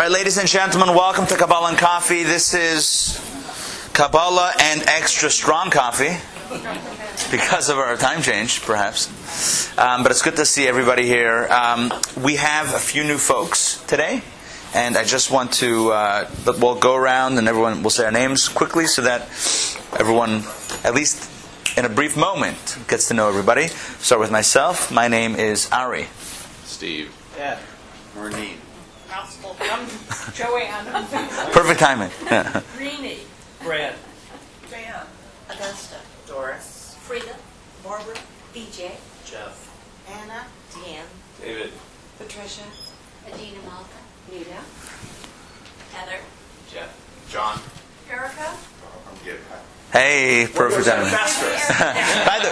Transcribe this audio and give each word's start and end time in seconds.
right, 0.00 0.12
ladies 0.12 0.38
and 0.38 0.48
gentlemen, 0.48 0.94
welcome 0.94 1.26
to 1.26 1.36
Kabbalah 1.36 1.68
and 1.68 1.76
Coffee. 1.76 2.22
This 2.22 2.54
is 2.54 3.20
Kabbalah 3.92 4.54
and 4.58 4.82
extra 4.86 5.28
strong 5.28 5.68
coffee 5.68 6.16
because 7.30 7.68
of 7.68 7.76
our 7.76 7.98
time 7.98 8.22
change, 8.22 8.62
perhaps. 8.62 9.76
Um, 9.78 10.02
but 10.02 10.10
it's 10.10 10.22
good 10.22 10.36
to 10.36 10.46
see 10.46 10.66
everybody 10.66 11.04
here. 11.04 11.46
Um, 11.50 11.92
we 12.22 12.36
have 12.36 12.74
a 12.74 12.78
few 12.78 13.04
new 13.04 13.18
folks 13.18 13.84
today, 13.88 14.22
and 14.72 14.96
I 14.96 15.04
just 15.04 15.30
want 15.30 15.52
to 15.54 15.92
uh, 15.92 16.30
we'll 16.46 16.76
go 16.76 16.96
around 16.96 17.36
and 17.36 17.46
everyone 17.46 17.82
will 17.82 17.90
say 17.90 18.06
our 18.06 18.10
names 18.10 18.48
quickly 18.48 18.86
so 18.86 19.02
that 19.02 19.22
everyone, 19.98 20.44
at 20.82 20.94
least 20.94 21.30
in 21.76 21.84
a 21.84 21.90
brief 21.90 22.16
moment, 22.16 22.78
gets 22.88 23.08
to 23.08 23.14
know 23.14 23.28
everybody. 23.28 23.66
Start 23.66 24.22
with 24.22 24.30
myself. 24.30 24.90
My 24.90 25.08
name 25.08 25.34
is 25.34 25.68
Ari. 25.70 26.06
Steve. 26.64 27.14
Ed. 27.38 27.58
Marnine. 28.16 28.56
Gospel 29.10 29.54
from 29.54 30.34
Joanne. 30.34 30.84
Perfect 31.50 31.80
timing. 31.80 32.10
Greenie. 32.76 33.18
Brad. 33.60 33.96
Jan. 34.70 35.04
Augusta. 35.48 35.96
Doris. 36.28 36.96
Frida. 37.00 37.34
Barbara. 37.82 38.14
BJ. 38.54 38.92
Jeff. 39.24 39.68
Anna. 40.08 40.46
Dan. 40.72 41.04
David. 41.42 41.72
Patricia. 42.18 42.62
Adina 43.26 43.58
Malka. 43.66 43.98
Nita. 44.30 44.62
Heather. 45.92 46.20
Jeff. 46.72 46.96
John. 47.28 47.58
Erica. 48.08 48.54
I'm 49.08 49.24
getting 49.24 49.42
hey, 49.92 50.48
perfect 50.52 50.86
timing. 50.86 51.10
By 51.10 52.38
the, 52.42 52.50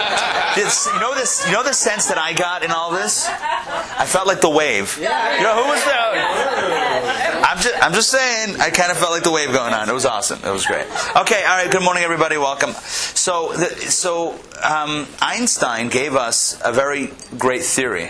you 0.57 0.99
know 0.99 1.15
this. 1.15 1.45
You 1.45 1.53
know 1.53 1.63
the 1.63 1.73
sense 1.73 2.07
that 2.07 2.17
I 2.17 2.33
got 2.33 2.63
in 2.63 2.71
all 2.71 2.91
this. 2.91 3.27
I 3.27 4.05
felt 4.05 4.27
like 4.27 4.41
the 4.41 4.49
wave. 4.49 4.97
You 4.97 5.03
know 5.05 5.63
who 5.63 5.69
was 5.69 5.83
there? 5.85 7.43
I'm 7.43 7.57
just, 7.57 7.83
I'm 7.83 7.93
just 7.93 8.09
saying. 8.09 8.59
I 8.59 8.69
kind 8.69 8.91
of 8.91 8.97
felt 8.97 9.11
like 9.11 9.23
the 9.23 9.31
wave 9.31 9.51
going 9.51 9.73
on. 9.73 9.89
It 9.89 9.93
was 9.93 10.05
awesome. 10.05 10.39
It 10.43 10.51
was 10.51 10.65
great. 10.65 10.85
Okay, 11.15 11.43
all 11.43 11.57
right. 11.57 11.71
Good 11.71 11.83
morning, 11.83 12.03
everybody. 12.03 12.37
Welcome. 12.37 12.71
So, 12.73 13.53
the, 13.53 13.67
so 13.75 14.39
um, 14.63 15.07
Einstein 15.21 15.89
gave 15.89 16.15
us 16.15 16.59
a 16.63 16.71
very 16.73 17.11
great 17.37 17.63
theory. 17.63 18.09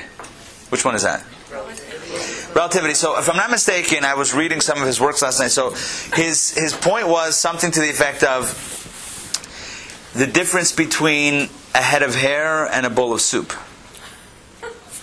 Which 0.69 0.85
one 0.85 0.95
is 0.95 1.03
that? 1.03 1.23
Relativity. 2.55 2.93
So, 2.93 3.17
if 3.19 3.29
I'm 3.29 3.37
not 3.37 3.51
mistaken, 3.51 4.03
I 4.03 4.15
was 4.15 4.33
reading 4.33 4.61
some 4.61 4.79
of 4.79 4.87
his 4.87 4.99
works 4.99 5.21
last 5.21 5.39
night. 5.39 5.51
So, 5.51 5.71
his 6.15 6.51
his 6.51 6.73
point 6.73 7.07
was 7.07 7.37
something 7.37 7.71
to 7.71 7.79
the 7.79 7.89
effect 7.89 8.23
of 8.23 8.78
the 10.19 10.27
difference 10.27 10.73
between 10.73 11.49
a 11.73 11.81
head 11.81 12.03
of 12.03 12.13
hair 12.13 12.65
and 12.65 12.85
a 12.85 12.89
bowl 12.89 13.13
of 13.13 13.21
soup. 13.21 13.53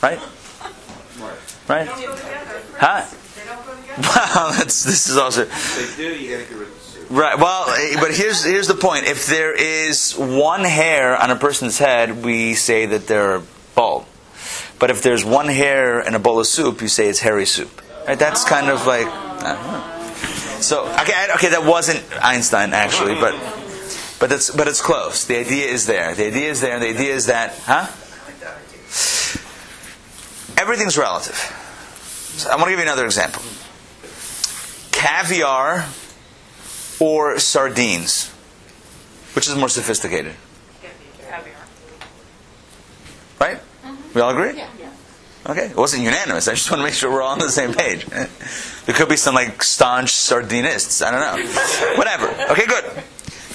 Right? 0.02 0.20
Right? 1.68 1.88
Huh? 1.88 3.04
Wow, 3.96 4.52
that's, 4.52 4.84
this 4.84 5.08
is 5.08 5.16
also 5.16 5.46
They 5.46 5.96
do, 5.96 6.14
you 6.14 6.36
gotta 6.36 6.44
get 6.46 6.58
rid 6.58 6.68
of 6.68 6.74
the 6.74 6.80
soup. 6.80 7.06
right. 7.08 7.38
Well, 7.38 7.70
eh, 7.70 7.96
but 7.98 8.14
here's 8.14 8.44
here's 8.44 8.68
the 8.68 8.74
point. 8.74 9.06
If 9.06 9.24
there 9.24 9.54
is 9.54 10.12
one 10.12 10.64
hair 10.64 11.16
on 11.16 11.30
a 11.30 11.36
person's 11.36 11.78
head, 11.78 12.22
we 12.22 12.52
say 12.52 12.84
that 12.84 13.06
they're 13.06 13.40
bald. 13.74 14.04
But 14.78 14.90
if 14.90 15.00
there's 15.00 15.24
one 15.24 15.48
hair 15.48 16.00
in 16.00 16.14
a 16.14 16.18
bowl 16.18 16.38
of 16.40 16.46
soup, 16.46 16.82
you 16.82 16.88
say 16.88 17.08
it's 17.08 17.20
hairy 17.20 17.46
soup. 17.46 17.80
Right? 18.06 18.18
That's 18.18 18.44
kind 18.44 18.68
of 18.68 18.86
like. 18.86 19.06
I 19.06 19.54
don't 19.54 19.64
know. 19.64 20.60
So 20.60 20.84
okay, 21.00 21.28
okay, 21.36 21.48
that 21.48 21.64
wasn't 21.64 22.04
Einstein 22.22 22.74
actually, 22.74 23.14
but 23.14 23.32
but 24.18 24.32
it's 24.32 24.50
but 24.50 24.68
it's 24.68 24.80
close. 24.80 25.24
The 25.24 25.38
idea 25.38 25.66
is 25.66 25.86
there. 25.86 26.14
The 26.14 26.26
idea 26.26 26.50
is 26.50 26.60
there, 26.60 26.74
and 26.74 26.82
the 26.82 26.88
idea 26.88 27.14
is 27.14 27.26
that, 27.26 27.54
huh? 27.64 27.86
Everything's 30.58 30.96
relative. 30.96 31.36
So 32.36 32.50
I 32.50 32.56
want 32.56 32.64
to 32.66 32.70
give 32.70 32.78
you 32.78 32.84
another 32.84 33.04
example. 33.04 33.42
Caviar 34.92 35.86
or 36.98 37.38
sardines, 37.38 38.28
which 39.34 39.46
is 39.46 39.54
more 39.54 39.68
sophisticated, 39.68 40.34
Caviar. 41.20 41.54
right? 43.38 43.58
Mm-hmm. 43.84 44.14
We 44.14 44.20
all 44.22 44.30
agree? 44.30 44.56
Yeah. 44.56 44.68
Okay, 45.48 45.66
it 45.66 45.76
wasn't 45.76 46.02
unanimous. 46.02 46.48
I 46.48 46.54
just 46.54 46.70
want 46.70 46.80
to 46.80 46.84
make 46.84 46.94
sure 46.94 47.10
we're 47.10 47.22
all 47.22 47.32
on 47.32 47.38
the 47.38 47.50
same 47.50 47.72
page. 47.72 48.06
There 48.86 48.94
could 48.94 49.08
be 49.08 49.16
some 49.16 49.34
like 49.34 49.64
staunch 49.64 50.10
sardinists. 50.12 51.02
I 51.02 51.10
don't 51.10 51.20
know. 51.20 51.52
Whatever. 51.96 52.28
Okay, 52.52 52.66
good. 52.66 52.84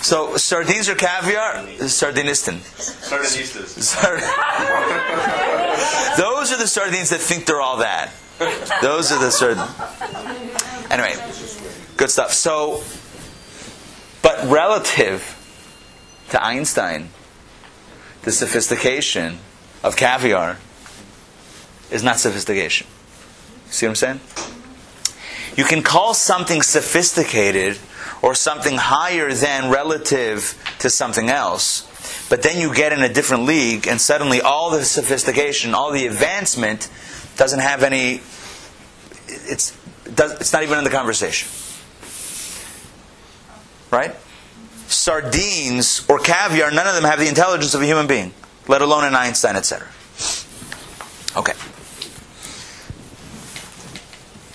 So 0.01 0.35
sardines 0.38 0.89
or 0.89 0.95
caviar? 0.95 1.63
Sardinistan. 1.88 2.57
Sardinistas. 2.59 3.79
Sard- 3.81 4.19
Those 6.17 6.51
are 6.51 6.57
the 6.57 6.67
sardines 6.67 7.09
that 7.09 7.19
think 7.19 7.45
they're 7.45 7.62
all 7.62 7.78
that. 7.78 8.11
Those 8.81 9.11
are 9.11 9.19
the 9.19 9.29
sardines. 9.31 9.69
Anyway, 10.91 11.13
good 11.97 12.09
stuff. 12.09 12.34
So, 12.34 12.84
but 14.22 14.44
relative 14.50 15.38
to 16.31 16.44
Einstein, 16.44 17.09
the 18.23 18.31
sophistication 18.31 19.38
of 19.84 19.95
caviar 19.95 20.57
is 21.91 22.03
not 22.03 22.19
sophistication. 22.19 22.88
See 23.69 23.85
what 23.85 23.91
I'm 23.91 23.95
saying? 23.95 24.19
You 25.56 25.63
can 25.66 25.84
call 25.84 26.13
something 26.13 26.61
sophisticated 26.61 27.78
or 28.22 28.35
something 28.35 28.78
higher 28.78 29.34
than 29.34 29.69
relative 29.69 30.57
to 30.79 30.89
something 30.89 31.29
else, 31.29 31.88
but 32.29 32.44
then 32.44 32.59
you 32.59 32.73
get 32.73 32.94
in 32.94 33.01
a 33.01 33.09
different 33.09 33.44
league, 33.44 33.88
and 33.88 34.00
suddenly 34.00 34.41
all 34.41 34.72
the 34.72 34.84
sophistication, 34.84 35.73
all 35.73 35.91
the 35.91 36.07
advancement 36.07 36.90
doesn't 37.38 37.59
have 37.59 37.84
any. 37.84 38.22
It's 39.28 39.78
it's 40.06 40.53
not 40.53 40.63
even 40.63 40.78
in 40.78 40.84
the 40.84 40.90
conversation, 40.90 41.50
right? 43.91 44.16
Sardines 44.88 46.06
or 46.09 46.19
caviar, 46.19 46.72
none 46.72 46.88
of 46.88 46.95
them 46.95 47.06
have 47.06 47.19
the 47.19 47.29
intelligence 47.29 47.73
of 47.73 47.81
a 47.81 47.85
human 47.85 48.07
being, 48.07 48.34
let 48.67 48.81
alone 48.81 49.06
an 49.06 49.16
Einstein, 49.16 49.56
etc. 49.56 49.88
Okay. 51.38 51.53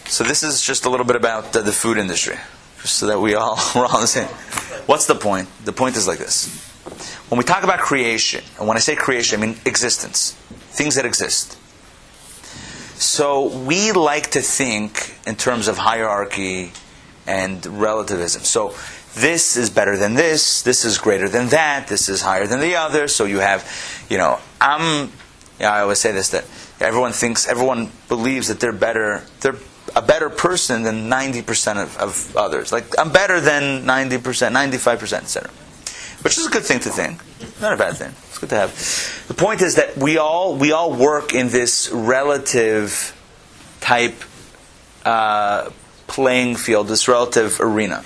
So 0.08 0.24
this 0.24 0.42
is 0.42 0.62
just 0.62 0.84
a 0.84 0.90
little 0.90 1.06
bit 1.06 1.16
about 1.16 1.52
the, 1.52 1.72
food 1.72 1.98
industry, 1.98 2.36
so 2.90 3.06
that 3.06 3.20
we 3.20 3.34
all 3.34 3.58
we're 3.74 3.86
all 3.86 4.00
the 4.00 4.06
same. 4.06 4.28
What's 4.86 5.06
the 5.06 5.14
point? 5.14 5.48
The 5.64 5.72
point 5.72 5.96
is 5.96 6.06
like 6.06 6.18
this: 6.18 6.48
when 7.28 7.38
we 7.38 7.44
talk 7.44 7.64
about 7.64 7.80
creation, 7.80 8.44
and 8.58 8.68
when 8.68 8.76
I 8.76 8.80
say 8.80 8.94
creation, 8.94 9.40
I 9.40 9.46
mean 9.46 9.56
existence, 9.64 10.32
things 10.70 10.94
that 10.94 11.04
exist. 11.04 11.58
So 12.98 13.48
we 13.48 13.92
like 13.92 14.30
to 14.30 14.40
think 14.40 15.18
in 15.26 15.36
terms 15.36 15.68
of 15.68 15.76
hierarchy 15.76 16.72
and 17.26 17.64
relativism. 17.66 18.42
So 18.42 18.74
this 19.14 19.56
is 19.56 19.70
better 19.70 19.96
than 19.96 20.14
this. 20.14 20.62
This 20.62 20.84
is 20.84 20.98
greater 20.98 21.28
than 21.28 21.48
that. 21.48 21.88
This 21.88 22.08
is 22.08 22.22
higher 22.22 22.46
than 22.46 22.60
the 22.60 22.76
other. 22.76 23.08
So 23.08 23.24
you 23.24 23.38
have, 23.38 23.66
you 24.08 24.18
know, 24.18 24.38
I'm. 24.60 25.12
Yeah, 25.58 25.72
I 25.72 25.80
always 25.80 25.98
say 25.98 26.12
this 26.12 26.30
that 26.30 26.44
everyone 26.80 27.12
thinks, 27.12 27.48
everyone 27.48 27.90
believes 28.08 28.48
that 28.48 28.60
they're 28.60 28.72
better. 28.72 29.24
They're 29.40 29.56
a 29.96 30.02
better 30.02 30.28
person 30.28 30.82
than 30.82 31.08
90% 31.08 31.82
of, 31.82 31.96
of 31.96 32.36
others. 32.36 32.70
Like, 32.70 32.84
I'm 32.98 33.10
better 33.10 33.40
than 33.40 33.84
90%, 33.84 34.20
95%, 34.20 35.12
etc. 35.14 35.50
Which 36.22 36.36
is 36.36 36.46
a 36.46 36.50
good 36.50 36.64
thing 36.64 36.80
to 36.80 36.90
think. 36.90 37.20
Not 37.62 37.72
a 37.72 37.76
bad 37.78 37.96
thing. 37.96 38.12
It's 38.28 38.38
good 38.38 38.50
to 38.50 38.56
have. 38.56 39.24
The 39.28 39.34
point 39.34 39.62
is 39.62 39.76
that 39.76 39.96
we 39.96 40.18
all, 40.18 40.54
we 40.56 40.72
all 40.72 40.92
work 40.92 41.34
in 41.34 41.48
this 41.48 41.90
relative 41.90 43.14
type 43.80 44.22
uh, 45.06 45.70
playing 46.08 46.56
field, 46.56 46.88
this 46.88 47.08
relative 47.08 47.58
arena, 47.60 48.02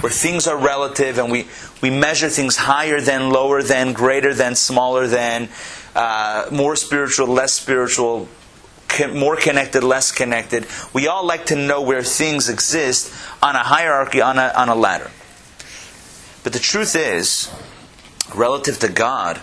where 0.00 0.12
things 0.12 0.46
are 0.46 0.58
relative 0.58 1.18
and 1.18 1.32
we, 1.32 1.48
we 1.80 1.88
measure 1.88 2.28
things 2.28 2.56
higher 2.56 3.00
than, 3.00 3.30
lower 3.30 3.62
than, 3.62 3.94
greater 3.94 4.34
than, 4.34 4.54
smaller 4.54 5.06
than, 5.06 5.48
uh, 5.94 6.48
more 6.52 6.76
spiritual, 6.76 7.28
less 7.28 7.54
spiritual, 7.54 8.28
more 9.12 9.36
connected, 9.36 9.82
less 9.82 10.12
connected. 10.12 10.66
We 10.92 11.08
all 11.08 11.24
like 11.24 11.46
to 11.46 11.56
know 11.56 11.82
where 11.82 12.02
things 12.02 12.48
exist 12.48 13.12
on 13.42 13.56
a 13.56 13.62
hierarchy, 13.62 14.20
on 14.20 14.38
a, 14.38 14.52
on 14.56 14.68
a 14.68 14.74
ladder. 14.74 15.10
But 16.42 16.52
the 16.52 16.58
truth 16.58 16.96
is, 16.96 17.50
relative 18.34 18.78
to 18.80 18.88
God, 18.88 19.40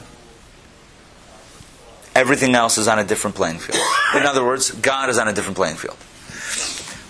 everything 2.16 2.56
else 2.56 2.77
is 2.77 2.88
on 2.88 3.00
a 3.00 3.04
different 3.04 3.36
playing 3.36 3.60
field. 3.60 3.80
In 4.16 4.24
other 4.24 4.44
words, 4.44 4.71
God 4.71 5.10
is 5.10 5.18
on 5.18 5.27
a 5.27 5.33
different 5.33 5.57
playing 5.57 5.75
field. 5.75 5.98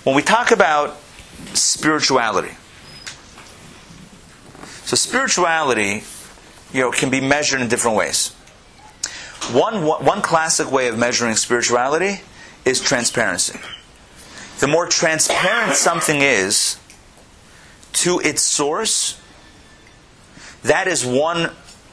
When 0.03 0.15
we 0.15 0.21
talk 0.21 0.51
about 0.51 0.97
spirituality, 1.53 2.55
so 4.83 4.95
spirituality, 4.95 6.03
you 6.73 6.81
know, 6.81 6.91
can 6.91 7.09
be 7.09 7.21
measured 7.21 7.61
in 7.61 7.67
different 7.67 7.97
ways. 7.97 8.33
One, 9.51 9.83
one 9.83 10.21
classic 10.21 10.71
way 10.71 10.87
of 10.87 10.97
measuring 10.97 11.35
spirituality 11.35 12.21
is 12.67 12.81
transparency. 12.81 13.59
The 14.59 14.67
more 14.67 14.87
transparent 14.87 15.75
something 15.75 16.21
is 16.21 16.77
to 17.93 18.19
its 18.19 18.41
source, 18.41 19.21
that 20.63 20.87
is 20.87 21.05
one 21.05 21.51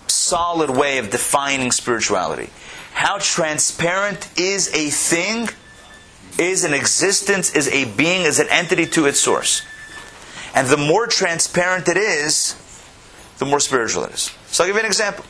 solid 0.09 0.71
way 0.71 0.99
of 0.99 1.11
defining 1.11 1.71
spirituality. 1.71 2.51
How 2.93 3.19
transparent 3.19 4.29
is 4.39 4.73
a 4.75 4.91
thing 4.91 5.49
is 6.39 6.65
an 6.65 6.75
existence, 6.75 7.55
is 7.55 7.69
a 7.69 7.85
being, 7.85 8.23
is 8.23 8.41
an 8.41 8.49
entity 8.51 8.87
to 8.87 9.07
its 9.07 9.21
source. 9.21 9.63
And 10.55 10.67
the 10.69 10.77
more 10.77 11.07
transparent 11.07 11.89
it 11.89 11.97
is, 11.97 12.57
the 13.39 13.45
more 13.45 13.61
spiritual 13.61 14.05
it 14.05 14.15
is. 14.15 14.31
So 14.47 14.65
I'll 14.65 14.69
give 14.69 14.77
you 14.77 14.81
an 14.81 14.87
example. 14.87 15.25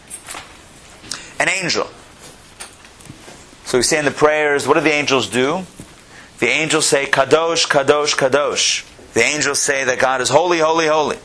An 1.39 1.49
angel. 1.49 1.89
So 3.65 3.79
we 3.79 3.83
say 3.83 3.99
in 3.99 4.05
the 4.05 4.11
prayers, 4.11 4.69
what 4.69 4.75
do 4.75 4.81
the 4.81 4.93
angels 4.93 5.29
do? 5.29 5.65
The 6.39 6.49
angels 6.49 6.87
say, 6.87 7.07
Kadosh, 7.07 7.67
Kadosh, 7.67 8.17
Kadosh. 8.17 8.85
The 9.15 9.23
angels 9.23 9.61
say 9.61 9.85
that 9.85 9.99
God 9.99 10.21
is 10.21 10.29
holy, 10.29 10.59
holy, 10.59 10.87
holy. 10.87 11.19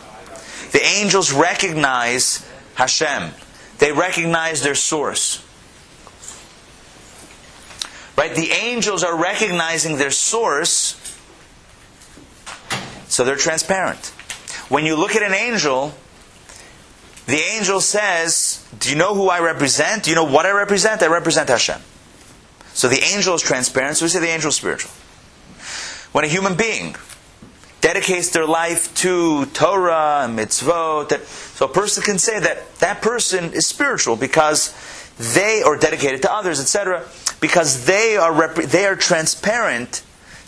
The 0.72 0.84
angels 0.84 1.32
recognize 1.32 2.48
Hashem. 2.76 3.32
They 3.80 3.92
recognize 3.92 4.62
their 4.62 4.76
source. 4.76 5.44
Right? 8.16 8.34
The 8.36 8.52
angels 8.52 9.04
are 9.04 9.18
recognizing 9.18 9.98
their 9.98 10.12
source, 10.12 10.96
so 13.08 13.24
they're 13.24 13.36
transparent. 13.36 14.08
When 14.70 14.86
you 14.86 14.96
look 14.96 15.16
at 15.16 15.24
an 15.24 15.34
angel, 15.34 15.96
the 17.26 17.40
angel 17.56 17.82
says, 17.82 18.66
Do 18.78 18.90
you 18.90 18.96
know 18.96 19.16
who 19.16 19.30
I 19.30 19.40
represent? 19.40 20.04
Do 20.04 20.10
you 20.10 20.16
know 20.16 20.26
what 20.26 20.46
I 20.46 20.52
represent? 20.52 21.02
I 21.02 21.08
represent 21.08 21.50
Hashem. 21.50 21.82
So 22.80 22.88
the 22.88 23.04
angel 23.14 23.36
is 23.36 23.42
transparent, 23.42 23.98
so 23.98 24.06
we 24.06 24.10
say 24.10 24.22
the 24.22 24.30
angel 24.30 24.48
is 24.48 24.56
spiritual. 24.56 24.90
When 26.14 26.24
a 26.24 26.30
human 26.30 26.56
being 26.56 26.96
dedicates 27.82 28.30
their 28.30 28.46
life 28.46 28.96
to 29.04 29.48
Torah 29.48 30.22
and 30.24 30.40
mitzvot, 30.40 31.10
that, 31.10 31.26
so 31.28 31.66
a 31.66 31.68
person 31.68 32.04
can 32.04 32.18
say 32.18 32.40
that 32.40 32.74
that 32.76 33.02
person 33.02 33.52
is 33.52 33.68
spiritual 33.68 34.16
because 34.16 34.74
they 35.18 35.62
are 35.62 35.76
dedicated 35.76 36.22
to 36.22 36.32
others, 36.32 36.62
etc., 36.62 37.06
because 37.42 37.86
they 37.86 38.16
are, 38.16 38.34
rep- 38.34 38.56
they 38.56 38.86
are 38.86 38.96
transparent 38.96 40.02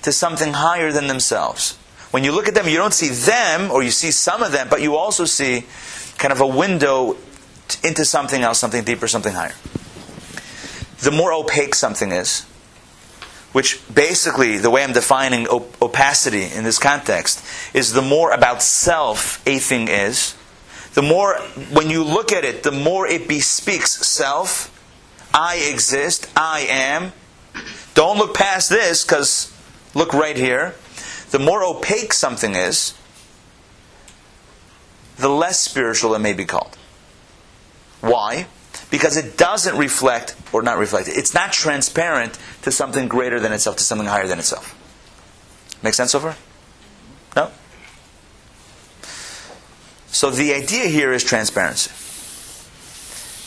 to 0.03 0.13
something 0.13 0.53
higher 0.53 0.93
than 0.93 1.07
themselves. 1.07 1.75
When 2.11 2.23
you 2.23 2.31
look 2.31 2.47
at 2.47 2.55
them, 2.55 2.69
you 2.69 2.77
don't 2.77 2.93
see 2.93 3.09
them, 3.09 3.69
or 3.69 3.83
you 3.83 3.91
see 3.91 4.11
some 4.11 4.41
of 4.41 4.53
them, 4.53 4.69
but 4.69 4.81
you 4.81 4.95
also 4.95 5.25
see 5.25 5.65
kind 6.17 6.31
of 6.31 6.39
a 6.39 6.47
window 6.47 7.17
into 7.83 8.05
something 8.05 8.41
else, 8.41 8.57
something 8.57 8.85
deeper, 8.85 9.09
something 9.09 9.33
higher. 9.33 9.51
The 11.01 11.11
more 11.11 11.33
opaque 11.33 11.75
something 11.75 12.11
is, 12.11 12.43
which 13.51 13.81
basically, 13.93 14.57
the 14.57 14.69
way 14.69 14.83
I'm 14.83 14.93
defining 14.93 15.47
op- 15.47 15.81
opacity 15.81 16.43
in 16.43 16.63
this 16.63 16.79
context, 16.79 17.43
is 17.73 17.93
the 17.93 18.01
more 18.01 18.31
about 18.31 18.61
self 18.61 19.45
a 19.47 19.59
thing 19.59 19.87
is, 19.87 20.35
the 20.93 21.01
more, 21.01 21.35
when 21.71 21.89
you 21.89 22.03
look 22.03 22.31
at 22.31 22.45
it, 22.45 22.63
the 22.63 22.71
more 22.71 23.07
it 23.07 23.27
bespeaks 23.27 24.05
self. 24.05 24.67
I 25.33 25.55
exist, 25.55 26.29
I 26.35 26.65
am. 26.69 27.13
Don't 27.93 28.17
look 28.17 28.35
past 28.35 28.69
this, 28.69 29.03
because 29.03 29.53
look 29.93 30.13
right 30.13 30.35
here. 30.35 30.75
The 31.31 31.39
more 31.39 31.63
opaque 31.63 32.11
something 32.13 32.55
is, 32.55 32.93
the 35.17 35.29
less 35.29 35.59
spiritual 35.59 36.13
it 36.13 36.19
may 36.19 36.33
be 36.33 36.45
called. 36.45 36.77
Why? 38.01 38.47
Because 38.91 39.17
it 39.17 39.37
doesn't 39.37 39.77
reflect, 39.77 40.35
or 40.53 40.61
not 40.61 40.77
reflect, 40.77 41.07
it's 41.07 41.33
not 41.33 41.51
transparent 41.51 42.37
to 42.61 42.71
something 42.71 43.07
greater 43.07 43.39
than 43.39 43.53
itself, 43.53 43.77
to 43.77 43.83
something 43.83 44.07
higher 44.07 44.27
than 44.27 44.37
itself. 44.37 44.77
Make 45.81 45.95
sense 45.95 46.11
so 46.11 46.19
far? 46.19 46.35
No? 47.35 47.49
So 50.07 50.29
the 50.29 50.53
idea 50.53 50.85
here 50.85 51.13
is 51.13 51.23
transparency. 51.23 51.89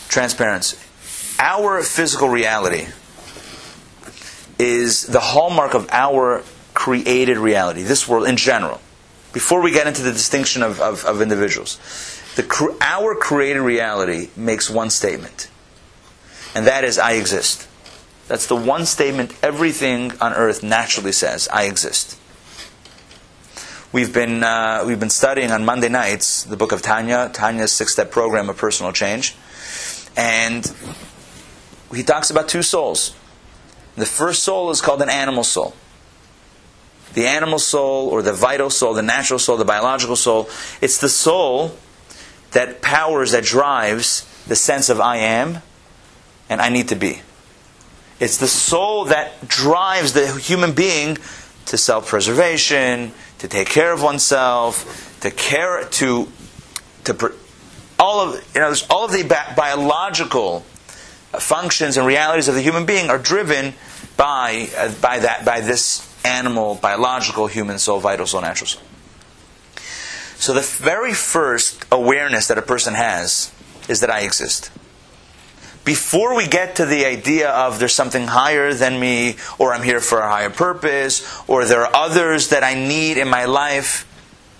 Transparency. 0.09 0.79
Our 1.39 1.83
physical 1.83 2.29
reality 2.29 2.87
is 4.59 5.03
the 5.03 5.21
hallmark 5.21 5.75
of 5.75 5.89
our 5.93 6.43
created 6.73 7.37
reality, 7.37 7.83
this 7.83 8.09
world 8.09 8.27
in 8.27 8.37
general. 8.37 8.81
Before 9.33 9.61
we 9.61 9.73
get 9.73 9.87
into 9.87 10.03
the 10.03 10.13
distinction 10.13 10.63
of, 10.63 10.81
of, 10.81 11.05
of 11.05 11.21
individuals, 11.21 11.79
the, 12.37 12.77
our 12.81 13.15
created 13.15 13.61
reality 13.61 14.31
makes 14.37 14.69
one 14.69 14.91
statement, 14.91 15.49
and 16.55 16.67
that 16.67 16.85
is, 16.85 16.99
I 16.99 17.13
exist. 17.13 17.69
That's 18.27 18.47
the 18.47 18.57
one 18.57 18.87
statement 18.87 19.35
everything 19.43 20.13
on 20.21 20.33
earth 20.33 20.63
naturally 20.63 21.13
says 21.13 21.47
I 21.53 21.65
exist. 21.65 22.19
We've 23.93 24.13
been, 24.13 24.43
uh, 24.43 24.83
we've 24.87 24.99
been 24.99 25.11
studying 25.11 25.53
on 25.53 25.65
Monday 25.65 25.89
nights 25.89 26.43
the 26.43 26.57
book 26.57 26.73
of 26.73 26.83
Tanya, 26.83 27.31
Tanya's 27.33 27.73
six 27.73 27.93
step 27.93 28.11
program 28.11 28.51
of 28.51 28.57
personal 28.57 28.93
change. 28.93 29.37
And 30.17 30.67
he 31.95 32.03
talks 32.03 32.31
about 32.31 32.49
two 32.49 32.63
souls. 32.63 33.15
The 33.95 34.07
first 34.07 34.43
soul 34.43 34.71
is 34.71 34.81
called 34.81 35.03
an 35.03 35.11
animal 35.11 35.45
soul. 35.45 35.75
The 37.13 37.29
animal 37.29 37.61
soul, 37.61 38.09
or 38.09 38.23
the 38.23 38.33
vital 38.33 38.71
soul, 38.71 38.95
the 38.95 39.03
natural 39.03 39.39
soul, 39.39 39.57
the 39.57 39.65
biological 39.65 40.17
soul, 40.17 40.49
it's 40.81 40.99
the 40.99 41.09
soul 41.09 41.77
that 42.55 42.81
powers, 42.81 43.33
that 43.33 43.45
drives 43.45 44.27
the 44.47 44.57
sense 44.57 44.89
of 44.89 45.01
I 45.01 45.19
am 45.19 45.59
and 46.49 46.61
I 46.61 46.69
need 46.71 46.89
to 46.89 46.97
be. 46.97 47.21
It's 48.21 48.39
the 48.39 48.49
soul 48.49 49.07
that 49.07 49.47
drives 49.47 50.13
the 50.13 50.27
human 50.39 50.73
being 50.73 51.19
to 51.67 51.77
self 51.77 52.09
preservation, 52.09 53.13
to 53.39 53.49
take 53.49 53.69
care 53.69 53.93
of 53.93 54.03
oneself, 54.03 55.19
to 55.21 55.31
care 55.31 55.85
to 55.85 56.29
to 57.05 57.35
all 57.99 58.21
of 58.21 58.53
you 58.55 58.61
know 58.61 58.75
all 58.89 59.05
of 59.05 59.13
the 59.13 59.25
bi- 59.25 59.55
biological 59.57 60.61
functions 61.33 61.97
and 61.97 62.07
realities 62.07 62.49
of 62.49 62.55
the 62.55 62.63
human 62.63 62.87
being 62.87 63.11
are 63.11 63.19
driven 63.19 63.75
by 64.17 64.69
uh, 64.77 64.93
by 65.01 65.19
that 65.19 65.45
by 65.45 65.61
this 65.61 66.09
animal 66.25 66.77
biological 66.77 67.47
human 67.47 67.79
soul 67.79 67.99
vital 67.99 68.27
soul 68.27 68.41
natural 68.41 68.69
soul. 68.69 68.83
So 70.45 70.53
the 70.53 70.61
very 70.61 71.15
first 71.15 71.87
awareness 71.91 72.49
that 72.49 72.59
a 72.59 72.63
person 72.63 72.93
has 72.93 73.51
is 73.89 74.01
that 74.01 74.11
I 74.11 74.21
exist. 74.21 74.71
Before 75.87 76.37
we 76.37 76.47
get 76.47 76.77
to 76.77 76.85
the 76.85 77.07
idea 77.07 77.49
of 77.49 77.79
there's 77.79 77.95
something 77.95 78.27
higher 78.27 78.75
than 78.75 79.01
me, 79.01 79.37
or 79.59 79.73
I'm 79.73 79.83
here 79.83 80.01
for 80.01 80.19
a 80.19 80.29
higher 80.29 80.51
purpose, 80.51 81.27
or 81.49 81.65
there 81.65 81.87
are 81.87 81.97
others 81.97 82.49
that 82.49 82.63
I 82.63 82.75
need 82.75 83.17
in 83.17 83.27
my 83.27 83.47
life, 83.47 84.07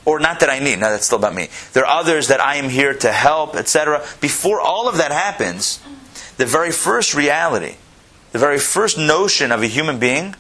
or 0.07 0.19
not 0.19 0.41
that 0.41 0.49
I 0.49 0.59
need, 0.59 0.79
no, 0.79 0.89
that's 0.89 1.05
still 1.05 1.19
about 1.19 1.35
me. 1.35 1.49
There 1.75 1.85
are 1.85 2.01
others 2.01 2.29
that 2.29 2.41
I 2.41 2.57
am 2.57 2.71
here 2.71 2.95
to 2.95 3.13
help, 3.13 3.55
etc. 3.55 4.07
Before 4.23 4.63
all 4.63 4.89
of 4.89 4.97
that 4.97 5.13
happens, 5.13 5.81
the 6.39 6.47
very 6.47 6.71
first 6.71 7.15
reality, 7.15 7.75
the 8.33 8.39
very 8.39 8.59
first 8.59 8.97
notion 8.97 9.53
of 9.53 9.63
a 9.63 9.67
human 9.67 9.99
being 9.99 10.35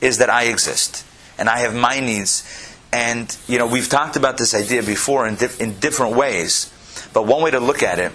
is 0.00 0.16
that 0.16 0.30
I 0.30 0.44
exist 0.44 1.04
and 1.36 1.50
I 1.50 1.58
have 1.58 1.74
my 1.74 2.00
needs. 2.00 2.69
And 2.92 3.36
you 3.46 3.58
know, 3.58 3.66
we've 3.66 3.88
talked 3.88 4.16
about 4.16 4.38
this 4.38 4.54
idea 4.54 4.82
before 4.82 5.26
in, 5.26 5.36
dif- 5.36 5.60
in 5.60 5.78
different 5.78 6.16
ways, 6.16 6.72
but 7.12 7.26
one 7.26 7.42
way 7.42 7.50
to 7.50 7.60
look 7.60 7.82
at 7.82 7.98
it, 7.98 8.12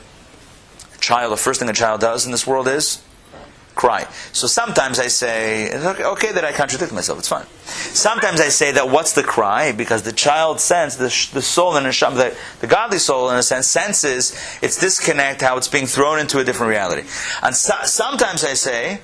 child, 1.00 1.32
the 1.32 1.38
first 1.38 1.60
thing 1.60 1.70
a 1.70 1.74
child 1.74 2.02
does 2.02 2.26
in 2.26 2.32
this 2.32 2.46
world 2.46 2.68
is 2.68 3.02
cry. 3.76 4.08
So 4.32 4.48
sometimes 4.48 5.00
I 5.00 5.08
say, 5.08 5.74
okay, 5.78 6.04
okay 6.04 6.32
that 6.32 6.46
I 6.46 6.52
contradict 6.52 6.92
myself, 6.94 7.20
it's 7.20 7.28
fine. 7.28 7.46
Sometimes 7.66 8.40
I 8.40 8.50
say 8.50 8.72
that 8.72 8.90
what's 8.90 9.14
the 9.14 9.24
cry? 9.24 9.72
Because 9.74 10.04
the 10.04 10.14
child 10.14 10.60
sense, 10.60 10.96
the, 10.96 11.06
the 11.34 11.42
soul 11.42 11.76
and 11.76 11.86
the, 11.86 12.38
the 12.62 12.68
godly 12.68 13.00
soul 13.00 13.30
in 13.30 13.38
a 13.38 13.44
sense, 13.44 13.68
senses 13.68 14.32
its 14.62 14.80
disconnect, 14.80 15.42
how 15.42 15.58
it's 15.58 15.68
being 15.68 15.86
thrown 15.86 16.20
into 16.20 16.40
a 16.40 16.44
different 16.44 16.70
reality. 16.70 17.04
And 17.44 17.56
so, 17.56 17.74
sometimes 17.84 18.44
I 18.44 18.54
say, 18.54 19.02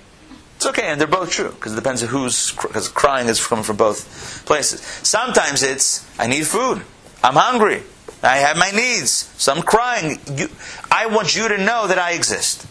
it's 0.62 0.78
okay, 0.78 0.92
and 0.92 1.02
they're 1.02 1.08
both 1.08 1.32
true, 1.32 1.50
because 1.50 1.74
it 1.74 1.76
depends 1.76 2.04
on 2.04 2.10
who's, 2.10 2.52
because 2.52 2.88
crying 2.88 3.28
is 3.28 3.44
coming 3.44 3.64
from 3.64 3.78
both 3.78 4.46
places. 4.46 4.80
Sometimes 4.82 5.64
it's, 5.64 6.08
I 6.20 6.28
need 6.28 6.46
food, 6.46 6.84
I'm 7.24 7.34
hungry, 7.34 7.82
I 8.22 8.38
have 8.38 8.58
my 8.58 8.70
needs, 8.70 9.12
so 9.42 9.54
I'm 9.54 9.64
crying. 9.64 10.20
You, 10.36 10.50
I 10.92 11.08
want 11.08 11.36
you 11.36 11.48
to 11.48 11.58
know 11.58 11.88
that 11.88 11.98
I 11.98 12.12
exist. 12.12 12.62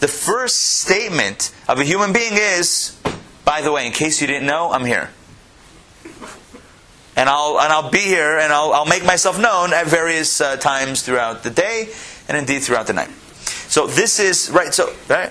The 0.00 0.08
first 0.08 0.80
statement 0.80 1.54
of 1.68 1.78
a 1.78 1.84
human 1.84 2.12
being 2.12 2.32
is, 2.32 2.98
by 3.44 3.62
the 3.62 3.70
way, 3.70 3.86
in 3.86 3.92
case 3.92 4.20
you 4.20 4.26
didn't 4.26 4.48
know, 4.48 4.72
I'm 4.72 4.84
here. 4.84 5.10
And 7.14 7.28
I'll, 7.28 7.60
and 7.60 7.72
I'll 7.72 7.90
be 7.90 8.00
here 8.00 8.38
and 8.38 8.52
I'll, 8.52 8.72
I'll 8.72 8.86
make 8.86 9.04
myself 9.04 9.38
known 9.38 9.72
at 9.72 9.86
various 9.86 10.40
uh, 10.40 10.56
times 10.56 11.02
throughout 11.02 11.44
the 11.44 11.50
day 11.50 11.90
and 12.26 12.36
indeed 12.36 12.62
throughout 12.62 12.88
the 12.88 12.94
night. 12.94 13.10
So 13.68 13.86
this 13.86 14.18
is, 14.18 14.50
right, 14.50 14.74
so, 14.74 14.92
right? 15.08 15.30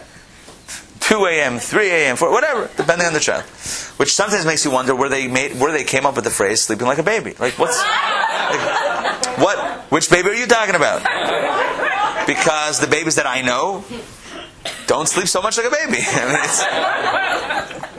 2 1.01 1.25
a.m., 1.25 1.59
3 1.59 1.89
a.m., 1.89 2.15
4, 2.15 2.31
whatever, 2.31 2.69
depending 2.77 3.07
on 3.07 3.13
the 3.13 3.19
child. 3.19 3.43
Which 3.97 4.13
sometimes 4.13 4.45
makes 4.45 4.63
you 4.63 4.71
wonder 4.71 4.95
where 4.95 5.09
they 5.09 5.27
made, 5.27 5.59
where 5.59 5.71
they 5.71 5.83
came 5.83 6.05
up 6.05 6.15
with 6.15 6.23
the 6.23 6.29
phrase 6.29 6.61
"sleeping 6.61 6.87
like 6.87 6.97
a 6.97 7.03
baby." 7.03 7.35
Like, 7.37 7.59
what's, 7.59 7.77
like, 7.77 9.37
what? 9.37 9.91
Which 9.91 10.09
baby 10.09 10.29
are 10.29 10.33
you 10.33 10.47
talking 10.47 10.75
about? 10.75 11.01
Because 12.25 12.79
the 12.79 12.87
babies 12.87 13.15
that 13.15 13.27
I 13.27 13.41
know 13.41 13.83
don't 14.87 15.07
sleep 15.07 15.27
so 15.27 15.41
much 15.41 15.57
like 15.57 15.67
a 15.67 15.71
baby. 15.71 15.97
I 16.07 17.71
mean, 17.73 17.91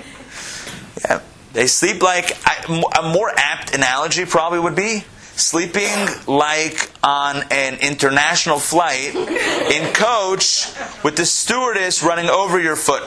yeah, 1.04 1.20
they 1.52 1.66
sleep 1.66 2.02
like 2.02 2.36
a 2.68 3.02
more 3.02 3.32
apt 3.36 3.74
analogy 3.74 4.24
probably 4.24 4.60
would 4.60 4.76
be 4.76 5.04
sleeping 5.36 6.06
like 6.26 6.90
on 7.02 7.42
an 7.50 7.78
international 7.80 8.58
flight 8.58 9.14
in 9.14 9.92
coach 9.94 10.66
with 11.02 11.16
the 11.16 11.24
stewardess 11.26 12.02
running 12.02 12.28
over 12.28 12.60
your 12.60 12.76
foot. 12.76 13.02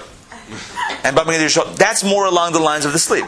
and 1.04 1.16
bumping 1.16 1.34
into 1.34 1.44
your 1.44 1.50
shoulder. 1.50 1.72
That's 1.76 2.04
more 2.04 2.26
along 2.26 2.54
the 2.54 2.60
lines 2.60 2.86
of 2.86 2.94
the 2.94 3.00
sleep. 3.00 3.26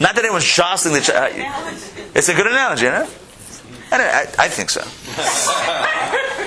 Not 0.00 0.14
that 0.14 0.24
anyone's 0.24 0.44
jostling 0.44 0.94
the 0.94 1.00
child. 1.00 1.34
Uh, 1.36 1.74
it's 2.14 2.28
a 2.28 2.34
good 2.34 2.46
analogy, 2.46 2.84
you 2.86 2.92
know? 2.92 3.08
Anyway, 3.92 4.08
I, 4.10 4.26
I 4.38 4.48
think 4.48 4.70
so. 4.70 4.80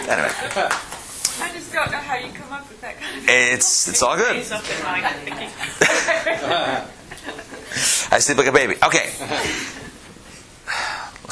Anyway, 0.09 0.31
I 0.31 1.51
just 1.53 1.71
don't 1.73 1.91
know 1.91 1.97
how 1.97 2.15
you 2.15 2.31
come 2.31 2.51
up 2.53 2.67
with 2.69 2.79
that 2.81 2.97
kind 2.99 3.17
of 3.17 3.27
it's 3.27 3.87
it's 3.89 4.01
all 4.01 4.15
good. 4.17 4.43
something 4.43 4.83
like 4.85 5.03
thinking. 5.23 5.49
I 8.11 8.19
sleep 8.19 8.37
like 8.37 8.47
a 8.47 8.51
baby. 8.51 8.75
Okay. 8.83 9.11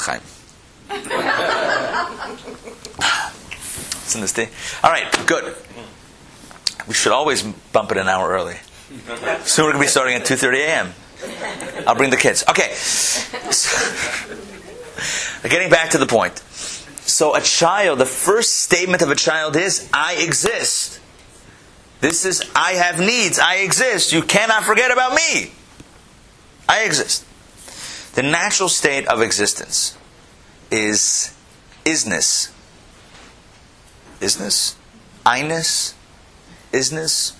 Chaim. 0.02 0.20
It's 4.12 4.16
in 4.16 4.20
this 4.20 4.34
day. 4.34 4.50
All 4.82 4.90
right, 4.90 5.10
good. 5.26 5.56
We 6.86 6.92
should 6.92 7.12
always 7.12 7.42
bump 7.42 7.92
it 7.92 7.96
an 7.96 8.08
hour 8.08 8.28
early. 8.28 8.56
Soon 9.44 9.64
we're 9.64 9.72
going 9.72 9.82
to 9.82 9.86
be 9.86 9.86
starting 9.86 10.16
at 10.16 10.26
2.30 10.26 10.54
a.m. 10.56 10.92
I'll 11.86 11.94
bring 11.94 12.10
the 12.10 12.18
kids. 12.18 12.44
Okay. 12.46 12.74
So, 12.74 13.38
getting 15.48 15.70
back 15.70 15.92
to 15.92 15.98
the 15.98 16.06
point. 16.06 16.38
So 17.00 17.34
a 17.34 17.40
child, 17.40 18.00
the 18.00 18.06
first 18.06 18.58
statement 18.58 19.00
of 19.00 19.10
a 19.10 19.14
child 19.14 19.56
is, 19.56 19.88
I 19.94 20.16
exist. 20.16 21.00
This 22.00 22.26
is, 22.26 22.42
I 22.54 22.72
have 22.72 22.98
needs. 22.98 23.38
I 23.38 23.56
exist. 23.56 24.12
You 24.12 24.22
cannot 24.22 24.64
forget 24.64 24.90
about 24.90 25.14
me. 25.14 25.52
I 26.68 26.84
exist. 26.84 27.24
The 28.14 28.22
natural 28.22 28.68
state 28.68 29.06
of 29.08 29.22
existence 29.22 29.96
is 30.70 31.34
isness. 31.84 32.52
Isness? 34.20 34.74
I-ness? 35.24 35.94
Isness? 36.72 37.34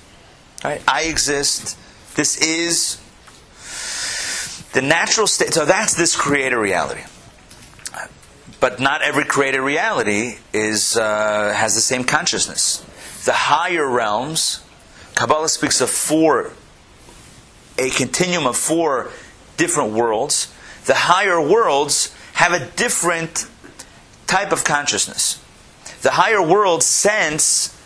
Right? 0.65 0.83
I 0.89 1.03
exist. 1.03 1.77
This 2.17 2.39
is 2.39 2.99
the 4.73 4.83
natural 4.83 5.27
state. 5.27 5.53
So 5.53 5.65
that's 5.65 5.95
this 5.95 6.17
creator 6.17 6.59
reality. 6.59 7.03
But 8.61 8.81
not 8.81 9.03
every 9.03 9.25
created 9.25 9.61
reality 9.61 10.37
is 10.53 10.97
uh, 10.97 11.53
has 11.55 11.75
the 11.75 11.81
same 11.81 12.05
consciousness. 12.05 12.85
The 13.25 13.33
higher 13.33 13.89
realms, 13.89 14.63
Kabbalah 15.17 15.49
speaks 15.49 15.81
of 15.81 15.91
four, 15.91 16.53
a 17.77 17.91
continuum 17.91 18.47
of 18.47 18.57
four 18.57 19.11
different 19.57 19.93
worlds. 19.93 20.52
The 20.87 20.95
higher 20.95 21.41
worlds 21.41 22.15
have 22.35 22.53
a 22.53 22.67
different 22.77 23.47
type 24.27 24.53
of 24.53 24.65
consciousness. 24.65 25.43
The 26.03 26.13
higher 26.13 26.43
worlds 26.43 26.87
sense 26.87 27.79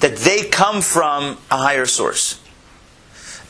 that 0.00 0.16
they 0.16 0.44
come 0.48 0.80
from 0.80 1.38
a 1.50 1.56
higher 1.56 1.86
source. 1.86 2.40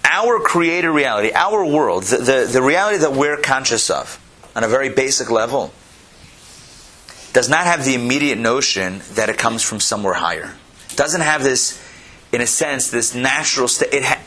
Our 0.05 0.41
created 0.41 0.91
reality, 0.91 1.33
our 1.33 1.65
world, 1.65 2.05
the, 2.05 2.19
the, 2.19 2.51
the 2.53 2.63
reality 2.63 2.99
that 2.99 3.13
we're 3.13 3.37
conscious 3.39 3.89
of 3.89 4.21
on 4.55 4.65
a 4.65 4.69
very 4.69 4.91
basic 4.91 5.31
level, 5.31 5.73
does 7.33 7.49
not 7.49 7.65
have 7.65 7.85
the 7.85 7.95
immediate 7.95 8.37
notion 8.39 9.01
that 9.13 9.31
it 9.31 9.39
comes 9.39 9.63
from 9.63 9.81
somewhere 9.81 10.15
higher. 10.15 10.55
Doesn't 10.97 11.23
have 11.23 11.43
this, 11.43 11.83
in 12.33 12.43
a 12.43 12.47
sense, 12.47 12.91
this 12.91 13.15
natural 13.15 13.69
state. 13.69 14.05
Ha- 14.05 14.21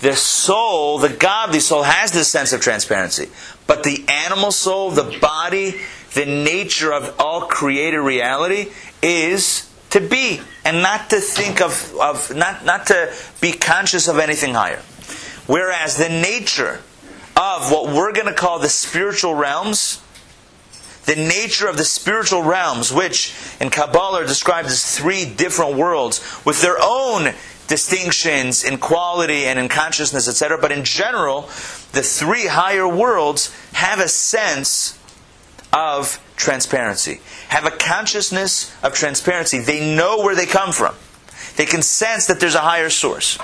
the 0.00 0.14
soul, 0.14 0.98
the 0.98 1.08
godly 1.08 1.58
soul, 1.58 1.82
has 1.82 2.12
this 2.12 2.28
sense 2.28 2.52
of 2.52 2.60
transparency. 2.60 3.28
But 3.68 3.84
the 3.84 4.04
animal 4.08 4.50
soul, 4.50 4.90
the 4.90 5.18
body, 5.20 5.76
the 6.14 6.24
nature 6.26 6.92
of 6.92 7.14
all 7.20 7.42
created 7.42 7.98
reality 7.98 8.72
is 9.02 9.70
to 9.90 10.00
be 10.00 10.40
and 10.64 10.82
not 10.82 11.10
to 11.10 11.20
think 11.20 11.60
of, 11.60 11.94
of 12.00 12.34
not, 12.34 12.64
not 12.64 12.86
to 12.86 13.14
be 13.40 13.52
conscious 13.52 14.08
of 14.08 14.18
anything 14.18 14.54
higher. 14.54 14.80
Whereas 15.46 15.96
the 15.96 16.08
nature 16.08 16.80
of 17.36 17.70
what 17.70 17.94
we're 17.94 18.12
going 18.12 18.26
to 18.26 18.34
call 18.34 18.58
the 18.58 18.70
spiritual 18.70 19.34
realms, 19.34 20.02
the 21.04 21.16
nature 21.16 21.68
of 21.68 21.76
the 21.76 21.84
spiritual 21.84 22.42
realms, 22.42 22.92
which 22.92 23.34
in 23.60 23.70
Kabbalah 23.70 24.22
are 24.22 24.26
described 24.26 24.68
as 24.68 24.96
three 24.96 25.24
different 25.26 25.76
worlds 25.76 26.20
with 26.44 26.60
their 26.62 26.78
own 26.82 27.34
distinctions 27.66 28.64
in 28.64 28.78
quality 28.78 29.44
and 29.44 29.58
in 29.58 29.68
consciousness, 29.68 30.26
etc. 30.26 30.58
But 30.58 30.72
in 30.72 30.84
general, 30.84 31.42
the 31.92 32.02
three 32.02 32.46
higher 32.46 32.86
worlds 32.86 33.54
have 33.72 34.00
a 34.00 34.08
sense 34.08 34.98
of 35.72 36.20
transparency, 36.36 37.20
have 37.48 37.66
a 37.66 37.70
consciousness 37.70 38.74
of 38.82 38.94
transparency. 38.94 39.58
They 39.58 39.94
know 39.94 40.18
where 40.18 40.34
they 40.34 40.46
come 40.46 40.72
from. 40.72 40.94
They 41.56 41.66
can 41.66 41.82
sense 41.82 42.26
that 42.26 42.40
there's 42.40 42.54
a 42.54 42.60
higher 42.60 42.90
source. 42.90 43.36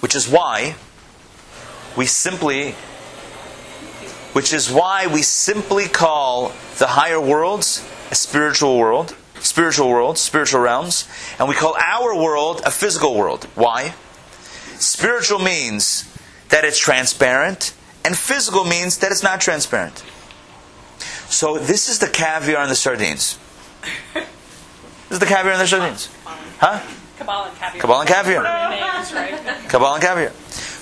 Which 0.00 0.14
is 0.14 0.28
why 0.28 0.74
we 1.96 2.06
simply 2.06 2.74
which 4.32 4.54
is 4.54 4.70
why 4.70 5.06
we 5.06 5.20
simply 5.22 5.86
call 5.88 6.52
the 6.78 6.86
higher 6.86 7.20
worlds 7.20 7.86
a 8.10 8.14
spiritual 8.14 8.78
world, 8.78 9.14
spiritual 9.40 9.88
worlds, 9.88 10.20
spiritual 10.20 10.60
realms, 10.60 11.06
and 11.38 11.48
we 11.48 11.54
call 11.54 11.76
our 11.76 12.16
world 12.16 12.62
a 12.64 12.70
physical 12.70 13.14
world. 13.14 13.44
Why? 13.54 13.94
Spiritual 14.78 15.38
means 15.38 16.11
that 16.52 16.64
it's 16.66 16.78
transparent, 16.78 17.74
and 18.04 18.16
physical 18.16 18.64
means 18.64 18.98
that 18.98 19.10
it's 19.10 19.22
not 19.22 19.40
transparent. 19.40 20.04
So 21.28 21.56
this 21.56 21.88
is 21.88 21.98
the 21.98 22.08
caviar 22.08 22.60
and 22.60 22.70
the 22.70 22.76
sardines. 22.76 23.38
This 24.12 24.26
is 25.10 25.18
the 25.18 25.26
caviar 25.26 25.52
and 25.52 25.60
the 25.62 25.66
sardines. 25.66 26.10
Huh? 26.58 26.80
Kabbalah 27.18 27.48
and 27.48 27.58
caviar. 27.58 27.80
Kabbalah 27.80 28.00
and 28.00 28.08
caviar. 28.08 29.68
Kabbalah 29.68 29.94
and 29.94 30.02
caviar. 30.02 30.32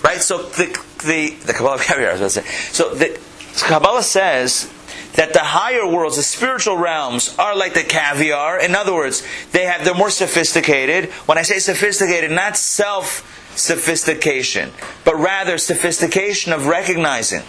Right? 0.03 0.21
So 0.21 0.43
the 0.43 0.67
the 1.05 1.37
the 1.47 1.53
Kabbalah 1.53 1.77
and 1.77 1.83
caviar, 1.83 2.11
I 2.11 2.13
was 2.15 2.37
about 2.37 2.45
to 2.45 2.51
say. 2.51 2.73
So 2.73 2.95
the 2.95 3.21
Kabbalah 3.61 4.03
says 4.03 4.69
that 5.15 5.33
the 5.33 5.41
higher 5.41 5.87
worlds, 5.87 6.17
the 6.17 6.25
spiritual 6.25 6.79
realms, 6.79 7.37
are 7.39 7.55
like 7.55 7.75
the 7.75 7.85
caviar. 7.85 8.59
In 8.59 8.75
other 8.75 8.93
words, 8.93 9.25
they 9.53 9.67
have 9.67 9.85
they're 9.85 9.95
more 9.95 10.11
sophisticated. 10.11 11.11
When 11.27 11.39
I 11.39 11.43
say 11.43 11.61
sophisticated, 11.61 12.33
not 12.33 12.57
self 12.57 13.25
sophistication, 13.61 14.71
but 15.05 15.15
rather 15.17 15.59
sophistication 15.59 16.53
of 16.53 16.67
recognizing 16.67 17.43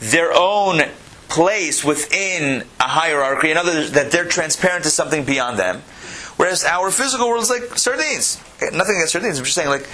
their 0.00 0.32
own 0.32 0.82
place 1.28 1.84
within 1.84 2.66
a 2.80 2.84
hierarchy. 2.84 3.50
In 3.50 3.56
other 3.56 3.86
that 3.88 4.10
they're 4.10 4.24
transparent 4.26 4.84
to 4.84 4.90
something 4.90 5.24
beyond 5.24 5.58
them. 5.58 5.82
Whereas 6.36 6.64
our 6.64 6.90
physical 6.90 7.28
world 7.28 7.42
is 7.42 7.50
like 7.50 7.76
sardines. 7.76 8.40
Okay, 8.56 8.74
nothing 8.74 8.96
against 8.96 9.12
sardines. 9.12 9.38
I'm 9.38 9.44
just 9.44 9.54
saying, 9.54 9.68
like, 9.68 9.86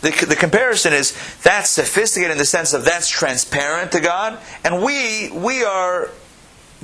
the, 0.00 0.10
the 0.26 0.34
comparison 0.34 0.92
is 0.92 1.12
that's 1.42 1.70
sophisticated 1.70 2.32
in 2.32 2.38
the 2.38 2.44
sense 2.44 2.72
of 2.72 2.84
that's 2.84 3.08
transparent 3.08 3.92
to 3.92 4.00
God, 4.00 4.38
and 4.64 4.82
we 4.82 5.30
we 5.30 5.62
are 5.62 6.10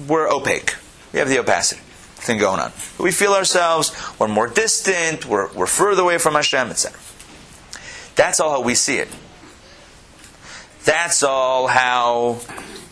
we're 0.07 0.31
opaque. 0.31 0.77
We 1.13 1.19
have 1.19 1.29
the 1.29 1.41
opacity 1.41 1.81
thing 1.81 2.39
going 2.39 2.61
on. 2.61 2.73
We 2.99 3.11
feel 3.11 3.33
ourselves 3.33 3.95
we're 4.19 4.29
more 4.29 4.47
distant, 4.47 5.27
we're, 5.27 5.53
we're 5.53 5.67
further 5.67 6.03
away 6.03 6.19
from 6.19 6.35
Hashem, 6.35 6.69
etc. 6.69 7.01
That's 8.19 8.41
all 8.41 8.51
how 8.51 8.63
we 8.63 8.75
see 8.75 8.97
it. 8.97 9.09
That's 10.85 11.23
all 11.23 11.69
how 11.69 12.41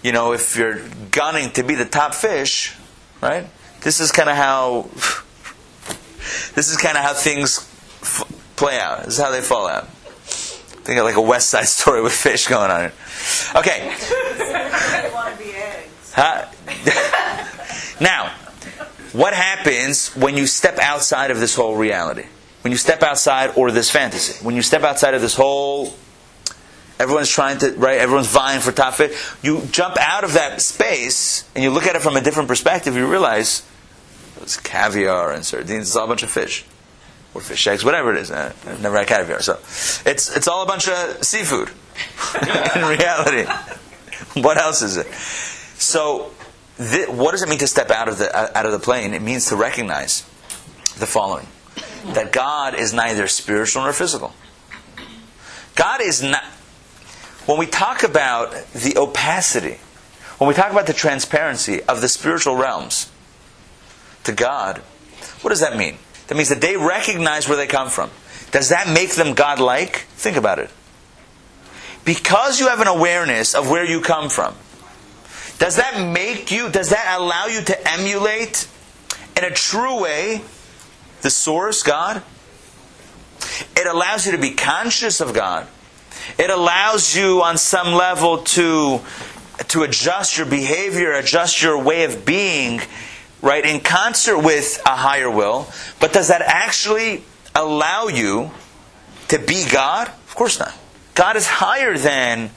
you 0.01 0.13
know 0.13 0.35
if 0.35 0.57
you're 0.57 0.79
gunning 1.11 1.51
to 1.55 1.65
be 1.65 1.75
the 1.75 1.85
top 1.85 2.15
fish, 2.15 2.77
right? 3.21 3.49
This 3.81 3.99
is 3.99 4.13
kind 4.13 4.31
of 4.31 4.37
how 4.37 4.83
this 6.55 6.71
is 6.71 6.77
kind 6.77 6.97
of 6.97 7.03
how 7.03 7.13
things 7.13 7.59
f- 8.03 8.23
play 8.55 8.79
out. 8.79 9.03
This 9.07 9.19
is 9.19 9.21
how 9.21 9.33
they 9.33 9.41
fall 9.41 9.67
out. 9.67 9.89
Think 9.89 11.01
of 11.01 11.05
like 11.05 11.17
a 11.17 11.21
West 11.21 11.51
Side 11.51 11.67
Story 11.67 12.03
with 12.03 12.13
fish 12.13 12.47
going 12.47 12.71
on. 12.71 12.85
It. 12.85 12.95
Okay. 13.57 13.93
I 13.93 15.11
want 15.13 15.37
to 15.37 15.43
be 15.43 15.51
eggs. 15.51 16.13
Huh? 16.15 16.47
now, 18.01 18.29
what 19.13 19.35
happens 19.35 20.15
when 20.15 20.37
you 20.37 20.47
step 20.47 20.79
outside 20.79 21.33
of 21.33 21.41
this 21.41 21.57
whole 21.57 21.75
reality? 21.75 22.27
When 22.67 22.73
you 22.73 22.79
step 22.79 23.05
outside, 23.05 23.53
or 23.55 23.71
this 23.71 23.93
fantasy? 23.93 24.45
When 24.45 24.57
you 24.57 24.63
step 24.63 24.83
outside 24.83 25.15
of 25.15 25.21
this 25.21 25.37
whole, 25.37 25.95
everyone's 26.99 27.29
trying 27.29 27.59
to, 27.59 27.71
right? 27.75 27.97
Everyone's 27.97 28.27
vying 28.27 28.59
for 28.59 28.73
top 28.73 28.95
fit. 28.95 29.13
You 29.41 29.63
jump 29.71 29.97
out 30.01 30.25
of 30.25 30.33
that 30.33 30.61
space 30.61 31.49
and 31.55 31.63
you 31.63 31.71
look 31.71 31.87
at 31.87 31.95
it 31.95 32.03
from 32.03 32.17
a 32.17 32.21
different 32.21 32.49
perspective. 32.49 32.97
You 32.97 33.07
realize 33.07 33.65
it's 34.43 34.57
caviar 34.57 35.31
and 35.31 35.45
sardines. 35.45 35.87
It's 35.87 35.95
all 35.95 36.07
a 36.07 36.09
bunch 36.09 36.25
of 36.25 36.29
fish 36.29 36.65
or 37.35 37.41
fish 37.41 37.69
eggs, 37.69 37.85
whatever 37.85 38.13
it 38.13 38.19
is. 38.19 38.33
I've 38.33 38.83
never 38.83 38.99
had 38.99 39.07
caviar, 39.07 39.43
so 39.43 39.61
it's 40.05 40.37
it's 40.37 40.49
all 40.49 40.65
a 40.65 40.67
bunch 40.67 40.89
of 40.89 41.25
seafood. 41.25 41.69
in 42.75 42.85
reality, 42.85 43.45
what 44.43 44.57
else 44.57 44.83
is 44.83 44.97
it? 44.97 45.07
So, 45.15 46.33
thi- 46.79 47.13
what 47.13 47.31
does 47.31 47.43
it 47.43 47.49
mean 47.49 47.61
to 47.61 47.69
step 47.69 47.93
out 47.93 48.09
of 48.09 48.19
the 48.19 48.59
out 48.59 48.67
of 48.67 48.73
the 48.73 48.81
plane? 48.81 49.15
It 49.15 49.23
means 49.23 49.51
to 49.51 49.55
recognize 49.55 50.23
the 50.99 51.07
following: 51.07 51.47
that 52.15 52.33
God 52.33 52.75
is 52.75 52.93
neither 52.93 53.27
spiritual 53.29 53.83
nor 53.83 53.93
physical. 53.93 54.33
God 55.75 56.01
is 56.01 56.23
not. 56.23 56.45
When 57.47 57.59
we 57.59 57.67
talk 57.67 58.03
about 58.03 58.53
the 58.73 58.97
opacity, 58.97 59.79
when 60.39 60.49
we 60.49 60.55
talk 60.55 60.73
about 60.73 60.87
the 60.87 60.93
transparency 60.93 61.83
of 61.85 62.01
the 62.01 62.09
spiritual 62.09 62.57
realms 62.57 63.11
to 64.25 64.33
God, 64.33 64.79
what 65.43 65.51
does 65.51 65.61
that 65.61 65.77
mean? 65.77 65.97
That 66.27 66.35
means 66.35 66.49
that 66.49 66.61
they 66.61 66.77
recognize 66.77 67.49
where 67.49 67.57
they 67.57 67.67
come 67.67 67.89
from. 67.89 68.11
does 68.51 68.71
that 68.71 68.89
make 68.89 69.15
them 69.15 69.35
godlike? 69.35 70.07
Think 70.17 70.37
about 70.37 70.59
it. 70.59 70.71
Because 72.05 72.59
you 72.59 72.69
have 72.69 72.81
an 72.81 72.89
awareness 72.89 73.55
of 73.55 73.69
where 73.69 73.85
you 73.85 74.01
come 74.01 74.29
from, 74.29 74.55
does 75.59 75.77
that 75.77 76.01
make 76.13 76.51
you, 76.51 76.69
does 76.69 76.91
that 76.91 77.17
allow 77.19 77.47
you 77.47 77.63
to 77.63 77.89
emulate 77.93 78.69
in 79.37 79.45
a 79.45 79.51
true 79.51 80.03
way 80.03 80.43
the 81.27 81.31
source, 81.31 81.83
God? 81.83 82.23
It 83.77 83.89
allows 83.89 84.27
you 84.27 84.33
to 84.33 84.39
be 84.39 84.53
conscious 84.53 85.21
of 85.21 85.35
God. 85.35 85.67
It 86.39 86.51
allows 86.51 87.17
you 87.17 87.43
on 87.43 87.59
some 87.59 87.95
level 87.95 88.45
to, 88.55 89.01
to 89.69 89.83
adjust 89.83 90.39
your 90.39 90.47
behavior, 90.47 91.15
adjust 91.15 91.61
your 91.61 91.83
way 91.83 92.05
of 92.05 92.25
being, 92.25 92.81
right, 93.43 93.67
in 93.67 93.81
concert 93.81 94.39
with 94.39 94.81
a 94.87 94.95
higher 94.95 95.29
will. 95.29 95.69
But 95.99 96.13
does 96.13 96.29
that 96.29 96.43
actually 96.43 97.25
allow 97.57 98.07
you 98.07 98.53
to 99.27 99.41
be 99.41 99.67
God? 99.69 100.07
Of 100.07 100.35
course 100.37 100.61
not. 100.61 100.79
God 101.17 101.35
is 101.35 101.49
higher 101.49 101.99
than 101.99 102.51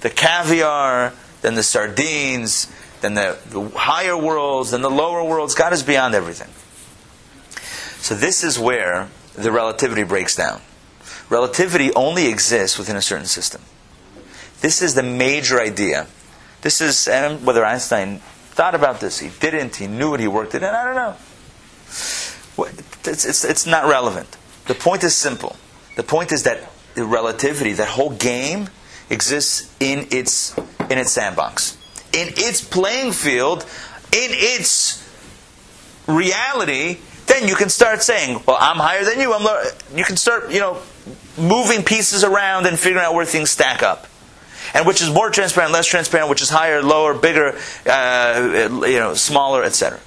the 0.00 0.08
caviar, 0.08 1.12
than 1.42 1.54
the 1.54 1.62
sardines, 1.62 2.72
than 3.02 3.12
the, 3.12 3.36
the 3.50 3.68
higher 3.78 4.16
worlds, 4.16 4.70
than 4.70 4.80
the 4.80 4.90
lower 4.90 5.22
worlds. 5.22 5.54
God 5.54 5.74
is 5.74 5.82
beyond 5.82 6.14
everything. 6.14 6.48
So 8.06 8.14
this 8.14 8.44
is 8.44 8.56
where 8.56 9.08
the 9.34 9.50
relativity 9.50 10.04
breaks 10.04 10.36
down. 10.36 10.60
Relativity 11.28 11.92
only 11.94 12.28
exists 12.28 12.78
within 12.78 12.94
a 12.94 13.02
certain 13.02 13.26
system. 13.26 13.62
This 14.60 14.80
is 14.80 14.94
the 14.94 15.02
major 15.02 15.60
idea. 15.60 16.06
This 16.60 16.80
is 16.80 17.08
whether 17.42 17.64
Einstein 17.64 18.20
thought 18.54 18.76
about 18.76 19.00
this, 19.00 19.18
he 19.18 19.30
didn't, 19.40 19.74
he 19.74 19.88
knew 19.88 20.14
it, 20.14 20.20
he 20.20 20.28
worked 20.28 20.54
it, 20.54 20.62
and 20.62 20.76
I 20.76 20.84
don't 20.84 20.94
know. 20.94 21.16
It's, 23.06 23.24
it's, 23.24 23.44
it's 23.44 23.66
not 23.66 23.88
relevant. 23.88 24.36
The 24.68 24.76
point 24.76 25.02
is 25.02 25.16
simple. 25.16 25.56
The 25.96 26.04
point 26.04 26.30
is 26.30 26.44
that 26.44 26.70
the 26.94 27.04
relativity, 27.04 27.72
that 27.72 27.88
whole 27.88 28.10
game, 28.10 28.70
exists 29.10 29.74
in 29.80 30.06
its 30.12 30.56
in 30.88 30.98
its 30.98 31.10
sandbox, 31.10 31.76
in 32.12 32.28
its 32.36 32.62
playing 32.62 33.10
field, 33.10 33.66
in 34.12 34.30
its 34.30 35.02
reality. 36.06 36.98
Then 37.26 37.48
you 37.48 37.56
can 37.56 37.68
start 37.68 38.02
saying, 38.02 38.42
"Well, 38.46 38.56
I'm 38.58 38.76
higher 38.76 39.04
than 39.04 39.20
you." 39.20 39.34
I'm 39.34 39.44
lower. 39.44 39.64
You 39.94 40.04
can 40.04 40.16
start, 40.16 40.50
you 40.50 40.60
know, 40.60 40.78
moving 41.36 41.82
pieces 41.82 42.24
around 42.24 42.66
and 42.66 42.78
figuring 42.78 43.04
out 43.04 43.14
where 43.14 43.24
things 43.24 43.50
stack 43.50 43.82
up, 43.82 44.06
and 44.74 44.86
which 44.86 45.02
is 45.02 45.10
more 45.10 45.30
transparent, 45.30 45.72
less 45.72 45.86
transparent, 45.86 46.30
which 46.30 46.42
is 46.42 46.50
higher, 46.50 46.82
lower, 46.82 47.14
bigger, 47.14 47.58
uh, 47.86 48.68
you 48.86 48.98
know, 48.98 49.14
smaller, 49.14 49.64
etc. 49.64 49.98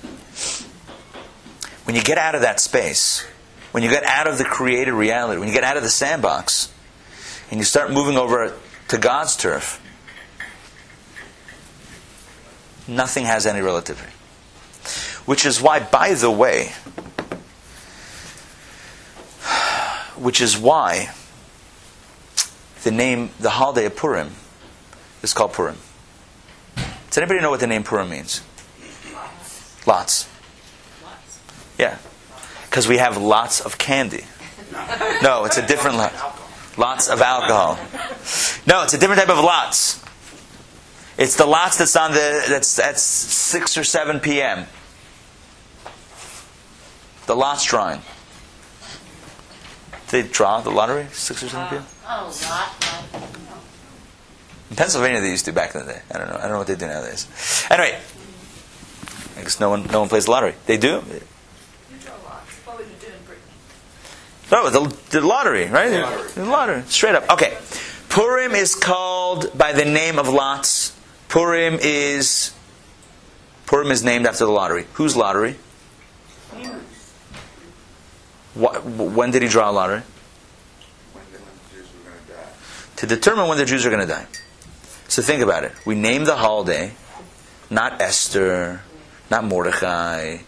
When 1.83 1.95
you 1.95 2.01
get 2.03 2.17
out 2.17 2.35
of 2.35 2.41
that 2.41 2.59
space, 2.59 3.25
when 3.71 3.83
you 3.83 3.89
get 3.89 4.03
out 4.03 4.27
of 4.27 4.37
the 4.37 4.45
created 4.45 4.93
reality, 4.93 5.39
when 5.39 5.47
you 5.47 5.53
get 5.53 5.63
out 5.63 5.77
of 5.77 5.83
the 5.83 5.89
sandbox, 5.89 6.69
and 7.51 7.59
you 7.59 7.65
start 7.65 7.91
moving 7.91 8.17
over 8.17 8.53
to 8.89 8.97
God's 8.97 9.35
turf, 9.35 9.81
nothing 12.87 13.25
has 13.25 13.45
any 13.45 13.61
relativity. 13.61 14.11
Which 15.25 15.45
is 15.45 15.61
why, 15.61 15.79
by 15.79 16.13
the 16.15 16.31
way, 16.31 16.71
which 20.19 20.41
is 20.41 20.57
why 20.57 21.13
the 22.83 22.91
name, 22.91 23.31
the 23.39 23.49
holiday 23.49 23.85
of 23.85 23.95
Purim, 23.95 24.31
is 25.21 25.33
called 25.33 25.53
Purim. 25.53 25.77
Does 27.09 27.17
anybody 27.17 27.39
know 27.39 27.49
what 27.49 27.59
the 27.59 27.67
name 27.67 27.83
Purim 27.83 28.09
means? 28.09 28.41
Lots. 29.85 30.29
Lots. 31.03 31.39
Yeah. 31.77 31.97
Because 32.65 32.87
we 32.87 32.97
have 32.97 33.17
lots 33.17 33.61
of 33.61 33.77
candy. 33.77 34.25
No, 35.23 35.45
it's 35.45 35.57
a 35.57 35.65
different 35.65 35.97
lot. 35.97 36.13
Lots 36.77 37.09
of 37.09 37.21
alcohol. 37.21 37.79
No, 38.67 38.83
it's 38.83 38.93
a 38.93 38.97
different 38.97 39.19
type 39.19 39.29
of 39.29 39.43
lots. 39.43 40.03
It's 41.17 41.35
the 41.35 41.45
lots 41.45 41.77
that's 41.77 41.95
on 41.95 42.11
the 42.11 42.45
that's 42.47 42.79
at 42.79 42.97
six 42.97 43.77
or 43.77 43.83
seven 43.83 44.19
p.m. 44.19 44.67
The 47.25 47.35
lots 47.35 47.65
drawing. 47.65 48.01
They 50.09 50.23
draw 50.23 50.61
the 50.61 50.71
lottery 50.71 51.07
six 51.11 51.43
or 51.43 51.49
seven. 51.49 51.83
Oh, 52.07 52.07
oh 52.07 52.47
lot. 52.49 53.21
In 54.69 54.75
Pennsylvania, 54.75 55.21
they 55.21 55.29
used 55.29 55.45
to 55.45 55.51
back 55.51 55.73
in 55.75 55.85
the 55.85 55.93
day. 55.93 56.01
I 56.13 56.17
don't 56.17 56.29
know. 56.29 56.35
I 56.35 56.41
don't 56.41 56.51
know 56.51 56.57
what 56.59 56.67
they 56.67 56.75
do 56.75 56.87
nowadays. 56.87 57.27
Anyway, 57.69 57.97
I 59.37 59.41
guess 59.41 59.59
no 59.59 59.69
one 59.69 59.85
no 59.87 59.99
one 59.99 60.09
plays 60.09 60.25
the 60.25 60.31
lottery. 60.31 60.55
They 60.65 60.77
do. 60.77 60.87
You 60.87 61.97
draw 62.03 62.13
lots. 62.25 62.51
What 62.65 62.77
would 62.77 62.87
you 62.87 62.93
do 62.99 63.07
in 63.07 63.23
Britain? 63.25 63.43
No, 64.51 64.69
the, 64.69 64.95
the 65.09 65.21
lottery, 65.25 65.67
right? 65.67 65.89
The 65.89 66.01
lottery. 66.01 66.31
The 66.31 66.45
lottery, 66.45 66.83
straight 66.87 67.15
up. 67.15 67.29
Okay, 67.31 67.57
Purim 68.09 68.53
is 68.53 68.75
called 68.75 69.57
by 69.57 69.73
the 69.73 69.85
name 69.85 70.19
of 70.19 70.27
lots. 70.27 70.95
Purim 71.29 71.77
is 71.81 72.53
Purim 73.65 73.91
is 73.91 74.03
named 74.03 74.25
after 74.25 74.45
the 74.45 74.51
lottery. 74.51 74.85
Whose 74.93 75.15
lottery? 75.15 75.57
What, 78.53 78.83
when 78.85 79.31
did 79.31 79.41
he 79.41 79.47
draw 79.47 79.69
a 79.69 79.71
lottery? 79.71 80.01
When 81.13 81.23
the 81.31 81.37
Jews 81.73 81.87
were 82.03 82.11
to 82.11 82.33
die. 82.33 82.49
To 82.97 83.07
determine 83.07 83.47
when 83.47 83.57
the 83.57 83.65
Jews 83.65 83.85
are 83.85 83.89
going 83.89 84.01
to 84.01 84.07
die. 84.07 84.27
So 85.07 85.21
think 85.21 85.41
about 85.41 85.63
it. 85.63 85.71
We 85.85 85.95
name 85.95 86.25
the 86.25 86.35
holiday 86.35 86.93
not 87.69 88.01
Esther, 88.01 88.81
not 89.29 89.43
Mordechai, 89.43 90.39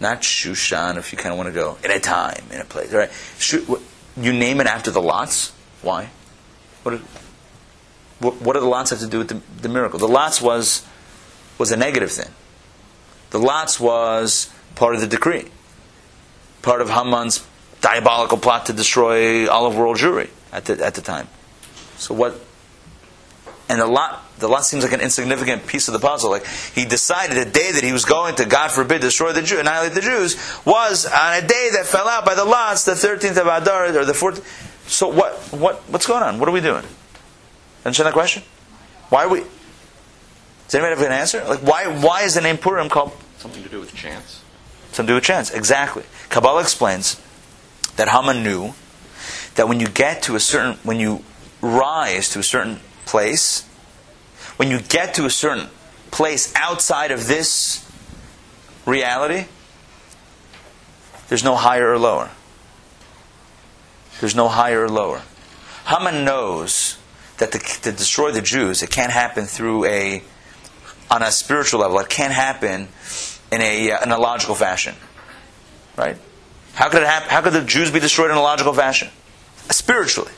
not 0.00 0.20
Shushan, 0.20 0.98
if 0.98 1.12
you 1.12 1.18
kind 1.18 1.32
of 1.32 1.38
want 1.38 1.48
to 1.48 1.52
go 1.54 1.78
in 1.82 1.90
a 1.90 1.98
time, 1.98 2.42
in 2.52 2.60
a 2.60 2.64
place. 2.64 2.92
Right? 2.92 3.10
Shu- 3.38 3.62
what- 3.64 3.80
You 4.20 4.32
name 4.32 4.60
it 4.60 4.66
after 4.66 4.90
the 4.90 5.00
lots. 5.00 5.52
Why? 5.80 6.10
What, 6.82 6.92
did- 6.92 7.00
what, 8.20 8.40
what 8.42 8.52
do 8.54 8.60
the 8.60 8.66
lots 8.66 8.90
have 8.90 8.98
to 9.00 9.06
do 9.06 9.18
with 9.18 9.28
the, 9.28 9.40
the 9.62 9.68
miracle? 9.68 9.98
The 9.98 10.08
lots 10.08 10.40
was 10.42 10.84
was 11.56 11.72
a 11.72 11.76
negative 11.76 12.12
thing. 12.12 12.32
The 13.30 13.38
lots 13.38 13.80
was 13.80 14.50
part 14.76 14.94
of 14.94 15.00
the 15.00 15.06
decree, 15.06 15.48
part 16.68 16.82
of 16.82 16.90
Haman's 16.90 17.44
diabolical 17.80 18.36
plot 18.36 18.66
to 18.66 18.74
destroy 18.74 19.48
all 19.48 19.64
of 19.66 19.74
world 19.74 19.96
Jewry 19.96 20.28
at 20.52 20.66
the 20.66 20.84
at 20.84 20.94
the 20.94 21.00
time. 21.00 21.26
So 21.96 22.14
what? 22.14 22.38
And 23.70 23.80
the 23.80 23.86
lot, 23.86 24.24
the 24.38 24.48
lot 24.48 24.64
seems 24.64 24.82
like 24.82 24.92
an 24.92 25.00
insignificant 25.00 25.66
piece 25.66 25.88
of 25.88 25.92
the 25.94 25.98
puzzle. 25.98 26.30
Like 26.30 26.46
he 26.46 26.84
decided 26.84 27.36
the 27.36 27.50
day 27.50 27.72
that 27.72 27.84
he 27.84 27.92
was 27.92 28.04
going 28.04 28.34
to, 28.36 28.44
God 28.44 28.70
forbid, 28.70 29.00
destroy 29.00 29.32
the 29.32 29.42
Jew, 29.42 29.58
annihilate 29.58 29.94
the 29.94 30.00
Jews, 30.00 30.36
was 30.64 31.06
on 31.06 31.34
a 31.34 31.46
day 31.46 31.70
that 31.72 31.86
fell 31.86 32.08
out 32.08 32.24
by 32.24 32.34
the 32.34 32.44
lots, 32.44 32.84
the 32.84 32.94
thirteenth 32.94 33.38
of 33.38 33.46
Adar 33.46 33.96
or 33.96 34.04
the 34.04 34.14
fourteenth. 34.14 34.46
So 34.86 35.08
what? 35.08 35.38
What? 35.52 35.76
What's 35.88 36.06
going 36.06 36.22
on? 36.22 36.38
What 36.38 36.48
are 36.48 36.52
we 36.52 36.60
doing? 36.60 36.84
Understand 37.84 38.06
that 38.06 38.14
question? 38.14 38.42
Why 39.08 39.24
are 39.24 39.28
we? 39.28 39.40
Does 39.40 40.74
anybody 40.74 40.96
have 40.96 41.06
an 41.06 41.12
answer? 41.12 41.42
Like 41.44 41.60
why? 41.60 41.86
Why 41.86 42.22
is 42.22 42.34
the 42.34 42.42
name 42.42 42.58
Purim 42.58 42.88
called 42.88 43.12
Something 43.38 43.62
to 43.62 43.68
do 43.68 43.80
with 43.80 43.94
chance. 43.94 44.42
Something 44.98 45.06
to 45.06 45.12
do 45.12 45.14
with 45.14 45.24
chance. 45.24 45.52
Exactly. 45.52 46.02
Kabbalah 46.28 46.60
explains 46.60 47.22
that 47.94 48.08
Haman 48.08 48.42
knew 48.42 48.74
that 49.54 49.68
when 49.68 49.78
you 49.78 49.86
get 49.86 50.22
to 50.22 50.34
a 50.34 50.40
certain, 50.40 50.74
when 50.82 50.98
you 50.98 51.22
rise 51.62 52.30
to 52.30 52.40
a 52.40 52.42
certain 52.42 52.80
place, 53.06 53.62
when 54.56 54.72
you 54.72 54.80
get 54.80 55.14
to 55.14 55.24
a 55.24 55.30
certain 55.30 55.68
place 56.10 56.52
outside 56.56 57.12
of 57.12 57.28
this 57.28 57.88
reality, 58.86 59.44
there's 61.28 61.44
no 61.44 61.54
higher 61.54 61.92
or 61.92 61.98
lower. 61.98 62.30
There's 64.18 64.34
no 64.34 64.48
higher 64.48 64.82
or 64.82 64.88
lower. 64.88 65.22
Haman 65.86 66.24
knows 66.24 66.98
that 67.36 67.52
to, 67.52 67.60
to 67.60 67.92
destroy 67.92 68.32
the 68.32 68.42
Jews, 68.42 68.82
it 68.82 68.90
can't 68.90 69.12
happen 69.12 69.44
through 69.44 69.84
a, 69.84 70.24
on 71.08 71.22
a 71.22 71.30
spiritual 71.30 71.82
level. 71.82 72.00
It 72.00 72.08
can't 72.08 72.32
happen 72.32 72.88
in 73.50 73.60
a, 73.60 73.92
uh, 73.92 74.02
in 74.02 74.10
a 74.10 74.18
logical 74.18 74.54
fashion. 74.54 74.94
Right? 75.96 76.16
How 76.74 76.88
could 76.88 77.02
it 77.02 77.08
happen? 77.08 77.28
How 77.28 77.42
could 77.42 77.52
the 77.52 77.64
Jews 77.64 77.90
be 77.90 78.00
destroyed 78.00 78.30
in 78.30 78.36
a 78.36 78.42
logical 78.42 78.72
fashion? 78.72 79.08
Spiritually. 79.70 80.32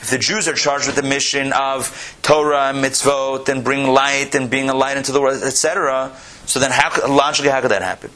If 0.00 0.10
the 0.10 0.18
Jews 0.18 0.46
are 0.46 0.54
charged 0.54 0.86
with 0.86 0.96
the 0.96 1.02
mission 1.02 1.52
of 1.52 2.16
Torah 2.22 2.68
and 2.68 2.84
mitzvot 2.84 3.48
and 3.48 3.64
bring 3.64 3.86
light 3.86 4.34
and 4.34 4.50
being 4.50 4.68
a 4.68 4.74
light 4.74 4.96
into 4.96 5.12
the 5.12 5.20
world, 5.20 5.42
etc., 5.42 6.14
so 6.44 6.60
then 6.60 6.70
how 6.70 7.08
logically 7.08 7.50
how 7.50 7.60
could 7.60 7.70
that 7.70 7.82
happen? 7.82 8.10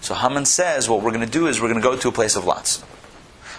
So 0.00 0.14
Haman 0.14 0.46
says 0.46 0.88
what 0.88 1.02
we're 1.02 1.12
going 1.12 1.26
to 1.26 1.30
do 1.30 1.46
is 1.46 1.60
we're 1.60 1.68
going 1.68 1.80
to 1.80 1.86
go 1.86 1.96
to 1.96 2.08
a 2.08 2.12
place 2.12 2.36
of 2.36 2.44
lots. 2.44 2.80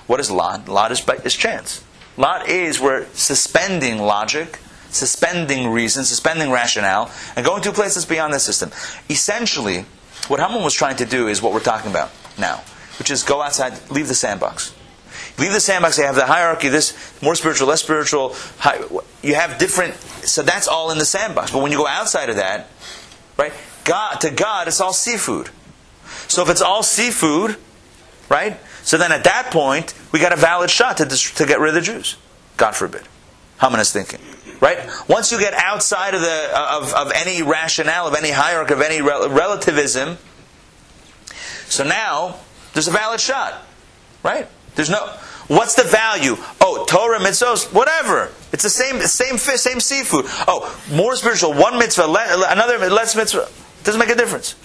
What 0.07 0.19
is 0.19 0.31
lot? 0.31 0.67
Lot 0.67 0.91
is, 0.91 1.07
is 1.23 1.35
chance. 1.35 1.83
Lot 2.17 2.49
is 2.49 2.79
we're 2.79 3.05
suspending 3.13 3.99
logic, 3.99 4.59
suspending 4.91 5.69
reason, 5.69 6.03
suspending 6.03 6.51
rationale, 6.51 7.11
and 7.35 7.45
going 7.45 7.61
to 7.63 7.71
places 7.71 8.05
beyond 8.05 8.33
the 8.33 8.39
system. 8.39 8.71
Essentially, 9.09 9.85
what 10.27 10.39
Haman 10.39 10.63
was 10.63 10.73
trying 10.73 10.97
to 10.97 11.05
do 11.05 11.27
is 11.27 11.41
what 11.41 11.53
we're 11.53 11.59
talking 11.59 11.89
about 11.89 12.11
now, 12.37 12.61
which 12.99 13.09
is 13.09 13.23
go 13.23 13.41
outside, 13.41 13.73
leave 13.89 14.07
the 14.07 14.15
sandbox. 14.15 14.73
Leave 15.37 15.53
the 15.53 15.59
sandbox. 15.59 15.97
You 15.97 16.05
have 16.05 16.15
the 16.15 16.25
hierarchy. 16.25 16.69
This 16.69 17.21
more 17.21 17.35
spiritual, 17.35 17.67
less 17.67 17.81
spiritual. 17.81 18.35
High, 18.59 18.79
you 19.23 19.35
have 19.35 19.57
different. 19.57 19.95
So 19.95 20.43
that's 20.43 20.67
all 20.67 20.91
in 20.91 20.97
the 20.97 21.05
sandbox. 21.05 21.51
But 21.51 21.61
when 21.61 21.71
you 21.71 21.77
go 21.77 21.87
outside 21.87 22.29
of 22.29 22.35
that, 22.35 22.67
right? 23.37 23.53
God 23.83 24.17
to 24.21 24.29
God, 24.29 24.67
it's 24.67 24.81
all 24.81 24.93
seafood. 24.93 25.49
So 26.27 26.43
if 26.43 26.49
it's 26.49 26.61
all 26.61 26.83
seafood, 26.83 27.57
right? 28.29 28.57
So 28.83 28.97
then 28.97 29.11
at 29.11 29.23
that 29.23 29.51
point, 29.51 29.93
we 30.11 30.19
got 30.19 30.33
a 30.33 30.35
valid 30.35 30.69
shot 30.69 30.97
to, 30.97 31.05
to 31.05 31.45
get 31.45 31.59
rid 31.59 31.69
of 31.69 31.75
the 31.75 31.81
Jews. 31.81 32.17
God 32.57 32.75
forbid. 32.75 33.03
Haman 33.59 33.79
is 33.79 33.91
thinking. 33.91 34.19
Right? 34.61 34.87
Once 35.09 35.31
you 35.31 35.39
get 35.39 35.53
outside 35.55 36.13
of, 36.13 36.21
the, 36.21 36.49
uh, 36.53 36.79
of, 36.81 36.93
of 36.93 37.11
any 37.13 37.41
rationale, 37.41 38.07
of 38.07 38.13
any 38.13 38.29
hierarchy, 38.29 38.73
of 38.73 38.81
any 38.81 39.01
rel- 39.01 39.27
relativism, 39.27 40.19
so 41.65 41.83
now 41.83 42.37
there's 42.73 42.87
a 42.87 42.91
valid 42.91 43.19
shot. 43.19 43.65
Right? 44.23 44.47
There's 44.75 44.89
no. 44.89 45.07
What's 45.47 45.73
the 45.75 45.83
value? 45.83 46.37
Oh, 46.61 46.85
Torah, 46.87 47.19
mitzvos, 47.19 47.73
whatever. 47.73 48.31
It's 48.53 48.63
the 48.63 48.69
same, 48.69 49.01
same 49.01 49.37
fish, 49.37 49.59
same 49.61 49.79
seafood. 49.79 50.25
Oh, 50.47 50.79
more 50.93 51.15
spiritual, 51.15 51.53
one 51.53 51.77
mitzvah, 51.77 52.05
le- 52.05 52.51
another 52.51 52.77
less 52.89 53.15
mitzvah. 53.15 53.49
Doesn't 53.83 53.99
make 53.99 54.09
a 54.09 54.15
difference. 54.15 54.55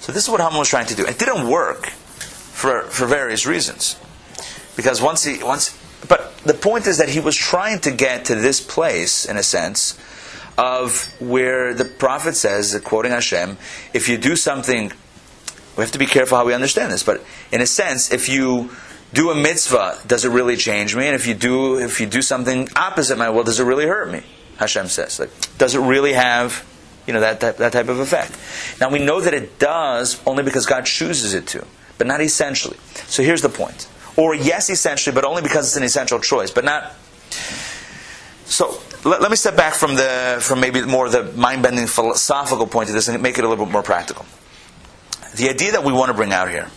So 0.00 0.12
this 0.12 0.24
is 0.24 0.28
what 0.28 0.40
Haman 0.40 0.58
was 0.58 0.68
trying 0.68 0.86
to 0.86 0.94
do. 0.94 1.06
It 1.06 1.18
didn't 1.18 1.48
work 1.48 1.86
for, 1.86 2.82
for 2.82 3.06
various 3.06 3.46
reasons. 3.46 3.96
Because 4.76 5.00
once 5.00 5.24
he, 5.24 5.42
once, 5.42 5.76
but 6.12 6.36
the 6.44 6.52
point 6.52 6.86
is 6.86 6.98
that 6.98 7.08
he 7.08 7.20
was 7.20 7.34
trying 7.34 7.78
to 7.80 7.90
get 7.90 8.26
to 8.26 8.34
this 8.34 8.60
place, 8.60 9.24
in 9.24 9.38
a 9.38 9.42
sense, 9.42 9.98
of 10.58 11.10
where 11.22 11.72
the 11.72 11.86
prophet 11.86 12.36
says, 12.36 12.78
quoting 12.84 13.12
Hashem, 13.12 13.56
if 13.94 14.10
you 14.10 14.18
do 14.18 14.36
something, 14.36 14.92
we 15.74 15.80
have 15.82 15.92
to 15.92 15.98
be 15.98 16.04
careful 16.04 16.36
how 16.36 16.44
we 16.44 16.52
understand 16.52 16.92
this, 16.92 17.02
but 17.02 17.24
in 17.50 17.62
a 17.62 17.66
sense, 17.66 18.12
if 18.12 18.28
you 18.28 18.72
do 19.14 19.30
a 19.30 19.34
mitzvah, 19.34 20.00
does 20.06 20.26
it 20.26 20.28
really 20.28 20.58
change 20.58 20.94
me? 20.94 21.06
And 21.06 21.14
if 21.14 21.26
you 21.26 21.32
do, 21.32 21.78
if 21.78 21.98
you 21.98 22.06
do 22.06 22.20
something 22.20 22.68
opposite 22.76 23.16
my 23.16 23.30
will, 23.30 23.44
does 23.44 23.58
it 23.58 23.64
really 23.64 23.86
hurt 23.86 24.12
me? 24.12 24.20
Hashem 24.58 24.88
says, 24.88 25.18
like, 25.18 25.30
does 25.56 25.74
it 25.74 25.80
really 25.80 26.12
have, 26.12 26.62
you 27.06 27.14
know, 27.14 27.20
that, 27.20 27.40
that, 27.40 27.56
that 27.56 27.72
type 27.72 27.88
of 27.88 28.00
effect? 28.00 28.36
Now 28.82 28.90
we 28.90 28.98
know 28.98 29.22
that 29.22 29.32
it 29.32 29.58
does 29.58 30.20
only 30.26 30.42
because 30.42 30.66
God 30.66 30.84
chooses 30.84 31.32
it 31.32 31.46
to, 31.46 31.66
but 31.96 32.06
not 32.06 32.20
essentially. 32.20 32.76
So 33.06 33.22
here's 33.22 33.40
the 33.40 33.48
point. 33.48 33.88
Or 34.16 34.34
yes, 34.34 34.70
essentially, 34.70 35.14
but 35.14 35.24
only 35.24 35.42
because 35.42 35.66
it's 35.68 35.76
an 35.76 35.82
essential 35.82 36.20
choice, 36.20 36.50
but 36.50 36.64
not. 36.64 36.94
So 38.44 38.78
let, 39.04 39.22
let 39.22 39.30
me 39.30 39.36
step 39.36 39.56
back 39.56 39.74
from 39.74 39.94
the 39.94 40.38
from 40.40 40.60
maybe 40.60 40.82
more 40.82 41.08
the 41.08 41.24
mind-bending 41.24 41.86
philosophical 41.86 42.66
point 42.66 42.88
of 42.88 42.94
this 42.94 43.08
and 43.08 43.22
make 43.22 43.38
it 43.38 43.44
a 43.44 43.48
little 43.48 43.64
bit 43.64 43.72
more 43.72 43.82
practical. 43.82 44.26
The 45.36 45.48
idea 45.48 45.72
that 45.72 45.84
we 45.84 45.92
want 45.92 46.10
to 46.10 46.14
bring 46.14 46.32
out 46.32 46.50
here 46.50 46.68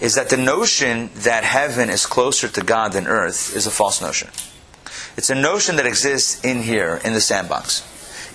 is 0.00 0.14
that 0.14 0.30
the 0.30 0.36
notion 0.36 1.10
that 1.16 1.44
heaven 1.44 1.90
is 1.90 2.06
closer 2.06 2.48
to 2.48 2.62
God 2.62 2.92
than 2.92 3.06
earth 3.06 3.54
is 3.54 3.66
a 3.66 3.70
false 3.70 4.00
notion. 4.00 4.28
It's 5.16 5.30
a 5.30 5.34
notion 5.34 5.76
that 5.76 5.86
exists 5.86 6.42
in 6.44 6.62
here, 6.62 7.00
in 7.04 7.12
the 7.12 7.20
sandbox. 7.20 7.86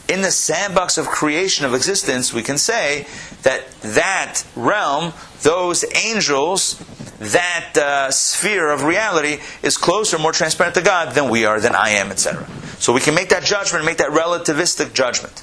In 0.08 0.22
the 0.22 0.30
sandbox 0.30 1.00
of 1.00 1.08
creation 1.08 1.66
of 1.66 1.74
existence, 1.74 2.32
we 2.32 2.44
can 2.44 2.60
say 2.60 3.08
that 3.42 3.72
that 3.82 4.44
realm, 4.56 5.14
those 5.42 5.84
angels, 5.96 6.76
that 7.20 7.78
uh, 7.78 8.12
sphere 8.12 8.72
of 8.72 8.84
reality 8.84 9.40
is 9.64 9.78
closer, 9.78 10.18
more 10.20 10.32
transparent 10.32 10.76
to 10.76 10.82
God 10.82 11.16
than 11.16 11.30
we 11.30 11.46
are, 11.46 11.60
than 11.60 11.76
I 11.76 11.92
am, 11.92 12.12
etc. 12.12 12.46
So 12.78 12.94
we 12.94 13.00
can 13.00 13.16
make 13.16 13.30
that 13.30 13.44
judgment, 13.44 13.86
make 13.86 13.98
that 13.98 14.12
relativistic 14.12 14.94
judgment. 14.94 15.40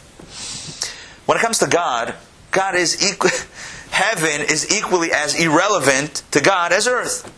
When 1.27 1.39
it 1.39 1.41
comes 1.41 1.59
to 1.59 1.67
God, 1.67 2.15
God 2.51 2.75
is 2.75 3.03
equal. 3.03 3.31
Heaven 3.91 4.41
is 4.41 4.75
equally 4.75 5.13
as 5.13 5.39
irrelevant 5.39 6.23
to 6.31 6.41
God 6.41 6.73
as 6.73 6.87
earth. 6.87 7.31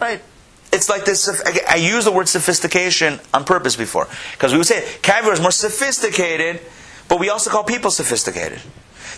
Right? 0.00 0.22
It's 0.72 0.88
like 0.88 1.04
this. 1.04 1.28
I 1.68 1.76
use 1.76 2.04
the 2.04 2.12
word 2.12 2.28
sophistication 2.28 3.20
on 3.32 3.44
purpose 3.44 3.76
before. 3.76 4.08
Because 4.32 4.52
we 4.52 4.58
would 4.58 4.66
say 4.66 4.86
caviar 5.02 5.32
is 5.32 5.40
more 5.40 5.50
sophisticated, 5.50 6.60
but 7.08 7.20
we 7.20 7.28
also 7.28 7.50
call 7.50 7.64
people 7.64 7.90
sophisticated. 7.90 8.60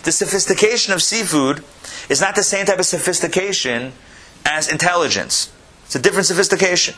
The 0.03 0.11
sophistication 0.11 0.93
of 0.93 1.01
seafood 1.01 1.63
is 2.09 2.21
not 2.21 2.35
the 2.35 2.43
same 2.43 2.65
type 2.65 2.79
of 2.79 2.85
sophistication 2.85 3.93
as 4.47 4.71
intelligence. 4.71 5.51
It's 5.85 5.95
a 5.95 5.99
different 5.99 6.25
sophistication. 6.25 6.95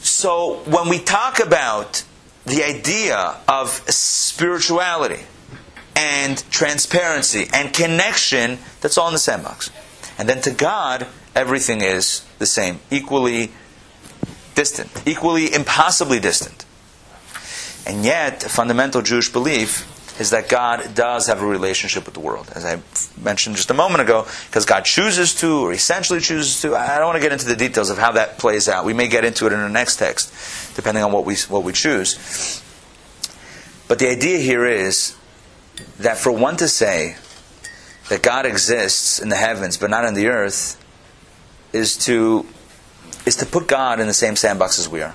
So 0.00 0.62
when 0.64 0.88
we 0.88 0.98
talk 0.98 1.38
about 1.40 2.02
the 2.46 2.64
idea 2.64 3.36
of 3.46 3.70
spirituality 3.90 5.22
and 5.94 6.42
transparency 6.50 7.48
and 7.52 7.72
connection, 7.72 8.58
that's 8.80 8.96
all 8.96 9.08
in 9.08 9.12
the 9.12 9.18
sandbox. 9.18 9.70
And 10.18 10.28
then 10.28 10.40
to 10.42 10.50
God, 10.50 11.06
everything 11.34 11.82
is 11.82 12.24
the 12.38 12.46
same, 12.46 12.80
equally 12.90 13.52
distant, 14.54 14.90
equally 15.06 15.52
impossibly 15.52 16.18
distant. 16.18 16.64
And 17.86 18.04
yet, 18.04 18.44
a 18.44 18.48
fundamental 18.48 19.02
Jewish 19.02 19.30
belief 19.30 19.86
is 20.18 20.30
that 20.30 20.48
God 20.48 20.94
does 20.94 21.26
have 21.26 21.42
a 21.42 21.46
relationship 21.46 22.06
with 22.06 22.14
the 22.14 22.20
world, 22.20 22.50
as 22.54 22.64
I 22.64 22.80
mentioned 23.20 23.56
just 23.56 23.70
a 23.70 23.74
moment 23.74 24.00
ago, 24.00 24.26
because 24.46 24.64
God 24.64 24.84
chooses 24.84 25.34
to, 25.36 25.66
or 25.66 25.72
essentially 25.72 26.20
chooses 26.20 26.62
to. 26.62 26.74
I 26.74 26.98
don't 26.98 27.06
want 27.06 27.16
to 27.16 27.22
get 27.22 27.32
into 27.32 27.46
the 27.46 27.56
details 27.56 27.90
of 27.90 27.98
how 27.98 28.12
that 28.12 28.38
plays 28.38 28.68
out. 28.68 28.84
We 28.84 28.94
may 28.94 29.08
get 29.08 29.24
into 29.24 29.46
it 29.46 29.52
in 29.52 29.60
the 29.60 29.68
next 29.68 29.96
text, 29.96 30.32
depending 30.74 31.04
on 31.04 31.12
what 31.12 31.24
we 31.24 31.36
what 31.48 31.64
we 31.64 31.72
choose. 31.72 32.62
But 33.88 33.98
the 33.98 34.10
idea 34.10 34.38
here 34.38 34.66
is 34.66 35.14
that 35.98 36.18
for 36.18 36.32
one 36.32 36.56
to 36.56 36.68
say 36.68 37.16
that 38.08 38.22
God 38.22 38.46
exists 38.46 39.18
in 39.18 39.28
the 39.28 39.36
heavens 39.36 39.76
but 39.76 39.90
not 39.90 40.04
in 40.04 40.14
the 40.14 40.28
earth 40.28 40.82
is 41.72 41.96
to 41.98 42.46
is 43.24 43.36
to 43.36 43.46
put 43.46 43.68
God 43.68 44.00
in 44.00 44.06
the 44.06 44.14
same 44.14 44.36
sandbox 44.36 44.78
as 44.78 44.88
we 44.88 45.02
are. 45.02 45.14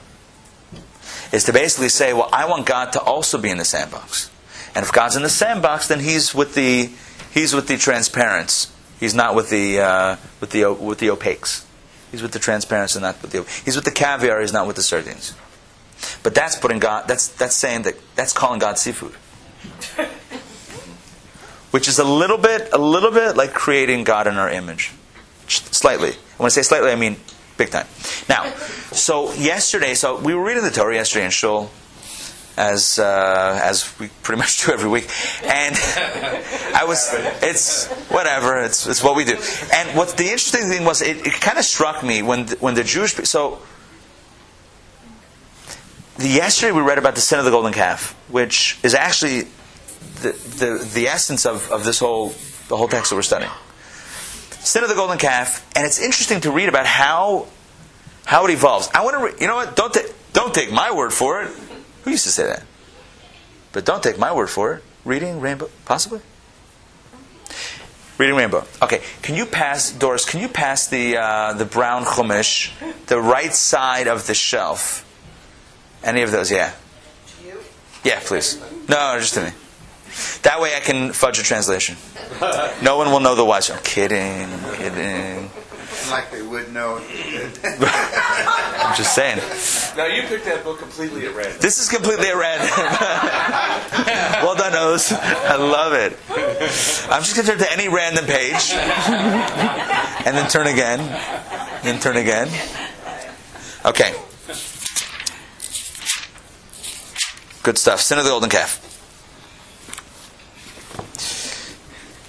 Is 1.31 1.45
to 1.45 1.53
basically 1.53 1.89
say, 1.89 2.11
well, 2.11 2.29
I 2.31 2.45
want 2.49 2.65
God 2.65 2.91
to 2.93 3.01
also 3.01 3.37
be 3.37 3.49
in 3.49 3.57
the 3.57 3.65
sandbox. 3.65 4.30
And 4.75 4.85
if 4.85 4.91
God's 4.91 5.15
in 5.15 5.23
the 5.23 5.29
sandbox, 5.29 5.87
then 5.87 5.99
He's 5.99 6.33
with 6.33 6.55
the 6.55 6.89
He's 7.31 7.53
with 7.53 7.67
the 7.67 7.77
transparents. 7.77 8.71
He's 8.99 9.15
not 9.15 9.35
with 9.35 9.49
the 9.49 9.79
uh, 9.79 10.17
with 10.39 10.51
the 10.51 10.71
with 10.71 10.99
the 10.99 11.07
opaques. 11.07 11.65
He's 12.11 12.21
with 12.21 12.33
the 12.33 12.39
transparents 12.39 12.95
and 12.95 13.03
not 13.03 13.21
with 13.21 13.31
the. 13.31 13.43
He's 13.63 13.75
with 13.75 13.85
the 13.85 13.91
caviar. 13.91 14.41
He's 14.41 14.53
not 14.53 14.67
with 14.67 14.75
the 14.75 14.83
sardines. 14.83 15.33
But 16.23 16.35
that's 16.35 16.57
putting 16.57 16.79
God. 16.79 17.07
That's 17.07 17.29
that's 17.29 17.55
saying 17.55 17.83
that 17.83 17.95
that's 18.15 18.33
calling 18.33 18.59
God 18.59 18.77
seafood. 18.77 19.13
Which 21.71 21.87
is 21.87 21.99
a 21.99 22.03
little 22.03 22.37
bit 22.37 22.69
a 22.73 22.77
little 22.77 23.11
bit 23.11 23.37
like 23.37 23.53
creating 23.53 24.03
God 24.03 24.27
in 24.27 24.35
our 24.35 24.49
image, 24.49 24.91
slightly. 25.47 26.11
When 26.37 26.45
I 26.45 26.49
say 26.49 26.63
slightly, 26.63 26.91
I 26.91 26.95
mean 26.95 27.15
big 27.55 27.69
time. 27.69 27.87
Now, 28.27 28.51
so 28.91 29.31
yesterday, 29.33 29.93
so 29.93 30.19
we 30.19 30.35
were 30.35 30.43
reading 30.43 30.63
the 30.63 30.71
Torah 30.71 30.95
yesterday 30.95 31.25
in 31.25 31.31
Shul 31.31 31.71
as 32.57 32.99
uh, 32.99 33.59
as 33.63 33.97
we 33.99 34.09
pretty 34.23 34.39
much 34.39 34.65
do 34.65 34.71
every 34.71 34.89
week. 34.89 35.09
And 35.43 35.75
I 36.75 36.85
was, 36.85 37.09
it's 37.41 37.87
whatever, 38.09 38.61
it's, 38.61 38.87
it's 38.87 39.03
what 39.03 39.15
we 39.15 39.25
do. 39.25 39.37
And 39.73 39.97
what 39.97 40.17
the 40.17 40.25
interesting 40.25 40.69
thing 40.69 40.83
was, 40.83 41.01
it, 41.01 41.25
it 41.25 41.33
kind 41.33 41.57
of 41.57 41.65
struck 41.65 42.03
me 42.03 42.21
when 42.21 42.45
the, 42.45 42.55
when 42.57 42.75
the 42.75 42.83
Jewish 42.83 43.13
so. 43.13 43.59
The, 46.17 46.27
yesterday 46.27 46.71
we 46.71 46.81
read 46.81 46.97
about 46.97 47.15
the 47.15 47.21
sin 47.21 47.39
of 47.39 47.45
the 47.45 47.51
golden 47.51 47.73
calf, 47.73 48.13
which 48.29 48.77
is 48.83 48.93
actually 48.93 49.47
the, 50.21 50.33
the, 50.59 50.89
the 50.93 51.07
essence 51.07 51.45
of, 51.45 51.71
of 51.71 51.83
this 51.83 51.99
whole 51.99 52.33
the 52.67 52.77
whole 52.77 52.87
text 52.87 53.09
that 53.09 53.15
we're 53.15 53.21
studying. 53.21 53.51
Sin 54.59 54.83
of 54.83 54.89
the 54.89 54.95
golden 54.95 55.17
calf, 55.17 55.67
and 55.75 55.85
it's 55.85 55.99
interesting 55.99 56.41
to 56.41 56.51
read 56.51 56.69
about 56.69 56.85
how 56.85 57.47
how 58.25 58.45
it 58.45 58.51
evolves. 58.51 58.89
I 58.93 59.03
want 59.03 59.17
to, 59.17 59.25
re- 59.25 59.33
you 59.41 59.47
know 59.47 59.55
what? 59.55 59.75
Don't 59.75 59.93
ta- 59.93 60.07
don't 60.33 60.53
take 60.53 60.71
my 60.71 60.91
word 60.91 61.11
for 61.11 61.43
it. 61.43 61.51
Who 62.03 62.11
used 62.11 62.23
to 62.23 62.31
say 62.31 62.45
that? 62.45 62.63
But 63.71 63.85
don't 63.85 64.03
take 64.03 64.17
my 64.17 64.33
word 64.33 64.49
for 64.49 64.73
it. 64.73 64.83
Reading 65.05 65.39
Rainbow, 65.39 65.69
possibly. 65.85 66.19
Reading 68.17 68.35
Rainbow. 68.35 68.65
Okay, 68.81 69.01
can 69.21 69.35
you 69.35 69.45
pass, 69.45 69.91
Doris? 69.91 70.25
Can 70.25 70.41
you 70.41 70.47
pass 70.47 70.87
the 70.87 71.17
uh, 71.17 71.53
the 71.53 71.65
brown 71.65 72.03
chumash, 72.03 72.71
the 73.07 73.19
right 73.19 73.53
side 73.53 74.07
of 74.07 74.27
the 74.27 74.35
shelf? 74.35 75.07
Any 76.03 76.21
of 76.21 76.31
those? 76.31 76.51
Yeah. 76.51 76.71
To 76.71 77.47
you? 77.47 77.59
Yeah, 78.03 78.19
please. 78.21 78.61
No, 78.87 79.17
just 79.19 79.33
to 79.35 79.45
me. 79.45 79.51
That 80.43 80.59
way 80.59 80.75
I 80.75 80.81
can 80.81 81.13
fudge 81.13 81.39
a 81.39 81.43
translation. 81.43 81.95
No 82.83 82.97
one 82.97 83.11
will 83.11 83.21
know 83.21 83.35
the 83.35 83.45
wise. 83.45 83.69
I'm 83.71 83.81
kidding. 83.81 84.51
I'm 84.53 84.75
kidding. 84.75 85.49
Like 86.09 86.31
they 86.31 86.41
would 86.41 86.73
know. 86.73 86.97
I'm 88.91 88.97
just 88.97 89.15
saying. 89.15 89.37
Now 89.95 90.05
you 90.05 90.23
picked 90.23 90.43
that 90.43 90.65
book 90.65 90.77
completely 90.77 91.25
at 91.25 91.33
random. 91.33 91.55
This 91.61 91.79
is 91.79 91.87
completely 91.87 92.27
at 92.27 92.35
random. 92.35 92.67
well 94.43 94.55
done, 94.55 94.75
Oz. 94.75 95.13
I 95.13 95.55
love 95.55 95.93
it. 95.93 96.17
I'm 97.09 97.23
just 97.23 97.37
going 97.37 97.45
to 97.45 97.51
turn 97.53 97.59
to 97.59 97.71
any 97.71 97.87
random 97.87 98.25
page. 98.25 98.71
and 98.73 100.35
then 100.35 100.49
turn 100.49 100.67
again. 100.67 100.99
Then 101.83 102.01
turn 102.01 102.17
again. 102.17 102.49
Okay. 103.85 104.13
Good 107.63 107.77
stuff. 107.77 108.01
Sin 108.01 108.17
of 108.17 108.25
the 108.25 108.29
golden 108.29 108.49
calf. 108.49 108.79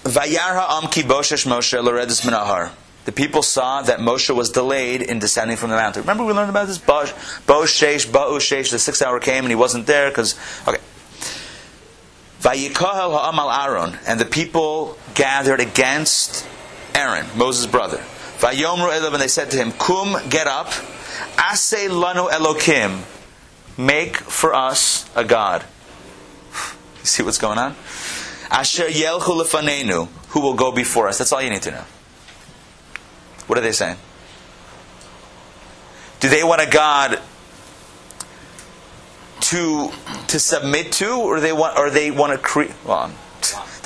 Vayarha 0.04 0.80
am 0.80 0.88
ki 0.90 1.02
boshesh 1.02 1.44
Moshe 1.44 1.76
loredus 1.82 2.24
minahar. 2.24 2.70
The 3.04 3.12
people 3.12 3.42
saw 3.42 3.82
that 3.82 3.98
Moshe 3.98 4.34
was 4.34 4.50
delayed 4.50 5.02
in 5.02 5.18
descending 5.18 5.56
from 5.56 5.70
the 5.70 5.76
mountain. 5.76 6.02
Remember 6.02 6.24
we 6.24 6.32
learned 6.32 6.50
about 6.50 6.68
this? 6.68 6.78
Boshesh, 6.78 8.06
Ba'ushesh, 8.06 8.70
the 8.70 8.78
sixth 8.78 9.02
hour 9.02 9.18
came 9.18 9.44
and 9.44 9.50
he 9.50 9.56
wasn't 9.56 9.86
there 9.86 10.08
because, 10.08 10.38
okay. 10.68 10.78
Vayikahel 12.40 13.18
ha'am 13.18 13.38
al 13.38 13.50
Aaron. 13.50 13.98
And 14.06 14.20
the 14.20 14.24
people 14.24 14.96
gathered 15.14 15.58
against 15.58 16.46
Aaron, 16.94 17.26
Moses' 17.36 17.66
brother. 17.66 17.98
Vayomru 18.38 18.90
Elav, 18.90 19.12
and 19.12 19.22
they 19.22 19.28
said 19.28 19.50
to 19.50 19.56
him, 19.56 19.72
Kum, 19.72 20.16
get 20.28 20.46
up. 20.46 20.68
Ase 21.38 21.88
lanu 21.88 22.28
Elokim, 22.30 23.02
make 23.76 24.16
for 24.16 24.54
us 24.54 25.08
a 25.16 25.24
God. 25.24 25.64
You 27.02 27.06
see 27.06 27.24
what's 27.24 27.38
going 27.38 27.58
on? 27.58 27.74
Asher 28.48 28.86
yelchu 28.86 29.42
lefanenu, 29.42 30.06
who 30.28 30.40
will 30.40 30.54
go 30.54 30.70
before 30.70 31.08
us. 31.08 31.18
That's 31.18 31.32
all 31.32 31.42
you 31.42 31.50
need 31.50 31.62
to 31.62 31.72
know. 31.72 31.84
What 33.52 33.58
are 33.58 33.64
they 33.64 33.72
saying? 33.72 33.98
Do 36.20 36.30
they 36.30 36.42
want 36.42 36.62
a 36.62 36.70
God 36.70 37.20
to 39.40 39.90
to 40.28 40.38
submit 40.38 40.92
to, 40.92 41.10
or 41.20 41.38
they 41.38 41.52
want, 41.52 41.76
or 41.76 41.90
they 41.90 42.10
want 42.10 42.32
to 42.32 42.38
create? 42.38 42.72
Well, 42.82 42.98
I'm 42.98 43.12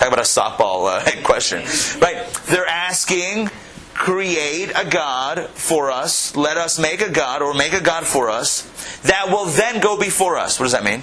about 0.06 0.20
a 0.20 0.22
softball 0.22 0.86
uh, 0.88 1.22
question, 1.24 1.64
right? 2.00 2.32
They're 2.46 2.64
asking, 2.64 3.50
create 3.92 4.70
a 4.76 4.88
God 4.88 5.48
for 5.48 5.90
us. 5.90 6.36
Let 6.36 6.58
us 6.58 6.78
make 6.78 7.00
a 7.00 7.10
God, 7.10 7.42
or 7.42 7.52
make 7.52 7.72
a 7.72 7.80
God 7.80 8.06
for 8.06 8.30
us 8.30 8.62
that 9.02 9.30
will 9.30 9.46
then 9.46 9.80
go 9.80 9.98
before 9.98 10.38
us. 10.38 10.60
What 10.60 10.66
does 10.66 10.72
that 10.74 10.84
mean? 10.84 11.02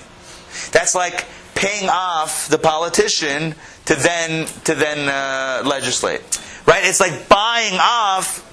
That's 0.71 0.95
like 0.95 1.26
paying 1.54 1.89
off 1.89 2.47
the 2.47 2.60
politician 2.60 3.56
to 3.88 3.95
then 3.95 4.47
to 4.63 4.73
then 4.73 5.10
uh, 5.10 5.67
legislate, 5.67 6.21
right? 6.65 6.86
It's 6.86 6.99
like 6.99 7.28
buying 7.28 7.78
off. 7.80 8.49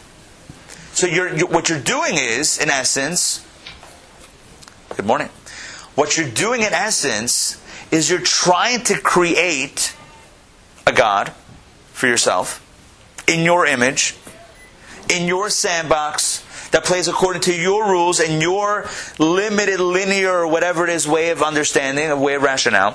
So 1.00 1.06
you're, 1.06 1.34
you 1.34 1.46
what 1.46 1.70
you're 1.70 1.80
doing 1.80 2.16
is, 2.16 2.58
in 2.58 2.68
essence, 2.68 3.42
good 4.94 5.06
morning. 5.06 5.30
What 5.94 6.18
you're 6.18 6.28
doing, 6.28 6.60
in 6.60 6.74
essence, 6.74 7.58
is 7.90 8.10
you're 8.10 8.20
trying 8.20 8.82
to 8.82 9.00
create 9.00 9.96
a 10.86 10.92
God 10.92 11.32
for 11.94 12.06
yourself 12.06 12.60
in 13.26 13.46
your 13.46 13.64
image, 13.64 14.14
in 15.08 15.26
your 15.26 15.48
sandbox 15.48 16.44
that 16.72 16.84
plays 16.84 17.08
according 17.08 17.40
to 17.44 17.54
your 17.58 17.88
rules 17.88 18.20
and 18.20 18.42
your 18.42 18.86
limited, 19.18 19.80
linear, 19.80 20.40
or 20.40 20.48
whatever 20.48 20.84
it 20.84 20.90
is, 20.90 21.08
way 21.08 21.30
of 21.30 21.42
understanding, 21.42 22.10
a 22.10 22.14
way 22.14 22.34
of 22.34 22.42
rationale. 22.42 22.94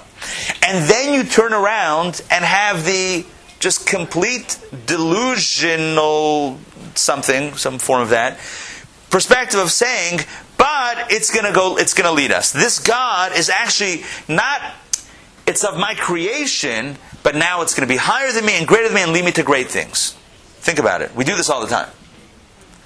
And 0.61 0.87
then 0.87 1.11
you 1.11 1.23
turn 1.23 1.53
around 1.53 2.21
and 2.29 2.45
have 2.45 2.85
the 2.85 3.25
just 3.65 3.87
complete 3.87 4.59
delusional 4.85 6.59
something, 6.93 7.51
some 7.57 7.79
form 7.79 7.99
of 7.99 8.09
that, 8.09 8.37
perspective 9.09 9.59
of 9.59 9.71
saying, 9.71 10.19
but 10.55 11.11
it's 11.11 11.33
gonna 11.33 11.51
go, 11.51 11.75
it's 11.75 11.95
gonna 11.95 12.11
lead 12.11 12.31
us. 12.31 12.51
This 12.51 12.77
God 12.77 13.35
is 13.35 13.49
actually 13.49 14.03
not, 14.27 14.61
it's 15.47 15.63
of 15.63 15.79
my 15.79 15.95
creation, 15.95 16.95
but 17.23 17.35
now 17.35 17.63
it's 17.63 17.73
gonna 17.73 17.87
be 17.87 17.97
higher 17.97 18.31
than 18.31 18.45
me 18.45 18.53
and 18.55 18.67
greater 18.67 18.87
than 18.87 18.93
me 18.93 19.01
and 19.01 19.13
lead 19.13 19.25
me 19.25 19.31
to 19.31 19.41
great 19.41 19.67
things. 19.67 20.11
Think 20.59 20.77
about 20.77 21.01
it. 21.01 21.15
We 21.15 21.23
do 21.23 21.35
this 21.35 21.49
all 21.49 21.61
the 21.61 21.67
time. 21.67 21.89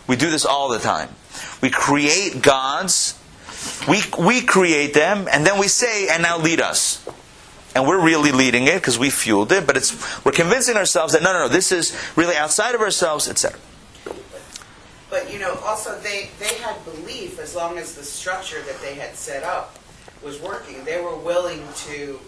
We 0.08 0.16
do 0.16 0.32
this 0.32 0.46
all 0.46 0.70
the 0.70 0.80
time. 0.80 1.10
We 1.62 1.70
create 1.72 2.42
gods, 2.42 3.20
we, 3.86 4.00
we 4.18 4.40
create 4.40 4.94
them, 4.94 5.28
and 5.30 5.46
then 5.46 5.60
we 5.60 5.68
say, 5.68 6.08
and 6.08 6.24
now 6.24 6.38
lead 6.38 6.62
us. 6.62 7.06
And 7.76 7.88
we're 7.88 8.04
really 8.04 8.32
leading 8.32 8.64
it 8.66 8.76
because 8.76 8.98
we 8.98 9.10
fueled 9.12 9.52
it, 9.52 9.68
but 9.68 9.78
it's 9.78 9.94
we're 10.26 10.32
convincing 10.32 10.76
ourselves 10.76 11.14
that 11.14 11.22
no, 11.22 11.32
no, 11.34 11.40
no, 11.42 11.48
this 11.48 11.72
is 11.72 11.96
really 12.16 12.36
outside 12.36 12.74
of 12.76 12.82
ourselves, 12.82 13.28
etc. 13.30 13.60
But 15.10 15.32
you 15.32 15.40
know, 15.40 15.56
also 15.66 15.98
they, 16.00 16.30
they 16.40 16.56
had 16.56 16.84
belief 16.86 17.40
as 17.40 17.56
long 17.56 17.78
as 17.78 17.96
the 17.96 18.04
structure 18.04 18.62
that 18.64 18.80
they 18.82 18.96
had 18.96 19.16
set 19.16 19.44
up 19.44 19.78
was 20.24 20.40
working. 20.42 20.84
They 20.84 21.02
were 21.02 21.16
willing 21.16 21.64
to 21.88 22.20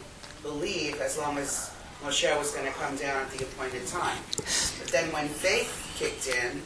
believe 0.44 1.00
as 1.02 1.18
long 1.18 1.38
as 1.38 1.72
Moshe 2.04 2.38
was 2.38 2.52
going 2.52 2.66
to 2.66 2.72
come 2.74 2.96
down 2.96 3.22
at 3.22 3.30
the 3.32 3.44
appointed 3.44 3.86
time. 3.88 4.18
But 4.38 4.88
then 4.92 5.12
when 5.12 5.28
faith 5.28 5.92
kicked 5.98 6.28
in, 6.28 6.62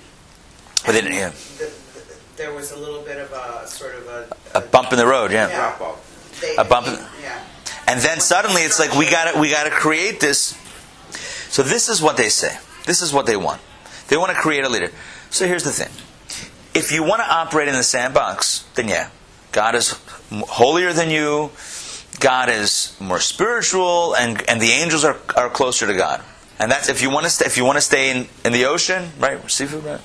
But 0.86 0.94
they 0.94 1.02
didn't, 1.02 1.16
yeah. 1.18 1.30
the, 1.58 1.66
the, 1.66 2.16
there 2.38 2.54
was 2.54 2.72
a 2.72 2.78
little 2.78 3.02
bit 3.02 3.18
of 3.18 3.32
a 3.34 3.68
sort 3.68 3.96
of 3.96 4.08
a, 4.08 4.28
A 4.56 4.62
bump 4.62 4.92
in 4.94 4.98
the 4.98 5.08
road, 5.08 5.32
yeah. 5.32 5.48
Yeah. 5.50 5.56
Drop 5.58 5.82
off. 5.82 6.40
they, 6.42 6.56
a 6.56 6.64
bump 6.64 6.88
in- 6.88 6.94
yeah. 7.22 7.44
And 7.88 8.00
then 8.00 8.20
suddenly 8.20 8.62
it's 8.62 8.80
like 8.80 8.94
we 8.96 9.10
got 9.10 9.34
to 9.34 9.40
we 9.40 9.50
got 9.50 9.66
to 9.66 9.70
create 9.70 10.20
this. 10.20 10.58
So 11.50 11.64
this 11.64 11.88
is 11.88 12.02
what 12.02 12.18
they 12.18 12.30
say. 12.30 12.58
This 12.86 13.02
is 13.02 13.14
what 13.14 13.26
they 13.26 13.38
want. 13.38 13.62
They 14.08 14.18
want 14.18 14.32
to 14.32 14.38
create 14.38 14.64
a 14.64 14.70
leader. 14.70 14.92
So 15.30 15.48
here's 15.48 15.64
the 15.64 15.72
thing. 15.72 15.90
If 16.74 16.92
you 16.92 17.04
want 17.04 17.22
to 17.22 17.32
operate 17.32 17.68
in 17.68 17.74
the 17.74 17.84
sandbox, 17.84 18.66
then 18.76 18.88
yeah, 18.88 19.10
God 19.52 19.76
is 19.76 20.00
holier 20.32 20.94
than 20.94 21.10
you. 21.10 21.52
God 22.20 22.50
is 22.50 22.96
more 23.00 23.20
spiritual, 23.20 24.16
and 24.16 24.42
and 24.50 24.62
the 24.62 24.72
angels 24.72 25.04
are, 25.04 25.18
are 25.36 25.50
closer 25.50 25.88
to 25.88 25.94
God. 25.94 26.24
And 26.58 26.72
that's 26.72 26.90
if 26.90 27.02
you 27.02 27.10
want 27.10 27.26
to 27.26 27.30
stay, 27.30 27.46
if 27.46 27.58
you 27.58 27.66
want 27.66 27.78
to 27.78 27.82
stay 27.82 28.12
in, 28.12 28.28
in 28.46 28.54
the 28.54 28.66
ocean, 28.66 29.10
right? 29.20 29.50
Seafood, 29.52 29.84
right? 29.84 30.02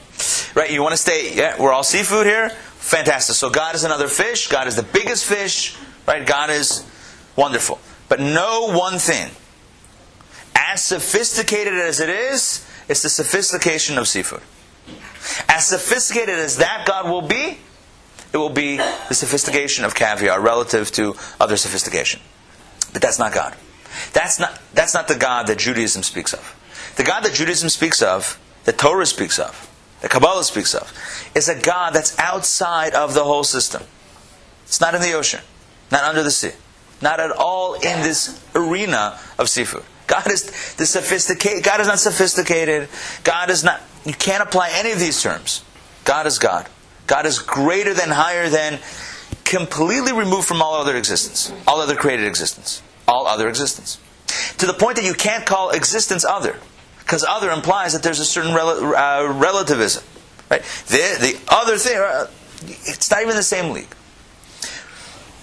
Right. 0.55 0.71
You 0.71 0.83
want 0.83 0.93
to 0.93 0.97
stay? 0.97 1.35
Yeah, 1.35 1.61
we're 1.61 1.73
all 1.73 1.85
seafood 1.85 2.27
here. 2.27 2.51
Fantastic. 2.51 3.37
So 3.37 3.51
God 3.51 3.75
is 3.75 3.85
another 3.85 4.09
fish. 4.09 4.49
God 4.49 4.67
is 4.67 4.75
the 4.75 4.83
biggest 4.83 5.27
fish, 5.27 5.77
right? 6.09 6.27
God 6.27 6.51
is 6.51 6.85
wonderful. 7.37 7.79
But 8.09 8.21
know 8.21 8.77
one 8.77 8.99
thing: 8.99 9.31
as 10.55 10.83
sophisticated 10.83 11.75
as 11.75 12.01
it 12.01 12.09
is, 12.09 12.67
it's 12.89 13.03
the 13.03 13.09
sophistication 13.09 13.99
of 13.99 14.09
seafood. 14.09 14.43
As 15.49 15.67
sophisticated 15.67 16.37
as 16.39 16.57
that 16.57 16.85
God 16.87 17.09
will 17.09 17.23
be, 17.23 17.59
it 18.33 18.37
will 18.37 18.51
be 18.51 18.77
the 18.77 19.15
sophistication 19.15 19.85
of 19.85 19.95
caviar 19.95 20.41
relative 20.41 20.91
to 20.93 21.15
other 21.39 21.57
sophistication. 21.57 22.21
But 22.93 23.03
that's 23.03 23.19
not 23.19 23.33
God. 23.33 23.57
That's 24.13 24.39
not, 24.39 24.61
that's 24.73 24.95
not 24.95 25.09
the 25.09 25.17
God 25.17 25.47
that 25.49 25.59
Judaism 25.59 26.03
speaks 26.03 26.33
of. 26.33 26.57
The 26.97 27.05
God 27.05 27.23
that 27.25 27.35
Judaism 27.35 27.69
speaks 27.69 28.03
of, 28.03 28.41
that 28.65 28.79
Torah 28.79 29.07
speaks 29.07 29.39
of, 29.39 29.69
that 30.01 30.11
Kabbalah 30.11 30.45
speaks 30.45 30.75
of, 30.75 30.93
is 31.35 31.49
a 31.49 31.61
God 31.61 31.93
that's 31.93 32.19
outside 32.19 32.95
of 32.95 33.15
the 33.15 33.25
whole 33.25 33.45
system. 33.45 33.83
It's 34.65 34.81
not 34.81 34.95
in 34.95 35.03
the 35.03 35.13
ocean, 35.13 35.41
not 35.91 36.05
under 36.05 36.23
the 36.23 36.31
sea, 36.31 36.53
not 37.03 37.21
at 37.21 37.31
all 37.31 37.75
in 37.75 38.03
this 38.03 38.43
arena 38.55 39.19
of 39.39 39.49
seafood. 39.49 39.85
God 40.07 40.31
is 40.31 40.75
the 40.75 40.87
sophisticated. 40.87 41.63
God 41.63 41.81
is 41.81 41.87
not 41.87 41.99
sophisticated. 41.99 42.89
God 43.23 43.49
is 43.49 43.63
not. 43.63 43.81
You 44.05 44.13
can't 44.13 44.43
apply 44.43 44.71
any 44.75 44.93
of 44.93 44.99
these 44.99 45.23
terms. 45.23 45.63
God 46.05 46.27
is 46.27 46.39
God. 46.39 46.69
God 47.07 47.27
is 47.27 47.39
greater 47.39 47.93
than, 47.93 48.09
higher 48.09 48.49
than, 48.49 48.79
completely 49.45 50.13
removed 50.13 50.47
from 50.47 50.63
all 50.63 50.75
other 50.75 50.97
existence, 50.97 51.53
all 51.67 51.81
other 51.81 51.97
created 51.97 52.27
existence, 52.27 52.83
all 53.09 53.27
other 53.27 53.49
existence. 53.49 53.99
To 54.59 54.67
the 54.67 54.73
point 54.73 54.97
that 54.97 55.05
you 55.05 55.15
can't 55.15 55.45
call 55.45 55.71
existence 55.71 56.25
other, 56.25 56.57
because 57.01 57.25
other 57.25 57.51
implies 57.51 57.93
that 57.95 58.03
there's 58.03 58.21
a 58.21 58.25
certain 58.25 58.55
rel- 58.55 58.95
uh, 58.95 59.27
relativism, 59.33 60.05
right? 60.51 60.63
The, 60.87 61.19
the 61.21 61.41
other 61.49 61.79
thing, 61.79 61.99
uh, 61.99 62.29
it's 62.63 63.11
not 63.11 63.23
even 63.23 63.35
the 63.35 63.43
same 63.43 63.73
league. 63.73 63.93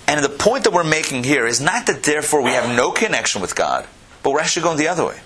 And 0.07 0.23
the 0.23 0.29
point 0.29 0.63
that 0.63 0.71
we're 0.71 0.85
making 0.85 1.23
here 1.23 1.45
is 1.45 1.59
not 1.59 1.85
that 1.87 2.03
therefore 2.03 2.41
we 2.41 2.51
have 2.51 2.75
no 2.75 2.91
connection 2.91 3.41
with 3.41 3.55
God, 3.55 3.85
but 4.23 4.31
we're 4.31 4.39
actually 4.39 4.63
going 4.63 4.77
the 4.77 4.87
other 4.87 5.05
way. 5.05 5.19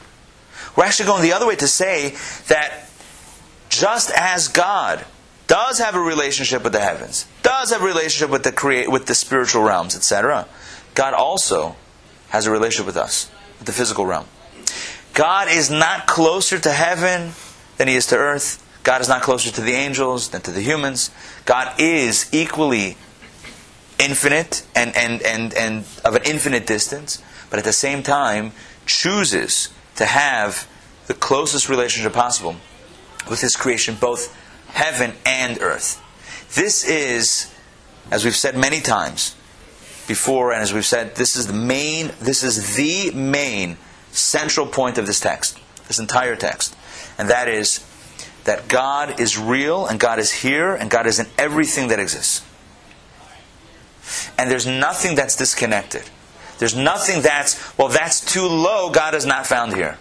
We're 0.75 0.85
actually 0.85 1.05
going 1.05 1.21
the 1.21 1.33
other 1.33 1.45
way 1.45 1.55
to 1.57 1.67
say 1.67 2.15
that 2.47 2.89
just 3.69 4.11
as 4.11 4.47
God 4.47 5.05
does 5.47 5.79
have 5.79 5.95
a 5.95 5.99
relationship 5.99 6.63
with 6.63 6.73
the 6.73 6.79
heavens, 6.79 7.25
does 7.43 7.71
have 7.71 7.81
a 7.81 7.85
relationship 7.85 8.31
with 8.31 8.43
the 8.43 8.51
create 8.51 8.89
with 8.89 9.05
the 9.05 9.15
spiritual 9.15 9.63
realms, 9.63 9.95
etc., 9.95 10.47
God 10.95 11.13
also 11.13 11.75
has 12.29 12.45
a 12.45 12.51
relationship 12.51 12.85
with 12.85 12.97
us, 12.97 13.29
with 13.59 13.67
the 13.67 13.73
physical 13.73 14.05
realm. 14.05 14.25
God 15.13 15.49
is 15.49 15.69
not 15.69 16.07
closer 16.07 16.57
to 16.57 16.71
heaven 16.71 17.33
than 17.77 17.87
he 17.87 17.95
is 17.95 18.07
to 18.07 18.17
earth. 18.17 18.65
God 18.83 19.01
is 19.01 19.09
not 19.09 19.21
closer 19.21 19.51
to 19.51 19.61
the 19.61 19.73
angels 19.73 20.29
than 20.29 20.41
to 20.41 20.51
the 20.51 20.61
humans. 20.61 21.11
God 21.45 21.79
is 21.79 22.29
equally 22.31 22.97
infinite 24.01 24.65
and, 24.75 24.95
and, 24.95 25.21
and, 25.21 25.53
and 25.53 25.85
of 26.03 26.15
an 26.15 26.23
infinite 26.25 26.65
distance, 26.65 27.21
but 27.49 27.59
at 27.59 27.65
the 27.65 27.73
same 27.73 28.03
time 28.03 28.51
chooses 28.85 29.69
to 29.95 30.05
have 30.05 30.67
the 31.07 31.13
closest 31.13 31.69
relationship 31.69 32.13
possible 32.13 32.55
with 33.29 33.41
his 33.41 33.55
creation, 33.55 33.95
both 33.99 34.35
heaven 34.67 35.13
and 35.25 35.61
earth. 35.61 36.01
This 36.55 36.83
is, 36.83 37.53
as 38.09 38.25
we've 38.25 38.35
said 38.35 38.57
many 38.57 38.81
times 38.81 39.35
before, 40.07 40.51
and 40.51 40.61
as 40.61 40.73
we've 40.73 40.85
said, 40.85 41.15
this 41.15 41.35
is 41.35 41.47
the 41.47 41.53
main, 41.53 42.11
this 42.19 42.43
is 42.43 42.75
the 42.75 43.11
main 43.11 43.77
central 44.11 44.65
point 44.65 44.97
of 44.97 45.05
this 45.05 45.19
text, 45.19 45.59
this 45.87 45.99
entire 45.99 46.35
text. 46.35 46.75
And 47.17 47.29
that 47.29 47.47
is 47.47 47.85
that 48.45 48.67
God 48.67 49.19
is 49.19 49.37
real, 49.37 49.85
and 49.85 49.99
God 49.99 50.17
is 50.17 50.31
here, 50.31 50.73
and 50.73 50.89
God 50.89 51.05
is 51.05 51.19
in 51.19 51.27
everything 51.37 51.89
that 51.89 51.99
exists. 51.99 52.43
And 54.37 54.49
there's 54.49 54.67
nothing 54.67 55.15
that's 55.15 55.35
disconnected. 55.35 56.03
There's 56.57 56.75
nothing 56.75 57.21
that's, 57.21 57.77
well, 57.77 57.87
that's 57.87 58.21
too 58.23 58.45
low, 58.45 58.91
God 58.91 59.15
is 59.15 59.25
not 59.25 59.47
found 59.47 59.73
here. 59.73 59.97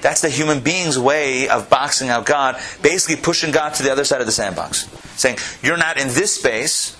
That's 0.00 0.20
the 0.20 0.30
human 0.30 0.60
being's 0.60 0.98
way 0.98 1.48
of 1.48 1.68
boxing 1.68 2.08
out 2.08 2.26
God, 2.26 2.60
basically 2.82 3.22
pushing 3.22 3.50
God 3.50 3.74
to 3.74 3.82
the 3.82 3.92
other 3.92 4.04
side 4.04 4.20
of 4.20 4.26
the 4.26 4.32
sandbox. 4.32 4.88
Saying, 5.18 5.38
you're 5.62 5.76
not 5.76 5.98
in 5.98 6.08
this 6.08 6.34
space, 6.34 6.96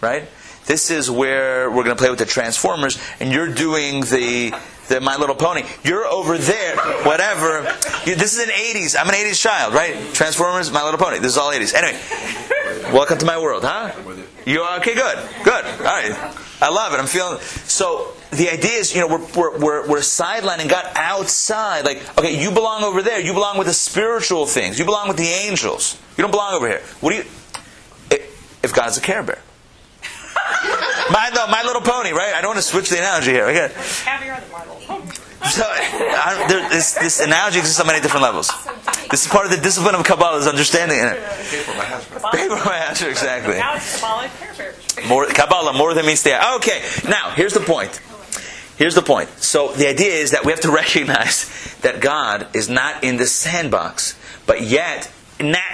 right? 0.00 0.28
This 0.66 0.90
is 0.90 1.10
where 1.10 1.70
we're 1.70 1.84
going 1.84 1.96
to 1.96 2.00
play 2.00 2.10
with 2.10 2.18
the 2.18 2.26
transformers, 2.26 2.98
and 3.20 3.32
you're 3.32 3.52
doing 3.52 4.00
the 4.00 4.52
the 4.88 5.00
My 5.00 5.16
Little 5.16 5.34
Pony. 5.34 5.64
You're 5.84 6.06
over 6.06 6.38
there, 6.38 6.76
whatever. 7.04 7.62
This 8.04 8.36
is 8.36 8.42
an 8.42 8.48
80s. 8.48 8.96
I'm 8.98 9.08
an 9.08 9.14
80s 9.14 9.40
child, 9.40 9.74
right? 9.74 9.94
Transformers, 10.14 10.72
My 10.72 10.82
Little 10.82 10.98
Pony. 10.98 11.18
This 11.18 11.32
is 11.32 11.38
all 11.38 11.52
80s. 11.52 11.74
Anyway, 11.74 12.00
welcome 12.92 13.18
to 13.18 13.26
my 13.26 13.38
world, 13.38 13.64
huh? 13.64 13.92
You 14.46 14.62
are 14.62 14.78
okay? 14.80 14.94
Good, 14.94 15.18
good. 15.44 15.64
All 15.64 15.82
right, 15.82 16.12
I 16.60 16.70
love 16.70 16.92
it. 16.94 16.98
I'm 17.00 17.06
feeling. 17.06 17.38
So 17.40 18.12
the 18.30 18.50
idea 18.50 18.72
is, 18.78 18.94
you 18.94 19.00
know, 19.00 19.08
we're 19.08 19.26
we're 19.34 19.58
we're, 19.58 19.88
we're 19.88 19.98
sidelining 19.98 20.68
God 20.68 20.86
outside. 20.94 21.84
Like, 21.84 21.98
okay, 22.18 22.40
you 22.42 22.50
belong 22.50 22.82
over 22.84 23.02
there. 23.02 23.20
You 23.20 23.32
belong 23.32 23.58
with 23.58 23.66
the 23.66 23.74
spiritual 23.74 24.46
things. 24.46 24.78
You 24.78 24.84
belong 24.84 25.08
with 25.08 25.16
the 25.16 25.28
angels. 25.28 25.98
You 26.16 26.22
don't 26.22 26.30
belong 26.30 26.54
over 26.54 26.66
here. 26.68 26.82
What 27.00 27.10
do 27.10 27.16
you? 27.16 27.24
i- 28.12 28.22
If 28.62 28.72
God's 28.74 28.96
a 28.98 29.00
Care 29.00 29.22
Bear. 29.22 29.38
My, 31.10 31.30
no, 31.34 31.46
my 31.46 31.62
Little 31.62 31.80
Pony, 31.80 32.12
right? 32.12 32.34
I 32.34 32.42
don't 32.42 32.50
want 32.50 32.58
to 32.58 32.62
switch 32.70 32.90
the 32.90 32.98
analogy 32.98 33.30
here. 33.30 33.44
Okay. 33.46 33.72
Caviar 34.04 34.40
the 34.42 34.48
model. 34.50 35.02
So, 35.48 35.62
I, 35.64 36.46
there, 36.48 36.68
this, 36.68 36.94
this 36.94 37.20
analogy 37.20 37.58
exists 37.58 37.80
on 37.80 37.86
many 37.86 38.00
different 38.00 38.22
levels. 38.22 38.50
This 39.10 39.24
is 39.24 39.30
part 39.30 39.44
of 39.44 39.52
the 39.52 39.56
discipline 39.56 39.94
of 39.94 40.04
Kabbalah, 40.04 40.38
is 40.38 40.46
understanding 40.46 40.98
it. 40.98 41.14
Pay 41.14 41.62
for 41.62 41.76
my 41.76 41.84
husband. 41.84 42.24
Paper 42.32 42.56
my 42.64 42.76
answer, 42.76 43.08
exactly. 43.08 43.56
Now 43.56 43.76
it's 43.76 44.00
Care 44.00 44.74
More 45.08 45.26
Kabbalah, 45.26 45.72
more 45.72 45.94
than 45.94 46.06
meets 46.06 46.22
the 46.24 46.34
eye. 46.34 46.56
Okay, 46.56 46.82
now 47.08 47.30
here's 47.30 47.54
the 47.54 47.60
point. 47.60 48.00
Here's 48.76 48.94
the 48.94 49.02
point. 49.02 49.28
So 49.38 49.68
the 49.68 49.88
idea 49.88 50.12
is 50.12 50.32
that 50.32 50.44
we 50.44 50.52
have 50.52 50.60
to 50.62 50.70
recognize 50.72 51.48
that 51.82 52.00
God 52.00 52.48
is 52.54 52.68
not 52.68 53.04
in 53.04 53.16
the 53.16 53.26
sandbox, 53.26 54.18
but 54.44 54.62
yet, 54.62 55.10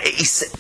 he's, 0.04 0.50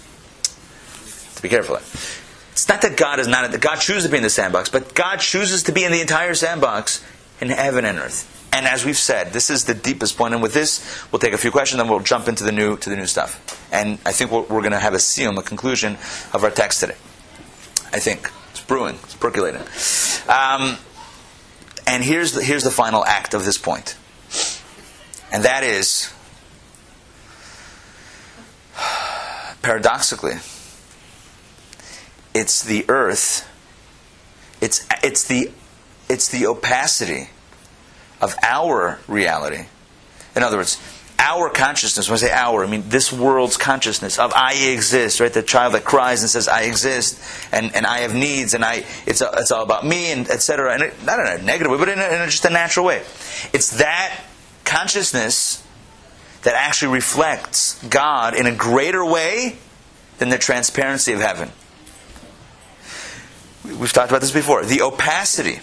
to 1.36 1.42
be 1.42 1.50
careful. 1.50 1.76
It's 1.76 2.68
not 2.68 2.82
that 2.82 2.96
God 2.96 3.18
is 3.18 3.28
not. 3.28 3.50
That 3.50 3.60
God 3.60 3.76
chooses 3.76 4.04
to 4.04 4.10
be 4.10 4.16
in 4.16 4.22
the 4.22 4.30
sandbox, 4.30 4.68
but 4.68 4.94
God 4.94 5.18
chooses 5.18 5.64
to 5.64 5.72
be 5.72 5.84
in 5.84 5.92
the 5.92 6.00
entire 6.00 6.34
sandbox 6.34 7.04
in 7.40 7.48
heaven 7.48 7.84
and 7.84 7.98
earth. 7.98 8.30
And 8.54 8.68
as 8.68 8.84
we've 8.84 8.96
said, 8.96 9.32
this 9.32 9.50
is 9.50 9.64
the 9.64 9.74
deepest 9.74 10.16
point. 10.16 10.32
And 10.32 10.40
with 10.40 10.54
this, 10.54 11.04
we'll 11.10 11.18
take 11.18 11.32
a 11.32 11.38
few 11.38 11.50
questions, 11.50 11.82
then 11.82 11.90
we'll 11.90 11.98
jump 11.98 12.28
into 12.28 12.44
the 12.44 12.52
new 12.52 12.76
to 12.76 12.88
the 12.88 12.94
new 12.94 13.06
stuff. 13.06 13.68
And 13.72 13.98
I 14.06 14.12
think 14.12 14.30
we're, 14.30 14.42
we're 14.42 14.60
going 14.60 14.70
to 14.70 14.78
have 14.78 14.94
a 14.94 15.00
seal, 15.00 15.36
a 15.36 15.42
conclusion 15.42 15.94
of 16.32 16.44
our 16.44 16.52
text 16.52 16.78
today. 16.78 16.94
I 17.92 17.98
think 17.98 18.30
it's 18.52 18.60
brewing, 18.60 18.94
it's 19.02 19.16
percolating. 19.16 19.62
Um, 20.28 20.78
and 21.84 22.04
here's 22.04 22.34
the, 22.34 22.44
here's 22.44 22.62
the 22.62 22.70
final 22.70 23.04
act 23.04 23.34
of 23.34 23.44
this 23.44 23.58
point, 23.58 23.96
and 25.32 25.42
that 25.44 25.64
is 25.64 26.14
paradoxically, 29.62 30.34
it's 32.34 32.62
the 32.62 32.84
earth. 32.88 33.48
It's 34.60 34.86
it's 35.02 35.24
the 35.24 35.50
it's 36.08 36.28
the 36.28 36.46
opacity 36.46 37.30
of 38.20 38.34
our 38.42 38.98
reality. 39.08 39.66
In 40.36 40.42
other 40.42 40.56
words, 40.56 40.80
our 41.18 41.48
consciousness, 41.48 42.08
when 42.08 42.14
I 42.14 42.18
say 42.18 42.30
our, 42.30 42.64
I 42.64 42.68
mean 42.68 42.88
this 42.88 43.12
world's 43.12 43.56
consciousness 43.56 44.18
of 44.18 44.32
I 44.34 44.54
exist, 44.72 45.20
right? 45.20 45.32
The 45.32 45.42
child 45.42 45.74
that 45.74 45.84
cries 45.84 46.22
and 46.22 46.30
says, 46.30 46.48
I 46.48 46.62
exist, 46.62 47.20
and, 47.52 47.74
and 47.74 47.86
I 47.86 48.00
have 48.00 48.14
needs, 48.14 48.52
and 48.52 48.64
I 48.64 48.84
it's, 49.06 49.20
a, 49.20 49.30
it's 49.38 49.50
all 49.50 49.62
about 49.62 49.86
me, 49.86 50.10
and 50.12 50.28
etc. 50.28 50.74
And 50.74 50.82
it, 50.82 51.04
not 51.04 51.20
in 51.20 51.26
a 51.26 51.42
negative 51.42 51.70
way, 51.70 51.78
but 51.78 51.88
in, 51.88 51.98
a, 51.98 52.06
in 52.06 52.20
a, 52.20 52.26
just 52.26 52.44
a 52.44 52.50
natural 52.50 52.84
way. 52.84 52.98
It's 53.52 53.78
that 53.78 54.20
consciousness 54.64 55.66
that 56.42 56.54
actually 56.54 56.92
reflects 56.92 57.82
God 57.88 58.34
in 58.34 58.46
a 58.46 58.54
greater 58.54 59.04
way 59.04 59.56
than 60.18 60.28
the 60.28 60.38
transparency 60.38 61.12
of 61.12 61.20
heaven. 61.20 61.50
We've 63.64 63.92
talked 63.92 64.10
about 64.10 64.20
this 64.20 64.30
before. 64.30 64.64
The 64.64 64.82
opacity 64.82 65.60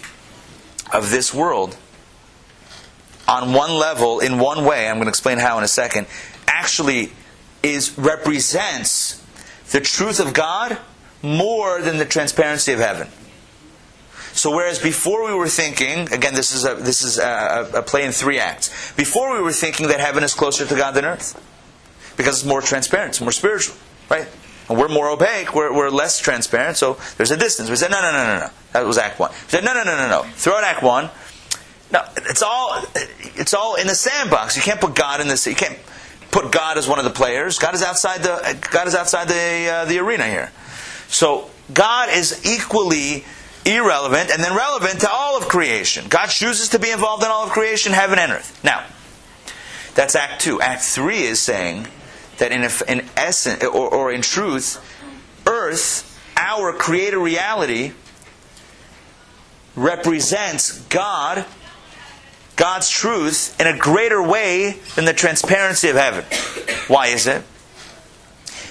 of 0.92 1.10
this 1.10 1.32
world 1.32 1.76
on 3.28 3.52
one 3.52 3.72
level, 3.74 4.20
in 4.20 4.38
one 4.38 4.64
way, 4.64 4.88
I'm 4.88 4.96
going 4.96 5.06
to 5.06 5.10
explain 5.10 5.38
how 5.38 5.58
in 5.58 5.64
a 5.64 5.68
second, 5.68 6.06
actually 6.46 7.12
is 7.62 7.96
represents 7.96 9.24
the 9.70 9.80
truth 9.80 10.20
of 10.20 10.34
God 10.34 10.78
more 11.22 11.80
than 11.80 11.98
the 11.98 12.04
transparency 12.04 12.72
of 12.72 12.80
heaven. 12.80 13.08
So 14.34 14.50
whereas 14.50 14.78
before 14.78 15.26
we 15.26 15.34
were 15.34 15.48
thinking, 15.48 16.12
again, 16.12 16.34
this 16.34 16.52
is 16.52 16.64
a 16.64 16.74
this 16.74 17.02
is 17.02 17.18
a, 17.18 17.70
a 17.74 17.82
play 17.82 18.04
in 18.04 18.12
three 18.12 18.38
acts. 18.38 18.92
Before 18.92 19.34
we 19.34 19.42
were 19.42 19.52
thinking 19.52 19.88
that 19.88 20.00
heaven 20.00 20.24
is 20.24 20.34
closer 20.34 20.66
to 20.66 20.74
God 20.74 20.92
than 20.92 21.04
earth, 21.04 21.40
because 22.16 22.40
it's 22.40 22.48
more 22.48 22.62
transparent, 22.62 23.10
it's 23.10 23.20
more 23.20 23.32
spiritual, 23.32 23.76
right? 24.10 24.26
And 24.68 24.78
we're 24.78 24.88
more 24.88 25.10
opaque, 25.10 25.54
we're, 25.54 25.72
we're 25.74 25.90
less 25.90 26.18
transparent, 26.18 26.76
so 26.76 26.96
there's 27.16 27.30
a 27.30 27.36
distance. 27.36 27.68
We 27.68 27.76
said, 27.76 27.90
no, 27.90 28.00
no, 28.00 28.12
no, 28.12 28.24
no, 28.24 28.40
no. 28.46 28.50
That 28.72 28.86
was 28.86 28.96
Act 28.96 29.18
One. 29.18 29.30
We 29.30 29.48
said, 29.48 29.64
no, 29.64 29.74
no, 29.74 29.84
no, 29.84 29.96
no, 29.96 30.08
no. 30.08 30.22
Throw 30.22 30.58
Act 30.58 30.82
One. 30.82 31.10
No, 31.92 32.02
it's 32.16 32.42
all 32.42 32.82
it's 32.94 33.52
all 33.52 33.74
in 33.74 33.86
the 33.86 33.94
sandbox. 33.94 34.56
You 34.56 34.62
can't 34.62 34.80
put 34.80 34.94
God 34.94 35.20
in 35.20 35.28
this. 35.28 35.46
You 35.46 35.54
can't 35.54 35.78
put 36.30 36.50
God 36.50 36.78
as 36.78 36.88
one 36.88 36.98
of 36.98 37.04
the 37.04 37.10
players. 37.10 37.58
God 37.58 37.74
is 37.74 37.82
outside 37.82 38.22
the 38.22 38.66
God 38.70 38.88
is 38.88 38.94
outside 38.94 39.28
the 39.28 39.70
uh, 39.70 39.84
the 39.84 39.98
arena 39.98 40.26
here. 40.26 40.50
So 41.08 41.50
God 41.72 42.08
is 42.08 42.46
equally 42.46 43.24
irrelevant 43.66 44.30
and 44.30 44.42
then 44.42 44.56
relevant 44.56 45.00
to 45.02 45.10
all 45.10 45.36
of 45.36 45.48
creation. 45.48 46.06
God 46.08 46.28
chooses 46.28 46.70
to 46.70 46.78
be 46.78 46.90
involved 46.90 47.22
in 47.22 47.30
all 47.30 47.44
of 47.44 47.50
creation, 47.50 47.92
heaven 47.92 48.18
and 48.18 48.32
earth. 48.32 48.58
Now, 48.64 48.84
that's 49.94 50.16
Act 50.16 50.40
Two. 50.40 50.60
Act 50.62 50.82
Three 50.82 51.22
is 51.22 51.40
saying 51.40 51.86
that 52.38 52.52
in 52.52 52.62
in 52.88 53.06
essence 53.16 53.62
or, 53.64 53.94
or 53.94 54.10
in 54.10 54.22
truth, 54.22 54.80
Earth, 55.46 56.08
our 56.36 56.72
creator 56.72 57.18
reality, 57.18 57.92
represents 59.76 60.80
God 60.86 61.44
God's 62.56 62.88
truth 62.88 63.58
in 63.60 63.66
a 63.66 63.76
greater 63.76 64.22
way 64.22 64.78
than 64.94 65.04
the 65.04 65.12
transparency 65.12 65.88
of 65.88 65.96
heaven. 65.96 66.24
Why 66.86 67.08
is 67.08 67.26
it? 67.26 67.42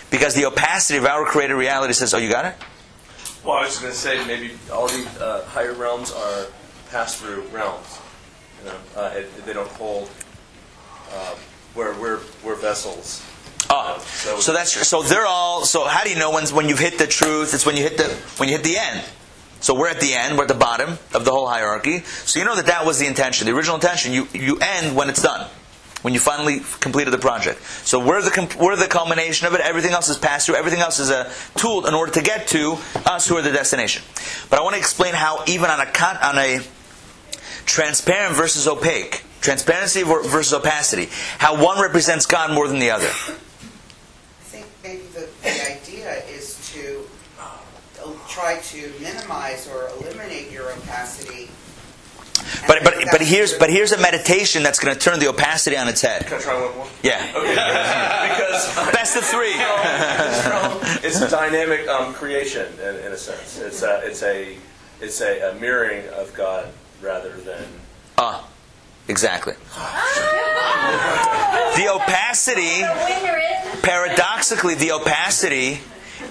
Because 0.09 0.35
the 0.35 0.45
opacity 0.45 0.97
of 0.97 1.05
our 1.05 1.25
created 1.25 1.55
reality 1.55 1.93
says, 1.93 2.13
"Oh, 2.13 2.17
you 2.17 2.29
got 2.29 2.45
it." 2.45 2.55
Well, 3.43 3.57
I 3.57 3.65
was 3.65 3.79
going 3.79 3.91
to 3.91 3.97
say 3.97 4.23
maybe 4.27 4.51
all 4.71 4.87
the 4.87 5.07
uh, 5.19 5.45
higher 5.45 5.73
realms 5.73 6.11
are 6.11 6.45
pass-through 6.91 7.41
realms. 7.47 7.99
You 8.59 8.69
know, 8.69 8.77
uh, 8.95 9.13
it, 9.15 9.45
they 9.45 9.53
don't 9.53 9.69
hold. 9.69 10.09
Uh, 11.11 11.35
we're 11.75 11.99
we're 11.99 12.19
we're 12.43 12.55
vessels. 12.55 13.23
Oh, 13.69 13.97
so 14.39 14.53
that's 14.53 14.87
so 14.87 15.01
they're 15.01 15.25
all. 15.25 15.63
So 15.65 15.85
how 15.85 16.03
do 16.03 16.09
you 16.09 16.19
know 16.19 16.31
when 16.31 16.45
when 16.47 16.67
you've 16.69 16.79
hit 16.79 16.97
the 16.97 17.07
truth? 17.07 17.53
It's 17.53 17.65
when 17.65 17.77
you 17.77 17.83
hit 17.83 17.97
the 17.97 18.09
when 18.37 18.49
you 18.49 18.55
hit 18.55 18.63
the 18.63 18.77
end. 18.77 19.03
So 19.61 19.75
we're 19.75 19.89
at 19.89 20.01
the 20.01 20.13
end. 20.13 20.37
We're 20.37 20.43
at 20.43 20.47
the 20.47 20.55
bottom 20.55 20.97
of 21.13 21.23
the 21.23 21.31
whole 21.31 21.47
hierarchy. 21.47 21.99
So 21.99 22.39
you 22.39 22.45
know 22.45 22.55
that 22.55 22.65
that 22.65 22.85
was 22.85 22.99
the 22.99 23.05
intention, 23.05 23.45
the 23.45 23.53
original 23.53 23.75
intention. 23.75 24.11
You 24.11 24.27
you 24.33 24.57
end 24.57 24.95
when 24.95 25.07
it's 25.07 25.21
done, 25.21 25.47
when 26.01 26.13
you 26.13 26.19
finally 26.19 26.61
completed 26.79 27.11
the 27.11 27.19
project. 27.19 27.61
So 27.85 27.99
we're 27.99 28.21
the 28.21 28.57
we're 28.59 28.75
the 28.75 28.87
culmination 28.87 29.47
of 29.47 29.53
it. 29.53 29.61
Everything 29.61 29.91
else 29.91 30.09
is 30.09 30.17
passed 30.17 30.47
through. 30.47 30.55
Everything 30.55 30.79
else 30.79 30.99
is 30.99 31.11
a 31.11 31.31
tool 31.55 31.85
in 31.85 31.93
order 31.93 32.11
to 32.13 32.21
get 32.21 32.47
to 32.47 32.77
us, 33.05 33.27
who 33.27 33.37
are 33.37 33.43
the 33.43 33.51
destination. 33.51 34.03
But 34.49 34.59
I 34.59 34.63
want 34.63 34.73
to 34.73 34.79
explain 34.79 35.13
how 35.13 35.43
even 35.47 35.69
on 35.69 35.79
a 35.79 35.85
on 36.25 36.37
a 36.39 36.59
transparent 37.65 38.35
versus 38.35 38.67
opaque, 38.67 39.23
transparency 39.41 40.01
versus 40.03 40.53
opacity, 40.53 41.09
how 41.37 41.63
one 41.63 41.79
represents 41.79 42.25
God 42.25 42.51
more 42.51 42.67
than 42.67 42.79
the 42.79 42.89
other. 42.89 43.05
I 43.05 44.43
think 44.43 44.65
maybe 44.83 45.03
the, 45.13 45.29
the 45.43 45.71
idea 45.71 46.23
try 48.41 48.57
to 48.59 48.93
minimize 48.99 49.67
or 49.67 49.89
eliminate 49.99 50.51
your 50.51 50.71
opacity. 50.71 51.49
But 52.67 52.83
but 52.83 52.95
but 53.11 53.21
here's 53.21 53.53
but 53.53 53.69
here's 53.69 53.91
a 53.91 54.01
meditation 54.01 54.63
that's 54.63 54.79
going 54.79 54.93
to 54.93 54.99
turn 54.99 55.19
the 55.19 55.27
opacity 55.27 55.77
on 55.77 55.87
its 55.87 56.01
head. 56.01 56.25
Can 56.25 56.37
I 56.37 56.41
try 56.41 56.65
one 56.65 56.75
more? 56.75 56.87
Yeah, 57.03 57.25
because 57.33 58.75
best 58.93 59.15
of 59.15 59.23
three. 59.23 59.53
it's 61.07 61.21
a 61.21 61.29
dynamic 61.29 61.87
um, 61.87 62.13
creation 62.13 62.67
in, 62.79 62.95
in 63.05 63.11
a 63.11 63.17
sense. 63.17 63.59
It's 63.59 63.83
a 63.83 64.01
it's 64.03 64.23
a 64.23 64.57
it's 64.99 65.21
a, 65.21 65.51
a 65.51 65.59
mirroring 65.59 66.07
of 66.09 66.33
God 66.33 66.67
rather 67.01 67.35
than 67.37 67.63
Ah, 68.17 68.47
exactly. 69.07 69.53
The 71.71 71.87
opacity, 71.87 72.81
paradoxically, 73.81 74.75
the 74.75 74.91
opacity 74.91 75.79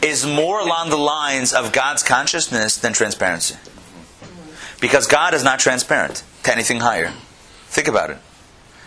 is 0.03 0.27
more 0.27 0.61
along 0.61 0.91
the 0.91 0.97
lines 0.97 1.53
of 1.53 1.73
God's 1.73 2.03
consciousness 2.03 2.77
than 2.77 2.93
transparency. 2.93 3.57
Because 4.81 5.07
God 5.07 5.35
is 5.35 5.45
not 5.45 5.59
transparent 5.59 6.23
to 6.45 6.53
anything 6.53 6.81
higher. 6.81 7.13
Think 7.67 7.89
about 7.89 8.11
it. 8.11 8.19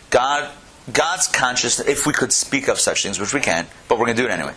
God, 0.10 0.50
God's 0.92 1.28
consciousness, 1.28 1.88
if 1.88 2.06
we 2.08 2.14
could 2.14 2.34
speak 2.34 2.68
of 2.68 2.80
such 2.80 3.04
things, 3.04 3.20
which 3.20 3.34
we 3.34 3.40
can't, 3.40 3.68
but 3.88 4.00
we're 4.00 4.06
going 4.06 4.18
to 4.18 4.24
do 4.24 4.28
it 4.28 4.32
anyway. 4.32 4.54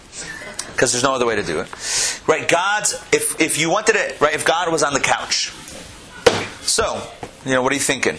Because 0.73 0.93
there's 0.93 1.05
no 1.05 1.15
other 1.15 1.27
way 1.27 1.37
to 1.37 1.43
do 1.43 1.61
it. 1.61 2.23
Right? 2.27 2.49
God's, 2.49 2.95
if, 3.13 3.41
if 3.41 3.59
you 3.59 3.71
wanted 3.71 3.97
it, 3.97 4.21
right, 4.21 4.35
if 4.35 4.45
God 4.45 4.71
was 4.71 4.83
on 4.83 4.93
the 4.93 5.01
couch. 5.01 5.51
So, 6.63 7.01
you 7.45 7.53
know, 7.53 7.63
what 7.63 7.73
are 7.73 7.77
you 7.77 7.81
thinking? 7.81 8.17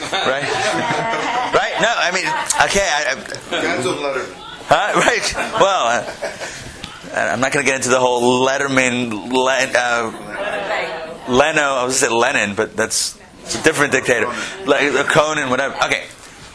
Right? 0.00 0.44
right? 0.44 1.74
No, 1.80 1.92
I 1.96 2.10
mean, 2.14 2.26
okay, 2.66 2.88
I, 2.88 3.12
I, 3.12 3.62
Kinds 3.62 3.86
of 3.86 4.00
letter. 4.00 4.24
Huh? 4.68 4.92
Right. 5.00 5.34
Well, 5.60 5.86
uh, 5.86 6.67
I'm 7.14 7.40
not 7.40 7.52
going 7.52 7.64
to 7.64 7.70
get 7.70 7.76
into 7.76 7.88
the 7.90 8.00
whole 8.00 8.46
Letterman, 8.46 9.32
Len, 9.32 9.76
uh, 9.76 11.24
Leno. 11.28 11.62
I 11.62 11.84
was 11.84 12.00
going 12.00 12.10
to 12.10 12.16
say 12.16 12.34
Lenin, 12.34 12.54
but 12.54 12.76
that's 12.76 13.18
It's 13.42 13.54
a 13.58 13.62
different 13.62 13.92
dictator, 13.92 14.26
like 14.66 14.92
a 14.92 15.04
Conan, 15.04 15.48
whatever. 15.48 15.74
Okay, 15.76 16.04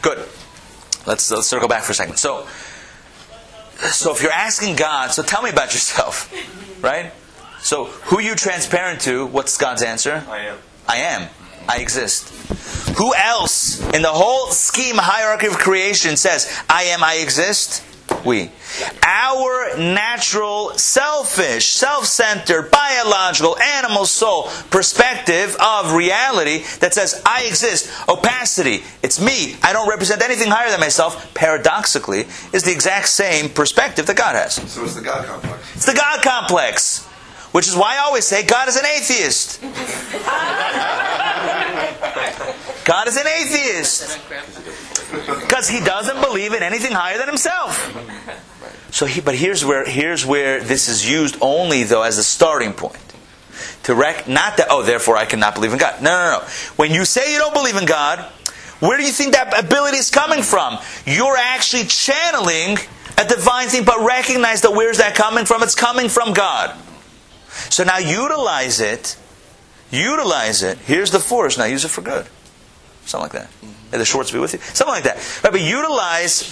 good. 0.01 0.19
Let's 1.05 1.31
let's 1.31 1.47
circle 1.47 1.67
back 1.67 1.83
for 1.83 1.91
a 1.91 1.95
second. 1.95 2.17
So, 2.17 2.47
so 3.79 4.11
if 4.13 4.21
you're 4.21 4.31
asking 4.31 4.75
God, 4.75 5.11
so 5.11 5.23
tell 5.23 5.41
me 5.41 5.49
about 5.49 5.73
yourself, 5.73 6.31
right? 6.83 7.11
So 7.61 7.85
who 7.85 8.19
you 8.19 8.35
transparent 8.35 9.01
to? 9.01 9.25
What's 9.25 9.57
God's 9.57 9.81
answer? 9.81 10.23
I 10.29 10.39
am. 10.39 10.57
I 10.87 10.97
am. 10.97 11.29
I 11.67 11.79
exist. 11.79 12.29
Who 12.97 13.15
else 13.15 13.81
in 13.93 14.01
the 14.01 14.11
whole 14.11 14.51
scheme 14.51 14.97
hierarchy 14.97 15.47
of 15.47 15.53
creation 15.53 16.17
says, 16.17 16.47
I 16.69 16.83
am, 16.83 17.03
I 17.03 17.15
exist? 17.15 17.81
We. 18.25 18.51
Our 19.03 19.77
natural, 19.77 20.71
selfish, 20.77 21.67
self 21.67 22.05
centered, 22.05 22.71
biological, 22.71 23.57
animal 23.59 24.05
soul 24.05 24.43
perspective 24.69 25.55
of 25.59 25.93
reality 25.93 26.63
that 26.79 26.93
says, 26.93 27.21
I 27.25 27.43
exist, 27.43 27.89
opacity, 28.07 28.83
it's 29.01 29.19
me, 29.19 29.57
I 29.61 29.73
don't 29.73 29.89
represent 29.89 30.21
anything 30.21 30.49
higher 30.49 30.69
than 30.69 30.79
myself, 30.79 31.33
paradoxically, 31.33 32.27
is 32.53 32.63
the 32.63 32.71
exact 32.71 33.09
same 33.09 33.49
perspective 33.49 34.05
that 34.07 34.17
God 34.17 34.35
has. 34.35 34.55
So 34.71 34.83
it's 34.83 34.95
the 34.95 35.01
God 35.01 35.25
complex. 35.25 35.75
It's 35.75 35.85
the 35.85 35.93
God 35.93 36.23
complex. 36.23 37.05
Which 37.51 37.67
is 37.67 37.75
why 37.75 37.97
I 37.97 37.99
always 37.99 38.25
say 38.25 38.43
God 38.43 38.67
is 38.67 38.77
an 38.77 38.85
atheist. 38.85 39.61
God 42.85 43.07
is 43.07 43.15
an 43.15 43.27
atheist. 43.27 44.19
Because 45.13 45.69
he 45.69 45.79
doesn't 45.79 46.21
believe 46.21 46.53
in 46.53 46.63
anything 46.63 46.91
higher 46.91 47.17
than 47.17 47.27
himself. 47.27 47.77
So 48.91 49.05
he, 49.05 49.21
but 49.21 49.35
here's 49.35 49.63
where 49.65 49.85
here's 49.85 50.25
where 50.25 50.61
this 50.61 50.87
is 50.87 51.09
used 51.09 51.37
only 51.41 51.83
though 51.83 52.03
as 52.03 52.17
a 52.17 52.23
starting 52.23 52.73
point. 52.73 52.97
To 53.83 53.95
rec 53.95 54.27
not 54.27 54.57
that 54.57 54.67
oh 54.69 54.83
therefore 54.83 55.17
I 55.17 55.25
cannot 55.25 55.55
believe 55.55 55.73
in 55.73 55.79
God. 55.79 56.01
No 56.01 56.11
no 56.11 56.39
no. 56.39 56.45
When 56.75 56.91
you 56.91 57.05
say 57.05 57.33
you 57.33 57.39
don't 57.39 57.53
believe 57.53 57.75
in 57.75 57.85
God, 57.85 58.19
where 58.79 58.97
do 58.97 59.03
you 59.03 59.11
think 59.11 59.33
that 59.33 59.57
ability 59.57 59.97
is 59.97 60.09
coming 60.09 60.43
from? 60.43 60.77
You're 61.05 61.37
actually 61.37 61.85
channeling 61.85 62.77
a 63.17 63.25
divine 63.25 63.67
thing, 63.67 63.83
but 63.83 64.05
recognize 64.05 64.61
that 64.61 64.71
where's 64.71 64.97
that 64.97 65.15
coming 65.15 65.45
from? 65.45 65.63
It's 65.63 65.75
coming 65.75 66.09
from 66.09 66.33
God. 66.33 66.77
So 67.69 67.83
now 67.83 67.97
utilize 67.97 68.79
it. 68.79 69.15
Utilize 69.91 70.63
it. 70.63 70.79
Here's 70.79 71.11
the 71.11 71.19
force. 71.19 71.57
Now 71.57 71.65
use 71.65 71.85
it 71.85 71.89
for 71.89 72.01
good. 72.01 72.25
Something 73.05 73.23
like 73.23 73.49
that. 73.49 73.72
May 73.93 73.99
the 73.99 74.05
shorts 74.05 74.31
be 74.31 74.39
with 74.39 74.53
you. 74.53 74.59
Something 74.59 74.95
like 74.95 75.03
that. 75.03 75.17
Right, 75.43 75.51
but 75.51 75.61
utilize. 75.61 76.51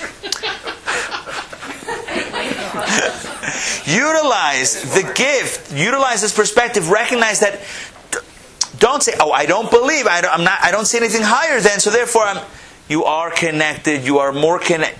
utilize 3.87 4.93
the 4.93 5.11
gift. 5.15 5.73
Utilize 5.73 6.21
this 6.21 6.35
perspective. 6.35 6.91
Recognize 6.91 7.39
that. 7.39 7.61
Don't 8.77 9.01
say, 9.01 9.13
"Oh, 9.19 9.31
I 9.31 9.47
don't 9.47 9.71
believe. 9.71 10.05
I 10.05 10.21
don't, 10.21 10.31
I'm 10.31 10.43
not. 10.43 10.59
I 10.61 10.69
don't 10.69 10.85
see 10.85 10.99
anything 10.99 11.23
higher 11.23 11.59
than. 11.59 11.79
So 11.79 11.89
therefore, 11.89 12.25
I'm." 12.25 12.45
You 12.87 13.05
are 13.05 13.31
connected. 13.31 14.05
You 14.05 14.19
are 14.19 14.31
more 14.31 14.59
connected. 14.59 14.99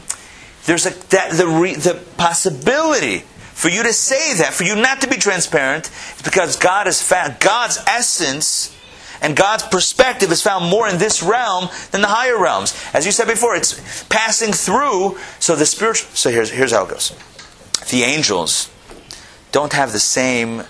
There's 0.65 0.87
a 0.87 0.91
that, 1.09 1.33
the 1.33 1.45
re, 1.45 1.75
the 1.75 1.93
possibility 2.17 3.19
for 3.19 3.69
you 3.69 3.83
to 3.83 3.93
say 3.93 4.33
that, 4.35 4.53
for 4.53 4.63
you 4.63 4.75
not 4.75 5.01
to 5.01 5.07
be 5.07 5.17
transparent, 5.17 5.91
is 6.15 6.23
because 6.23 6.55
God 6.55 6.87
has 6.87 7.03
found 7.03 7.39
God's 7.39 7.77
essence 7.85 8.75
and 9.22 9.36
God's 9.36 9.63
perspective 9.63 10.32
is 10.32 10.41
found 10.41 10.69
more 10.69 10.88
in 10.88 10.97
this 10.97 11.22
realm 11.22 11.69
than 11.91 12.01
the 12.01 12.07
higher 12.07 12.41
realms. 12.41 12.76
As 12.93 13.05
you 13.05 13.11
said 13.11 13.28
before, 13.28 13.55
it's 13.55 14.03
passing 14.05 14.51
through. 14.51 15.17
So 15.39 15.55
the 15.55 15.65
spiritual. 15.65 16.09
So 16.13 16.32
here's 16.32 16.49
here's 16.49 16.72
how 16.72 16.86
it 16.86 16.89
goes. 16.89 17.15
The 17.91 18.03
angels 18.03 18.69
don't 19.51 19.74
have 19.74 19.91
the 19.91 19.99
same 19.99 20.63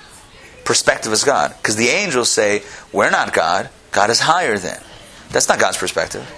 perspective 0.66 1.12
as 1.12 1.24
God 1.24 1.56
because 1.58 1.78
the 1.78 1.88
angels 1.88 2.30
say 2.30 2.64
we're 2.92 3.10
not 3.10 3.34
God. 3.34 3.70
God 3.92 4.10
is 4.10 4.20
higher 4.20 4.58
than. 4.58 4.82
That's 5.30 5.48
not 5.48 5.60
God's 5.60 5.78
perspective. 5.78 6.30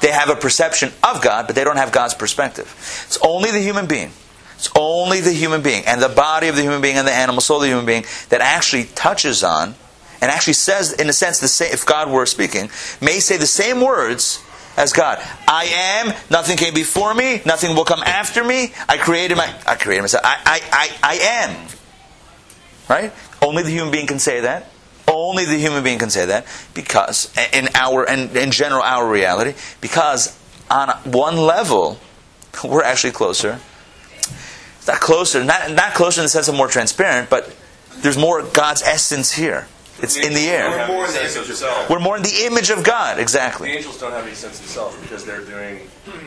They 0.00 0.10
have 0.10 0.30
a 0.30 0.36
perception 0.36 0.92
of 1.02 1.22
God, 1.22 1.46
but 1.46 1.56
they 1.56 1.64
don't 1.64 1.76
have 1.76 1.92
God's 1.92 2.14
perspective. 2.14 2.66
It's 3.06 3.18
only 3.22 3.50
the 3.50 3.60
human 3.60 3.86
being. 3.86 4.12
It's 4.54 4.70
only 4.74 5.20
the 5.20 5.32
human 5.32 5.62
being 5.62 5.84
and 5.86 6.00
the 6.00 6.08
body 6.08 6.48
of 6.48 6.56
the 6.56 6.62
human 6.62 6.80
being 6.80 6.96
and 6.96 7.06
the 7.06 7.12
animal 7.12 7.40
soul 7.40 7.58
of 7.58 7.62
the 7.62 7.68
human 7.68 7.84
being 7.84 8.04
that 8.30 8.40
actually 8.40 8.84
touches 8.84 9.44
on 9.44 9.74
and 10.24 10.32
actually 10.32 10.54
says, 10.54 10.94
in 10.94 11.10
a 11.10 11.12
sense, 11.12 11.38
the 11.38 11.48
same, 11.48 11.70
if 11.70 11.84
God 11.84 12.10
were 12.10 12.24
speaking, 12.24 12.70
may 13.02 13.20
say 13.20 13.36
the 13.36 13.46
same 13.46 13.82
words 13.82 14.42
as 14.74 14.94
God. 14.94 15.22
I 15.46 15.66
am, 15.66 16.14
nothing 16.30 16.56
came 16.56 16.72
before 16.72 17.12
me, 17.12 17.42
nothing 17.44 17.76
will 17.76 17.84
come 17.84 18.02
after 18.02 18.42
me. 18.42 18.72
I 18.88 18.96
created 18.96 19.36
my 19.36 19.54
I 19.66 19.74
created 19.74 20.00
myself. 20.00 20.24
I 20.24 20.40
I, 20.46 20.60
I, 20.72 21.10
I 21.10 21.14
am. 21.16 21.66
Right? 22.88 23.12
Only 23.42 23.64
the 23.64 23.70
human 23.70 23.90
being 23.90 24.06
can 24.06 24.18
say 24.18 24.40
that. 24.40 24.70
Only 25.06 25.44
the 25.44 25.58
human 25.58 25.84
being 25.84 25.98
can 25.98 26.08
say 26.08 26.24
that 26.24 26.46
because 26.72 27.30
in 27.52 27.68
our 27.74 28.08
and 28.08 28.34
in 28.34 28.50
general 28.50 28.80
our 28.80 29.06
reality, 29.06 29.52
because 29.82 30.38
on 30.70 30.88
one 31.04 31.36
level, 31.36 32.00
we're 32.64 32.82
actually 32.82 33.12
closer. 33.12 33.60
Not 34.88 35.00
closer, 35.00 35.44
not 35.44 35.70
not 35.72 35.92
closer 35.92 36.22
in 36.22 36.24
the 36.24 36.30
sense 36.30 36.48
of 36.48 36.54
more 36.54 36.68
transparent, 36.68 37.28
but 37.28 37.54
there's 37.96 38.16
more 38.16 38.42
God's 38.42 38.80
essence 38.80 39.30
here. 39.30 39.68
It's 40.02 40.16
in 40.16 40.34
the 40.34 40.46
air. 40.48 40.68
We're 40.70 40.78
air. 40.78 40.88
more 40.88 41.06
in 41.06 41.12
the 41.12 41.20
image 41.20 41.36
of 41.36 41.56
self. 41.56 41.88
We're 41.90 41.98
more 42.00 42.16
in 42.16 42.22
the 42.22 42.44
image 42.46 42.70
of 42.70 42.82
God, 42.84 43.18
exactly. 43.18 43.68
The 43.70 43.76
angels 43.78 43.98
don't 44.00 44.12
have 44.12 44.24
any 44.26 44.34
sense 44.34 44.60
of 44.60 44.66
self 44.66 45.00
because 45.02 45.24
they're 45.24 45.44
doing 45.44 45.78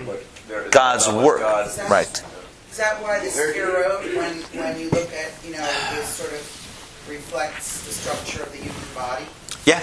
what 0.05 0.23
they're, 0.47 0.69
God's 0.69 1.07
not 1.07 1.15
what 1.17 1.25
work. 1.25 1.39
God- 1.41 1.89
Right. 1.89 2.23
Is 2.71 2.77
that 2.77 3.01
why 3.01 3.19
the 3.19 3.29
spiro, 3.29 3.99
when, 4.15 4.33
when 4.53 4.79
you 4.79 4.89
look 4.91 5.11
at, 5.11 5.31
you 5.43 5.51
know, 5.51 5.65
this 5.95 6.07
sort 6.09 6.31
of 6.31 7.05
reflects 7.09 7.83
the 7.85 7.91
structure 7.91 8.43
of 8.43 8.51
the 8.51 8.57
human 8.59 8.75
body? 8.95 9.25
Yeah. 9.65 9.79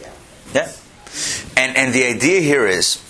Yeah. 0.00 0.10
Yeah. 0.54 0.72
And 1.56 1.76
and 1.76 1.92
the 1.92 2.04
idea 2.06 2.40
here 2.40 2.66
is 2.66 3.02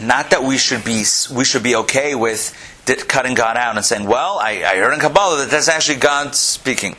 not 0.00 0.30
that 0.30 0.42
we 0.44 0.58
should 0.58 0.84
be 0.84 1.04
we 1.34 1.44
should 1.44 1.62
be 1.62 1.76
okay 1.76 2.14
with 2.14 2.52
di- 2.52 2.77
cutting 3.08 3.34
God 3.34 3.56
out 3.56 3.76
and 3.76 3.84
saying, 3.84 4.06
"Well, 4.06 4.38
I, 4.38 4.64
I 4.64 4.76
heard 4.76 4.94
in 4.94 5.00
Kabbalah 5.00 5.38
that 5.38 5.50
that's 5.50 5.68
actually 5.68 5.98
God 5.98 6.34
speaking." 6.34 6.96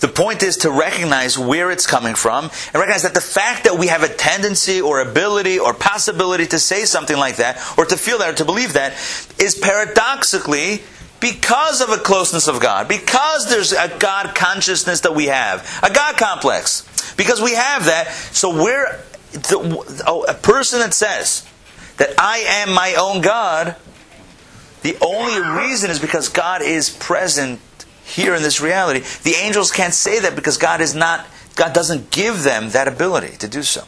The 0.00 0.08
point 0.08 0.42
is 0.42 0.58
to 0.58 0.70
recognize 0.70 1.38
where 1.38 1.70
it's 1.70 1.86
coming 1.86 2.14
from 2.14 2.44
and 2.44 2.74
recognize 2.74 3.02
that 3.02 3.14
the 3.14 3.20
fact 3.20 3.64
that 3.64 3.78
we 3.78 3.88
have 3.88 4.02
a 4.02 4.08
tendency 4.08 4.80
or 4.80 5.00
ability 5.00 5.58
or 5.58 5.74
possibility 5.74 6.46
to 6.46 6.58
say 6.58 6.84
something 6.84 7.16
like 7.16 7.36
that 7.36 7.58
or 7.76 7.84
to 7.84 7.96
feel 7.96 8.18
that 8.18 8.30
or 8.30 8.34
to 8.34 8.44
believe 8.44 8.74
that 8.74 8.92
is 9.40 9.58
paradoxically 9.60 10.82
because 11.20 11.80
of 11.80 11.90
a 11.90 11.96
closeness 11.96 12.46
of 12.46 12.60
God, 12.60 12.86
because 12.86 13.48
there's 13.48 13.72
a 13.72 13.96
God 13.98 14.34
consciousness 14.34 15.00
that 15.00 15.14
we 15.14 15.26
have, 15.26 15.80
a 15.82 15.92
God 15.92 16.16
complex, 16.16 16.84
because 17.16 17.42
we 17.42 17.54
have 17.54 17.86
that. 17.86 18.12
So 18.32 18.62
we're 18.62 19.00
the, 19.32 20.02
oh, 20.06 20.24
a 20.24 20.34
person 20.34 20.78
that 20.80 20.94
says 20.94 21.46
that 21.96 22.14
I 22.18 22.38
am 22.64 22.72
my 22.72 22.94
own 22.94 23.20
God. 23.20 23.76
The 24.88 24.96
only 25.04 25.38
reason 25.60 25.90
is 25.90 25.98
because 25.98 26.30
God 26.30 26.62
is 26.62 26.88
present 26.88 27.60
here 28.06 28.34
in 28.34 28.42
this 28.42 28.62
reality. 28.62 29.00
The 29.22 29.34
angels 29.34 29.70
can't 29.70 29.92
say 29.92 30.18
that 30.20 30.34
because 30.34 30.56
God 30.56 30.80
is 30.80 30.94
not. 30.94 31.26
God 31.56 31.74
doesn't 31.74 32.10
give 32.10 32.42
them 32.42 32.70
that 32.70 32.88
ability 32.88 33.36
to 33.38 33.48
do 33.48 33.62
so. 33.62 33.82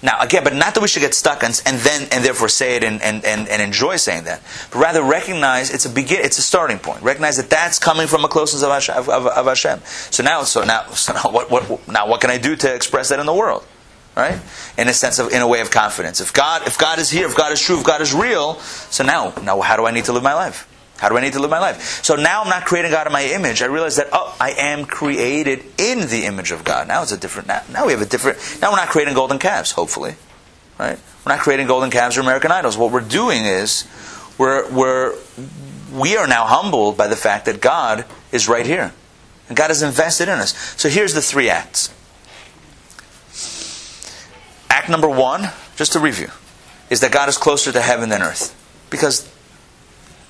Now, 0.00 0.20
again, 0.20 0.44
but 0.44 0.54
not 0.54 0.74
that 0.74 0.80
we 0.80 0.86
should 0.86 1.00
get 1.00 1.12
stuck 1.12 1.42
and, 1.42 1.60
and 1.66 1.78
then 1.78 2.06
and 2.12 2.24
therefore 2.24 2.48
say 2.48 2.76
it 2.76 2.84
and, 2.84 3.02
and, 3.02 3.24
and, 3.24 3.48
and 3.48 3.62
enjoy 3.62 3.96
saying 3.96 4.24
that, 4.24 4.42
but 4.70 4.78
rather 4.78 5.02
recognize 5.02 5.72
it's 5.72 5.86
a 5.86 5.90
begin, 5.90 6.20
it's 6.20 6.38
a 6.38 6.42
starting 6.42 6.78
point. 6.78 7.02
Recognize 7.02 7.36
that 7.38 7.50
that's 7.50 7.80
coming 7.80 8.06
from 8.06 8.24
a 8.24 8.28
closeness 8.28 8.62
of 8.62 8.70
Hashem. 8.70 8.94
Of, 8.94 9.08
of, 9.08 9.46
Hashem. 9.46 9.80
So 9.84 10.22
now, 10.22 10.44
so 10.44 10.62
now, 10.62 10.84
so 10.90 11.14
now, 11.14 11.32
what, 11.32 11.50
what, 11.50 11.88
now, 11.88 12.06
what 12.06 12.20
can 12.20 12.30
I 12.30 12.38
do 12.38 12.54
to 12.54 12.72
express 12.72 13.08
that 13.08 13.18
in 13.18 13.26
the 13.26 13.34
world? 13.34 13.64
Right? 14.16 14.38
In 14.78 14.88
a 14.88 14.94
sense 14.94 15.18
of, 15.18 15.32
in 15.32 15.42
a 15.42 15.48
way 15.48 15.60
of 15.60 15.70
confidence. 15.70 16.20
If 16.20 16.32
God, 16.32 16.66
if 16.66 16.78
God 16.78 16.98
is 17.00 17.10
here, 17.10 17.26
if 17.26 17.36
God 17.36 17.50
is 17.52 17.60
true, 17.60 17.78
if 17.78 17.84
God 17.84 18.00
is 18.00 18.14
real, 18.14 18.54
so 18.60 19.02
now, 19.02 19.32
now, 19.42 19.60
how 19.60 19.76
do 19.76 19.86
I 19.86 19.90
need 19.90 20.04
to 20.04 20.12
live 20.12 20.22
my 20.22 20.34
life? 20.34 20.68
How 20.98 21.08
do 21.08 21.16
I 21.16 21.20
need 21.20 21.32
to 21.32 21.40
live 21.40 21.50
my 21.50 21.58
life? 21.58 22.04
So 22.04 22.14
now 22.14 22.42
I'm 22.42 22.48
not 22.48 22.64
creating 22.64 22.92
God 22.92 23.08
in 23.08 23.12
my 23.12 23.24
image. 23.24 23.60
I 23.60 23.66
realize 23.66 23.96
that, 23.96 24.08
oh, 24.12 24.36
I 24.40 24.52
am 24.52 24.84
created 24.84 25.64
in 25.76 26.00
the 26.08 26.26
image 26.26 26.52
of 26.52 26.62
God. 26.62 26.86
Now 26.86 27.02
it's 27.02 27.10
a 27.10 27.16
different, 27.16 27.48
now, 27.48 27.62
now 27.72 27.86
we 27.86 27.92
have 27.92 28.02
a 28.02 28.06
different, 28.06 28.38
now 28.62 28.70
we're 28.70 28.76
not 28.76 28.88
creating 28.88 29.14
golden 29.14 29.40
calves, 29.40 29.72
hopefully. 29.72 30.14
Right? 30.78 30.98
We're 31.26 31.32
not 31.32 31.40
creating 31.40 31.66
golden 31.66 31.90
calves 31.90 32.16
or 32.16 32.20
American 32.20 32.52
idols. 32.52 32.78
What 32.78 32.92
we're 32.92 33.00
doing 33.00 33.44
is, 33.44 33.84
we're, 34.38 34.70
we're, 34.70 35.16
we 35.92 36.16
are 36.16 36.26
now 36.26 36.44
humbled 36.46 36.96
by 36.96 37.08
the 37.08 37.16
fact 37.16 37.46
that 37.46 37.60
God 37.60 38.04
is 38.30 38.48
right 38.48 38.66
here. 38.66 38.92
And 39.48 39.56
God 39.56 39.68
has 39.68 39.82
invested 39.82 40.28
in 40.28 40.38
us. 40.38 40.56
So 40.80 40.88
here's 40.88 41.14
the 41.14 41.22
three 41.22 41.50
acts. 41.50 41.92
Act 44.74 44.88
number 44.88 45.08
one, 45.08 45.50
just 45.76 45.92
to 45.92 46.00
review, 46.00 46.30
is 46.90 46.98
that 46.98 47.12
God 47.12 47.28
is 47.28 47.38
closer 47.38 47.70
to 47.70 47.80
heaven 47.80 48.08
than 48.08 48.22
earth. 48.22 48.52
Because 48.90 49.30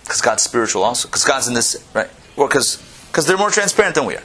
because 0.02 0.20
God's 0.20 0.42
spiritual 0.42 0.84
also. 0.84 1.08
Because 1.08 1.24
God's 1.24 1.48
in 1.48 1.54
this, 1.54 1.82
right? 1.94 2.10
Well, 2.36 2.46
because 2.46 2.78
they're 3.26 3.38
more 3.38 3.50
transparent 3.50 3.94
than 3.94 4.04
we 4.04 4.16
are. 4.16 4.22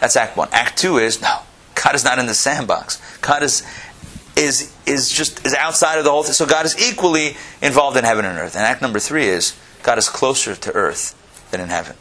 That's 0.00 0.16
act 0.16 0.34
one. 0.34 0.48
Act 0.52 0.78
two 0.78 0.96
is 0.96 1.20
no, 1.20 1.40
God 1.74 1.94
is 1.94 2.04
not 2.04 2.18
in 2.18 2.24
the 2.24 2.32
sandbox. 2.32 3.02
God 3.20 3.42
is 3.42 3.62
is 4.34 4.74
is 4.86 5.10
just 5.10 5.44
is 5.44 5.52
outside 5.52 5.98
of 5.98 6.04
the 6.04 6.10
whole 6.10 6.22
thing. 6.22 6.32
So 6.32 6.46
God 6.46 6.64
is 6.64 6.74
equally 6.80 7.36
involved 7.60 7.98
in 7.98 8.04
heaven 8.04 8.24
and 8.24 8.38
earth. 8.38 8.56
And 8.56 8.64
act 8.64 8.80
number 8.80 8.98
three 8.98 9.26
is 9.26 9.54
God 9.82 9.98
is 9.98 10.08
closer 10.08 10.56
to 10.56 10.72
earth 10.72 11.14
than 11.50 11.60
in 11.60 11.68
heaven. 11.68 11.96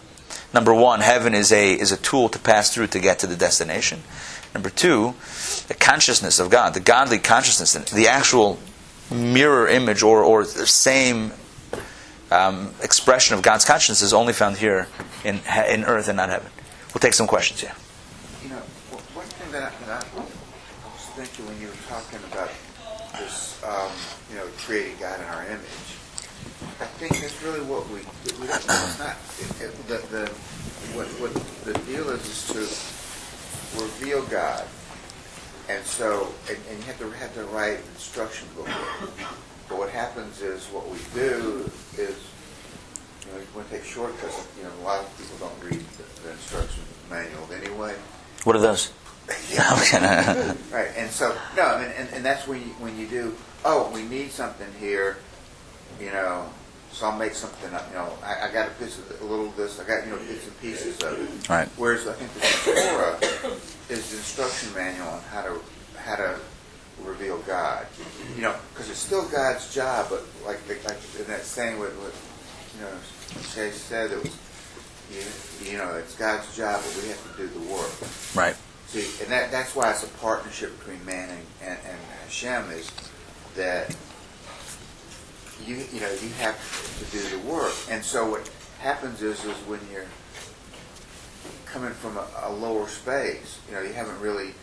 Number 0.53 0.73
one, 0.73 1.01
heaven 1.01 1.35
is 1.35 1.51
a 1.51 1.73
is 1.73 1.91
a 1.91 1.97
tool 1.97 2.29
to 2.29 2.39
pass 2.39 2.73
through 2.73 2.87
to 2.87 2.99
get 2.99 3.19
to 3.19 3.27
the 3.27 3.35
destination. 3.35 4.03
Number 4.53 4.69
two, 4.69 5.13
the 5.67 5.75
consciousness 5.75 6.39
of 6.39 6.49
God, 6.49 6.73
the 6.73 6.79
godly 6.79 7.19
consciousness, 7.19 7.73
the 7.91 8.07
actual 8.07 8.57
mirror 9.11 9.67
image 9.67 10.03
or, 10.03 10.23
or 10.23 10.43
the 10.43 10.67
same 10.67 11.31
um, 12.31 12.73
expression 12.81 13.35
of 13.35 13.41
God's 13.41 13.65
consciousness 13.65 14.01
is 14.01 14.13
only 14.13 14.33
found 14.33 14.57
here 14.57 14.87
in, 15.23 15.39
in 15.69 15.83
earth 15.83 16.07
and 16.07 16.17
not 16.17 16.29
heaven. 16.29 16.51
We'll 16.93 17.01
take 17.01 17.13
some 17.13 17.27
questions 17.27 17.61
here. 17.61 17.73
You 18.43 18.49
know, 18.49 18.61
one 19.13 19.25
thing 19.25 19.51
that 19.51 19.73
I, 19.87 20.01
was 20.89 21.05
thinking 21.15 21.45
when 21.45 21.59
you 21.61 21.67
were 21.67 21.83
talking 21.87 22.19
about 22.31 22.49
this, 23.19 23.61
um, 23.63 23.91
you 24.29 24.37
know, 24.37 24.45
creating 24.65 24.97
God 24.99 25.19
in 25.19 25.25
our 25.27 25.45
image, 25.45 25.89
I 26.79 26.85
think 26.97 27.19
that's 27.21 27.41
really 27.43 27.61
what 27.61 27.87
we, 27.89 27.99
we 28.39 28.47
don't, 28.47 28.57
it's 28.57 28.99
not, 28.99 29.15
it, 29.39 29.61
it, 29.61 29.87
the, 29.87 29.97
the, 30.09 30.27
what, 30.95 31.07
what 31.19 31.33
the 31.65 31.73
deal 31.85 32.09
is, 32.09 32.25
is 32.25 32.47
to 32.53 32.98
reveal 33.75 34.23
God. 34.23 34.65
And 35.69 35.85
so, 35.85 36.33
and, 36.49 36.57
and 36.69 36.79
you 36.79 36.85
have 36.85 36.99
to 36.99 37.09
have 37.11 37.35
the 37.35 37.43
right 37.45 37.77
instruction 37.93 38.47
book. 38.55 38.67
But 39.67 39.77
what 39.77 39.89
happens 39.89 40.41
is, 40.41 40.65
what 40.67 40.89
we 40.89 40.97
do 41.13 41.69
is, 41.95 42.17
you 43.25 43.31
know, 43.31 43.39
we 43.55 43.63
take 43.69 43.83
shortcuts. 43.83 44.47
You 44.57 44.63
know, 44.63 44.71
a 44.81 44.83
lot 44.83 45.03
of 45.03 45.17
people 45.17 45.47
don't 45.47 45.63
read 45.63 45.85
the, 45.97 46.23
the 46.23 46.31
instruction 46.31 46.83
manual 47.09 47.47
anyway. 47.53 47.95
What 48.45 48.55
are 48.55 48.59
those? 48.59 48.91
Right, 50.71 50.89
and 50.97 51.11
so 51.11 51.37
no, 51.55 51.77
and, 51.77 51.93
and, 51.93 52.09
and 52.13 52.25
that's 52.25 52.47
when 52.47 52.61
you 52.61 52.73
when 52.79 52.97
you 52.97 53.05
do. 53.05 53.35
Oh, 53.63 53.91
we 53.93 54.01
need 54.03 54.31
something 54.31 54.67
here, 54.79 55.17
you 55.99 56.11
know. 56.11 56.49
So 56.99 57.07
I'll 57.07 57.17
make 57.17 57.33
something 57.33 57.73
up. 57.73 57.87
You 57.87 57.95
know, 57.95 58.11
I, 58.21 58.49
I 58.49 58.51
got 58.51 58.67
a 58.67 58.71
piece 58.71 58.99
of 58.99 59.21
a 59.21 59.23
little 59.23 59.45
of 59.45 59.55
this. 59.55 59.79
I 59.79 59.85
got 59.85 60.03
you 60.03 60.11
know 60.11 60.17
bits 60.17 60.45
and 60.45 60.59
pieces 60.59 61.01
of 61.01 61.17
it. 61.17 61.49
Right. 61.49 61.69
Whereas 61.77 62.05
I 62.05 62.11
think 62.11 62.33
the 62.33 62.41
Torah 62.75 63.17
is 63.87 64.11
the 64.11 64.17
instruction 64.17 64.73
manual 64.73 65.07
on 65.07 65.21
how 65.31 65.43
to 65.43 65.61
how 65.95 66.17
to 66.17 66.35
reveal 67.01 67.37
God. 67.47 67.87
You 68.35 68.41
know, 68.41 68.55
because 68.73 68.89
it's 68.89 68.99
still 68.99 69.25
God's 69.29 69.73
job, 69.73 70.07
but 70.09 70.25
like 70.45 70.59
like 70.67 70.97
in 71.17 71.25
that 71.27 71.43
saying 71.43 71.79
what, 71.79 71.91
what 72.03 72.11
you 72.75 72.81
know 72.81 72.91
Shay 73.53 73.71
said, 73.71 74.11
it 74.11 74.21
was 74.21 74.35
you, 75.09 75.71
you 75.71 75.77
know 75.77 75.95
it's 75.95 76.15
God's 76.15 76.53
job, 76.53 76.83
but 76.83 77.01
we 77.01 77.07
have 77.07 77.31
to 77.31 77.41
do 77.41 77.47
the 77.47 77.73
work. 77.73 77.91
right. 78.35 78.57
See, 78.87 79.23
and 79.23 79.31
that, 79.31 79.51
that's 79.51 79.73
why 79.73 79.91
it's 79.91 80.03
a 80.03 80.07
partnership 80.17 80.77
between 80.79 81.05
man 81.05 81.29
and, 81.29 81.45
and, 81.61 81.79
and 81.85 81.99
Hashem 82.25 82.71
is 82.71 82.91
that 83.55 83.95
you 85.65 85.75
you 85.91 85.99
know 85.99 86.11
you 86.11 86.29
have 86.39 86.57
to 86.99 87.05
do 87.17 87.21
the 87.29 87.39
work, 87.47 87.73
and 87.89 88.03
so 88.03 88.29
what 88.29 88.49
happens 88.79 89.21
is 89.21 89.43
is 89.45 89.55
when 89.67 89.79
you're 89.91 90.05
coming 91.65 91.91
from 91.91 92.17
a, 92.17 92.27
a 92.43 92.53
lower 92.53 92.87
space, 92.87 93.59
you 93.67 93.75
know 93.75 93.81
you 93.81 93.93
haven't 93.93 94.19
really 94.19 94.53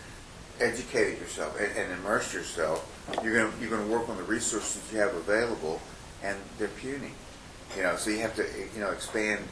educated 0.60 1.18
yourself 1.18 1.58
and, 1.60 1.76
and 1.76 1.92
immersed 1.92 2.32
yourself. 2.32 2.92
You're 3.22 3.36
gonna 3.36 3.52
you're 3.60 3.70
gonna 3.70 3.86
work 3.86 4.08
on 4.08 4.16
the 4.16 4.22
resources 4.24 4.82
you 4.92 4.98
have 4.98 5.14
available, 5.14 5.80
and 6.22 6.36
they're 6.58 6.68
puny. 6.68 7.12
You 7.76 7.82
know, 7.82 7.96
so 7.96 8.10
you 8.10 8.20
have 8.20 8.34
to 8.36 8.46
you 8.74 8.80
know 8.80 8.90
expand 8.90 9.44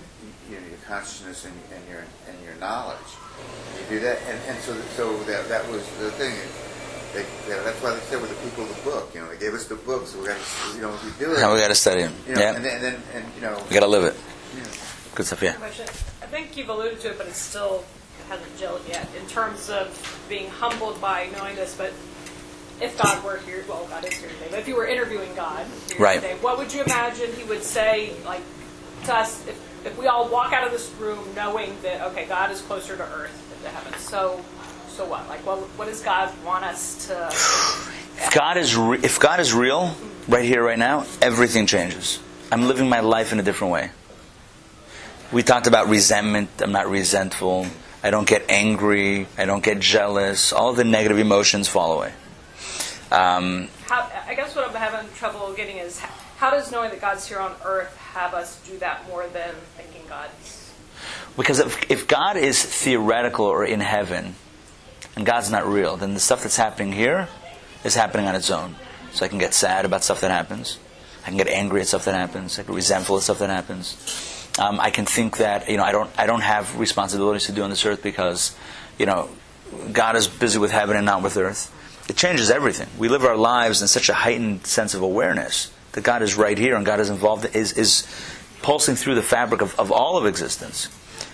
you 0.48 0.56
know 0.56 0.66
your 0.66 0.78
consciousness 0.86 1.44
and, 1.44 1.54
and 1.74 1.88
your 1.88 2.04
and 2.28 2.44
your 2.44 2.54
knowledge. 2.56 2.98
You 3.90 3.98
do 3.98 4.00
that, 4.00 4.18
and, 4.28 4.40
and 4.48 4.58
so 4.60 4.74
so 4.96 5.16
that 5.24 5.48
that 5.48 5.68
was 5.70 5.86
the 5.98 6.10
thing. 6.12 6.34
They, 7.14 7.22
they, 7.22 7.54
that's 7.62 7.80
why 7.82 7.94
they 7.94 8.00
said 8.00 8.20
we're 8.20 8.26
the 8.28 8.34
people 8.34 8.64
of 8.64 8.76
the 8.76 8.82
book. 8.90 9.10
You 9.14 9.20
know, 9.20 9.30
they 9.30 9.38
gave 9.38 9.54
us 9.54 9.66
the 9.66 9.76
book, 9.76 10.06
so 10.06 10.20
we 10.20 10.26
got 10.26 10.36
to 10.36 10.76
you 10.76 10.82
know 10.82 10.90
we 11.04 11.10
do 11.24 11.32
it. 11.32 11.38
Now 11.40 11.54
we 11.54 11.60
got 11.60 11.68
to 11.68 11.74
study 11.74 12.02
them. 12.02 12.14
you 12.28 12.34
know, 12.34 12.40
Yeah. 12.40 12.54
and 12.56 12.64
then 12.64 12.74
and, 12.76 12.84
then, 12.84 13.02
and 13.14 13.24
you 13.36 13.40
know, 13.42 13.62
We 13.68 13.74
got 13.74 13.80
to 13.80 13.86
live 13.86 14.04
it. 14.04 14.14
you 14.56 14.62
know 14.62 14.68
Good 15.14 15.26
stuff, 15.26 15.42
yeah. 15.42 15.52
question. 15.54 15.86
I 16.22 16.26
think 16.26 16.56
you've 16.56 16.68
alluded 16.68 17.00
to 17.02 17.10
it, 17.10 17.18
but 17.18 17.28
it 17.28 17.34
still 17.36 17.84
hasn't 18.28 18.56
gelled 18.58 18.86
yet 18.88 19.08
in 19.20 19.26
terms 19.28 19.70
of 19.70 19.86
being 20.28 20.48
humbled 20.50 21.00
by 21.00 21.28
knowing 21.36 21.54
this. 21.54 21.76
But 21.76 21.92
if 22.80 22.98
God 23.00 23.22
were 23.22 23.36
here, 23.46 23.64
well, 23.68 23.86
God 23.88 24.04
is 24.04 24.14
here 24.14 24.28
today, 24.30 24.48
but 24.50 24.58
if 24.58 24.66
you 24.66 24.74
were 24.74 24.86
interviewing 24.86 25.32
God 25.36 25.64
here 25.88 25.98
Right. 26.00 26.20
today, 26.20 26.34
what 26.40 26.58
would 26.58 26.72
you 26.74 26.82
imagine 26.82 27.32
He 27.34 27.44
would 27.44 27.62
say, 27.62 28.12
like 28.24 28.40
to 29.04 29.14
us, 29.14 29.46
if, 29.46 29.86
if 29.86 29.96
we 29.98 30.08
all 30.08 30.28
walk 30.28 30.52
out 30.52 30.64
of 30.66 30.72
this 30.72 30.90
room 30.98 31.20
knowing 31.36 31.76
that 31.82 32.00
okay, 32.10 32.24
God 32.26 32.50
is 32.50 32.60
closer 32.62 32.96
to 32.96 33.02
earth 33.04 33.60
than 33.62 33.70
to 33.70 33.78
heaven? 33.78 33.96
So, 34.00 34.44
so 34.96 35.04
what? 35.04 35.28
Like, 35.28 35.44
what, 35.44 35.58
what 35.76 35.88
does 35.88 36.02
God 36.02 36.32
want 36.44 36.64
us 36.64 37.06
to? 37.08 37.90
If 38.16 38.32
God 38.32 38.56
is 38.58 38.76
re- 38.76 39.00
if 39.02 39.18
God 39.18 39.40
is 39.40 39.52
real, 39.52 39.92
right 40.28 40.44
here, 40.44 40.62
right 40.62 40.78
now, 40.78 41.04
everything 41.20 41.66
changes. 41.66 42.20
I'm 42.52 42.68
living 42.68 42.88
my 42.88 43.00
life 43.00 43.32
in 43.32 43.40
a 43.40 43.42
different 43.42 43.72
way. 43.72 43.90
We 45.32 45.42
talked 45.42 45.66
about 45.66 45.88
resentment. 45.88 46.48
I'm 46.60 46.70
not 46.70 46.88
resentful. 46.88 47.66
I 48.04 48.10
don't 48.10 48.28
get 48.28 48.48
angry. 48.48 49.26
I 49.36 49.46
don't 49.46 49.64
get 49.64 49.80
jealous. 49.80 50.52
All 50.52 50.72
the 50.72 50.84
negative 50.84 51.18
emotions 51.18 51.66
fall 51.66 51.98
away. 51.98 52.12
Um, 53.10 53.66
How, 53.88 54.08
I 54.28 54.36
guess 54.36 54.54
what 54.54 54.68
I'm 54.68 54.76
having 54.76 55.10
trouble 55.14 55.52
getting 55.54 55.78
is 55.78 55.98
how, 55.98 56.14
how 56.36 56.50
does 56.50 56.70
knowing 56.70 56.90
that 56.90 57.00
God's 57.00 57.26
here 57.26 57.40
on 57.40 57.52
earth 57.64 57.96
have 57.96 58.32
us 58.32 58.60
do 58.60 58.78
that 58.78 59.08
more 59.08 59.26
than 59.26 59.56
thinking 59.76 60.02
God's 60.08 60.64
because 61.36 61.58
if, 61.58 61.90
if 61.90 62.06
God 62.06 62.36
is 62.36 62.62
theoretical 62.62 63.46
or 63.46 63.64
in 63.64 63.80
heaven, 63.80 64.36
and 65.16 65.24
God's 65.24 65.50
not 65.50 65.66
real, 65.66 65.96
then 65.96 66.14
the 66.14 66.20
stuff 66.20 66.42
that's 66.42 66.56
happening 66.56 66.92
here 66.92 67.28
is 67.84 67.94
happening 67.94 68.26
on 68.26 68.34
its 68.34 68.50
own. 68.50 68.76
So 69.12 69.24
I 69.24 69.28
can 69.28 69.38
get 69.38 69.54
sad 69.54 69.84
about 69.84 70.02
stuff 70.02 70.20
that 70.22 70.30
happens. 70.30 70.78
I 71.22 71.28
can 71.28 71.36
get 71.36 71.48
angry 71.48 71.80
at 71.80 71.86
stuff 71.86 72.04
that 72.06 72.14
happens. 72.14 72.58
I 72.58 72.62
can 72.62 72.72
get 72.72 72.76
resentful 72.76 73.16
at 73.16 73.22
stuff 73.22 73.38
that 73.38 73.50
happens. 73.50 74.50
Um, 74.58 74.78
I 74.80 74.90
can 74.90 75.06
think 75.06 75.38
that 75.38 75.68
you 75.68 75.76
know 75.76 75.84
I 75.84 75.92
don't 75.92 76.10
I 76.18 76.26
don't 76.26 76.42
have 76.42 76.78
responsibilities 76.78 77.46
to 77.46 77.52
do 77.52 77.62
on 77.62 77.70
this 77.70 77.84
earth 77.86 78.02
because 78.02 78.56
you 78.98 79.06
know 79.06 79.28
God 79.92 80.16
is 80.16 80.28
busy 80.28 80.58
with 80.58 80.70
heaven 80.70 80.96
and 80.96 81.06
not 81.06 81.22
with 81.22 81.36
earth. 81.36 81.72
It 82.08 82.16
changes 82.16 82.50
everything. 82.50 82.88
We 82.98 83.08
live 83.08 83.24
our 83.24 83.36
lives 83.36 83.82
in 83.82 83.88
such 83.88 84.08
a 84.08 84.14
heightened 84.14 84.66
sense 84.66 84.94
of 84.94 85.02
awareness 85.02 85.72
that 85.92 86.04
God 86.04 86.22
is 86.22 86.36
right 86.36 86.58
here 86.58 86.76
and 86.76 86.84
God 86.84 87.00
is 87.00 87.10
involved 87.10 87.56
is 87.56 87.72
is 87.72 88.06
pulsing 88.62 88.94
through 88.94 89.14
the 89.14 89.22
fabric 89.22 89.60
of, 89.60 89.78
of 89.78 89.90
all 89.90 90.16
of 90.16 90.26
existence. 90.26 90.88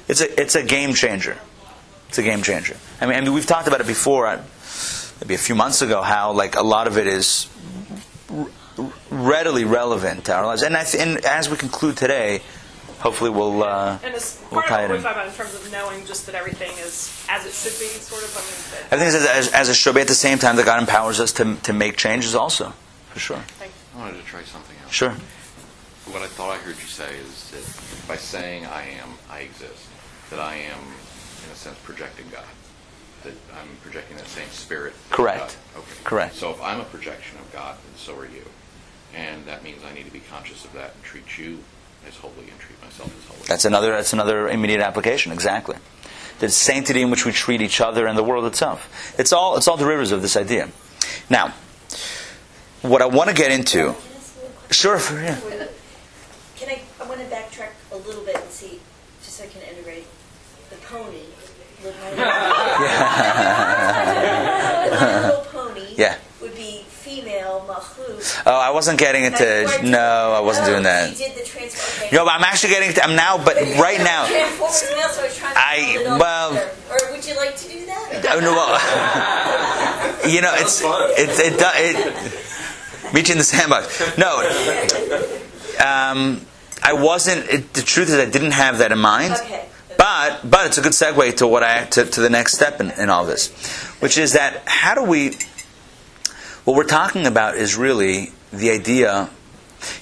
It's 0.08 0.20
a 0.20 0.40
it's 0.40 0.54
a 0.54 0.62
game 0.62 0.94
changer. 0.94 1.38
It's 2.10 2.18
a 2.18 2.22
game 2.24 2.42
changer. 2.42 2.76
I 3.00 3.06
mean, 3.06 3.14
I 3.16 3.20
mean, 3.20 3.32
we've 3.32 3.46
talked 3.46 3.68
about 3.68 3.80
it 3.80 3.86
before, 3.86 4.26
uh, 4.26 4.42
maybe 5.20 5.34
a 5.34 5.38
few 5.38 5.54
months 5.54 5.80
ago, 5.80 6.02
how 6.02 6.32
like 6.32 6.56
a 6.56 6.62
lot 6.62 6.88
of 6.88 6.98
it 6.98 7.06
is 7.06 7.48
r- 8.28 8.48
r- 8.78 8.92
readily 9.10 9.64
relevant 9.64 10.24
to 10.24 10.34
our 10.34 10.44
lives. 10.44 10.62
And, 10.62 10.76
I 10.76 10.82
th- 10.82 11.00
and 11.00 11.24
as 11.24 11.48
we 11.48 11.56
conclude 11.56 11.96
today, 11.96 12.42
hopefully 12.98 13.30
we'll 13.30 13.62
uh, 13.62 13.96
And 14.02 14.12
it's 14.12 14.42
we'll 14.50 14.60
part 14.62 14.66
tie 14.66 14.82
of 14.82 14.90
it 14.90 14.94
what 14.94 14.98
in. 14.98 15.04
we're 15.04 15.08
talking 15.08 15.22
about 15.22 15.26
in 15.28 15.34
terms 15.34 15.54
of 15.54 15.70
knowing 15.70 16.04
just 16.04 16.26
that 16.26 16.34
everything 16.34 16.72
is 16.78 17.14
as 17.28 17.46
it 17.46 17.52
should 17.52 17.78
be, 17.78 17.86
sort 17.86 18.24
of. 18.24 18.36
I 18.36 18.40
mean, 18.40 18.48
I 18.50 18.96
that, 18.96 19.14
think 19.14 19.14
it's 19.14 19.48
as, 19.48 19.52
as 19.54 19.68
it 19.68 19.74
should 19.74 19.94
be. 19.94 20.00
At 20.00 20.08
the 20.08 20.14
same 20.14 20.38
time, 20.38 20.56
that 20.56 20.66
God 20.66 20.80
empowers 20.82 21.20
us 21.20 21.30
to 21.34 21.54
to 21.62 21.72
make 21.72 21.96
changes, 21.96 22.34
also, 22.34 22.72
for 23.12 23.20
sure. 23.20 23.38
Thank 23.60 23.70
I 23.94 23.98
wanted 24.00 24.18
to 24.18 24.24
try 24.26 24.42
something 24.42 24.76
else. 24.82 24.92
Sure. 24.92 25.14
What 26.10 26.22
I 26.22 26.26
thought 26.26 26.50
I 26.50 26.56
heard 26.58 26.74
you 26.74 26.88
say 26.90 27.14
is 27.18 27.50
that 27.52 28.08
by 28.08 28.16
saying 28.16 28.66
I 28.66 28.82
am, 29.00 29.10
I 29.30 29.40
exist, 29.42 29.86
that 30.30 30.40
I 30.40 30.54
am, 30.56 30.78
in 30.80 30.94
a 30.98 30.99
sense, 31.60 31.78
projecting 31.82 32.26
God. 32.30 32.44
That 33.24 33.34
I'm 33.60 33.68
projecting 33.82 34.16
that 34.16 34.26
same 34.26 34.48
spirit. 34.48 34.94
Correct. 35.10 35.58
God. 35.74 35.82
Okay. 35.82 36.04
Correct. 36.04 36.34
So 36.34 36.50
if 36.50 36.62
I'm 36.62 36.80
a 36.80 36.84
projection 36.84 37.38
of 37.38 37.52
God, 37.52 37.76
then 37.84 37.96
so 37.96 38.16
are 38.16 38.24
you. 38.24 38.44
And 39.14 39.44
that 39.44 39.62
means 39.62 39.82
I 39.84 39.92
need 39.92 40.06
to 40.06 40.12
be 40.12 40.20
conscious 40.20 40.64
of 40.64 40.72
that 40.72 40.94
and 40.94 41.02
treat 41.02 41.38
you 41.38 41.58
as 42.08 42.16
holy 42.16 42.48
and 42.48 42.58
treat 42.58 42.80
myself 42.82 43.14
as 43.18 43.24
holy. 43.26 43.46
That's 43.46 43.66
another. 43.66 43.90
That's 43.90 44.12
another 44.14 44.48
immediate 44.48 44.80
application. 44.80 45.32
Exactly. 45.32 45.76
The 46.38 46.48
sanctity 46.48 47.02
in 47.02 47.10
which 47.10 47.26
we 47.26 47.32
treat 47.32 47.60
each 47.60 47.82
other 47.82 48.06
and 48.06 48.16
the 48.16 48.24
world 48.24 48.46
itself. 48.46 49.14
It's 49.18 49.32
all. 49.32 49.56
It's 49.56 49.68
all 49.68 49.76
derivatives 49.76 50.12
of 50.12 50.22
this 50.22 50.36
idea. 50.36 50.70
Now, 51.28 51.52
what 52.80 53.02
I 53.02 53.06
want 53.06 53.28
to 53.28 53.36
get 53.36 53.52
into. 53.52 53.78
Can 53.78 53.88
I 53.88 53.90
ask 53.90 54.36
you 54.36 54.46
a 54.46 54.48
question? 54.48 54.70
Sure. 54.70 54.98
For, 54.98 55.20
yeah. 55.20 55.38
Can 56.56 56.70
I, 56.70 56.80
I 57.02 57.06
want 57.06 57.20
to 57.20 57.26
backtrack 57.26 57.72
a 57.92 57.96
little 57.96 58.24
bit 58.24 58.36
and 58.36 58.50
see, 58.50 58.80
just 59.22 59.36
so 59.36 59.44
I 59.44 59.48
can 59.48 59.60
integrate 59.62 60.06
the 60.70 60.76
pony. 60.76 61.24
With 62.10 62.18
my- 62.18 62.24
The 64.84 64.96
My 64.96 65.20
Little 65.28 65.44
Pony 65.52 65.94
Yeah. 65.96 66.16
would 66.42 66.54
be 66.54 66.82
female 66.88 67.64
Malchut. 67.68 68.42
Oh, 68.46 68.54
I 68.58 68.70
wasn't 68.70 68.98
getting 68.98 69.24
into. 69.24 69.68
No, 69.84 70.32
I 70.36 70.40
wasn't 70.40 70.66
doing 70.66 70.82
that. 70.84 71.10
She 71.16 71.24
did 71.24 71.36
the 71.36 71.44
transform. 71.44 72.10
No, 72.12 72.24
but 72.24 72.32
I'm 72.34 72.44
actually 72.44 72.70
getting. 72.70 72.92
To, 72.94 73.04
I'm 73.04 73.14
now, 73.16 73.36
but 73.42 73.56
right 73.78 73.98
now. 73.98 74.26
Transformers 74.26 74.82
male, 74.94 75.08
so 75.08 75.20
I 75.22 75.24
was 75.26 75.36
trying 75.36 75.54
to 75.54 75.60
I- 75.60 75.92
build 75.94 76.06
it 76.06 76.10
all 76.10 76.18
well- 76.18 76.70
Or 76.90 77.12
would 77.12 77.24
you 77.26 77.36
like 77.36 77.56
to 77.56 77.68
do 77.68 77.86
that? 77.86 78.26
Oh, 78.32 78.40
no, 78.40 78.52
well, 78.52 80.28
you 80.28 80.40
know, 80.40 80.52
it's 80.54 80.82
it's 80.84 81.38
it, 81.38 81.58
do- 81.58 81.74
it 81.74 83.14
meet 83.14 83.28
you 83.28 83.32
in 83.32 83.38
the 83.38 83.44
sandbox. 83.44 84.16
No, 84.18 84.38
um, 85.84 86.40
I 86.82 86.92
wasn't. 86.94 87.48
It, 87.48 87.72
the 87.74 87.82
truth 87.82 88.08
is, 88.08 88.14
I 88.14 88.24
didn't 88.26 88.52
have 88.52 88.78
that 88.78 88.92
in 88.92 88.98
mind. 88.98 89.34
Okay. 89.34 89.66
But 90.00 90.50
but 90.50 90.64
it's 90.64 90.78
a 90.78 90.80
good 90.80 90.92
segue 90.92 91.36
to 91.36 91.46
what 91.46 91.62
I 91.62 91.84
to, 91.84 92.06
to 92.06 92.20
the 92.22 92.30
next 92.30 92.54
step 92.54 92.80
in, 92.80 92.90
in 92.92 93.10
all 93.10 93.26
this, 93.26 93.50
which 94.00 94.16
is 94.16 94.32
that 94.32 94.62
how 94.64 94.94
do 94.94 95.02
we? 95.04 95.36
What 96.64 96.74
we're 96.74 96.84
talking 96.84 97.26
about 97.26 97.56
is 97.56 97.76
really 97.76 98.32
the 98.50 98.70
idea. 98.70 99.28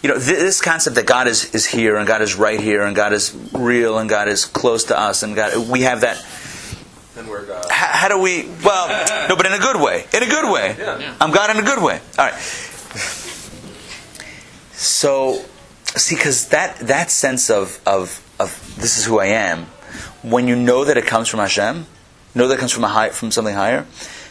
You 0.01 0.11
know, 0.11 0.15
th- 0.15 0.39
this 0.39 0.61
concept 0.61 0.95
that 0.95 1.07
God 1.07 1.27
is, 1.27 1.53
is 1.53 1.67
here 1.67 1.97
and 1.97 2.07
God 2.07 2.23
is 2.23 2.37
right 2.37 2.61
here 2.61 2.83
and 2.83 2.95
God 2.95 3.13
is 3.13 3.35
real 3.53 3.99
and 3.99 4.09
God 4.09 4.29
is 4.29 4.45
close 4.45 4.85
to 4.85 4.99
us 4.99 5.25
and 5.25 5.35
God 5.35 5.69
we 5.69 5.81
have 5.83 6.03
that 6.03 6.25
Then 7.17 7.27
we're 7.27 7.45
God. 7.45 7.67
how, 7.69 7.87
how 7.87 8.09
do 8.09 8.21
we? 8.21 8.49
Well, 8.65 9.29
no, 9.29 9.35
but 9.35 9.47
in 9.47 9.53
a 9.53 9.59
good 9.59 9.81
way. 9.83 10.05
In 10.15 10.23
a 10.23 10.27
good 10.27 10.53
way. 10.53 10.77
Yeah. 10.79 11.17
I'm 11.21 11.33
God 11.33 11.51
in 11.51 11.57
a 11.57 11.67
good 11.67 11.83
way. 11.83 12.01
All 12.17 12.25
right. 12.25 12.39
So, 14.73 15.45
see, 15.97 16.15
because 16.15 16.49
that 16.51 16.79
that 16.87 17.11
sense 17.11 17.51
of 17.51 17.81
of 17.85 18.23
of 18.39 18.77
this 18.79 18.97
is 18.99 19.05
who 19.05 19.19
I 19.19 19.27
am, 19.27 19.67
when 20.23 20.49
you 20.49 20.57
know 20.57 20.85
that 20.85 20.97
it 20.97 21.07
comes 21.07 21.29
from 21.29 21.41
Hashem, 21.41 21.87
know 22.35 22.49
that 22.49 22.55
it 22.55 22.59
comes 22.59 22.73
from 22.73 22.85
a 22.85 22.89
high, 22.89 23.11
from 23.11 23.31
something 23.31 23.55
higher. 23.55 23.87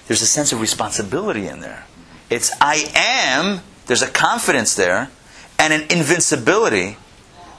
There's 0.07 0.21
a 0.21 0.27
sense 0.27 0.51
of 0.51 0.61
responsibility 0.61 1.47
in 1.47 1.59
there. 1.59 1.85
It's 2.29 2.51
I 2.61 2.89
am. 2.95 3.61
There's 3.85 4.01
a 4.01 4.09
confidence 4.09 4.75
there, 4.75 5.09
and 5.59 5.73
an 5.73 5.81
invincibility, 5.83 6.97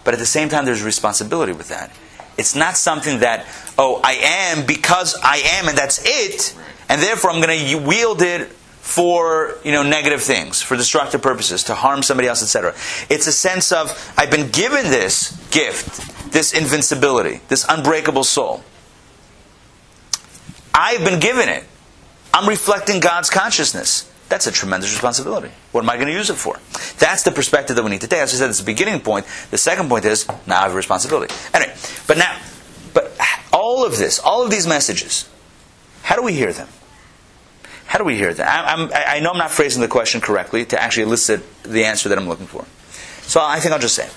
but 0.05 0.15
at 0.15 0.21
the 0.21 0.27
same 0.27 0.49
time, 0.49 0.65
there's 0.65 0.83
responsibility 0.83 1.53
with 1.53 1.69
that. 1.69 1.91
It's 2.37 2.55
not 2.55 2.77
something 2.77 3.21
that 3.21 3.47
oh 3.79 4.01
I 4.05 4.15
am 4.15 4.67
because 4.67 5.17
I 5.23 5.39
am, 5.59 5.69
and 5.69 5.77
that's 5.77 6.01
it, 6.05 6.55
and 6.89 7.03
therefore 7.03 7.31
I'm 7.31 7.43
going 7.43 7.59
to 7.59 7.77
wield 7.77 8.23
it 8.23 8.49
for 8.49 9.59
you 9.65 9.73
know 9.73 9.83
negative 9.83 10.23
things, 10.23 10.63
for 10.63 10.77
destructive 10.77 11.21
purposes, 11.21 11.65
to 11.65 11.75
harm 11.75 12.03
somebody 12.03 12.29
else, 12.29 12.43
etc. 12.43 12.75
It's 13.11 13.27
a 13.27 13.33
sense 13.33 13.73
of 13.73 13.91
I've 14.17 14.31
been 14.31 14.51
given 14.51 14.85
this 14.85 15.37
gift, 15.51 16.18
this 16.31 16.53
invincibility, 16.53 17.41
this 17.49 17.65
unbreakable 17.69 18.25
soul. 18.25 18.63
I've 20.75 21.05
been 21.05 21.21
given 21.21 21.49
it. 21.49 21.65
I'm 22.33 22.49
reflecting 22.49 23.01
God's 23.01 23.31
consciousness. 23.31 24.11
That's 24.29 24.47
a 24.47 24.53
tremendous 24.53 24.93
responsibility. 24.93 25.51
What 25.73 25.83
am 25.83 25.91
I 25.91 25.97
going 25.97 26.09
to 26.09 26.13
use 26.13 26.31
it 26.31 26.35
for? 26.35 26.59
That's 26.99 27.23
the 27.23 27.31
perspective 27.31 27.77
that 27.77 27.83
we 27.83 27.91
need 27.91 28.03
to. 28.03 28.17
As 28.17 28.35
I 28.35 28.37
said, 28.37 28.51
it's 28.51 28.59
the 28.59 28.65
beginning 28.65 29.01
point. 29.01 29.27
The 29.51 29.59
second 29.59 29.89
point 29.89 30.05
is 30.05 30.29
now 30.47 30.61
I 30.61 30.63
have 30.65 30.73
a 30.73 30.77
responsibility. 30.77 31.35
Anyway, 31.55 31.75
but 32.07 32.19
now, 32.19 32.39
but 32.93 33.17
all 33.53 33.87
of 33.87 33.97
this, 33.97 34.19
all 34.19 34.45
of 34.45 34.51
these 34.51 34.67
messages, 34.67 35.29
how 36.03 36.17
do 36.17 36.23
we 36.23 36.35
hear 36.35 36.53
them? 36.53 36.69
How 37.87 37.99
do 37.99 38.05
we 38.05 38.17
hear 38.17 38.35
them? 38.35 38.47
I, 38.47 39.17
I 39.17 39.21
know 39.21 39.31
I'm 39.31 39.39
not 39.39 39.51
phrasing 39.51 39.81
the 39.81 39.89
question 39.89 40.21
correctly 40.21 40.67
to 40.67 40.81
actually 40.81 41.05
elicit 41.05 41.41
the 41.63 41.87
answer 41.87 42.11
that 42.11 42.19
I'm 42.19 42.29
looking 42.29 42.47
for. 42.47 42.67
So 43.23 43.41
I 43.43 43.61
think 43.61 43.73
I'll 43.73 43.81
just 43.81 43.95
say, 43.95 44.09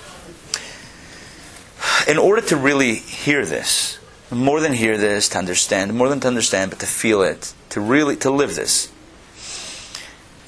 in 2.06 2.18
order 2.18 2.42
to 2.42 2.56
really 2.56 2.94
hear 2.94 3.44
this, 3.44 3.98
more 4.30 4.60
than 4.60 4.72
hear 4.72 4.96
this, 4.96 5.28
to 5.30 5.38
understand, 5.38 5.94
more 5.94 6.08
than 6.08 6.20
to 6.20 6.28
understand, 6.28 6.70
but 6.70 6.80
to 6.80 6.86
feel 6.86 7.22
it, 7.22 7.52
to 7.70 7.80
really 7.80 8.16
to 8.16 8.30
live 8.30 8.54
this. 8.54 8.90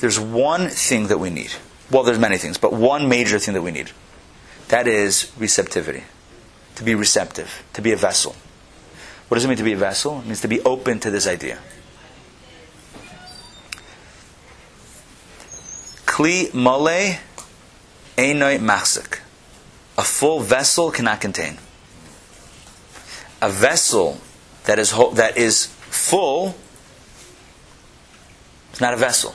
There's 0.01 0.18
one 0.18 0.68
thing 0.68 1.07
that 1.09 1.18
we 1.18 1.30
need. 1.30 1.53
Well, 1.91 2.03
there's 2.03 2.18
many 2.18 2.39
things, 2.39 2.59
but 2.59 2.72
one 2.72 3.09
major 3.09 3.39
thing 3.39 3.55
that 3.55 3.62
we 3.62 3.70
need. 3.70 3.91
That 4.68 4.87
is 4.87 5.30
receptivity. 5.39 6.05
To 6.76 6.85
be 6.85 6.95
receptive, 6.95 7.62
to 7.74 7.82
be 7.82 7.93
a 7.93 7.97
vessel. 7.97 8.35
What 9.28 9.37
does 9.37 9.45
it 9.45 9.49
mean 9.49 9.57
to 9.59 9.64
be 9.64 9.72
a 9.72 9.76
vessel? 9.76 10.20
It 10.20 10.26
means 10.26 10.41
to 10.41 10.49
be 10.49 10.61
open 10.62 11.01
to 11.01 11.11
this 11.11 11.26
idea. 11.26 11.59
Kli 16.05 16.53
mole 16.53 17.18
einoi 18.16 18.59
machzik. 18.59 19.20
A 19.97 20.03
full 20.03 20.41
vessel 20.41 20.91
cannot 20.91 21.21
contain. 21.21 21.59
A 23.41 23.51
vessel 23.51 24.21
that 24.65 24.79
is 24.79 24.91
ho- 24.91 25.13
that 25.13 25.37
is 25.37 25.67
full 25.67 26.55
is 28.73 28.81
not 28.81 28.95
a 28.95 28.97
vessel. 28.97 29.35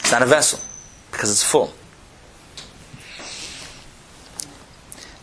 It's 0.00 0.12
not 0.12 0.22
a 0.22 0.26
vessel 0.26 0.60
because 1.10 1.30
it's 1.30 1.42
full. 1.42 1.72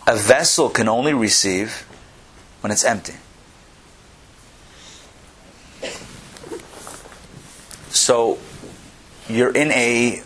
A 0.08 0.16
vessel 0.16 0.70
can 0.70 0.88
only 0.88 1.14
receive 1.14 1.88
when 2.62 2.72
it's 2.72 2.84
empty. 2.84 3.16
So 7.90 8.38
you're 9.28 9.52
in 9.52 9.72
a 9.72 10.22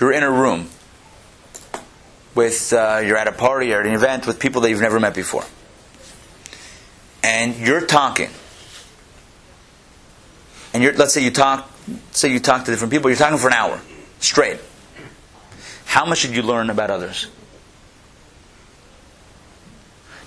you're 0.00 0.12
in 0.12 0.22
a 0.22 0.30
room 0.30 0.68
with 2.34 2.72
uh, 2.72 3.02
you're 3.04 3.16
at 3.16 3.28
a 3.28 3.32
party 3.32 3.72
or 3.72 3.80
at 3.80 3.86
an 3.86 3.94
event 3.94 4.26
with 4.26 4.40
people 4.40 4.60
that 4.62 4.70
you've 4.70 4.80
never 4.80 4.98
met 4.98 5.14
before. 5.14 5.44
And 7.22 7.56
you're 7.56 7.86
talking. 7.86 8.30
And 10.72 10.82
you're 10.82 10.94
let's 10.94 11.14
say 11.14 11.22
you 11.22 11.30
talk 11.30 11.70
say 12.12 12.32
you 12.32 12.40
talk 12.40 12.64
to 12.64 12.70
different 12.70 12.92
people 12.92 13.10
you're 13.10 13.18
talking 13.18 13.38
for 13.38 13.48
an 13.48 13.54
hour 13.54 13.80
straight. 14.18 14.58
How 15.86 16.04
much 16.04 16.22
did 16.22 16.34
you 16.34 16.42
learn 16.42 16.70
about 16.70 16.90
others? 16.90 17.28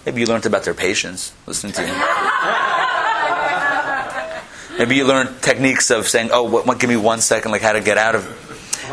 Maybe 0.05 0.21
you 0.21 0.27
learned 0.27 0.45
about 0.45 0.63
their 0.63 0.73
patience 0.73 1.33
listening 1.45 1.73
to 1.73 1.81
you 1.81 1.87
maybe 4.79 4.95
you 4.95 5.05
learned 5.05 5.41
techniques 5.41 5.89
of 5.89 6.07
saying 6.07 6.29
oh 6.31 6.43
what, 6.43 6.65
what 6.65 6.79
give 6.79 6.89
me 6.89 6.95
one 6.95 7.19
second 7.19 7.51
like 7.51 7.61
how 7.61 7.73
to 7.73 7.81
get 7.81 7.97
out 7.97 8.15
of 8.15 8.46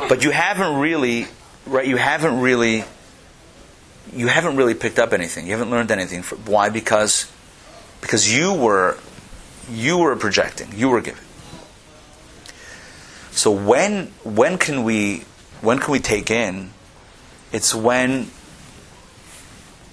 but 0.09 0.25
you 0.25 0.31
haven't 0.31 0.79
really 0.81 1.27
right 1.67 1.87
you 1.87 1.97
haven't 1.97 2.41
really 2.41 2.85
you 4.13 4.29
haven't 4.29 4.57
really 4.57 4.75
picked 4.75 4.99
up 4.99 5.13
anything. 5.13 5.47
You 5.47 5.53
haven't 5.53 5.71
learned 5.71 5.91
anything. 5.91 6.23
For, 6.23 6.37
why? 6.37 6.69
Because 6.69 7.31
because 8.01 8.33
you 8.33 8.53
were 8.53 8.99
you 9.71 9.99
were 9.99 10.15
projecting. 10.17 10.69
You 10.77 10.91
were 10.91 11.01
giving. 11.01 11.23
So 13.31 13.51
when 13.51 14.13
when 14.23 14.59
can 14.59 14.85
we 14.85 15.25
when 15.61 15.79
can 15.79 15.93
we 15.93 15.99
take 15.99 16.31
in? 16.31 16.71
It's 17.53 17.75
when 17.75 18.31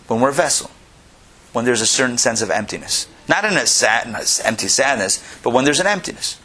when 0.08 0.20
we're 0.20 0.30
a 0.30 0.34
vessel. 0.34 0.70
When 1.54 1.66
there's 1.66 1.82
a 1.82 1.88
certain 1.88 2.18
sense 2.18 2.42
of 2.42 2.50
emptiness. 2.50 3.08
Not 3.28 3.46
in 3.46 3.54
a 3.54 3.66
sadness 3.66 4.40
empty 4.42 4.68
sadness 4.68 5.24
but 5.44 5.54
when 5.54 5.66
there's 5.66 5.80
an 5.80 5.88
emptiness. 5.88 6.38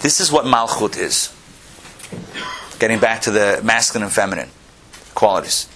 This 0.00 0.20
is 0.20 0.32
what 0.32 0.44
malchut 0.44 0.96
is 0.96 1.32
getting 2.82 2.98
back 2.98 3.20
to 3.20 3.30
the 3.30 3.60
masculine 3.62 4.02
and 4.02 4.12
feminine 4.12 4.48
qualities. 5.14 5.68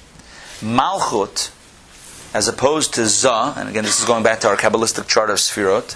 Malchut 0.58 1.52
as 2.34 2.48
opposed 2.48 2.94
to 2.94 3.06
za 3.06 3.54
and 3.56 3.68
again 3.68 3.84
this 3.84 4.00
is 4.00 4.04
going 4.04 4.24
back 4.24 4.40
to 4.40 4.48
our 4.48 4.56
kabbalistic 4.56 5.06
chart 5.06 5.30
of 5.30 5.36
sfirot 5.36 5.94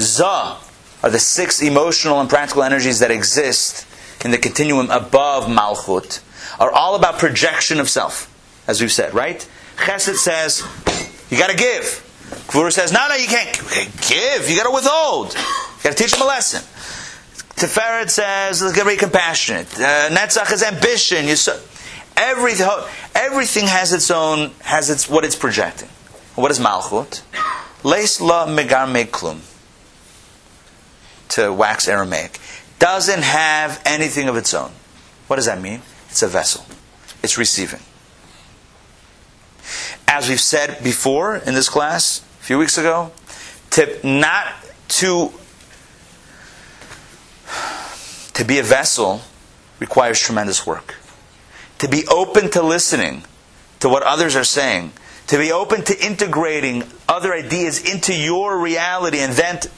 za 0.00 0.56
are 1.02 1.10
the 1.10 1.18
six 1.18 1.60
emotional 1.60 2.18
and 2.18 2.30
practical 2.30 2.62
energies 2.62 3.00
that 3.00 3.10
exist 3.10 3.86
in 4.24 4.30
the 4.30 4.38
continuum 4.38 4.90
above 4.90 5.44
malchut 5.44 6.22
are 6.58 6.72
all 6.72 6.94
about 6.94 7.18
projection 7.18 7.78
of 7.78 7.90
self 7.90 8.26
as 8.66 8.80
we've 8.80 8.90
said 8.90 9.12
right? 9.12 9.46
Chesed 9.76 10.14
says 10.14 10.62
you 11.30 11.36
got 11.36 11.50
to 11.50 11.56
give. 11.56 11.84
Gvura 12.48 12.72
says 12.72 12.90
no 12.90 13.06
no 13.06 13.16
you 13.16 13.28
can't 13.28 13.52
give 14.08 14.48
you 14.48 14.56
got 14.56 14.64
to 14.64 14.72
withhold. 14.72 15.34
You 15.34 15.82
got 15.82 15.94
to 15.94 16.02
teach 16.02 16.12
them 16.12 16.22
a 16.22 16.24
lesson 16.26 16.62
Tiferet 17.56 18.10
says, 18.10 18.62
"Look, 18.62 18.86
be 18.86 18.96
compassionate." 18.96 19.72
Uh, 19.78 20.08
Netzach 20.10 20.52
is 20.52 20.62
ambition. 20.62 21.26
You 21.26 21.36
so, 21.36 21.60
everything, 22.16 22.68
everything 23.14 23.66
has 23.66 23.92
its 23.92 24.10
own, 24.10 24.52
has 24.62 24.90
its 24.90 25.08
what 25.08 25.24
it's 25.24 25.36
projecting. 25.36 25.88
What 26.34 26.50
is 26.50 26.58
Malchut? 26.58 27.22
Leis 27.82 28.20
la 28.20 28.46
megar 28.46 28.86
meklum. 28.86 29.40
To 31.30 31.52
wax 31.52 31.88
Aramaic, 31.88 32.38
doesn't 32.78 33.22
have 33.22 33.80
anything 33.86 34.28
of 34.28 34.36
its 34.36 34.52
own. 34.52 34.72
What 35.28 35.36
does 35.36 35.46
that 35.46 35.60
mean? 35.60 35.82
It's 36.10 36.22
a 36.22 36.28
vessel. 36.28 36.64
It's 37.22 37.38
receiving. 37.38 37.80
As 40.06 40.28
we've 40.28 40.40
said 40.40 40.82
before 40.84 41.36
in 41.36 41.54
this 41.54 41.68
class 41.70 42.22
a 42.40 42.44
few 42.44 42.58
weeks 42.58 42.76
ago, 42.76 43.12
tip 43.70 44.04
not 44.04 44.46
to 44.88 45.32
to 48.34 48.44
be 48.44 48.58
a 48.58 48.62
vessel 48.62 49.22
requires 49.78 50.20
tremendous 50.20 50.66
work. 50.66 50.94
To 51.78 51.88
be 51.88 52.06
open 52.06 52.50
to 52.50 52.62
listening 52.62 53.24
to 53.80 53.88
what 53.88 54.02
others 54.04 54.36
are 54.36 54.44
saying, 54.44 54.92
to 55.26 55.38
be 55.38 55.50
open 55.50 55.82
to 55.84 56.04
integrating 56.04 56.84
other 57.08 57.32
ideas 57.32 57.82
into 57.82 58.14
your 58.14 58.58
reality, 58.58 59.18
and 59.18 59.32
then 59.32 59.60
t- 59.60 59.68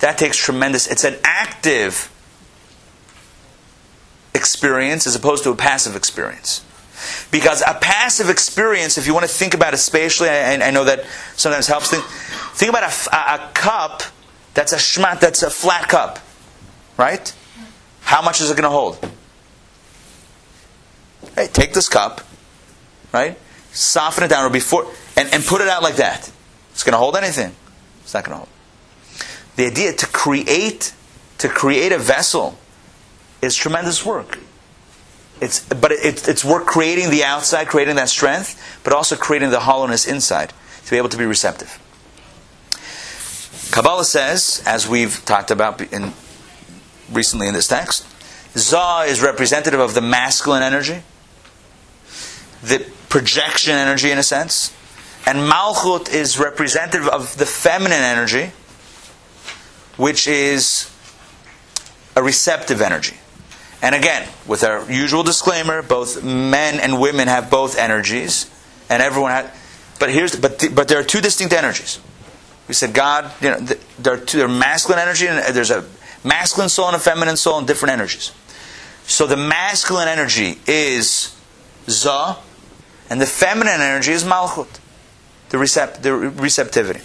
that 0.00 0.18
takes 0.18 0.36
tremendous. 0.36 0.86
It's 0.86 1.04
an 1.04 1.16
active 1.24 2.10
experience 4.34 5.06
as 5.06 5.14
opposed 5.14 5.44
to 5.44 5.50
a 5.50 5.56
passive 5.56 5.96
experience. 5.96 6.64
Because 7.30 7.62
a 7.62 7.74
passive 7.74 8.30
experience, 8.30 8.98
if 8.98 9.06
you 9.06 9.14
want 9.14 9.24
to 9.24 9.32
think 9.32 9.54
about 9.54 9.74
it 9.74 9.78
spatially, 9.78 10.28
I, 10.28 10.54
I 10.54 10.70
know 10.70 10.84
that 10.84 11.04
sometimes 11.36 11.66
helps. 11.66 11.90
Think, 11.90 12.04
think 12.04 12.70
about 12.70 12.84
a, 12.84 13.16
a, 13.16 13.50
cup 13.52 14.02
that's 14.54 14.72
a 14.72 14.76
shmat, 14.76 15.20
that's 15.20 15.42
a 15.42 15.50
flat 15.50 15.88
cup, 15.88 16.18
right? 16.96 17.34
How 18.02 18.22
much 18.22 18.40
is 18.40 18.50
it 18.50 18.54
going 18.54 18.64
to 18.64 18.70
hold? 18.70 18.98
Hey, 21.34 21.48
take 21.48 21.72
this 21.72 21.88
cup, 21.88 22.20
right? 23.12 23.38
Soften 23.72 24.24
it 24.24 24.28
down 24.28 24.44
or 24.44 24.50
before, 24.50 24.86
and, 25.16 25.32
and 25.32 25.44
put 25.44 25.60
it 25.60 25.68
out 25.68 25.82
like 25.82 25.96
that. 25.96 26.30
It's 26.72 26.84
going 26.84 26.92
to 26.92 26.98
hold 26.98 27.16
anything. 27.16 27.54
It's 28.02 28.14
not 28.14 28.24
going 28.24 28.34
to 28.34 28.38
hold. 28.38 28.48
The 29.56 29.66
idea 29.66 29.92
to 29.92 30.06
create, 30.06 30.92
to 31.38 31.48
create 31.48 31.92
a 31.92 31.98
vessel, 31.98 32.58
is 33.42 33.56
tremendous 33.56 34.04
work. 34.04 34.38
It's, 35.40 35.60
but 35.68 35.92
it, 35.92 36.28
it's 36.28 36.44
work 36.44 36.66
creating 36.66 37.10
the 37.10 37.24
outside, 37.24 37.66
creating 37.68 37.96
that 37.96 38.08
strength, 38.08 38.80
but 38.84 38.92
also 38.92 39.16
creating 39.16 39.50
the 39.50 39.60
hollowness 39.60 40.06
inside. 40.06 40.52
to 40.84 40.90
be 40.90 40.96
able 40.96 41.08
to 41.08 41.16
be 41.16 41.24
receptive. 41.24 41.80
Kabbalah 43.70 44.04
says, 44.04 44.62
as 44.66 44.88
we've 44.88 45.24
talked 45.24 45.50
about 45.50 45.80
in, 45.80 46.12
recently 47.12 47.46
in 47.48 47.54
this 47.54 47.68
text, 47.68 48.06
Za 48.56 49.04
is 49.06 49.22
representative 49.22 49.80
of 49.80 49.94
the 49.94 50.00
masculine 50.00 50.62
energy, 50.62 51.02
the 52.62 52.86
projection 53.08 53.74
energy 53.74 54.10
in 54.10 54.18
a 54.18 54.22
sense, 54.22 54.74
and 55.26 55.38
Malchut 55.38 56.12
is 56.12 56.38
representative 56.38 57.08
of 57.08 57.36
the 57.36 57.46
feminine 57.46 58.02
energy, 58.02 58.52
which 59.96 60.28
is 60.28 60.90
a 62.16 62.22
receptive 62.22 62.80
energy. 62.80 63.16
And 63.82 63.94
again, 63.94 64.28
with 64.46 64.64
our 64.64 64.90
usual 64.90 65.22
disclaimer, 65.22 65.82
both 65.82 66.22
men 66.22 66.80
and 66.80 67.00
women 67.00 67.28
have 67.28 67.50
both 67.50 67.76
energies, 67.76 68.50
and 68.88 69.02
everyone 69.02 69.30
has. 69.32 69.50
But 69.98 70.10
here's 70.10 70.36
but 70.36 70.62
but 70.74 70.88
there 70.88 70.98
are 70.98 71.04
two 71.04 71.20
distinct 71.20 71.52
energies. 71.52 72.00
We 72.66 72.74
said 72.74 72.94
God, 72.94 73.30
you 73.42 73.50
know, 73.50 73.58
there 73.98 74.14
are 74.14 74.16
two. 74.16 74.38
There 74.38 74.46
are 74.46 74.50
masculine 74.50 75.00
energy, 75.00 75.26
and 75.26 75.54
there's 75.54 75.70
a 75.70 75.84
masculine 76.24 76.68
soul 76.68 76.88
and 76.88 76.96
a 76.96 77.00
feminine 77.00 77.36
soul, 77.36 77.58
and 77.58 77.66
different 77.66 77.92
energies. 77.92 78.32
So 79.06 79.26
the 79.26 79.36
masculine 79.36 80.08
energy 80.08 80.58
is 80.66 81.36
za, 81.86 82.38
and 83.10 83.20
the 83.20 83.26
feminine 83.26 83.80
energy 83.80 84.12
is 84.12 84.24
malchut, 84.24 84.80
the, 85.50 85.58
recept, 85.58 86.02
the 86.02 86.14
receptivity. 86.14 87.00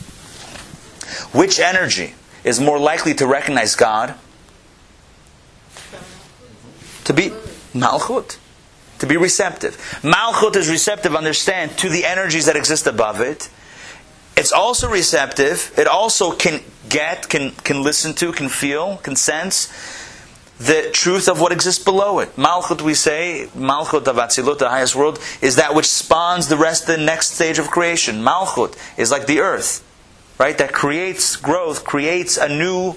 Which 1.34 1.60
energy 1.60 2.16
is 2.44 2.60
more 2.60 2.80
likely 2.80 3.14
to 3.16 3.28
recognize 3.28 3.76
God? 3.76 4.16
To 7.06 7.14
be 7.14 7.32
malchut, 7.74 8.38
to 9.00 9.08
be 9.08 9.18
receptive. 9.18 9.76
Malchut 10.02 10.56
is 10.56 10.70
receptive, 10.70 11.16
understand, 11.16 11.78
to 11.80 11.90
the 11.90 12.06
energies 12.06 12.46
that 12.46 12.56
exist 12.56 12.88
above 12.88 13.20
it. 13.20 13.50
It's 14.38 14.54
also 14.54 14.90
receptive. 14.90 15.74
It 15.78 15.88
also 15.88 16.32
can 16.32 16.62
get, 16.90 17.30
can, 17.30 17.52
can 17.52 17.84
listen 17.84 18.14
to, 18.16 18.32
can 18.32 18.50
feel, 18.50 18.98
can 18.98 19.16
sense 19.16 19.70
the 20.60 20.90
truth 20.92 21.30
of 21.30 21.40
what 21.40 21.54
exists 21.54 21.84
below 21.84 22.20
it. 22.20 22.36
Malchut, 22.36 22.82
we 22.82 22.94
say, 22.94 23.48
Malchut 23.56 24.06
of 24.08 24.60
the 24.60 24.70
highest 24.70 24.96
world, 24.96 25.20
is 25.42 25.56
that 25.56 25.74
which 25.74 25.88
spawns 25.88 26.50
the 26.50 26.58
rest, 26.58 26.86
the 26.86 26.98
next 26.98 27.34
stage 27.34 27.58
of 27.60 27.72
creation. 27.72 28.18
Malchut 28.18 28.78
is 28.98 29.10
like 29.10 29.26
the 29.26 29.40
earth, 29.40 29.84
right? 30.38 30.58
That 30.58 30.74
creates 30.74 31.38
growth, 31.38 31.86
creates 31.86 32.38
a 32.38 32.50
new, 32.50 32.96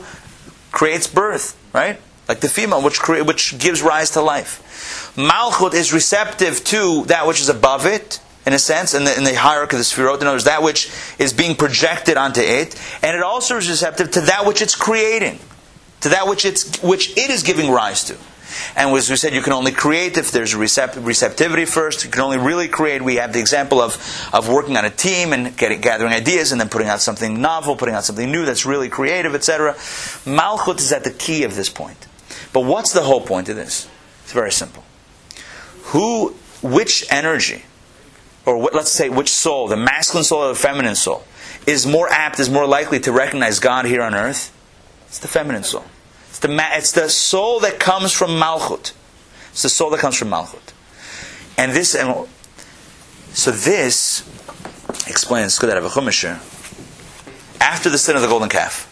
creates 0.73 1.07
birth, 1.07 1.57
right? 1.73 2.01
Like 2.29 2.41
the 2.41 2.49
female, 2.49 2.83
which 2.83 2.99
crea- 2.99 3.23
which 3.23 3.59
gives 3.59 3.81
rise 3.81 4.11
to 4.13 4.21
life. 4.21 5.13
Malchut 5.17 5.75
is 5.75 5.93
receptive 5.93 6.65
to 6.65 7.05
that 7.05 7.29
which 7.29 7.41
is 7.41 7.49
above 7.49 7.87
it, 7.87 8.21
in 8.45 8.53
a 8.53 8.59
sense, 8.59 8.95
in 8.95 9.05
the, 9.05 9.17
in 9.17 9.25
the 9.25 9.35
hierarchy 9.35 9.77
of 9.77 9.81
the 9.81 9.85
Sefirot. 9.85 10.21
In 10.21 10.27
other 10.27 10.35
words, 10.35 10.45
that 10.45 10.63
which 10.63 10.91
is 11.19 11.33
being 11.33 11.55
projected 11.55 12.17
onto 12.17 12.41
it, 12.41 12.81
and 13.03 13.17
it 13.17 13.23
also 13.23 13.57
is 13.57 13.69
receptive 13.69 14.11
to 14.13 14.21
that 14.23 14.47
which 14.47 14.63
it's 14.63 14.75
creating 14.75 15.39
to 16.03 16.11
that 16.11 16.27
which 16.27 16.45
it's 16.45 16.83
which 16.83 17.17
it 17.17 17.31
is 17.31 17.43
giving 17.43 17.71
rise 17.71 18.05
to. 18.05 18.17
And 18.77 18.95
as 18.95 19.09
we 19.09 19.17
said, 19.17 19.33
you 19.33 19.41
can 19.41 19.55
only 19.55 19.73
create 19.73 20.19
if 20.19 20.31
there's 20.31 20.55
recept- 20.55 21.03
receptivity 21.03 21.65
first. 21.65 22.05
You 22.05 22.11
can 22.11 22.21
only 22.21 22.37
really 22.37 22.69
create. 22.69 23.01
We 23.01 23.17
have 23.17 23.33
the 23.33 23.41
example 23.41 23.81
of, 23.81 23.97
of 24.33 24.49
working 24.49 24.77
on 24.77 24.85
a 24.85 24.91
team 24.91 25.33
and 25.33 25.57
getting, 25.57 25.81
gathering 25.81 26.13
ideas 26.13 26.53
and 26.53 26.61
then 26.61 26.69
putting 26.69 26.89
out 26.89 27.01
something 27.01 27.41
novel, 27.41 27.77
putting 27.77 27.95
out 27.95 28.05
something 28.05 28.31
new 28.31 28.45
that's 28.45 28.67
really 28.67 28.91
creative, 28.91 29.35
etc. 29.35 29.73
Malchut 30.27 30.81
is 30.81 30.93
at 30.93 31.03
the 31.05 31.11
key 31.11 31.45
of 31.45 31.57
this 31.57 31.71
point. 31.71 32.07
But 32.53 32.61
what's 32.65 32.93
the 32.93 33.03
whole 33.03 33.23
point 33.23 33.49
of 33.49 33.57
this? 33.57 33.89
It's 34.25 34.33
very 34.33 34.53
simple. 34.53 34.85
Who, 35.85 36.35
which 36.63 37.07
energy, 37.11 37.65
or 38.45 38.59
let's 38.59 38.91
say 38.91 39.09
which 39.09 39.29
soul, 39.29 39.69
the 39.69 39.77
masculine 39.77 40.25
soul 40.25 40.43
or 40.43 40.49
the 40.49 40.55
feminine 40.55 40.95
soul, 40.95 41.25
is 41.67 41.87
more 41.87 42.09
apt, 42.09 42.41
is 42.41 42.51
more 42.51 42.67
likely 42.67 42.99
to 43.01 43.13
recognize 43.13 43.61
God 43.61 43.85
here 43.85 44.03
on 44.03 44.15
earth? 44.15 44.53
It's 45.07 45.19
the 45.19 45.29
feminine 45.29 45.63
soul. 45.63 45.85
It's 46.29 46.39
the, 46.39 46.49
ma- 46.49 46.71
it's 46.73 46.93
the 46.93 47.09
soul 47.09 47.61
that 47.61 47.79
comes 47.79 48.13
from 48.13 48.31
Malchut. 48.31 48.93
It's 49.51 49.63
the 49.63 49.69
soul 49.69 49.91
that 49.91 50.01
comes 50.01 50.17
from 50.17 50.31
Malchut. 50.31 50.73
And 51.57 51.73
this, 51.73 51.95
and 51.95 52.27
so 53.33 53.51
this 53.51 54.23
explains, 55.07 55.59
After 57.61 57.91
the 57.91 57.99
sin 57.99 58.17
of 58.17 58.23
the 58.23 58.29
golden 58.29 58.49
calf, 58.49 58.89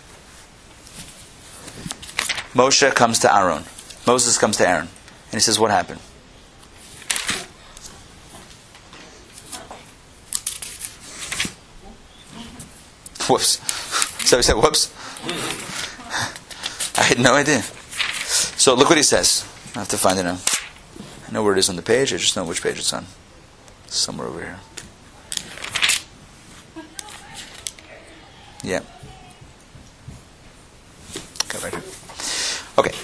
Moshe 2.55 2.94
comes 2.94 3.18
to 3.20 3.34
Aaron. 3.34 3.64
Moses 4.07 4.38
comes 4.38 4.57
to 4.59 4.68
Aaron. 4.68 4.88
And 5.32 5.34
he 5.34 5.40
says, 5.40 5.59
What 5.59 5.70
happened? 5.70 6.01
Whoops. 13.30 13.60
So 14.28 14.38
he 14.38 14.42
said, 14.42 14.56
Whoops. 14.56 14.92
I 16.98 17.02
had 17.04 17.20
no 17.20 17.34
idea. 17.34 17.62
So 17.62 18.74
look 18.74 18.88
what 18.88 18.98
he 18.98 19.04
says. 19.04 19.46
I 19.76 19.78
have 19.78 19.88
to 19.88 19.96
find 19.96 20.18
it 20.18 20.24
now. 20.24 20.38
I 21.28 21.32
know 21.32 21.44
where 21.44 21.52
it 21.52 21.58
is 21.60 21.68
on 21.68 21.76
the 21.76 21.82
page. 21.82 22.12
I 22.12 22.16
just 22.16 22.36
know 22.36 22.44
which 22.44 22.60
page 22.60 22.78
it's 22.78 22.92
on. 22.92 23.06
It's 23.84 23.96
somewhere 23.96 24.26
over 24.26 24.40
here. 24.40 24.58
Yeah. 28.64 28.80
Okay, 31.44 31.58
right 31.62 31.72
here. 31.72 31.82
Okay. 32.78 32.94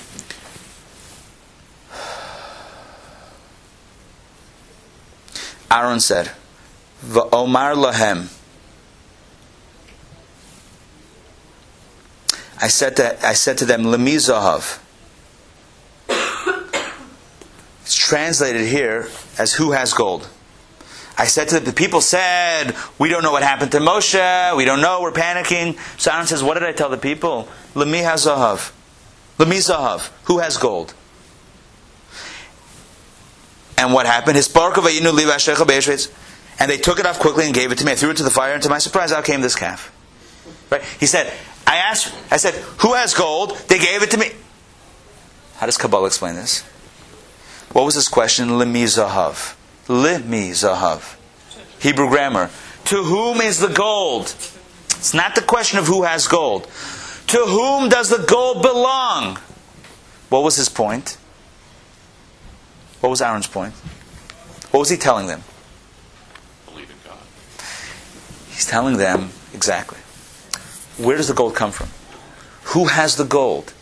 Aaron 5.71 6.01
said, 6.01 6.33
"Va'omar 7.05 7.77
lahem." 7.77 8.36
I 12.61 12.69
said 12.69 12.97
to 12.97 13.27
I 13.27 13.35
said 13.35 13.59
to 13.59 13.65
them, 13.65 13.85
"Lemi 13.85 14.17
zahav." 14.17 14.79
It's 17.83 17.95
translated 17.95 18.67
here 18.67 19.09
as 19.39 19.55
"Who 19.55 19.73
has 19.73 19.93
gold." 19.93 20.29
I 21.19 21.25
said 21.27 21.49
to 21.49 21.61
the, 21.61 21.67
the 21.67 21.73
people 21.73 22.01
said, 22.01 22.75
"We 22.99 23.09
don't 23.09 23.23
know 23.23 23.33
what 23.33 23.43
happened 23.43 23.73
to 23.73 23.79
Moshe. 23.79 24.57
We 24.57 24.65
don't 24.65 24.81
know. 24.81 25.01
We're 25.03 25.13
panicking." 25.13 25.79
So 25.99 26.11
Aaron 26.13 26.27
says, 26.27 26.43
"What 26.43 26.55
did 26.55 26.65
I 26.65 26.73
tell 26.73 26.89
the 26.89 26.97
people? 26.97 27.49
Lemi 27.75 28.03
zahav, 28.03 28.73
lemi 29.39 29.59
zahav. 29.59 30.11
Who 30.25 30.39
has 30.39 30.57
gold?" 30.57 30.95
And 33.79 33.93
what 33.93 34.07
happened? 34.07 34.37
His 34.37 34.49
and 36.59 36.71
they 36.71 36.79
took 36.79 36.99
it 36.99 37.07
off 37.07 37.19
quickly 37.19 37.45
and 37.45 37.55
gave 37.55 37.71
it 37.71 37.79
to 37.79 37.85
me. 37.85 37.93
I 37.93 37.95
threw 37.95 38.11
it 38.11 38.17
to 38.17 38.23
the 38.23 38.31
fire, 38.31 38.55
and 38.55 38.63
to 38.63 38.71
my 38.71 38.79
surprise, 38.79 39.13
out 39.13 39.25
came 39.25 39.43
this 39.43 39.55
calf. 39.55 39.93
Right? 40.71 40.83
He 40.99 41.07
said, 41.07 41.33
I 41.67 41.77
asked, 41.77 42.15
I 42.31 42.37
said, 42.37 42.55
who 42.81 42.95
has 42.95 43.15
gold? 43.15 43.59
They 43.69 43.79
gave 43.79 44.03
it 44.03 44.11
to 44.13 44.19
me. 44.19 44.31
How 45.57 45.67
does 45.67 45.77
Kabbalah 45.77 46.07
explain 46.07 46.35
this? 46.35 46.63
What 47.73 47.85
was 47.85 47.95
his 47.95 48.09
question? 48.09 48.51
Limi 48.51 48.85
zahav. 48.85 49.57
Limi 49.89 50.51
zahav. 50.51 51.17
Hebrew 51.81 52.09
grammar. 52.09 52.51
To 52.87 53.03
whom 53.03 53.41
is 53.41 53.59
the 53.59 53.69
gold? 53.69 54.35
It's 54.91 55.13
not 55.13 55.35
the 55.35 55.43
question 55.43 55.79
of 55.79 55.87
who 55.87 56.05
has 56.05 56.29
gold. 56.29 56.65
To 57.29 57.39
whom 57.39 57.89
does 57.89 58.09
the 58.09 58.25
gold 58.27 58.63
belong? 58.63 59.39
What 60.29 60.43
was 60.43 60.57
his 60.57 60.69
point? 60.69 61.17
What 63.01 63.11
was 63.11 63.21
Aaron's 63.21 63.47
point? 63.47 63.75
What 64.71 64.81
was 64.81 64.91
he 64.91 64.97
telling 64.97 65.27
them? 65.27 65.43
Believe 66.67 66.91
in 66.91 66.97
God. 67.05 67.19
He's 68.51 68.67
telling 68.67 68.97
them 68.97 69.31
exactly. 69.53 69.99
Where 70.99 71.17
does 71.17 71.29
the 71.29 71.35
gold 71.35 71.55
come 71.55 71.73
from? 71.73 71.89
Who 72.73 72.87
has 72.87 73.17
the 73.17 73.25
gold? 73.25 73.73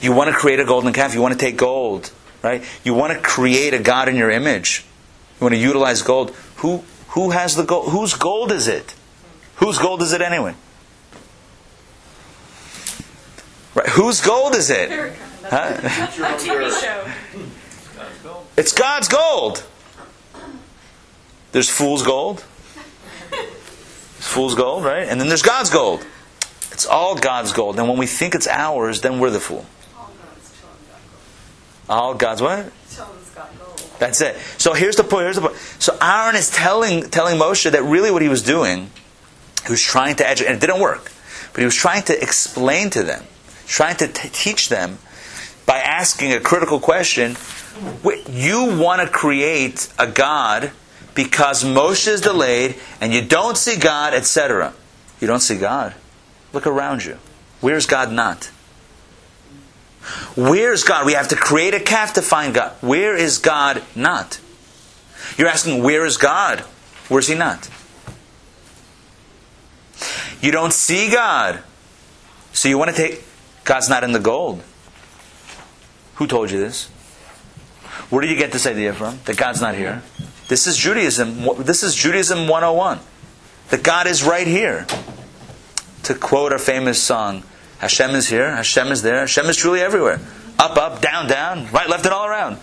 You 0.00 0.12
want 0.12 0.30
to 0.30 0.36
create 0.36 0.58
a 0.60 0.64
golden 0.64 0.92
calf, 0.92 1.14
you 1.14 1.22
want 1.22 1.32
to 1.32 1.38
take 1.38 1.56
gold, 1.56 2.10
right? 2.42 2.64
You 2.84 2.94
want 2.94 3.12
to 3.12 3.20
create 3.20 3.72
a 3.72 3.78
God 3.78 4.08
in 4.08 4.16
your 4.16 4.30
image. 4.30 4.84
You 5.40 5.44
want 5.44 5.54
to 5.54 5.60
utilize 5.60 6.02
gold. 6.02 6.30
Who 6.56 6.84
who 7.08 7.30
has 7.30 7.56
the 7.56 7.64
gold? 7.64 7.90
Whose 7.90 8.14
gold 8.14 8.50
is 8.52 8.68
it? 8.68 8.94
Whose 9.56 9.78
gold 9.78 10.02
is 10.02 10.12
it 10.12 10.22
anyway? 10.22 10.54
Right? 13.74 13.88
Whose 13.90 14.20
gold 14.20 14.54
is 14.54 14.70
it? 14.70 14.90
Huh? 15.44 15.74
A 15.74 15.88
TV 15.88 16.80
show. 16.80 17.10
It's 18.56 18.72
God's 18.72 19.08
gold. 19.08 19.64
There's 21.52 21.68
fool's 21.68 22.02
gold. 22.02 22.44
It's 24.18 24.26
fool's 24.26 24.54
gold, 24.54 24.84
right? 24.84 25.06
And 25.06 25.20
then 25.20 25.28
there's 25.28 25.42
God's 25.42 25.70
gold. 25.70 26.06
It's 26.72 26.86
all 26.86 27.14
God's 27.14 27.52
gold. 27.52 27.78
And 27.78 27.88
when 27.88 27.98
we 27.98 28.06
think 28.06 28.34
it's 28.34 28.48
ours, 28.48 29.02
then 29.02 29.20
we're 29.20 29.30
the 29.30 29.40
fool. 29.40 29.66
All 31.88 32.14
God's 32.14 32.40
what? 32.40 32.72
That's 33.98 34.20
it. 34.20 34.36
So 34.58 34.72
here's 34.72 34.96
the 34.96 35.04
point. 35.04 35.24
Here's 35.24 35.36
the 35.36 35.42
point. 35.42 35.56
So 35.78 35.96
Aaron 36.00 36.34
is 36.34 36.50
telling 36.50 37.08
telling 37.10 37.38
Moshe 37.38 37.70
that 37.70 37.82
really 37.82 38.10
what 38.10 38.22
he 38.22 38.28
was 38.28 38.42
doing, 38.42 38.90
he 39.64 39.70
was 39.70 39.80
trying 39.80 40.16
to 40.16 40.28
educate, 40.28 40.50
and 40.50 40.56
it 40.60 40.66
didn't 40.66 40.80
work, 40.80 41.12
but 41.52 41.60
he 41.60 41.64
was 41.64 41.76
trying 41.76 42.02
to 42.04 42.20
explain 42.20 42.90
to 42.90 43.04
them, 43.04 43.22
trying 43.66 43.96
to 43.96 44.08
t- 44.08 44.28
teach 44.30 44.70
them 44.70 44.98
by 45.66 45.78
asking 45.78 46.32
a 46.32 46.40
critical 46.40 46.80
question. 46.80 47.36
You 48.28 48.76
want 48.76 49.02
to 49.02 49.08
create 49.08 49.88
a 50.00 50.06
God 50.08 50.72
because 51.14 51.62
Moshe 51.62 52.08
is 52.08 52.22
delayed 52.22 52.74
and 53.00 53.12
you 53.12 53.22
don't 53.22 53.56
see 53.56 53.76
God, 53.76 54.14
etc. 54.14 54.72
You 55.20 55.28
don't 55.28 55.40
see 55.40 55.58
God. 55.58 55.94
Look 56.52 56.66
around 56.66 57.04
you. 57.04 57.18
Where's 57.60 57.86
God 57.86 58.12
not? 58.12 58.46
Where's 60.36 60.82
God? 60.82 61.06
We 61.06 61.12
have 61.12 61.28
to 61.28 61.36
create 61.36 61.74
a 61.74 61.80
calf 61.80 62.14
to 62.14 62.22
find 62.22 62.54
God. 62.54 62.72
Where 62.80 63.16
is 63.16 63.38
God 63.38 63.82
not? 63.94 64.40
You're 65.38 65.48
asking, 65.48 65.82
where 65.82 66.04
is 66.04 66.16
God? 66.16 66.60
Where's 67.08 67.28
He 67.28 67.34
not? 67.34 67.70
You 70.40 70.50
don't 70.50 70.72
see 70.72 71.10
God. 71.10 71.62
So 72.52 72.68
you 72.68 72.76
want 72.76 72.90
to 72.90 72.96
take 72.96 73.24
God's 73.64 73.88
not 73.88 74.02
in 74.02 74.12
the 74.12 74.20
gold. 74.20 74.62
Who 76.16 76.26
told 76.26 76.50
you 76.50 76.58
this? 76.58 76.88
Where 78.10 78.20
did 78.20 78.30
you 78.30 78.36
get 78.36 78.52
this 78.52 78.66
idea 78.66 78.92
from? 78.92 79.20
That 79.24 79.36
God's 79.36 79.60
not 79.60 79.74
here? 79.74 80.02
This 80.48 80.66
is 80.66 80.76
Judaism. 80.76 81.46
This 81.62 81.82
is 81.82 81.94
Judaism 81.94 82.48
101. 82.48 82.98
That 83.70 83.82
God 83.82 84.06
is 84.06 84.22
right 84.22 84.46
here. 84.46 84.86
To 86.04 86.14
quote 86.14 86.52
a 86.52 86.58
famous 86.58 87.02
song, 87.02 87.44
Hashem 87.78 88.10
is 88.10 88.28
here, 88.28 88.54
Hashem 88.54 88.88
is 88.88 89.02
there, 89.02 89.20
Hashem 89.20 89.46
is 89.46 89.56
truly 89.56 89.80
everywhere. 89.80 90.20
Up, 90.58 90.76
up, 90.76 91.00
down, 91.00 91.28
down, 91.28 91.70
right, 91.72 91.88
left, 91.88 92.04
and 92.04 92.14
all 92.14 92.26
around. 92.26 92.58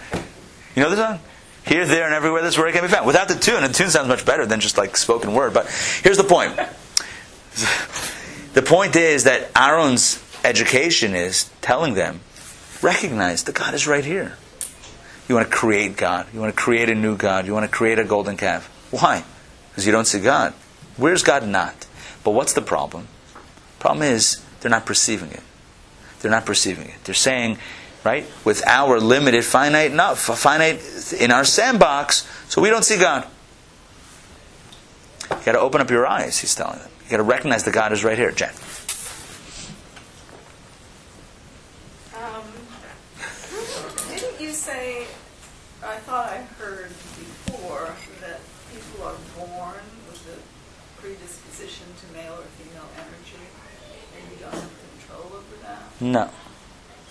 You 0.76 0.84
know 0.84 0.90
the 0.90 0.96
song? 0.96 1.20
Here, 1.66 1.86
there, 1.86 2.06
and 2.06 2.14
everywhere 2.14 2.42
this 2.42 2.58
word 2.58 2.74
can 2.74 2.82
be 2.84 2.88
found. 2.88 3.06
Without 3.06 3.28
the 3.28 3.36
tune, 3.36 3.62
the 3.62 3.70
tune 3.70 3.90
sounds 3.90 4.08
much 4.08 4.26
better 4.26 4.46
than 4.46 4.60
just 4.60 4.78
like 4.78 4.98
spoken 4.98 5.34
word. 5.34 5.54
But 5.54 5.68
here's 6.02 6.18
the 6.18 6.24
point. 6.24 6.58
The 8.54 8.62
point 8.62 8.96
is 8.96 9.26
that 9.26 9.52
Aaron's 9.56 10.24
education 10.44 11.16
is 11.16 11.50
telling 11.62 11.94
them, 11.94 12.22
recognize 12.82 13.44
that 13.44 13.56
God 13.56 13.74
is 13.74 13.88
right 13.88 14.04
here. 14.04 14.38
You 15.28 15.36
want 15.36 15.50
to 15.50 15.56
create 15.56 15.96
God. 15.96 16.28
You 16.34 16.40
want 16.40 16.56
to 16.56 16.60
create 16.60 16.90
a 16.90 16.96
new 16.96 17.16
God. 17.16 17.46
You 17.46 17.54
want 17.54 17.66
to 17.66 17.72
create 17.72 18.00
a 18.00 18.04
golden 18.04 18.38
calf. 18.38 18.68
Why? 18.90 19.24
Because 19.70 19.86
you 19.86 19.92
don't 19.92 20.06
see 20.06 20.20
God. 20.20 20.54
Where's 20.98 21.22
God 21.22 21.48
not? 21.48 21.86
But 22.24 22.32
what's 22.32 22.54
the 22.54 22.62
problem? 22.62 23.08
Problem 23.80 24.04
is 24.04 24.44
they're 24.60 24.72
not 24.72 24.86
perceiving 24.86 25.32
it. 25.32 25.42
They're 26.22 26.32
not 26.32 26.46
perceiving 26.46 26.88
it. 26.88 27.04
They're 27.06 27.16
saying, 27.16 27.58
right, 28.04 28.26
with 28.44 28.66
our 28.68 29.00
limited, 29.00 29.46
finite 29.46 29.92
enough, 29.92 30.20
finite 30.20 30.82
in 31.18 31.32
our 31.32 31.46
sandbox, 31.46 32.28
so 32.50 32.62
we 32.62 32.70
don't 32.70 32.84
see 32.84 32.98
God. 32.98 33.26
You 35.30 35.38
got 35.46 35.52
to 35.54 35.60
open 35.60 35.80
up 35.80 35.90
your 35.90 36.08
eyes. 36.08 36.40
He's 36.40 36.56
telling 36.56 36.80
them. 36.80 36.90
You 37.06 37.12
got 37.12 37.18
to 37.18 37.24
recognize 37.24 37.64
that 37.64 37.74
God 37.74 37.92
is 37.94 38.04
right 38.04 38.18
here, 38.18 38.32
Jen. 38.32 38.50
Um, 42.18 42.44
didn't 44.10 44.42
you 44.42 44.52
say, 44.52 45.06
I 45.84 45.96
thought 45.98 46.30
I 46.30 46.42
heard 46.58 46.90
before, 46.90 47.96
that 48.22 48.42
people 48.74 49.06
are 49.06 49.16
born 49.38 49.82
with 50.10 50.22
a 50.34 51.02
predisposition 51.02 51.88
to 52.02 52.14
male 52.14 52.34
or 52.34 52.44
female 52.58 52.90
energy, 52.98 53.42
and 54.18 54.32
you 54.32 54.38
don't 54.44 54.54
have 54.54 54.70
control 55.00 55.32
over 55.34 55.56
that? 55.64 55.89
No. 56.00 56.30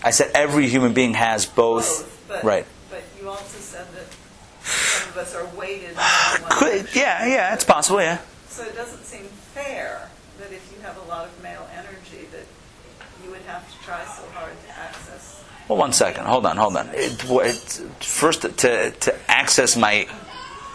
I 0.03 0.11
said 0.11 0.31
every 0.33 0.67
human 0.67 0.93
being 0.93 1.13
has 1.13 1.45
both. 1.45 2.25
but, 2.27 2.43
right. 2.43 2.65
But 2.89 3.03
you 3.19 3.29
also 3.29 3.57
said 3.57 3.87
that 3.93 4.05
some 4.63 5.09
of 5.09 5.17
us 5.17 5.35
are 5.35 5.45
weighted. 5.57 5.95
Could, 6.49 6.87
yeah, 6.95 7.25
yeah, 7.25 7.53
it's 7.53 7.63
possible, 7.63 8.01
yeah. 8.01 8.19
So 8.47 8.63
it 8.63 8.75
doesn't 8.75 9.03
seem 9.03 9.23
fair 9.53 10.09
that 10.39 10.51
if 10.51 10.73
you 10.73 10.81
have 10.81 10.97
a 10.97 11.09
lot 11.09 11.25
of 11.25 11.43
male 11.43 11.67
energy, 11.73 12.27
that 12.31 12.45
you 13.23 13.31
would 13.31 13.41
have 13.41 13.69
to 13.69 13.85
try 13.85 14.03
so 14.05 14.23
hard 14.33 14.53
to 14.67 14.77
access. 14.77 15.43
Well, 15.67 15.77
one 15.77 15.93
second. 15.93 16.25
Hold 16.25 16.45
on, 16.45 16.57
hold 16.57 16.77
on. 16.77 16.89
It, 16.93 17.23
it, 17.23 17.55
first, 18.03 18.41
to, 18.41 18.91
to 18.91 19.15
access 19.27 19.77
my. 19.77 20.07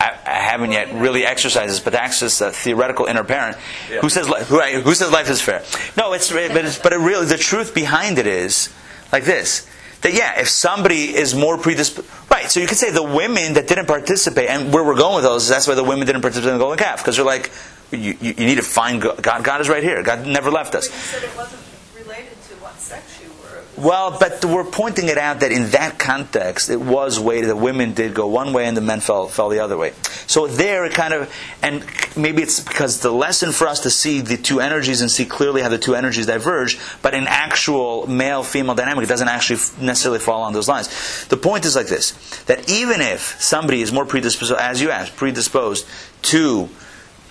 I, 0.00 0.18
I 0.26 0.34
haven't 0.34 0.72
yet 0.72 0.92
really 0.92 1.24
exercised 1.24 1.70
this, 1.70 1.80
but 1.80 1.90
to 1.90 2.02
access 2.02 2.40
a 2.40 2.50
theoretical 2.50 3.06
inner 3.06 3.24
parent, 3.24 3.56
who 4.00 4.08
says 4.08 4.26
who, 4.26 4.60
who 4.60 4.94
says 4.94 5.12
life 5.12 5.30
is 5.30 5.40
fair? 5.40 5.64
No, 5.96 6.12
it's 6.12 6.30
but 6.30 6.64
it's, 6.64 6.78
but 6.78 6.92
it 6.92 6.98
really 6.98 7.26
the 7.26 7.38
truth 7.38 7.74
behind 7.74 8.18
it 8.18 8.26
is 8.26 8.72
like 9.12 9.24
this: 9.24 9.68
that 10.00 10.12
yeah, 10.12 10.40
if 10.40 10.48
somebody 10.48 11.14
is 11.14 11.34
more 11.34 11.56
predisposed, 11.58 12.08
right? 12.30 12.50
So 12.50 12.60
you 12.60 12.66
could 12.66 12.76
say 12.76 12.90
the 12.90 13.02
women 13.02 13.54
that 13.54 13.68
didn't 13.68 13.86
participate, 13.86 14.48
and 14.48 14.72
where 14.72 14.84
we're 14.84 14.96
going 14.96 15.14
with 15.14 15.24
those, 15.24 15.44
is 15.44 15.48
that's 15.48 15.66
why 15.66 15.74
the 15.74 15.84
women 15.84 16.06
didn't 16.06 16.22
participate 16.22 16.52
in 16.52 16.58
the 16.58 16.62
golden 16.64 16.78
calf, 16.78 16.98
because 16.98 17.16
they're 17.16 17.24
like, 17.24 17.50
you, 17.90 18.16
you, 18.20 18.34
you 18.36 18.46
need 18.46 18.56
to 18.56 18.62
find 18.62 19.00
God. 19.00 19.44
God 19.44 19.60
is 19.60 19.68
right 19.68 19.82
here. 19.82 20.02
God 20.02 20.26
never 20.26 20.50
left 20.50 20.74
us. 20.74 20.88
But 20.88 20.94
you 20.94 21.00
said 21.02 21.22
it 21.22 21.36
wasn't 21.36 21.62
related 21.94 22.42
to 22.48 22.54
what 22.56 22.78
sex 22.78 23.20
you 23.22 23.30
were. 23.42 23.58
It 23.58 23.64
was 23.64 23.73
Well, 23.84 24.16
but 24.18 24.42
we're 24.42 24.64
pointing 24.64 25.08
it 25.08 25.18
out 25.18 25.40
that 25.40 25.52
in 25.52 25.70
that 25.72 25.98
context, 25.98 26.70
it 26.70 26.80
was 26.80 27.20
weighted. 27.20 27.50
The 27.50 27.56
women 27.56 27.92
did 27.92 28.14
go 28.14 28.26
one 28.26 28.54
way 28.54 28.64
and 28.64 28.74
the 28.74 28.80
men 28.80 29.00
fell, 29.00 29.28
fell 29.28 29.50
the 29.50 29.58
other 29.58 29.76
way. 29.76 29.92
So 30.26 30.46
there, 30.46 30.86
it 30.86 30.94
kind 30.94 31.12
of, 31.12 31.30
and 31.62 31.84
maybe 32.16 32.40
it's 32.42 32.60
because 32.60 33.00
the 33.00 33.12
lesson 33.12 33.52
for 33.52 33.68
us 33.68 33.80
to 33.80 33.90
see 33.90 34.22
the 34.22 34.38
two 34.38 34.60
energies 34.60 35.02
and 35.02 35.10
see 35.10 35.26
clearly 35.26 35.60
how 35.60 35.68
the 35.68 35.76
two 35.76 35.94
energies 35.94 36.24
diverge, 36.24 36.78
but 37.02 37.12
in 37.12 37.26
actual 37.26 38.06
male-female 38.06 38.74
dynamic, 38.74 39.04
it 39.04 39.08
doesn't 39.08 39.28
actually 39.28 39.60
necessarily 39.84 40.18
fall 40.18 40.44
on 40.44 40.54
those 40.54 40.66
lines. 40.66 41.26
The 41.26 41.36
point 41.36 41.66
is 41.66 41.76
like 41.76 41.88
this, 41.88 42.12
that 42.44 42.70
even 42.70 43.02
if 43.02 43.38
somebody 43.38 43.82
is 43.82 43.92
more 43.92 44.06
predisposed, 44.06 44.54
as 44.54 44.80
you 44.80 44.92
asked, 44.92 45.14
predisposed 45.14 45.86
to 46.22 46.70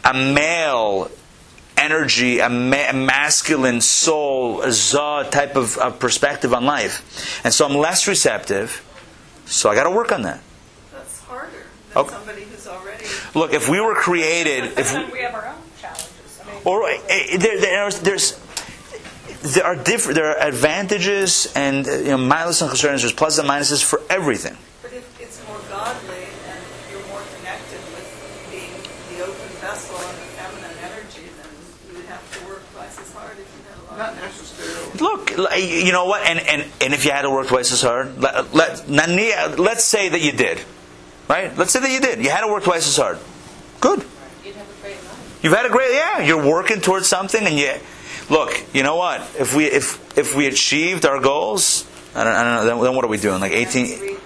a 0.05 0.13
male 0.13 1.09
energy, 1.77 2.39
a, 2.39 2.49
ma- 2.49 2.89
a 2.89 2.93
masculine 2.93 3.81
soul, 3.81 4.61
a 4.61 4.71
za 4.71 5.27
type 5.31 5.55
of, 5.55 5.77
of 5.77 5.99
perspective 5.99 6.53
on 6.53 6.65
life. 6.65 7.41
And 7.43 7.53
so 7.53 7.65
I'm 7.65 7.75
less 7.75 8.07
receptive, 8.07 8.81
so 9.45 9.69
I 9.69 9.75
got 9.75 9.83
to 9.85 9.91
work 9.91 10.11
on 10.11 10.21
that. 10.23 10.41
that's 10.91 11.19
harder 11.21 11.51
than 11.93 11.97
Okay. 11.97 12.09
somebody 12.15 12.43
who's 12.43 12.67
already. 12.67 13.05
Look, 13.35 13.53
if 13.53 13.69
we 13.69 13.79
were 13.81 13.95
created, 13.95 14.77
if 14.77 14.93
we, 14.97 15.03
we 15.11 15.19
have 15.19 15.33
our 15.33 15.47
own 15.47 15.55
challenges. 15.79 16.41
I 16.43 16.51
mean, 16.51 16.61
or 16.65 16.89
eh, 16.89 17.37
there, 17.37 17.59
there's, 17.59 17.99
there's 17.99 18.39
there 19.43 19.65
are 19.65 19.75
different 19.75 20.15
there 20.15 20.27
are 20.31 20.47
advantages 20.47 21.51
and 21.53 21.85
uh, 21.85 21.91
you 21.97 22.03
know 22.15 22.17
minus 22.17 22.61
and 22.61 22.69
concerns 22.69 23.01
there's 23.01 23.11
pluses 23.13 23.39
and 23.39 23.49
minuses 23.49 23.83
for 23.83 23.99
everything 24.09 24.55
But 24.81 24.93
if 24.93 25.03
it's 25.19 25.45
more 25.47 25.59
godly 25.69 26.23
and 26.47 26.61
you're 26.89 27.03
more 27.11 27.19
connected 27.35 27.81
with 27.91 28.07
being 28.51 28.71
the 29.11 29.25
open 29.27 29.49
vessel 29.59 29.97
and 29.99 30.15
the 30.15 30.29
feminine 30.39 30.77
energy, 30.87 31.27
then 31.27 31.51
you 31.91 31.97
would 31.99 32.07
have 32.07 32.23
to 32.39 32.47
work 32.47 32.63
twice 32.71 32.95
as 33.01 33.11
hard 33.11 33.35
if 33.35 33.43
you 33.51 33.61
had 33.67 33.75
a 33.75 33.83
lot 33.91 33.97
Not 33.99 34.11
of 34.15 34.31
necessarily. 34.31 34.92
Look 35.03 35.31
you 35.57 35.91
know 35.91 36.05
what 36.05 36.25
and 36.25 36.39
and, 36.39 36.61
and 36.81 36.93
if 36.93 37.05
you 37.05 37.11
had 37.11 37.23
to 37.23 37.29
work 37.29 37.47
twice 37.47 37.71
as 37.71 37.81
hard 37.81 38.17
let, 38.19 38.53
let, 38.53 39.59
let's 39.59 39.83
say 39.83 40.09
that 40.09 40.21
you 40.21 40.31
did 40.31 40.57
right 41.27 41.55
let's 41.57 41.71
say 41.71 41.79
that 41.79 41.91
you 41.91 41.99
did 41.99 42.23
you 42.23 42.29
had 42.29 42.41
to 42.41 42.47
work 42.47 42.63
twice 42.63 42.87
as 42.87 42.97
hard 42.97 43.19
good. 43.83 44.05
You've 45.41 45.53
had 45.53 45.65
a 45.65 45.69
great 45.69 45.93
yeah. 45.93 46.21
You're 46.21 46.43
working 46.43 46.79
towards 46.79 47.07
something, 47.07 47.45
and 47.45 47.59
you 47.59 47.73
look. 48.29 48.63
You 48.73 48.81
know 48.81 48.95
what? 48.95 49.19
If 49.37 49.53
we 49.53 49.65
if 49.65 50.17
if 50.17 50.35
we 50.35 50.47
achieved 50.47 51.05
our 51.05 51.19
goals, 51.19 51.85
I 52.15 52.23
don't, 52.23 52.33
I 52.33 52.43
don't 52.43 52.53
know. 52.53 52.65
Then, 52.65 52.83
then 52.85 52.95
what 52.95 53.03
are 53.03 53.09
we 53.09 53.17
doing? 53.17 53.41
Like 53.41 53.51
eighteen? 53.51 54.17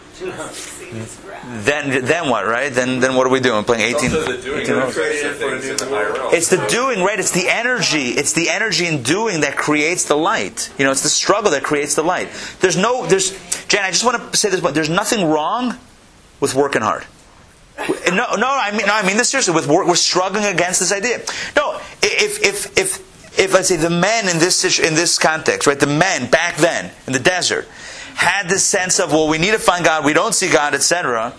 Read 0.92 1.00
just 1.04 1.18
to 1.18 1.22
see 1.22 1.22
this 1.22 1.24
graph. 1.24 1.66
Then 1.66 2.06
then 2.06 2.30
what? 2.30 2.46
Right? 2.46 2.72
Then 2.74 3.00
then 3.00 3.16
what 3.16 3.28
are 3.28 3.30
we 3.30 3.40
doing? 3.40 3.64
Playing 3.64 3.96
It's 3.96 4.04
eighteen? 4.04 4.18
also 4.18 4.42
doing 4.42 4.62
18 4.62 4.76
of 4.76 4.82
holes? 4.84 4.96
things 4.96 5.66
in 5.70 5.78
the 5.78 5.86
higher 5.86 6.14
realms. 6.14 6.34
It's 6.34 6.50
the 6.50 6.66
doing, 6.68 7.02
right? 7.02 7.20
It's 7.20 7.32
the 7.32 7.48
energy. 7.50 8.10
It's 8.10 8.34
the 8.34 8.50
energy 8.50 8.86
in 8.86 9.04
doing 9.04 9.42
that 9.42 9.56
creates 9.58 10.06
the 10.06 10.16
light. 10.16 10.72
You 10.78 10.86
know, 10.86 10.92
it's 10.92 11.04
the 11.04 11.10
struggle 11.10 11.52
that 11.52 11.64
creates 11.64 11.96
the 11.96 12.04
light. 12.04 12.30
There's 12.60 12.78
no, 12.78 13.06
there's, 13.06 13.32
Jan, 13.68 13.84
I 13.84 13.92
just 13.92 14.04
want 14.04 14.32
to 14.32 14.38
say 14.38 14.50
this, 14.50 14.60
but 14.62 14.74
there's 14.74 14.90
nothing 14.90 15.28
wrong 15.30 15.78
with 16.40 16.54
working 16.56 16.82
hard. 16.82 17.06
No, 18.12 18.36
no, 18.36 18.48
I 18.48 18.72
mean, 18.72 18.88
no, 18.88 18.94
I 18.94 19.06
mean 19.06 19.18
this 19.18 19.30
seriously. 19.30 19.54
With 19.54 19.68
work, 19.68 19.88
we're 19.88 19.96
struggling 19.96 20.46
against 20.46 20.80
this 20.80 20.92
idea. 20.92 21.20
No, 21.56 21.80
if, 22.02 22.44
if, 22.44 22.78
if, 22.78 23.40
if 23.40 23.54
let's 23.54 23.68
say 23.68 23.76
the 23.76 23.90
men 23.90 24.28
in 24.28 24.40
this 24.40 24.80
in 24.80 24.96
this 24.96 25.20
context, 25.20 25.68
right, 25.68 25.80
the 25.80 25.86
men 25.86 26.30
back 26.30 26.58
then 26.58 26.92
in 27.06 27.14
the 27.14 27.20
desert 27.20 27.68
had 28.18 28.50
this 28.50 28.66
sense 28.66 29.00
of, 29.00 29.12
well, 29.12 29.28
we 29.28 29.38
need 29.38 29.52
to 29.52 29.60
find 29.60 29.86
God, 29.86 30.04
we 30.04 30.14
don't 30.14 30.34
see 30.34 30.50
God, 30.50 30.74
etc. 30.74 31.34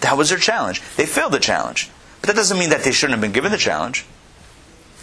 That 0.00 0.16
was 0.16 0.30
their 0.30 0.38
challenge. 0.38 0.82
They 0.96 1.06
failed 1.06 1.32
the 1.32 1.38
challenge, 1.38 1.90
but 2.20 2.26
that 2.28 2.36
doesn't 2.36 2.58
mean 2.58 2.70
that 2.70 2.82
they 2.82 2.92
shouldn't 2.92 3.12
have 3.14 3.20
been 3.20 3.32
given 3.32 3.52
the 3.52 3.58
challenge. 3.58 4.04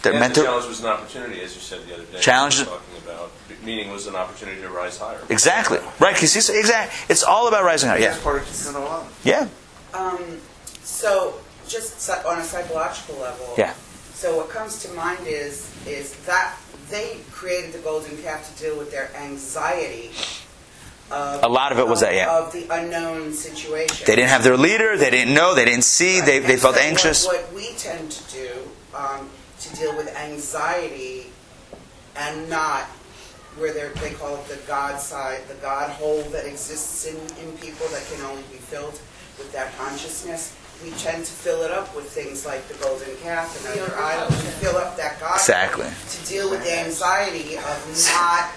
They're 0.02 0.12
meant 0.18 0.34
the 0.34 0.42
challenge 0.42 0.66
was 0.68 0.80
an 0.80 0.86
opportunity, 0.86 1.40
as 1.40 1.54
you 1.54 1.60
said 1.60 1.86
the 1.86 1.94
other 1.94 2.04
day. 2.04 2.20
Challenge- 2.20 2.58
we 2.58 2.64
were 2.64 2.70
talking 2.70 2.96
about 3.04 3.30
meaning 3.64 3.90
was 3.92 4.06
an 4.08 4.16
opportunity 4.16 4.60
to 4.60 4.68
rise 4.68 4.98
higher. 4.98 5.20
exactly 5.28 5.78
right. 6.00 6.14
Because 6.14 6.34
exactly, 6.50 6.98
it's 7.08 7.22
all 7.22 7.48
about 7.48 7.64
rising 7.64 7.88
higher. 7.88 7.98
Yeah, 7.98 8.10
That's 8.10 8.22
part 8.22 8.42
of 8.42 8.46
keeping 8.46 9.12
yeah, 9.24 9.48
Um, 9.94 10.40
so, 10.82 11.34
just 11.68 12.10
on 12.26 12.38
a 12.40 12.44
psychological 12.44 13.16
level. 13.18 13.54
yeah. 13.56 13.74
So 14.14 14.36
what 14.36 14.50
comes 14.50 14.82
to 14.82 14.88
mind 14.92 15.26
is 15.26 15.70
is 15.86 16.14
that 16.26 16.56
they 16.90 17.18
created 17.30 17.72
the 17.72 17.78
golden 17.78 18.16
calf 18.22 18.54
to 18.54 18.62
deal 18.62 18.76
with 18.76 18.90
their 18.90 19.10
anxiety. 19.16 20.12
Of, 21.12 21.44
A 21.44 21.48
lot 21.48 21.72
of 21.72 21.78
it 21.78 21.86
was 21.86 22.00
that, 22.00 22.14
yeah. 22.14 22.38
Of 22.38 22.52
the 22.52 22.66
unknown 22.70 23.32
situation. 23.34 24.04
They 24.06 24.16
didn't 24.16 24.30
have 24.30 24.42
their 24.44 24.56
leader. 24.56 24.96
They 24.96 25.10
didn't 25.10 25.34
know. 25.34 25.54
They 25.54 25.64
didn't 25.64 25.84
see. 25.84 26.20
They, 26.20 26.38
they 26.38 26.56
felt 26.56 26.76
so 26.76 26.80
anxious. 26.80 27.26
What, 27.26 27.52
we 27.52 27.72
tend 27.76 28.10
to 28.10 28.32
do 28.32 28.50
um, 28.96 29.28
to 29.60 29.76
deal 29.76 29.96
with 29.96 30.14
anxiety 30.16 31.26
and 32.16 32.48
not 32.48 32.84
where 33.58 33.72
they're, 33.72 33.90
they 34.00 34.10
call 34.12 34.36
it 34.36 34.46
the 34.48 34.58
God 34.66 34.98
side, 34.98 35.40
the 35.48 35.54
God 35.54 35.90
hole 35.90 36.22
that 36.30 36.46
exists 36.46 37.06
in, 37.06 37.16
in 37.44 37.52
people 37.58 37.86
that 37.88 38.04
can 38.10 38.24
only 38.24 38.42
be 38.44 38.56
filled 38.56 38.98
with 39.38 39.52
that 39.52 39.76
consciousness, 39.76 40.56
we 40.82 40.90
tend 40.92 41.24
to 41.24 41.32
fill 41.32 41.62
it 41.62 41.70
up 41.70 41.94
with 41.94 42.08
things 42.10 42.44
like 42.44 42.66
the 42.68 42.74
golden 42.82 43.14
calf 43.22 43.54
and 43.56 43.80
other 43.80 43.94
idols. 43.96 44.30
We 44.42 44.48
fill 44.50 44.76
up 44.76 44.96
that 44.96 45.20
God 45.20 45.36
Exactly. 45.36 45.86
to 45.86 46.26
deal 46.26 46.50
with 46.50 46.64
the 46.64 46.78
anxiety 46.80 47.56
of 47.56 48.08
not. 48.14 48.50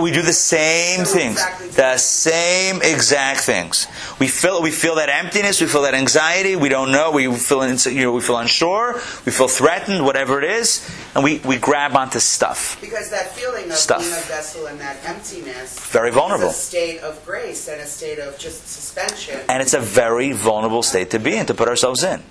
We 0.00 0.10
do 0.10 0.22
the 0.22 0.32
same 0.32 1.04
things, 1.04 1.36
the 1.76 1.96
same 1.98 2.80
exact 2.82 3.40
things. 3.40 3.86
We 4.18 4.26
feel 4.26 4.60
we 4.60 4.70
feel 4.72 4.96
that 4.96 5.08
emptiness, 5.08 5.60
we 5.60 5.68
feel 5.68 5.82
that 5.82 5.94
anxiety. 5.94 6.56
We 6.56 6.68
don't 6.68 6.90
know. 6.90 7.12
We 7.12 7.32
feel 7.36 7.64
you 7.68 8.02
know 8.02 8.12
we 8.12 8.20
feel 8.20 8.38
unsure. 8.38 8.94
We 9.24 9.30
feel 9.32 9.46
threatened, 9.46 10.04
whatever 10.04 10.42
it 10.42 10.50
is, 10.50 10.88
and 11.14 11.22
we, 11.22 11.38
we 11.44 11.56
grab 11.58 11.94
onto 11.94 12.18
stuff. 12.18 12.80
Because 12.80 13.10
that 13.10 13.32
feeling 13.36 13.66
of 13.70 13.76
Stuff. 13.76 14.00
being 14.00 14.12
a 14.12 14.20
vessel 14.26 14.66
and 14.66 14.80
that 14.80 14.96
emptiness 15.04 15.78
Very 15.90 16.10
vulnerable. 16.10 16.48
is 16.48 16.56
a 16.56 16.58
state 16.58 16.98
of 17.00 17.24
grace 17.24 17.68
and 17.68 17.80
a 17.80 17.86
state 17.86 18.18
of 18.18 18.36
just 18.38 18.66
suspension. 18.66 19.40
And 19.48 19.62
it's 19.62 19.74
a 19.74 19.80
very 19.80 20.32
vulnerable 20.32 20.82
state 20.82 21.10
to 21.10 21.18
be 21.20 21.36
in, 21.36 21.46
to 21.46 21.54
put 21.54 21.68
ourselves 21.68 22.02
in. 22.02 22.22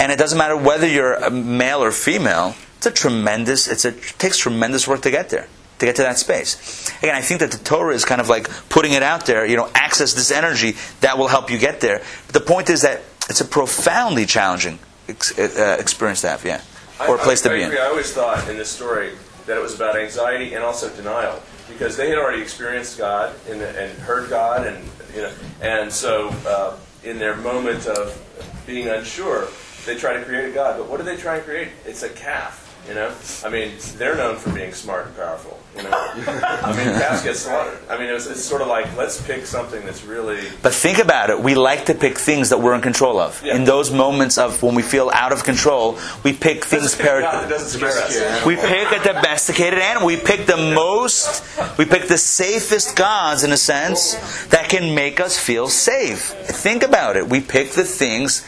And 0.00 0.10
it 0.10 0.18
doesn't 0.18 0.38
matter 0.38 0.56
whether 0.56 0.86
you're 0.86 1.14
a 1.14 1.30
male 1.30 1.82
or 1.82 1.90
female. 1.92 2.54
It's 2.78 2.86
a 2.86 2.90
tremendous. 2.90 3.68
It's 3.68 3.84
a 3.84 3.88
it 3.88 4.14
takes 4.18 4.38
tremendous 4.38 4.86
work 4.88 5.02
to 5.02 5.10
get 5.10 5.28
there, 5.30 5.46
to 5.78 5.86
get 5.86 5.96
to 5.96 6.02
that 6.02 6.18
space. 6.18 6.90
Again, 6.98 7.14
I 7.14 7.20
think 7.20 7.40
that 7.40 7.50
the 7.50 7.58
Torah 7.58 7.94
is 7.94 8.04
kind 8.04 8.20
of 8.20 8.28
like 8.28 8.48
putting 8.68 8.92
it 8.92 9.02
out 9.02 9.26
there. 9.26 9.46
You 9.46 9.56
know, 9.56 9.70
access 9.74 10.14
this 10.14 10.30
energy 10.30 10.76
that 11.00 11.18
will 11.18 11.28
help 11.28 11.50
you 11.50 11.58
get 11.58 11.80
there. 11.80 12.02
But 12.26 12.34
the 12.34 12.40
point 12.40 12.70
is 12.70 12.82
that 12.82 13.02
it's 13.28 13.40
a 13.40 13.44
profoundly 13.44 14.26
challenging 14.26 14.78
ex- 15.08 15.38
uh, 15.38 15.76
experience 15.78 16.20
to 16.22 16.28
have. 16.28 16.44
Yeah, 16.44 16.60
or 17.08 17.16
a 17.16 17.18
place 17.18 17.42
to 17.42 17.50
I, 17.50 17.56
be 17.56 17.64
I 17.64 17.66
in. 17.68 17.72
I 17.72 17.86
always 17.86 18.12
thought 18.12 18.48
in 18.48 18.56
this 18.56 18.70
story 18.70 19.12
that 19.46 19.56
it 19.56 19.60
was 19.60 19.74
about 19.74 19.96
anxiety 19.96 20.54
and 20.54 20.64
also 20.64 20.94
denial 20.94 21.42
because 21.68 21.96
they 21.96 22.08
had 22.08 22.18
already 22.18 22.42
experienced 22.42 22.98
God 22.98 23.34
and, 23.48 23.60
and 23.60 23.98
heard 24.00 24.30
God, 24.30 24.66
and 24.66 24.88
you 25.14 25.22
know, 25.22 25.32
and 25.60 25.92
so 25.92 26.28
uh, 26.46 26.76
in 27.02 27.18
their 27.18 27.36
moment 27.36 27.86
of 27.86 28.20
being 28.66 28.88
unsure, 28.88 29.48
they 29.86 29.96
try 29.96 30.14
to 30.14 30.24
create 30.24 30.50
a 30.50 30.52
God. 30.52 30.78
But 30.78 30.88
what 30.88 30.98
do 30.98 31.04
they 31.04 31.16
try 31.16 31.36
and 31.36 31.44
create? 31.44 31.68
It's 31.84 32.02
a 32.02 32.08
calf. 32.08 32.63
You 32.86 32.94
know, 32.94 33.14
I 33.42 33.48
mean, 33.48 33.72
they're 33.96 34.14
known 34.14 34.36
for 34.36 34.52
being 34.52 34.74
smart 34.74 35.06
and 35.06 35.16
powerful. 35.16 35.58
You 35.74 35.84
know, 35.84 35.90
I 35.92 36.76
mean, 36.76 36.86
calves 37.00 37.22
get 37.22 37.34
slaughtered. 37.36 37.78
I 37.88 37.98
mean, 37.98 38.10
it 38.10 38.12
was, 38.12 38.26
it's 38.26 38.44
sort 38.44 38.60
of 38.60 38.68
like 38.68 38.94
let's 38.96 39.20
pick 39.26 39.46
something 39.46 39.84
that's 39.86 40.04
really 40.04 40.48
But 40.62 40.74
think 40.74 40.98
about 40.98 41.30
it. 41.30 41.40
We 41.40 41.54
like 41.54 41.86
to 41.86 41.94
pick 41.94 42.18
things 42.18 42.50
that 42.50 42.60
we're 42.60 42.74
in 42.74 42.82
control 42.82 43.18
of. 43.18 43.42
Yeah. 43.42 43.56
In 43.56 43.64
those 43.64 43.90
moments 43.90 44.36
of 44.36 44.62
when 44.62 44.74
we 44.74 44.82
feel 44.82 45.10
out 45.14 45.32
of 45.32 45.44
control, 45.44 45.98
we 46.22 46.34
pick 46.34 46.64
things. 46.64 46.94
Pick 46.94 47.06
God 47.06 47.22
par- 47.22 47.40
that 47.40 47.48
doesn't 47.48 47.80
scare 47.80 47.88
us. 47.88 48.44
We 48.44 48.56
pick 48.56 48.92
a 48.92 49.02
domesticated 49.02 49.78
animal. 49.78 50.06
We 50.06 50.18
pick 50.18 50.46
the 50.46 50.56
most, 50.58 51.42
we 51.78 51.86
pick 51.86 52.08
the 52.08 52.18
safest 52.18 52.96
gods, 52.96 53.44
in 53.44 53.52
a 53.52 53.56
sense, 53.56 54.14
that 54.46 54.68
can 54.68 54.94
make 54.94 55.20
us 55.20 55.38
feel 55.38 55.68
safe. 55.68 56.20
Think 56.20 56.82
about 56.82 57.16
it. 57.16 57.28
We 57.28 57.40
pick 57.40 57.70
the 57.70 57.84
things. 57.84 58.44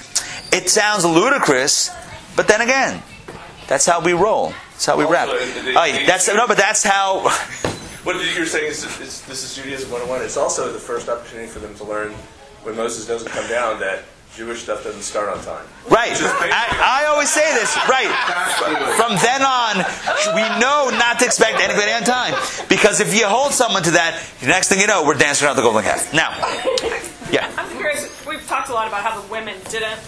It 0.52 0.68
sounds 0.68 1.04
ludicrous, 1.04 1.90
but 2.36 2.48
then 2.48 2.60
again, 2.60 3.02
that's 3.68 3.86
how 3.86 4.00
we 4.00 4.12
roll. 4.12 4.52
That's 4.72 4.86
how 4.86 4.96
we 4.96 5.04
rap. 5.04 5.28
Also, 5.28 5.44
the- 5.44 5.60
the- 5.72 5.78
Oh, 5.78 6.06
that's 6.06 6.28
no, 6.28 6.46
but 6.46 6.56
that's 6.56 6.82
how. 6.82 7.28
What 8.06 8.14
you're 8.36 8.46
saying 8.46 8.70
is, 8.70 8.84
is 9.00 9.22
this 9.22 9.42
is 9.42 9.56
Judaism 9.56 9.90
101. 9.90 10.22
It's 10.24 10.36
also 10.36 10.72
the 10.72 10.78
first 10.78 11.08
opportunity 11.08 11.48
for 11.48 11.58
them 11.58 11.74
to 11.74 11.82
learn 11.82 12.12
when 12.62 12.76
Moses 12.76 13.04
doesn't 13.04 13.26
come 13.26 13.48
down 13.48 13.80
that 13.80 14.04
Jewish 14.32 14.62
stuff 14.62 14.84
doesn't 14.84 15.02
start 15.02 15.28
on 15.28 15.42
time. 15.42 15.66
Right. 15.90 16.12
I, 16.14 17.02
I 17.02 17.06
always 17.06 17.28
say 17.32 17.52
this. 17.54 17.74
Right. 17.88 18.06
From 18.94 19.16
then 19.18 19.42
on, 19.42 19.82
we 20.38 20.42
know 20.60 20.88
not 20.96 21.18
to 21.18 21.24
expect 21.24 21.58
anybody 21.58 21.90
on 21.90 22.04
time. 22.04 22.34
Because 22.68 23.00
if 23.00 23.12
you 23.12 23.26
hold 23.26 23.50
someone 23.50 23.82
to 23.82 23.90
that, 23.98 24.22
the 24.38 24.46
next 24.46 24.68
thing 24.68 24.78
you 24.78 24.86
know, 24.86 25.04
we're 25.04 25.14
dancing 25.18 25.44
around 25.48 25.56
the 25.56 25.62
golden 25.62 25.82
calf. 25.82 26.12
Now, 26.14 26.30
yeah. 27.32 27.50
I'm 27.58 27.76
curious. 27.76 28.06
We've 28.24 28.46
talked 28.46 28.68
a 28.68 28.72
lot 28.72 28.86
about 28.86 29.02
how 29.02 29.20
the 29.20 29.26
women 29.26 29.56
didn't 29.68 29.98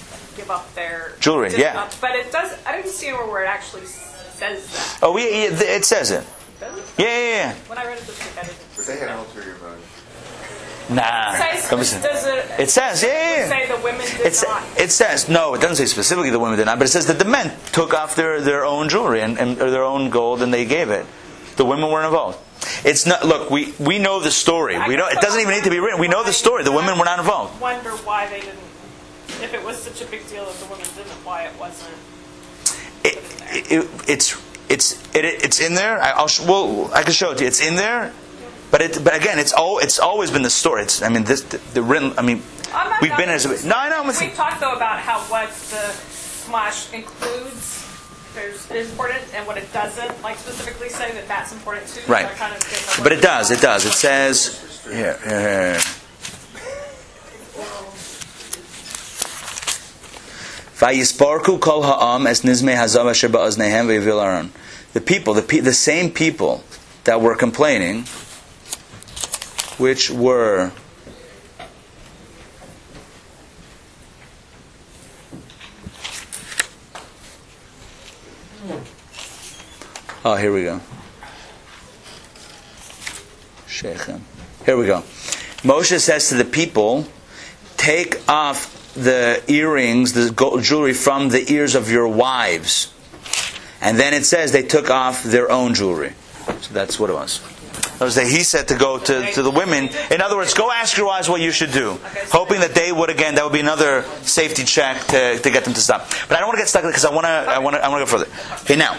give 0.48 0.56
up 0.56 0.74
their 0.74 1.12
Jewelry, 1.20 1.50
didn't 1.50 1.60
yeah. 1.60 1.82
up- 1.82 2.00
but 2.00 2.14
it 2.16 2.32
does. 2.32 2.56
I 2.66 2.76
didn't 2.76 2.90
see 2.90 3.08
anywhere 3.08 3.26
where 3.26 3.44
it 3.44 3.48
actually 3.48 3.84
says 3.86 4.66
that. 4.72 4.98
Oh, 5.02 5.12
we, 5.12 5.22
it 5.22 5.84
says 5.84 6.10
it. 6.10 6.24
Does 6.60 6.78
it? 6.78 6.84
Yeah, 6.98 7.06
yeah, 7.06 7.30
yeah. 7.30 7.54
When 7.66 7.78
I 7.78 7.86
read 7.86 7.98
it 7.98 8.04
this 8.06 8.18
week, 8.18 8.38
I 8.38 8.46
didn't. 8.46 8.58
But 8.76 8.86
they 8.86 8.98
had 8.98 9.08
an 9.10 9.18
ulterior 9.18 9.54
motive. 9.60 9.84
Nah. 10.90 11.34
Says, 11.36 11.68
Come 11.68 11.80
listen. 11.80 12.00
does 12.02 12.26
it? 12.26 12.60
It 12.60 12.70
says, 12.70 13.02
yeah, 13.02 13.08
yeah, 13.08 13.36
yeah. 13.40 13.48
Say 13.48 13.76
the 13.76 13.82
women 13.84 14.00
did 14.06 14.20
It's, 14.26 14.42
not. 14.42 14.62
it 14.78 14.90
says 14.90 15.28
no. 15.28 15.52
It 15.52 15.60
doesn't 15.60 15.76
say 15.76 15.84
specifically 15.84 16.30
the 16.30 16.38
women 16.38 16.56
did 16.56 16.64
not, 16.64 16.78
but 16.78 16.86
it 16.86 16.90
says 16.90 17.06
that 17.08 17.18
the 17.18 17.26
men 17.26 17.54
took 17.72 17.92
off 17.92 18.16
their, 18.16 18.40
their 18.40 18.64
own 18.64 18.88
jewelry 18.88 19.20
and, 19.20 19.38
and 19.38 19.60
or 19.60 19.70
their 19.70 19.84
own 19.84 20.08
gold 20.08 20.40
and 20.40 20.52
they 20.52 20.64
gave 20.64 20.88
it. 20.88 21.04
The 21.56 21.66
women 21.66 21.90
weren't 21.90 22.06
involved. 22.06 22.38
It's 22.86 23.04
not. 23.06 23.24
Look, 23.26 23.50
we, 23.50 23.74
we 23.78 23.98
know 23.98 24.20
the 24.20 24.30
story. 24.30 24.78
We 24.88 24.96
don't. 24.96 25.12
It 25.12 25.20
doesn't 25.20 25.40
even 25.40 25.54
need 25.54 25.64
to 25.64 25.70
be 25.70 25.78
written. 25.78 26.00
We 26.00 26.08
know 26.08 26.24
the 26.24 26.32
story. 26.32 26.64
The 26.64 26.72
women 26.72 26.98
were 26.98 27.04
not 27.04 27.18
involved. 27.18 27.60
Wonder 27.60 27.90
why 27.90 28.26
they 28.28 28.40
didn't. 28.40 28.58
If 29.42 29.54
it 29.54 29.64
was 29.64 29.82
such 29.82 30.02
a 30.02 30.06
big 30.06 30.26
deal 30.28 30.44
that 30.44 30.54
the 30.54 30.66
women 30.66 30.86
didn't, 30.96 31.12
why 31.24 31.44
it 31.44 31.58
wasn't. 31.58 31.94
It, 33.04 33.18
it, 33.70 33.88
it's 34.08 34.36
it's 34.68 35.00
it, 35.14 35.24
it's 35.24 35.60
in 35.60 35.74
there. 35.74 36.00
I, 36.00 36.10
I'll 36.10 36.28
sh- 36.28 36.40
well, 36.40 36.90
I 36.92 37.02
can 37.02 37.12
show 37.12 37.30
it 37.32 37.38
to 37.38 37.44
you. 37.44 37.48
It's 37.48 37.60
in 37.60 37.76
there, 37.76 38.12
but 38.70 38.82
it 38.82 39.02
but 39.04 39.14
again, 39.14 39.38
it's 39.38 39.52
all 39.52 39.78
it's 39.78 39.98
always 39.98 40.30
been 40.30 40.42
the 40.42 40.50
story. 40.50 40.82
It's 40.82 41.02
I 41.02 41.08
mean 41.08 41.24
this 41.24 41.42
the, 41.42 41.58
the 41.74 41.82
written. 41.82 42.12
I 42.18 42.22
mean 42.22 42.42
we've 43.00 43.16
been 43.16 43.28
as 43.28 43.64
no, 43.64 43.74
I 43.76 43.88
know. 43.88 44.02
We 44.02 44.28
talked 44.30 44.60
though 44.60 44.74
about 44.74 45.00
how 45.00 45.20
what 45.22 45.48
the 45.70 45.94
Chumash 46.48 46.92
includes 46.92 47.84
there's, 48.34 48.90
important 48.90 49.22
and 49.34 49.46
what 49.46 49.56
it 49.58 49.72
doesn't, 49.72 50.22
like 50.22 50.36
specifically 50.36 50.88
say 50.88 51.12
that 51.12 51.26
that's 51.26 51.52
important 51.52 51.88
too. 51.88 52.10
Right. 52.10 52.26
Kind 52.36 52.54
of 52.54 53.00
But 53.02 53.12
it 53.12 53.20
does. 53.20 53.50
It 53.50 53.60
does. 53.60 53.84
It 53.84 53.92
says 53.92 54.84
here. 54.84 55.18
here, 55.24 55.40
here. 55.74 55.80
Vayisparku 60.78 61.60
kol 61.60 61.82
ha'am 61.82 62.26
es 62.28 62.42
nizme 62.42 62.74
ve'yivil 63.88 64.22
aron. 64.22 64.52
The 64.92 65.00
people, 65.00 65.34
the, 65.34 65.60
the 65.60 65.74
same 65.74 66.10
people 66.10 66.62
that 67.02 67.20
were 67.20 67.34
complaining, 67.34 68.04
which 69.76 70.10
were 70.10 70.72
Oh, 80.24 80.34
here 80.34 80.52
we 80.52 80.62
go. 80.64 80.80
Here 84.66 84.76
we 84.76 84.84
go. 84.84 85.00
Moshe 85.62 85.98
says 85.98 86.28
to 86.28 86.34
the 86.34 86.44
people, 86.44 87.06
take 87.76 88.16
off 88.28 88.77
the 88.94 89.42
earrings, 89.48 90.12
the 90.12 90.30
jewelry 90.62 90.94
from 90.94 91.28
the 91.28 91.52
ears 91.52 91.74
of 91.74 91.90
your 91.90 92.08
wives. 92.08 92.92
And 93.80 93.98
then 93.98 94.14
it 94.14 94.26
says 94.26 94.52
they 94.52 94.62
took 94.62 94.90
off 94.90 95.22
their 95.22 95.50
own 95.50 95.74
jewelry. 95.74 96.14
So 96.60 96.74
that's 96.74 96.98
what 96.98 97.10
it 97.10 97.14
was. 97.14 97.40
Was 98.00 98.14
that 98.14 98.26
he 98.26 98.44
said 98.44 98.68
to 98.68 98.76
go 98.76 98.98
to, 98.98 99.32
to 99.32 99.42
the 99.42 99.50
women. 99.50 99.90
In 100.10 100.20
other 100.20 100.36
words, 100.36 100.54
go 100.54 100.70
ask 100.70 100.96
your 100.96 101.06
wives 101.06 101.28
what 101.28 101.40
you 101.40 101.50
should 101.50 101.72
do. 101.72 101.98
Hoping 102.30 102.60
that 102.60 102.74
they 102.74 102.92
would 102.92 103.10
again, 103.10 103.34
that 103.34 103.44
would 103.44 103.52
be 103.52 103.60
another 103.60 104.02
safety 104.22 104.64
check 104.64 105.04
to, 105.06 105.38
to 105.38 105.50
get 105.50 105.64
them 105.64 105.74
to 105.74 105.80
stop. 105.80 106.08
But 106.28 106.36
I 106.36 106.40
don't 106.40 106.48
want 106.48 106.58
to 106.58 106.62
get 106.62 106.68
stuck 106.68 106.84
because 106.84 107.04
I 107.04 107.12
want 107.12 107.24
to 107.24 107.30
I 107.30 107.58
want 107.58 107.74
to 107.74 107.84
I 107.84 107.88
want 107.88 108.06
to 108.06 108.12
go 108.12 108.18
further. 108.18 108.62
Okay, 108.62 108.76
now. 108.76 108.98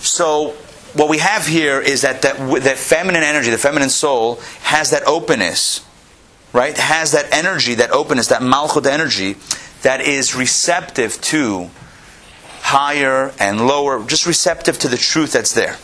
So 0.00 0.50
what 0.92 1.08
we 1.08 1.18
have 1.18 1.46
here 1.46 1.80
is 1.80 2.02
that 2.02 2.22
that, 2.22 2.36
that 2.62 2.76
feminine 2.76 3.22
energy, 3.22 3.50
the 3.50 3.58
feminine 3.58 3.90
soul, 3.90 4.36
has 4.62 4.90
that 4.90 5.06
openness, 5.06 5.85
right? 6.52 6.76
Has 6.76 7.12
that 7.12 7.32
energy, 7.32 7.74
that 7.74 7.90
openness, 7.90 8.28
that 8.28 8.42
malchut 8.42 8.86
energy, 8.86 9.36
that 9.82 10.00
is 10.00 10.34
receptive 10.34 11.20
to 11.20 11.70
higher 12.60 13.32
and 13.38 13.66
lower, 13.66 14.04
just 14.04 14.26
receptive 14.26 14.78
to 14.80 14.88
the 14.88 14.96
truth 14.96 15.32
that's 15.32 15.52
there. 15.52 15.76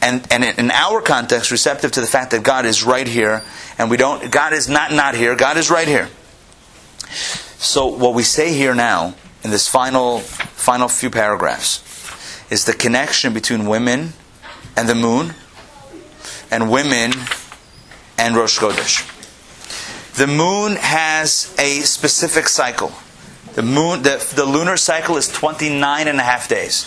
And 0.00 0.26
and 0.30 0.44
in 0.44 0.70
our 0.70 1.00
context, 1.00 1.50
receptive 1.50 1.90
to 1.92 2.00
the 2.00 2.06
fact 2.06 2.30
that 2.30 2.44
God 2.44 2.66
is 2.66 2.84
right 2.84 3.08
here, 3.08 3.42
and 3.78 3.90
we 3.90 3.96
don't. 3.96 4.30
God 4.30 4.52
is 4.52 4.68
not 4.68 4.92
not 4.92 5.16
here. 5.16 5.34
God 5.34 5.56
is 5.56 5.70
right 5.70 5.88
here. 5.88 6.08
So 7.58 7.86
what 7.86 8.14
we 8.14 8.22
say 8.22 8.52
here 8.52 8.74
now 8.74 9.14
in 9.42 9.50
this 9.50 9.66
final 9.66 10.20
final 10.20 10.86
few 10.86 11.10
paragraphs 11.10 11.82
is 12.52 12.64
the 12.64 12.72
connection 12.72 13.34
between 13.34 13.66
women 13.66 14.12
and 14.76 14.88
the 14.88 14.94
moon, 14.94 15.34
and 16.50 16.70
women 16.70 17.12
and 18.18 18.36
Rosh 18.36 18.58
Chodesh. 18.58 19.15
The 20.16 20.26
moon 20.26 20.76
has 20.76 21.54
a 21.58 21.80
specific 21.80 22.48
cycle. 22.48 22.90
The 23.54 23.62
moon, 23.62 24.02
the, 24.02 24.32
the 24.34 24.46
lunar 24.46 24.78
cycle 24.78 25.18
is 25.18 25.28
29 25.28 26.08
and 26.08 26.18
a 26.18 26.22
half 26.22 26.48
days. 26.48 26.86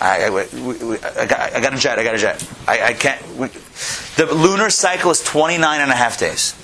I, 0.00 0.24
I, 0.24 1.22
I, 1.22 1.26
got, 1.26 1.62
got 1.62 1.74
a 1.74 1.76
jet, 1.76 2.00
I 2.00 2.02
got 2.02 2.16
a 2.16 2.18
jet. 2.18 2.48
I, 2.66 2.82
I 2.82 2.92
can't. 2.94 3.24
We, 3.36 3.48
the 4.16 4.34
lunar 4.34 4.68
cycle 4.70 5.12
is 5.12 5.22
29 5.22 5.80
and 5.80 5.92
a 5.92 5.94
half 5.94 6.18
days. 6.18 6.56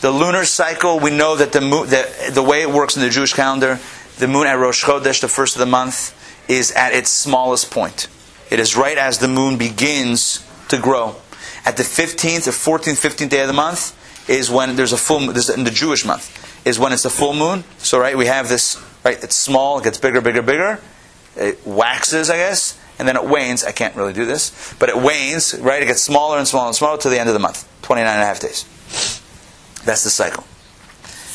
The 0.00 0.10
lunar 0.10 0.46
cycle, 0.46 0.98
we 0.98 1.10
know 1.10 1.36
that 1.36 1.52
the, 1.52 1.60
moon, 1.60 1.90
the, 1.90 2.30
the 2.32 2.42
way 2.42 2.62
it 2.62 2.70
works 2.70 2.96
in 2.96 3.02
the 3.02 3.10
Jewish 3.10 3.34
calendar, 3.34 3.80
the 4.16 4.28
moon 4.28 4.46
at 4.46 4.54
Rosh 4.54 4.82
Chodesh, 4.82 5.20
the 5.20 5.28
first 5.28 5.56
of 5.56 5.60
the 5.60 5.66
month, 5.66 6.16
is 6.48 6.72
at 6.72 6.94
its 6.94 7.10
smallest 7.10 7.70
point. 7.70 8.08
It 8.50 8.58
is 8.58 8.76
right 8.76 8.96
as 8.96 9.18
the 9.18 9.28
moon 9.28 9.58
begins 9.58 10.42
to 10.68 10.78
grow. 10.78 11.16
At 11.66 11.76
the 11.76 11.82
15th 11.82 12.48
or 12.48 12.78
14th, 12.78 12.98
15th 12.98 13.28
day 13.28 13.42
of 13.42 13.48
the 13.48 13.52
month 13.52 13.98
is 14.28 14.50
when 14.50 14.76
there's 14.76 14.92
a 14.92 14.96
full, 14.96 15.20
there's 15.32 15.50
in 15.50 15.64
the 15.64 15.70
Jewish 15.70 16.04
month, 16.04 16.66
is 16.66 16.78
when 16.78 16.92
it's 16.92 17.02
the 17.02 17.10
full 17.10 17.34
moon. 17.34 17.64
So, 17.78 17.98
right, 17.98 18.16
we 18.16 18.26
have 18.26 18.48
this, 18.48 18.80
right, 19.04 19.22
it's 19.22 19.36
small, 19.36 19.78
it 19.78 19.84
gets 19.84 19.98
bigger, 19.98 20.20
bigger, 20.20 20.42
bigger. 20.42 20.80
It 21.36 21.66
waxes, 21.66 22.30
I 22.30 22.36
guess, 22.36 22.78
and 22.98 23.08
then 23.08 23.16
it 23.16 23.24
wanes. 23.24 23.64
I 23.64 23.72
can't 23.72 23.96
really 23.96 24.12
do 24.12 24.24
this, 24.24 24.74
but 24.78 24.88
it 24.88 24.96
wanes, 24.96 25.58
right? 25.58 25.82
It 25.82 25.86
gets 25.86 26.02
smaller 26.02 26.38
and 26.38 26.46
smaller 26.46 26.68
and 26.68 26.76
smaller 26.76 26.98
to 26.98 27.08
the 27.08 27.18
end 27.18 27.28
of 27.28 27.34
the 27.34 27.40
month, 27.40 27.68
29 27.82 28.06
and 28.12 28.22
a 28.22 28.26
half 28.26 28.40
days. 28.40 28.64
That's 29.84 30.04
the 30.04 30.10
cycle. 30.10 30.44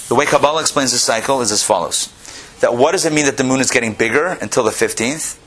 The 0.08 0.16
way 0.16 0.26
Kabbalah 0.26 0.62
explains 0.62 0.92
the 0.92 1.00
cycle 1.00 1.42
is 1.42 1.52
as 1.52 1.64
follows. 1.64 2.14
That 2.62 2.76
what 2.76 2.94
does 2.94 3.06
it 3.06 3.14
mean 3.14 3.26
that 3.26 3.38
the 3.38 3.44
moon 3.44 3.60
is 3.60 3.70
getting 3.70 3.94
bigger 3.94 4.38
until 4.42 4.64
the 4.64 4.72
15th? 4.72 5.38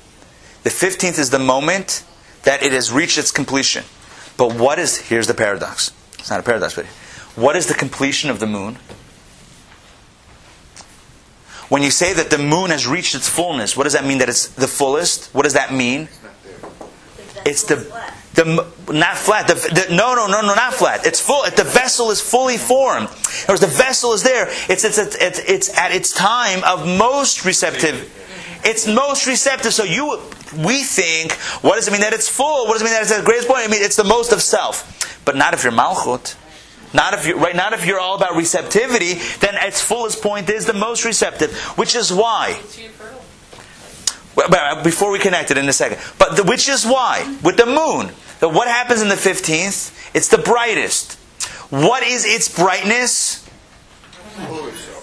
The 0.62 0.70
15th 0.70 1.18
is 1.18 1.30
the 1.30 1.38
moment 1.38 2.04
that 2.42 2.62
it 2.62 2.72
has 2.72 2.92
reached 2.92 3.18
its 3.18 3.30
completion. 3.30 3.84
But 4.36 4.54
what 4.54 4.78
is, 4.78 4.98
here's 4.98 5.26
the 5.26 5.34
paradox. 5.34 5.92
It's 6.18 6.30
not 6.30 6.40
a 6.40 6.42
paradox, 6.42 6.74
but 6.74 6.86
what 7.40 7.56
is 7.56 7.66
the 7.66 7.74
completion 7.74 8.30
of 8.30 8.38
the 8.38 8.46
moon? 8.46 8.78
When 11.68 11.82
you 11.82 11.90
say 11.90 12.12
that 12.12 12.30
the 12.30 12.38
moon 12.38 12.70
has 12.70 12.86
reached 12.86 13.14
its 13.14 13.28
fullness, 13.28 13.76
what 13.76 13.84
does 13.84 13.92
that 13.92 14.04
mean 14.04 14.18
that 14.18 14.28
it's 14.28 14.48
the 14.48 14.66
fullest? 14.66 15.32
What 15.32 15.44
does 15.44 15.54
that 15.54 15.72
mean? 15.72 16.08
It's 17.46 17.62
the 17.62 17.76
the 18.34 18.44
not 18.92 19.16
flat. 19.16 19.48
The, 19.48 19.54
the, 19.54 19.94
no, 19.94 20.14
no, 20.14 20.26
no, 20.26 20.40
no, 20.40 20.54
not 20.54 20.74
flat. 20.74 21.06
It's 21.06 21.20
full. 21.20 21.42
The 21.44 21.64
vessel 21.64 22.10
is 22.10 22.20
fully 22.20 22.56
formed. 22.56 23.08
In 23.08 23.44
other 23.44 23.52
words, 23.52 23.60
the 23.60 23.66
vessel 23.66 24.12
is 24.12 24.22
there. 24.22 24.48
It's 24.68 24.84
it's 24.84 24.98
it's, 24.98 25.38
it's 25.38 25.78
at 25.78 25.92
its 25.92 26.12
time 26.12 26.62
of 26.64 26.86
most 26.86 27.44
receptive. 27.44 28.16
It's 28.64 28.86
most 28.86 29.26
receptive. 29.26 29.72
So 29.72 29.84
you, 29.84 30.20
we 30.64 30.82
think, 30.82 31.32
what 31.62 31.76
does 31.76 31.88
it 31.88 31.92
mean 31.92 32.02
that 32.02 32.12
it's 32.12 32.28
full? 32.28 32.66
What 32.66 32.74
does 32.74 32.82
it 32.82 32.86
mean 32.86 32.94
that 32.94 33.02
it's 33.02 33.12
at 33.12 33.18
the 33.18 33.24
greatest 33.24 33.48
point? 33.48 33.62
I 33.64 33.68
mean, 33.68 33.82
it's 33.82 33.96
the 33.96 34.04
most 34.04 34.32
of 34.32 34.42
self. 34.42 34.84
But 35.24 35.36
not 35.36 35.54
if 35.54 35.62
you're 35.62 35.72
malchut. 35.72 36.36
Not 36.92 37.14
if 37.14 37.26
you 37.26 37.36
right. 37.36 37.54
Not 37.54 37.72
if 37.72 37.86
you're 37.86 38.00
all 38.00 38.16
about 38.16 38.34
receptivity. 38.36 39.14
Then 39.40 39.54
its 39.54 39.80
fullest 39.80 40.22
point 40.22 40.50
is 40.50 40.66
the 40.66 40.72
most 40.72 41.04
receptive, 41.04 41.54
which 41.78 41.94
is 41.94 42.12
why. 42.12 42.60
Before 44.82 45.10
we 45.10 45.18
connect 45.18 45.50
it 45.50 45.58
in 45.58 45.68
a 45.68 45.72
second, 45.72 45.98
but 46.18 46.36
the, 46.36 46.44
which 46.44 46.68
is 46.68 46.86
why 46.86 47.36
with 47.42 47.56
the 47.56 47.66
moon, 47.66 48.12
that 48.40 48.48
what 48.48 48.68
happens 48.68 49.02
in 49.02 49.08
the 49.08 49.16
fifteenth? 49.16 49.92
It's 50.14 50.28
the 50.28 50.38
brightest. 50.38 51.14
What 51.70 52.02
is 52.02 52.24
its 52.24 52.48
brightness? 52.48 53.46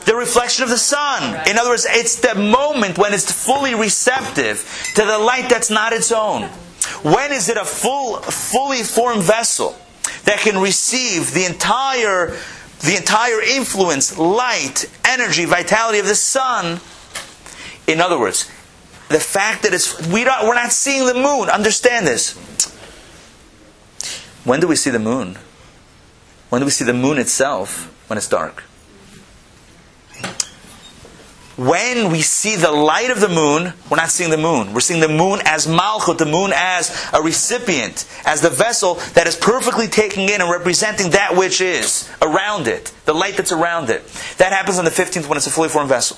The 0.06 0.16
reflection 0.16 0.64
of 0.64 0.70
the 0.70 0.78
sun. 0.78 1.48
In 1.48 1.58
other 1.58 1.70
words, 1.70 1.86
it's 1.90 2.20
the 2.20 2.36
moment 2.36 2.98
when 2.98 3.14
it's 3.14 3.32
fully 3.32 3.76
receptive 3.76 4.92
to 4.96 5.06
the 5.06 5.18
light 5.18 5.50
that's 5.50 5.70
not 5.70 5.94
its 5.94 6.12
own. 6.12 6.44
When 7.04 7.32
is 7.32 7.50
it 7.50 7.58
a 7.58 7.66
full, 7.66 8.18
fully 8.22 8.84
formed 8.84 9.24
vessel 9.24 9.78
that 10.24 10.40
can 10.40 10.58
receive 10.60 11.34
the 11.34 11.46
entire, 11.46 12.36
the 12.80 12.96
entire 12.96 13.42
influence, 13.42 14.18
light, 14.18 14.90
energy, 15.06 15.46
vitality 15.46 16.00
of 16.00 16.08
the 16.08 16.16
sun? 16.16 16.80
In 17.88 18.02
other 18.02 18.20
words, 18.20 18.50
the 19.10 19.20
fact 19.20 19.64
that 19.64 19.74
it's 19.74 20.08
we 20.10 20.24
don't, 20.24 20.48
we're 20.48 20.56
not 20.56 20.72
seeing 20.72 21.06
the 21.06 21.14
moon. 21.14 21.50
Understand 21.50 22.06
this. 22.06 22.36
When 24.44 24.60
do 24.60 24.68
we 24.68 24.76
see 24.76 24.90
the 24.90 25.00
moon? 25.00 25.38
When 26.50 26.62
do 26.62 26.66
we 26.66 26.72
see 26.72 26.86
the 26.86 26.94
moon 26.94 27.18
itself? 27.18 27.94
When 28.08 28.18
it's 28.18 28.28
dark. 28.28 28.64
When 31.58 32.12
we 32.12 32.22
see 32.22 32.56
the 32.56 32.72
light 32.72 33.10
of 33.10 33.20
the 33.20 33.28
moon, 33.28 33.74
we're 33.90 33.98
not 33.98 34.12
seeing 34.12 34.30
the 34.30 34.38
moon. 34.38 34.74
We're 34.74 34.80
seeing 34.80 35.00
the 35.00 35.08
moon 35.08 35.40
as 35.44 35.66
malchut, 35.66 36.20
the 36.20 36.28
moon 36.28 36.52
as 36.54 37.10
a 37.12 37.22
recipient, 37.22 38.08
as 38.26 38.42
the 38.42 38.52
vessel 38.52 38.96
that 39.16 39.26
is 39.26 39.36
perfectly 39.36 39.88
taking 39.88 40.30
in 40.30 40.40
and 40.40 40.52
representing 40.52 41.12
that 41.12 41.36
which 41.36 41.60
is 41.60 42.08
around 42.22 42.68
it, 42.68 42.94
the 43.06 43.14
light 43.14 43.38
that's 43.38 43.52
around 43.52 43.90
it. 43.90 44.06
That 44.38 44.54
happens 44.54 44.78
on 44.78 44.86
the 44.86 44.92
15th 44.92 45.28
when 45.28 45.38
it's 45.38 45.48
a 45.48 45.50
fully 45.50 45.70
formed 45.70 45.90
vessel. 45.90 46.18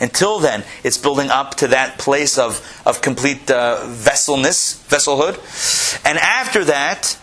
Until 0.00 0.40
then, 0.40 0.64
it's 0.82 0.98
building 0.98 1.30
up 1.30 1.54
to 1.56 1.68
that 1.68 1.98
place 1.98 2.36
of, 2.36 2.82
of 2.84 3.00
complete 3.00 3.48
uh, 3.48 3.78
vesselness, 3.86 4.84
vesselhood. 4.88 5.36
And 6.04 6.18
after 6.18 6.64
that, 6.64 7.16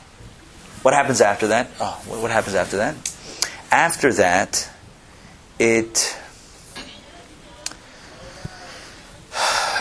what 0.81 0.93
happens 0.93 1.19
after 1.19 1.47
that? 1.47 1.69
Oh, 1.81 2.01
what 2.07 2.31
happens 2.31 2.55
after 2.55 2.77
that? 2.77 2.95
After 3.69 4.13
that, 4.13 4.69
it. 5.59 6.17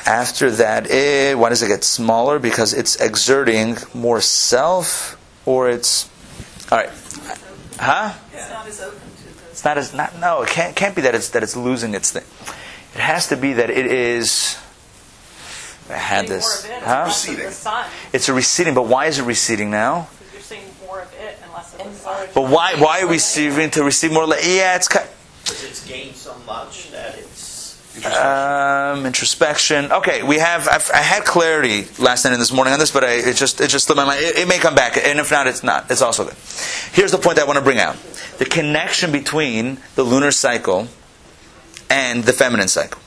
After 0.07 0.51
that, 0.53 0.91
it, 0.91 1.39
why 1.39 1.49
does 1.51 1.63
it 1.63 1.69
get 1.69 1.85
smaller? 1.85 2.39
Because 2.39 2.73
it's 2.73 2.97
exerting 2.97 3.77
more 3.95 4.21
self, 4.21 5.17
or 5.47 5.69
it's. 5.71 6.09
All 6.71 6.79
right. 6.79 6.91
Huh? 7.79 8.13
It's 8.33 8.51
not 8.51 8.67
as 8.67 8.81
open 8.81 8.99
to 8.99 9.25
the. 9.25 9.51
It's 9.51 9.65
not 9.65 9.79
as 9.79 9.95
not 9.95 10.19
no. 10.19 10.43
It 10.43 10.49
can't 10.51 10.75
can't 10.77 10.95
be 10.97 11.03
that 11.03 11.15
it's 11.15 11.31
that 11.31 11.43
it's 11.43 11.57
losing 11.57 11.95
its 11.95 12.11
thing. 12.13 12.25
It 12.95 13.01
has 13.01 13.29
to 13.29 13.37
be 13.37 13.55
that 13.55 13.71
it 13.71 13.87
is. 13.87 14.59
I 15.89 15.95
had 15.95 16.29
this. 16.29 16.65
More 16.65 16.77
of 16.77 16.79
it 16.79 16.85
Huh? 16.85 16.95
and 16.95 17.07
less 17.09 17.29
of 17.29 17.37
the 17.37 17.51
sun. 17.51 17.87
It's 18.13 18.29
a 18.29 18.35
receding, 18.35 18.75
but 18.75 18.87
why 18.87 19.07
is 19.07 19.19
it 19.19 19.25
receding 19.25 19.71
now? 19.71 20.09
Because 20.19 20.33
you're 20.33 20.43
seeing 20.43 20.65
more 20.87 21.01
of 21.01 21.13
it 21.15 21.39
and 21.43 21.53
less 21.53 21.73
of 21.75 21.79
the 21.79 21.93
sun. 21.93 22.29
But 22.35 22.49
why 22.49 22.75
why 22.77 23.01
are 23.01 23.07
we 23.07 23.15
receiving 23.15 23.71
to 23.71 23.83
receive 23.85 24.13
more? 24.13 24.27
Yeah, 24.27 24.77
it's 24.77 24.89
kind. 24.89 25.09
Because 25.43 25.65
it's 25.65 25.87
gained 25.87 26.15
so 26.15 26.37
much 26.47 26.91
that 26.93 27.19
it's. 28.05 28.17
Um, 28.17 29.07
introspection. 29.07 29.93
Okay, 29.93 30.23
we 30.23 30.39
have. 30.39 30.69
I've, 30.69 30.91
I 30.93 30.99
had 30.99 31.25
clarity 31.25 31.87
last 31.99 32.25
night 32.25 32.33
and 32.33 32.41
this 32.41 32.53
morning 32.53 32.73
on 32.73 32.79
this, 32.79 32.91
but 32.91 33.05
I, 33.05 33.13
it 33.13 33.37
just 33.37 33.61
it 33.61 33.69
just 33.69 33.87
slipped 33.87 33.97
my 33.97 34.05
mind. 34.05 34.21
It, 34.21 34.37
it 34.39 34.49
may 34.49 34.59
come 34.59 34.75
back, 34.75 34.97
and 34.97 35.19
if 35.19 35.31
not, 35.31 35.47
it's 35.47 35.63
not. 35.63 35.91
It's 35.91 36.03
also 36.03 36.25
good. 36.25 36.37
Here's 36.93 37.13
the 37.13 37.19
point 37.19 37.39
I 37.39 37.45
want 37.45 37.59
to 37.59 37.65
bring 37.65 37.79
out: 37.79 37.97
the 38.39 38.45
connection 38.45 39.13
between 39.13 39.79
the 39.95 40.03
lunar 40.03 40.31
cycle 40.31 40.89
and 41.89 42.25
the 42.25 42.33
feminine 42.33 42.69
cycle. 42.69 43.01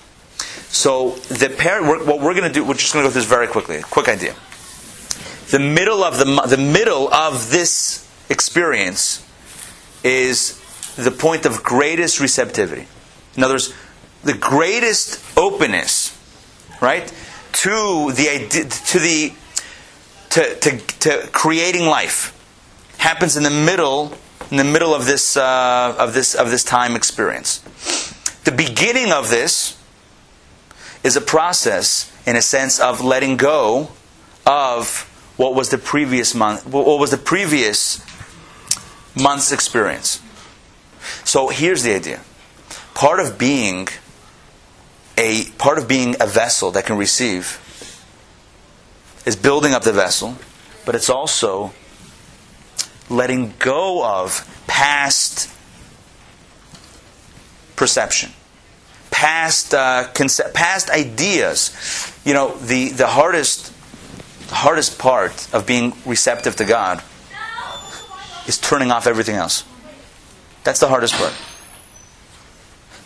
So 0.67 1.11
the 1.29 1.49
pair. 1.49 1.81
We're, 1.81 2.03
what 2.03 2.19
we're 2.19 2.33
going 2.33 2.47
to 2.47 2.53
do, 2.53 2.63
we're 2.63 2.73
just 2.73 2.93
going 2.93 3.03
to 3.03 3.09
go 3.09 3.11
through 3.11 3.21
this 3.21 3.29
very 3.29 3.47
quickly. 3.47 3.81
Quick 3.81 4.09
idea. 4.09 4.35
The 5.51 5.59
middle 5.59 6.03
of 6.03 6.17
the 6.17 6.25
the 6.47 6.57
middle 6.57 7.13
of 7.13 7.51
this 7.51 8.09
experience 8.29 9.25
is 10.03 10.59
the 10.95 11.11
point 11.11 11.45
of 11.45 11.63
greatest 11.63 12.19
receptivity. 12.19 12.87
In 13.35 13.43
other 13.43 13.55
words, 13.55 13.73
the 14.23 14.33
greatest 14.33 15.19
openness, 15.37 16.17
right, 16.81 17.11
to 17.51 18.11
the 18.11 18.47
to 18.87 18.99
the 18.99 19.33
to, 20.29 20.55
to, 20.55 20.77
to 20.99 21.29
creating 21.31 21.85
life 21.85 22.33
happens 22.97 23.37
in 23.37 23.43
the 23.43 23.49
middle 23.49 24.13
in 24.49 24.57
the 24.57 24.63
middle 24.63 24.93
of 24.93 25.05
this 25.05 25.37
uh, 25.37 25.95
of 25.97 26.13
this 26.13 26.35
of 26.35 26.49
this 26.51 26.63
time 26.63 26.95
experience. 26.95 27.59
The 28.43 28.51
beginning 28.51 29.11
of 29.11 29.29
this 29.29 29.77
is 31.03 31.15
a 31.15 31.21
process, 31.21 32.11
in 32.25 32.35
a 32.35 32.41
sense, 32.41 32.79
of 32.79 33.01
letting 33.01 33.37
go 33.37 33.89
of 34.45 35.09
what 35.37 35.55
was 35.55 35.69
the 35.69 35.77
previous 35.77 36.33
month, 36.33 36.65
what 36.67 36.99
was 36.99 37.11
the 37.11 37.17
previous 37.17 38.03
month's 39.15 39.51
experience. 39.51 40.21
So 41.23 41.49
here's 41.49 41.83
the 41.83 41.95
idea: 41.95 42.21
part 42.93 43.19
of 43.19 43.37
being 43.37 43.87
a 45.17 45.45
part 45.57 45.77
of 45.77 45.87
being 45.87 46.15
a 46.19 46.27
vessel 46.27 46.71
that 46.71 46.85
can 46.85 46.97
receive 46.97 47.59
is 49.25 49.35
building 49.35 49.73
up 49.73 49.83
the 49.83 49.93
vessel, 49.93 50.35
but 50.85 50.95
it's 50.95 51.09
also 51.09 51.73
letting 53.09 53.53
go 53.59 54.03
of 54.03 54.63
past 54.67 55.49
perception, 57.75 58.31
past 59.11 59.73
uh, 59.73 60.07
concept, 60.13 60.53
past 60.53 60.89
ideas. 60.89 61.75
You 62.25 62.33
know, 62.33 62.55
the 62.57 62.89
the 62.89 63.07
hardest 63.07 63.71
the 64.47 64.55
hardest 64.55 64.99
part 64.99 65.47
of 65.53 65.65
being 65.65 65.93
receptive 66.05 66.55
to 66.57 66.65
God 66.65 67.01
is 68.47 68.57
turning 68.57 68.91
off 68.91 69.07
everything 69.07 69.35
else. 69.35 69.63
That's 70.63 70.79
the 70.79 70.87
hardest 70.87 71.13
part. 71.15 71.33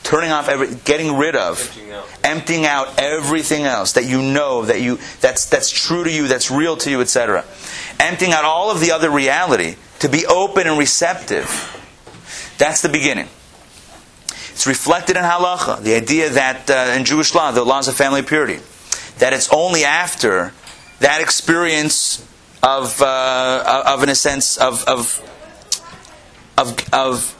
Turning 0.07 0.31
off 0.31 0.47
every, 0.47 0.73
getting 0.85 1.17
rid 1.17 1.35
of, 1.35 1.59
Emptying 1.59 1.91
out. 1.91 2.05
emptying 2.23 2.65
out 2.65 2.97
everything 2.97 3.63
else 3.65 3.91
that 3.91 4.05
you 4.05 4.21
know 4.21 4.63
that 4.63 4.79
you 4.79 4.99
that's 5.19 5.47
that's 5.49 5.69
true 5.69 6.05
to 6.05 6.09
you, 6.09 6.29
that's 6.29 6.49
real 6.49 6.77
to 6.77 6.89
you, 6.89 7.01
etc. 7.01 7.43
Emptying 7.99 8.31
out 8.31 8.45
all 8.45 8.71
of 8.71 8.79
the 8.79 8.91
other 8.93 9.09
reality 9.09 9.75
to 9.99 10.07
be 10.07 10.25
open 10.25 10.65
and 10.65 10.79
receptive. 10.79 11.45
That's 12.57 12.81
the 12.81 12.87
beginning. 12.87 13.27
It's 14.53 14.65
reflected 14.65 15.17
in 15.17 15.23
halacha, 15.23 15.81
the 15.83 15.95
idea 15.95 16.29
that 16.29 16.69
uh, 16.69 16.95
in 16.97 17.03
Jewish 17.03 17.35
law, 17.35 17.51
the 17.51 17.65
laws 17.65 17.89
of 17.89 17.95
family 17.95 18.21
purity, 18.21 18.61
that 19.17 19.33
it's 19.33 19.51
only 19.51 19.83
after 19.83 20.53
that 20.99 21.19
experience 21.21 22.25
of, 22.63 23.01
uh, 23.01 23.83
of 23.85 24.03
in 24.03 24.09
a 24.09 24.15
sense, 24.15 24.55
of, 24.55 24.85
of, 24.85 25.21
of, 26.57 26.93
of 26.93 27.36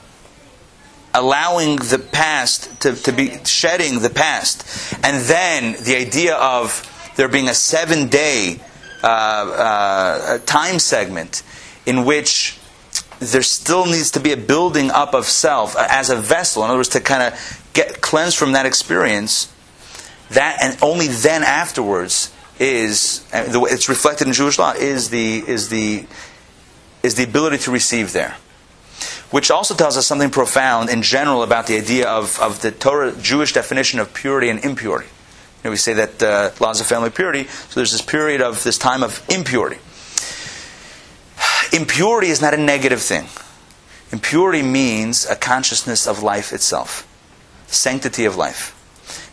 allowing 1.17 1.77
the 1.77 1.99
past 1.99 2.79
to, 2.81 2.93
to 2.93 3.11
be 3.11 3.43
shedding 3.43 3.99
the 3.99 4.09
past, 4.09 4.63
and 5.03 5.25
then 5.25 5.75
the 5.83 5.95
idea 5.95 6.35
of 6.35 6.83
there 7.15 7.27
being 7.27 7.49
a 7.49 7.53
seven 7.53 8.07
day 8.07 8.59
uh, 9.03 9.07
uh, 9.07 10.37
time 10.45 10.79
segment 10.79 11.43
in 11.85 12.05
which 12.05 12.59
there 13.19 13.41
still 13.41 13.85
needs 13.85 14.11
to 14.11 14.19
be 14.19 14.31
a 14.31 14.37
building 14.37 14.91
up 14.91 15.13
of 15.13 15.25
self 15.25 15.75
uh, 15.75 15.87
as 15.89 16.09
a 16.09 16.15
vessel. 16.15 16.63
In 16.63 16.69
other 16.69 16.77
words, 16.77 16.89
to 16.89 16.99
kind 16.99 17.23
of 17.23 17.63
get 17.73 18.01
cleansed 18.01 18.37
from 18.37 18.51
that 18.53 18.65
experience. 18.65 19.51
That 20.31 20.59
and 20.61 20.77
only 20.81 21.07
then 21.07 21.43
afterwards 21.43 22.33
is 22.59 23.25
uh, 23.33 23.45
it's 23.67 23.87
reflected 23.87 24.27
in 24.27 24.33
Jewish 24.33 24.59
law 24.59 24.73
is 24.73 25.09
the 25.09 25.37
is 25.47 25.69
the 25.69 26.05
is 27.03 27.15
the 27.15 27.23
ability 27.23 27.59
to 27.59 27.71
receive 27.71 28.13
there, 28.13 28.35
which 29.31 29.51
also 29.51 29.75
tells 29.75 29.97
us 29.97 30.07
something 30.07 30.29
profound 30.29 30.89
in 30.89 31.01
general 31.01 31.43
about 31.43 31.67
the 31.67 31.77
idea 31.77 32.07
of, 32.07 32.39
of 32.39 32.61
the 32.61 32.71
Torah 32.71 33.13
Jewish 33.21 33.53
definition 33.53 33.99
of 33.99 34.13
purity 34.13 34.49
and 34.49 34.63
impurity. 34.63 35.07
You 35.07 35.65
know, 35.65 35.71
we 35.71 35.77
say 35.77 35.93
that 35.93 36.23
uh, 36.23 36.51
laws 36.59 36.79
of 36.79 36.87
family 36.87 37.09
purity, 37.09 37.45
so 37.45 37.79
there's 37.79 37.91
this 37.91 38.01
period 38.01 38.41
of 38.41 38.63
this 38.63 38.77
time 38.77 39.03
of 39.03 39.23
impurity. 39.29 39.79
Impurity 41.73 42.29
is 42.29 42.41
not 42.41 42.53
a 42.53 42.57
negative 42.57 43.01
thing. 43.01 43.27
Impurity 44.11 44.61
means 44.61 45.25
a 45.25 45.35
consciousness 45.35 46.07
of 46.07 46.23
life 46.23 46.53
itself, 46.53 47.05
sanctity 47.67 48.23
of 48.23 48.37
life. 48.37 48.73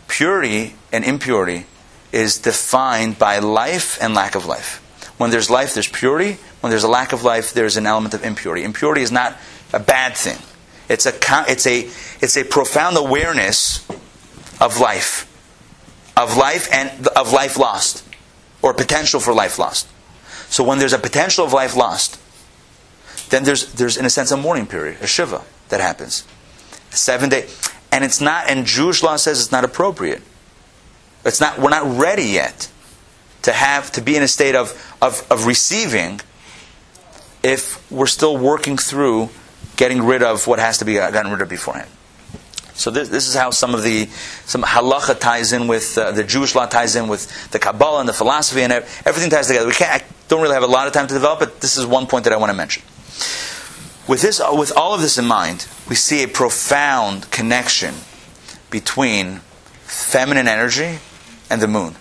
Purity 0.07 0.75
and 0.91 1.05
impurity 1.05 1.65
is 2.11 2.37
defined 2.37 3.17
by 3.17 3.39
life 3.39 3.97
and 4.01 4.13
lack 4.13 4.35
of 4.35 4.45
life. 4.45 4.81
When 5.17 5.31
there's 5.31 5.49
life, 5.49 5.73
there's 5.73 5.87
purity. 5.87 6.37
When 6.59 6.71
there's 6.71 6.83
a 6.83 6.89
lack 6.89 7.13
of 7.13 7.23
life, 7.23 7.53
there's 7.53 7.77
an 7.77 7.85
element 7.85 8.13
of 8.13 8.23
impurity. 8.23 8.63
Impurity 8.63 9.01
is 9.01 9.11
not 9.11 9.37
a 9.75 9.79
bad 9.79 10.15
thing. 10.15 10.37
It's 10.87 11.05
a, 11.05 11.13
it's 11.47 11.67
a, 11.67 11.81
it's 12.23 12.37
a 12.37 12.43
profound 12.43 12.97
awareness 12.97 13.85
of 14.61 14.79
life, 14.79 15.29
of 16.15 16.37
life 16.37 16.71
and 16.71 17.07
of 17.09 17.33
life 17.33 17.57
lost, 17.57 18.03
or 18.61 18.73
potential 18.73 19.19
for 19.19 19.33
life 19.33 19.59
lost. 19.59 19.87
So 20.49 20.63
when 20.63 20.79
there's 20.79 20.93
a 20.93 20.99
potential 20.99 21.43
of 21.45 21.53
life 21.53 21.75
lost, 21.75 22.19
then 23.29 23.43
there's, 23.43 23.73
there's 23.73 23.97
in 23.97 24.05
a 24.05 24.09
sense 24.09 24.31
a 24.31 24.37
mourning 24.37 24.67
period, 24.67 24.97
a 25.01 25.07
shiva 25.07 25.43
that 25.69 25.81
happens. 25.81 26.25
A 26.91 26.95
seven 26.95 27.29
day. 27.29 27.47
And 27.91 28.03
it's 28.03 28.21
not, 28.21 28.49
and 28.49 28.65
Jewish 28.65 29.03
law 29.03 29.15
says 29.17 29.41
it's 29.41 29.51
not 29.51 29.63
appropriate. 29.63 30.21
It's 31.25 31.41
not, 31.41 31.59
we're 31.59 31.69
not 31.69 31.97
ready 31.97 32.25
yet 32.25 32.69
to 33.41 33.51
have, 33.51 33.91
to 33.93 34.01
be 34.01 34.15
in 34.15 34.23
a 34.23 34.27
state 34.27 34.55
of, 34.55 34.95
of, 35.01 35.25
of 35.31 35.45
receiving 35.45 36.21
if 37.43 37.91
we're 37.91 38.07
still 38.07 38.37
working 38.37 38.77
through 38.77 39.29
getting 39.75 40.03
rid 40.03 40.23
of 40.23 40.47
what 40.47 40.59
has 40.59 40.77
to 40.79 40.85
be 40.85 40.95
gotten 40.95 41.31
rid 41.31 41.41
of 41.41 41.49
beforehand. 41.49 41.89
So 42.75 42.91
this, 42.91 43.07
this 43.07 43.27
is 43.27 43.35
how 43.35 43.51
some 43.51 43.73
of 43.73 43.83
the 43.83 44.07
some 44.45 44.61
halacha 44.61 45.17
ties 45.19 45.53
in 45.53 45.67
with 45.67 45.97
uh, 45.97 46.11
the 46.11 46.23
Jewish 46.23 46.55
law 46.55 46.65
ties 46.65 46.95
in 46.95 47.07
with 47.07 47.51
the 47.51 47.59
Kabbalah 47.59 48.01
and 48.01 48.09
the 48.09 48.13
philosophy 48.13 48.61
and 48.61 48.73
everything 48.73 49.29
ties 49.29 49.47
together. 49.47 49.67
We 49.67 49.73
can't. 49.73 50.03
I 50.03 50.05
don't 50.27 50.41
really 50.41 50.55
have 50.55 50.63
a 50.63 50.67
lot 50.67 50.87
of 50.87 50.93
time 50.93 51.07
to 51.07 51.13
develop 51.13 51.41
it. 51.41 51.61
This 51.61 51.77
is 51.77 51.85
one 51.85 52.05
point 52.05 52.25
that 52.25 52.33
I 52.33 52.37
want 52.37 52.49
to 52.49 52.57
mention. 52.57 52.83
With 54.07 54.21
this, 54.21 54.41
with 54.51 54.75
all 54.75 54.93
of 54.93 55.01
this 55.01 55.17
in 55.17 55.25
mind, 55.25 55.67
we 55.89 55.95
see 55.95 56.21
a 56.23 56.27
profound 56.27 57.31
connection 57.31 57.95
between 58.69 59.39
feminine 59.83 60.47
energy 60.47 60.99
and 61.49 61.61
the 61.61 61.67
moon. 61.67 61.95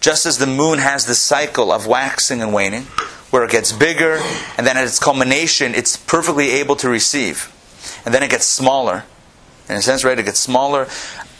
Just 0.00 0.26
as 0.26 0.38
the 0.38 0.46
moon 0.46 0.78
has 0.78 1.06
the 1.06 1.14
cycle 1.14 1.70
of 1.70 1.86
waxing 1.86 2.42
and 2.42 2.52
waning, 2.52 2.86
where 3.34 3.42
it 3.42 3.50
gets 3.50 3.72
bigger, 3.72 4.20
and 4.56 4.64
then 4.64 4.76
at 4.76 4.84
its 4.84 5.00
culmination, 5.00 5.74
it's 5.74 5.96
perfectly 5.96 6.50
able 6.52 6.76
to 6.76 6.88
receive. 6.88 7.50
And 8.04 8.14
then 8.14 8.22
it 8.22 8.30
gets 8.30 8.46
smaller. 8.46 9.02
In 9.68 9.74
a 9.74 9.82
sense, 9.82 10.04
right? 10.04 10.16
It 10.16 10.22
gets 10.22 10.38
smaller. 10.38 10.86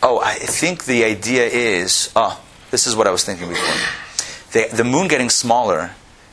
Oh, 0.02 0.18
I 0.18 0.34
think 0.34 0.86
the 0.86 1.04
idea 1.04 1.46
is 1.46 2.10
oh, 2.16 2.42
this 2.72 2.88
is 2.88 2.96
what 2.96 3.06
I 3.06 3.12
was 3.12 3.22
thinking 3.22 3.48
before. 3.48 3.76
The, 4.50 4.76
the 4.76 4.82
moon 4.82 5.06
getting 5.06 5.30
smaller 5.30 5.92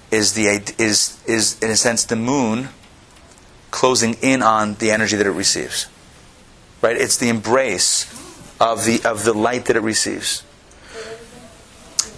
is, 0.09 0.33
the, 0.33 0.47
is, 0.79 1.21
is, 1.27 1.61
in 1.61 1.69
a 1.69 1.75
sense, 1.75 2.05
the 2.05 2.15
moon 2.15 2.69
closing 3.69 4.15
in 4.15 4.41
on 4.41 4.73
the 4.75 4.89
energy 4.89 5.15
that 5.15 5.27
it 5.27 5.29
receives. 5.29 5.85
Right? 6.81 6.97
It's 6.97 7.17
the 7.17 7.29
embrace 7.29 8.11
of 8.59 8.85
the, 8.85 8.99
of 9.05 9.25
the 9.25 9.33
light 9.33 9.65
that 9.65 9.75
it 9.75 9.81
receives 9.81 10.41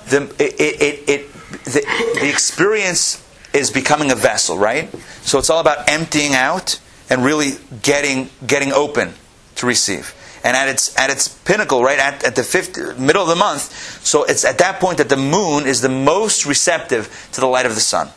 the, 0.10 0.24
it, 0.40 0.60
it, 0.60 1.10
it, 1.10 1.34
the, 1.66 1.82
the 2.22 2.30
experience 2.30 3.23
is 3.54 3.72
becoming 3.72 4.12
a 4.12 4.16
vessel, 4.16 4.58
right? 4.58 4.90
So 5.22 5.38
it's 5.40 5.50
all 5.50 5.60
about 5.60 5.90
emptying 5.90 6.34
out 6.34 6.80
and 7.10 7.24
really 7.24 7.52
getting, 7.82 8.30
getting 8.46 8.72
open 8.72 9.14
to 9.56 9.66
receive. 9.66 10.16
And 10.44 10.58
at 10.58 10.68
its, 10.68 10.98
at 10.98 11.10
its 11.10 11.28
pinnacle, 11.28 11.84
right 11.84 12.00
at, 12.00 12.24
at 12.26 12.36
the 12.36 12.44
fifth, 12.44 13.00
middle 13.00 13.22
of 13.22 13.30
the 13.30 13.36
month, 13.36 13.62
so 14.06 14.24
it's 14.24 14.44
at 14.44 14.58
that 14.58 14.80
point 14.80 14.98
that 14.98 15.10
the 15.10 15.18
moon 15.18 15.66
is 15.66 15.82
the 15.82 15.90
most 15.90 16.46
receptive 16.46 17.30
to 17.32 17.40
the 17.40 17.48
light 17.48 17.66
of 17.66 17.76
the 17.76 17.82
sun. 17.82 18.10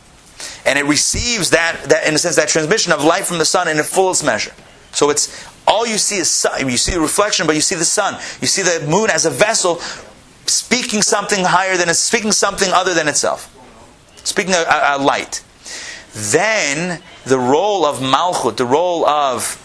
And 0.65 0.77
it 0.77 0.85
receives 0.85 1.51
that, 1.51 1.83
that, 1.85 2.07
in 2.07 2.13
a 2.15 2.17
sense, 2.17 2.35
that 2.35 2.49
transmission 2.49 2.91
of 2.91 3.03
light 3.03 3.23
from 3.23 3.37
the 3.37 3.45
sun 3.45 3.67
in 3.67 3.79
a 3.79 3.83
fullest 3.83 4.25
measure. 4.25 4.53
So 4.91 5.09
it's 5.09 5.47
all 5.65 5.85
you 5.85 5.97
see 5.97 6.17
is 6.17 6.29
sun. 6.29 6.69
You 6.69 6.77
see 6.77 6.93
the 6.93 6.99
reflection, 6.99 7.47
but 7.47 7.55
you 7.55 7.61
see 7.61 7.75
the 7.75 7.85
sun. 7.85 8.15
You 8.41 8.47
see 8.47 8.61
the 8.61 8.85
moon 8.87 9.09
as 9.09 9.25
a 9.25 9.29
vessel 9.29 9.75
speaking 10.45 11.01
something 11.01 11.43
higher 11.43 11.77
than 11.77 11.89
it's 11.89 11.99
speaking 11.99 12.31
something 12.31 12.71
other 12.71 12.93
than 12.93 13.07
itself, 13.07 13.53
speaking 14.27 14.53
of 14.53 14.61
a, 14.67 14.95
a 14.95 14.97
light. 14.97 15.43
Then 16.13 17.01
the 17.25 17.37
role 17.37 17.85
of 17.85 17.99
Malchut, 17.99 18.57
the 18.57 18.65
role 18.65 19.05
of 19.05 19.63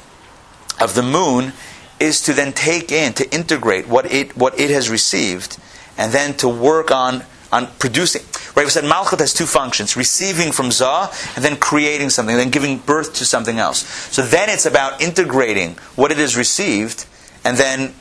of 0.80 0.94
the 0.94 1.02
moon, 1.02 1.52
is 2.00 2.20
to 2.22 2.32
then 2.32 2.52
take 2.52 2.90
in, 2.90 3.12
to 3.14 3.34
integrate 3.34 3.88
what 3.88 4.10
it 4.10 4.36
what 4.36 4.58
it 4.58 4.70
has 4.70 4.90
received, 4.90 5.58
and 5.96 6.12
then 6.12 6.34
to 6.38 6.48
work 6.48 6.90
on 6.90 7.24
on 7.50 7.68
producing. 7.78 8.22
Right? 8.54 8.64
We 8.64 8.70
said 8.70 8.84
Malchut 8.84 9.20
has 9.20 9.32
two 9.32 9.46
functions: 9.46 9.96
receiving 9.96 10.52
from 10.52 10.70
Zah, 10.70 11.12
and 11.36 11.44
then 11.44 11.56
creating 11.56 12.10
something, 12.10 12.36
then 12.36 12.50
giving 12.50 12.78
birth 12.78 13.14
to 13.14 13.24
something 13.24 13.58
else. 13.58 13.86
So 14.12 14.22
then 14.22 14.50
it's 14.50 14.66
about 14.66 15.00
integrating 15.00 15.76
what 15.96 16.10
it 16.10 16.18
has 16.18 16.36
received, 16.36 17.06
and 17.44 17.56
then 17.56 17.94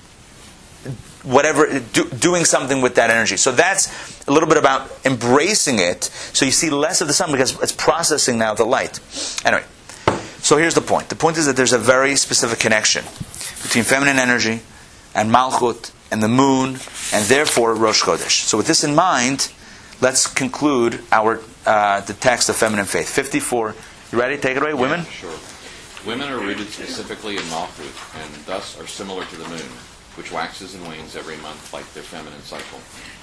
whatever, 1.23 1.79
do, 1.79 2.09
doing 2.09 2.45
something 2.45 2.81
with 2.81 2.95
that 2.95 3.09
energy. 3.09 3.37
So 3.37 3.51
that's 3.51 4.10
a 4.27 4.31
little 4.31 4.47
bit 4.47 4.57
about 4.57 4.91
embracing 5.05 5.79
it. 5.79 6.05
So 6.33 6.45
you 6.45 6.51
see 6.51 6.69
less 6.69 7.01
of 7.01 7.07
the 7.07 7.13
sun 7.13 7.31
because 7.31 7.59
it's 7.61 7.71
processing 7.71 8.37
now 8.37 8.53
the 8.53 8.65
light. 8.65 8.99
Anyway, 9.45 9.63
so 10.39 10.57
here's 10.57 10.75
the 10.75 10.81
point. 10.81 11.09
The 11.09 11.15
point 11.15 11.37
is 11.37 11.45
that 11.45 11.55
there's 11.55 11.73
a 11.73 11.79
very 11.79 12.15
specific 12.15 12.59
connection 12.59 13.03
between 13.63 13.83
feminine 13.83 14.17
energy 14.17 14.61
and 15.13 15.29
Malchut 15.31 15.91
and 16.11 16.21
the 16.21 16.27
moon, 16.27 16.77
and 17.13 17.25
therefore 17.25 17.73
Rosh 17.73 18.03
Chodesh. 18.03 18.43
So 18.43 18.57
with 18.57 18.67
this 18.67 18.83
in 18.83 18.95
mind, 18.95 19.51
let's 20.01 20.27
conclude 20.27 21.01
our 21.11 21.41
uh, 21.65 22.01
the 22.01 22.13
text 22.13 22.49
of 22.49 22.55
feminine 22.55 22.85
faith. 22.85 23.07
54. 23.07 23.75
You 24.11 24.19
ready? 24.19 24.37
Take 24.37 24.57
it 24.57 24.63
away, 24.63 24.71
yeah, 24.71 24.81
women. 24.81 25.05
Sure. 25.05 25.31
Women 26.05 26.29
are 26.29 26.39
rooted 26.39 26.67
specifically 26.67 27.37
in 27.37 27.43
Malchut, 27.43 28.19
and 28.19 28.45
thus 28.45 28.79
are 28.79 28.87
similar 28.87 29.23
to 29.25 29.35
the 29.35 29.47
moon 29.47 29.69
which 30.15 30.31
waxes 30.31 30.75
and 30.75 30.85
wanes 30.87 31.15
every 31.15 31.37
month 31.37 31.73
like 31.73 31.87
their 31.93 32.03
feminine 32.03 32.41
cycle. 32.41 32.79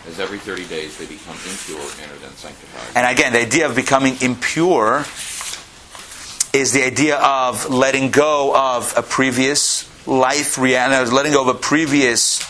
As 0.08 0.18
every 0.18 0.38
30 0.38 0.66
days 0.66 0.96
they 0.96 1.06
become 1.06 1.36
impure 1.36 1.80
and 2.02 2.10
are 2.10 2.18
then 2.18 2.32
sanctified. 2.32 2.96
And 2.96 3.06
again, 3.06 3.32
the 3.32 3.40
idea 3.40 3.66
of 3.66 3.76
becoming 3.76 4.16
impure 4.20 5.04
is 6.52 6.72
the 6.72 6.82
idea 6.84 7.18
of 7.18 7.68
letting 7.68 8.10
go 8.10 8.56
of 8.56 8.94
a 8.96 9.02
previous 9.02 9.86
life 10.06 10.56
reality, 10.56 11.10
letting 11.10 11.32
go 11.32 11.42
of 11.42 11.48
a 11.48 11.58
previous 11.58 12.42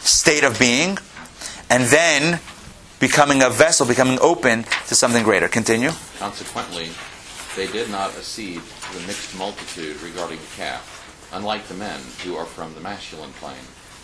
state 0.00 0.42
of 0.42 0.58
being, 0.58 0.98
and 1.70 1.84
then 1.84 2.40
becoming 2.98 3.42
a 3.42 3.48
vessel, 3.50 3.86
becoming 3.86 4.18
open 4.20 4.64
to 4.88 4.94
something 4.94 5.22
greater. 5.22 5.48
Continue. 5.48 5.90
Consequently, 6.18 6.90
they 7.56 7.70
did 7.70 7.88
not 7.90 8.10
accede 8.16 8.60
to 8.60 8.98
the 8.98 9.06
mixed 9.06 9.36
multitude 9.38 10.00
regarding 10.02 10.38
the 10.38 10.56
calf 10.56 11.00
unlike 11.32 11.66
the 11.68 11.74
men 11.74 12.00
who 12.24 12.36
are 12.36 12.44
from 12.44 12.74
the 12.74 12.80
masculine 12.80 13.32
plane, 13.34 13.54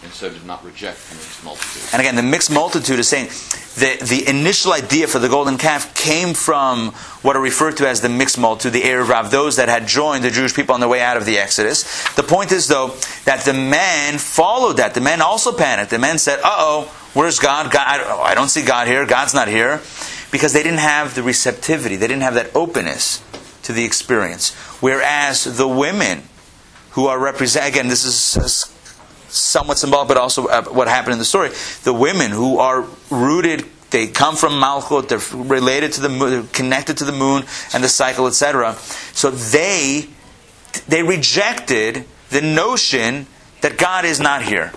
and 0.06 0.14
so 0.14 0.30
did 0.30 0.46
not 0.46 0.64
reject 0.64 0.98
the 1.10 1.16
mixed 1.16 1.44
multitude. 1.44 1.82
And 1.92 2.00
again, 2.00 2.14
the 2.14 2.22
mixed 2.22 2.50
multitude 2.50 3.00
is 3.00 3.08
saying 3.08 3.26
the, 3.74 3.98
the 4.04 4.28
initial 4.28 4.72
idea 4.72 5.08
for 5.08 5.18
the 5.18 5.28
golden 5.28 5.58
calf 5.58 5.92
came 5.94 6.32
from 6.32 6.92
what 7.22 7.34
are 7.34 7.42
referred 7.42 7.76
to 7.78 7.88
as 7.88 8.02
the 8.02 8.08
mixed 8.08 8.38
multitude, 8.38 8.72
the 8.72 8.82
Erev 8.82 9.30
those 9.30 9.56
that 9.56 9.68
had 9.68 9.88
joined 9.88 10.22
the 10.22 10.30
Jewish 10.30 10.54
people 10.54 10.74
on 10.74 10.80
their 10.80 10.88
way 10.88 11.02
out 11.02 11.16
of 11.16 11.26
the 11.26 11.38
Exodus. 11.38 11.82
The 12.14 12.22
point 12.22 12.52
is, 12.52 12.68
though, 12.68 12.94
that 13.24 13.44
the 13.44 13.52
men 13.52 14.18
followed 14.18 14.76
that. 14.76 14.94
The 14.94 15.00
men 15.00 15.20
also 15.20 15.52
panicked. 15.52 15.90
The 15.90 15.98
men 15.98 16.18
said, 16.18 16.38
uh 16.38 16.54
oh, 16.56 16.82
where's 17.12 17.40
God? 17.40 17.72
God 17.72 17.84
I 17.84 18.34
don't 18.36 18.48
see 18.48 18.62
God 18.62 18.86
here. 18.86 19.04
God's 19.06 19.34
not 19.34 19.48
here. 19.48 19.80
Because 20.30 20.52
they 20.52 20.62
didn't 20.62 20.78
have 20.78 21.16
the 21.16 21.24
receptivity, 21.24 21.96
they 21.96 22.06
didn't 22.06 22.22
have 22.22 22.34
that 22.34 22.54
openness 22.54 23.24
to 23.62 23.72
the 23.72 23.84
experience. 23.84 24.54
Whereas 24.80 25.56
the 25.56 25.66
women, 25.66 26.22
who 26.90 27.08
are 27.08 27.18
represent 27.18 27.68
again 27.68 27.88
this 27.88 28.04
is 28.04 28.75
somewhat 29.36 29.78
symbolic 29.78 30.08
but 30.08 30.16
also 30.16 30.46
uh, 30.46 30.62
what 30.64 30.88
happened 30.88 31.12
in 31.12 31.18
the 31.18 31.24
story 31.24 31.50
the 31.84 31.92
women 31.92 32.30
who 32.30 32.58
are 32.58 32.86
rooted 33.10 33.64
they 33.90 34.08
come 34.08 34.34
from 34.34 34.54
Malchut, 34.54 35.08
they're 35.08 35.44
related 35.44 35.92
to 35.92 36.00
the 36.00 36.08
moon, 36.08 36.48
connected 36.48 36.98
to 36.98 37.04
the 37.04 37.12
moon 37.12 37.44
and 37.72 37.84
the 37.84 37.88
cycle, 37.88 38.26
etc. 38.26 38.74
So 39.12 39.30
they 39.30 40.08
they 40.88 41.02
rejected 41.02 42.04
the 42.30 42.42
notion 42.42 43.26
that 43.60 43.78
God 43.78 44.04
is 44.04 44.20
not 44.20 44.42
here. 44.42 44.72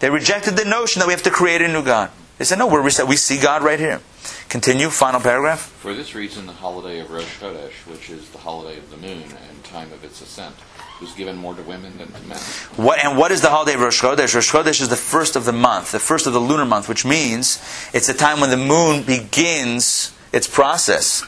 They 0.00 0.10
rejected 0.10 0.56
the 0.56 0.64
notion 0.64 1.00
that 1.00 1.06
we 1.06 1.12
have 1.12 1.22
to 1.24 1.30
create 1.30 1.62
a 1.62 1.68
new 1.68 1.84
God. 1.84 2.10
They 2.38 2.44
said, 2.44 2.58
no, 2.58 2.66
we're 2.66 2.82
we 2.82 3.16
see 3.16 3.38
God 3.38 3.62
right 3.62 3.78
here. 3.78 4.00
Continue, 4.48 4.90
final 4.90 5.20
paragraph. 5.20 5.60
For 5.60 5.94
this 5.94 6.14
reason, 6.14 6.46
the 6.46 6.52
holiday 6.52 7.00
of 7.00 7.10
Rosh 7.10 7.38
Chodesh, 7.40 7.86
which 7.86 8.10
is 8.10 8.28
the 8.30 8.38
holiday 8.38 8.78
of 8.78 8.90
the 8.90 8.96
moon 8.96 9.22
and 9.22 9.64
time 9.64 9.92
of 9.92 10.04
its 10.04 10.20
ascent, 10.20 10.54
was 11.00 11.12
given 11.12 11.36
more 11.36 11.54
to 11.54 11.62
women 11.62 11.96
than 11.98 12.10
to 12.10 12.22
men. 12.26 12.38
What 12.76 13.04
and 13.04 13.18
what 13.18 13.30
is 13.32 13.40
the 13.42 13.50
holiday 13.50 13.74
of 13.74 13.80
Rosh 13.80 14.02
Chodesh? 14.02 14.34
Rosh 14.34 14.50
Chodesh 14.50 14.80
is 14.80 14.88
the 14.88 14.96
first 14.96 15.36
of 15.36 15.44
the 15.44 15.52
month, 15.52 15.92
the 15.92 15.98
first 15.98 16.26
of 16.26 16.32
the 16.32 16.40
lunar 16.40 16.64
month, 16.64 16.88
which 16.88 17.04
means 17.04 17.62
it's 17.92 18.08
a 18.08 18.14
time 18.14 18.40
when 18.40 18.50
the 18.50 18.56
moon 18.56 19.02
begins 19.02 20.16
its 20.32 20.46
process 20.46 21.22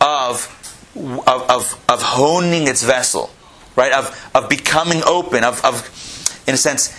of 0.00 0.56
of, 0.96 1.48
of, 1.50 1.84
of 1.88 2.02
honing 2.02 2.66
its 2.66 2.82
vessel, 2.82 3.30
right? 3.76 3.92
Of 3.92 4.30
of 4.34 4.48
becoming 4.48 5.02
open, 5.06 5.44
of, 5.44 5.64
of 5.64 5.86
in 6.46 6.54
a 6.54 6.58
sense, 6.58 6.94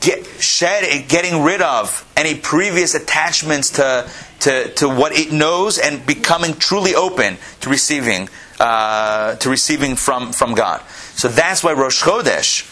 get, 0.00 0.26
shed, 0.40 1.08
getting 1.08 1.42
rid 1.42 1.62
of 1.62 2.06
any 2.16 2.34
previous 2.34 2.94
attachments 2.94 3.70
to, 3.70 4.08
to, 4.40 4.72
to 4.74 4.88
what 4.88 5.12
it 5.12 5.32
knows 5.32 5.78
and 5.78 6.04
becoming 6.06 6.54
truly 6.54 6.94
open 6.94 7.38
to 7.60 7.70
receiving, 7.70 8.28
uh, 8.60 9.36
to 9.36 9.50
receiving 9.50 9.96
from, 9.96 10.32
from 10.32 10.54
God. 10.54 10.82
So 11.14 11.28
that's 11.28 11.62
why 11.62 11.72
Rosh 11.72 12.02
Chodesh, 12.02 12.66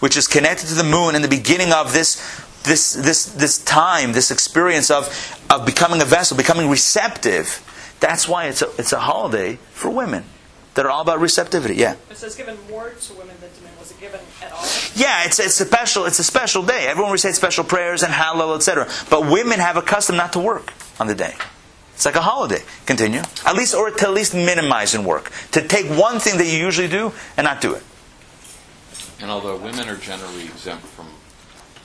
which 0.00 0.16
is 0.16 0.26
connected 0.26 0.68
to 0.68 0.74
the 0.74 0.84
moon 0.84 1.14
in 1.14 1.22
the 1.22 1.28
beginning 1.28 1.72
of 1.72 1.92
this, 1.92 2.16
this, 2.64 2.92
this, 2.94 3.26
this 3.26 3.58
time, 3.58 4.12
this 4.12 4.30
experience 4.30 4.90
of, 4.90 5.06
of 5.50 5.64
becoming 5.64 6.00
a 6.00 6.04
vessel, 6.04 6.36
becoming 6.36 6.68
receptive, 6.68 7.64
that's 8.00 8.28
why 8.28 8.46
it's 8.46 8.62
a, 8.62 8.70
it's 8.78 8.92
a 8.92 8.98
holiday 8.98 9.58
for 9.72 9.90
women 9.90 10.24
that 10.74 10.86
are 10.86 10.90
all 10.90 11.02
about 11.02 11.20
receptivity. 11.20 11.74
Yeah. 11.74 11.96
It 12.08 12.16
says 12.16 12.36
given 12.36 12.56
more 12.70 12.90
to 12.90 13.12
women 13.14 13.34
than 13.40 13.50
to 13.50 13.62
men. 13.62 13.72
Was 13.80 13.90
it 13.90 13.98
given 13.98 14.20
at 14.40 14.52
all? 14.52 14.62
Yeah, 14.94 15.24
it's, 15.24 15.40
it's 15.40 15.60
a 15.60 15.66
special 15.66 16.04
it's 16.04 16.20
a 16.20 16.24
special 16.24 16.62
day. 16.62 16.86
Everyone 16.86 17.10
recites 17.10 17.36
special 17.36 17.64
prayers 17.64 18.04
and 18.04 18.12
Hallel, 18.12 18.54
etc. 18.54 18.88
But 19.10 19.22
women 19.28 19.58
have 19.58 19.76
a 19.76 19.82
custom 19.82 20.16
not 20.16 20.32
to 20.34 20.38
work 20.38 20.72
on 21.00 21.08
the 21.08 21.16
day. 21.16 21.34
It's 21.98 22.06
like 22.06 22.14
a 22.14 22.20
holiday. 22.20 22.62
Continue. 22.86 23.22
At 23.44 23.56
least, 23.56 23.74
or 23.74 23.90
to 23.90 24.06
at 24.06 24.14
least 24.14 24.32
minimize 24.32 24.94
in 24.94 25.02
work. 25.02 25.32
To 25.50 25.66
take 25.66 25.86
one 25.86 26.20
thing 26.20 26.38
that 26.38 26.46
you 26.46 26.56
usually 26.56 26.86
do 26.86 27.10
and 27.36 27.44
not 27.44 27.60
do 27.60 27.74
it. 27.74 27.82
And 29.20 29.32
although 29.32 29.56
women 29.56 29.88
are 29.88 29.96
generally 29.96 30.44
exempt 30.44 30.86
from 30.86 31.08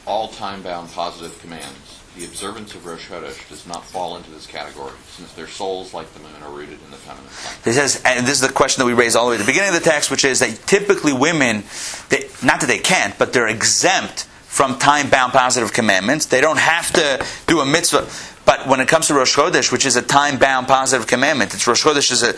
all 0.05 0.27
time-bound 0.27 0.91
positive 0.91 1.41
commands, 1.41 1.99
the 2.15 2.25
observance 2.25 2.75
of 2.75 2.85
Rosh 2.85 3.09
Chodesh 3.09 3.49
does 3.49 3.65
not 3.65 3.83
fall 3.83 4.15
into 4.15 4.29
this 4.29 4.45
category, 4.45 4.93
since 5.09 5.33
their 5.33 5.47
souls, 5.47 5.95
like 5.95 6.13
the 6.13 6.19
moon, 6.19 6.43
are 6.43 6.51
rooted 6.51 6.77
in 6.85 6.91
the 6.91 6.97
feminine. 6.97 7.25
It 7.65 7.73
says, 7.73 7.99
and 8.05 8.27
this 8.27 8.35
is 8.39 8.47
the 8.47 8.53
question 8.53 8.81
that 8.81 8.85
we 8.85 8.93
raised 8.93 9.15
all 9.15 9.25
the 9.25 9.29
way 9.31 9.35
at 9.37 9.39
the 9.39 9.51
beginning 9.51 9.69
of 9.69 9.83
the 9.83 9.89
text, 9.89 10.11
which 10.11 10.23
is 10.23 10.41
that 10.41 10.51
typically 10.67 11.11
women, 11.11 11.63
they, 12.09 12.29
not 12.43 12.59
that 12.61 12.67
they 12.67 12.77
can't, 12.77 13.17
but 13.17 13.33
they're 13.33 13.47
exempt 13.47 14.25
from 14.45 14.77
time-bound 14.77 15.33
positive 15.33 15.73
commandments. 15.73 16.27
They 16.27 16.39
don't 16.39 16.59
have 16.59 16.93
to 16.93 17.25
do 17.47 17.61
a 17.61 17.65
mitzvah. 17.65 18.07
But 18.45 18.67
when 18.67 18.79
it 18.79 18.87
comes 18.87 19.07
to 19.07 19.13
Rosh 19.13 19.35
Chodesh, 19.35 19.71
which 19.71 19.85
is 19.85 19.95
a 19.95 20.01
time-bound 20.01 20.67
positive 20.67 21.07
commandment, 21.07 21.53
it's 21.53 21.65
Rosh 21.65 21.83
Chodesh 21.83 22.11
is 22.11 22.23
a 22.23 22.33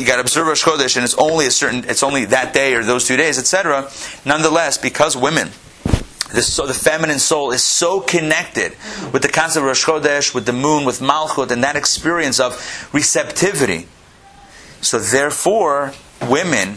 you 0.00 0.06
got 0.06 0.16
to 0.16 0.22
observe 0.22 0.46
Rosh 0.46 0.64
Chodesh, 0.64 0.96
and 0.96 1.04
it's 1.04 1.14
only 1.14 1.46
a 1.46 1.50
certain, 1.50 1.84
it's 1.88 2.02
only 2.02 2.24
that 2.26 2.54
day 2.54 2.74
or 2.74 2.82
those 2.82 3.06
two 3.06 3.16
days, 3.16 3.38
etc. 3.38 3.90
Nonetheless, 4.24 4.78
because 4.78 5.16
women, 5.16 5.50
the, 6.32 6.42
so 6.42 6.66
the 6.66 6.74
feminine 6.74 7.18
soul 7.18 7.50
is 7.50 7.62
so 7.62 8.00
connected 8.00 8.72
with 9.12 9.22
the 9.22 9.28
concept 9.28 9.58
of 9.58 9.64
Rosh 9.64 9.84
Chodesh, 9.84 10.34
with 10.34 10.46
the 10.46 10.52
moon, 10.52 10.84
with 10.84 11.00
Malchut, 11.00 11.50
and 11.50 11.62
that 11.64 11.76
experience 11.76 12.38
of 12.40 12.54
receptivity. 12.92 13.88
So 14.80 14.98
therefore, 14.98 15.92
women 16.22 16.76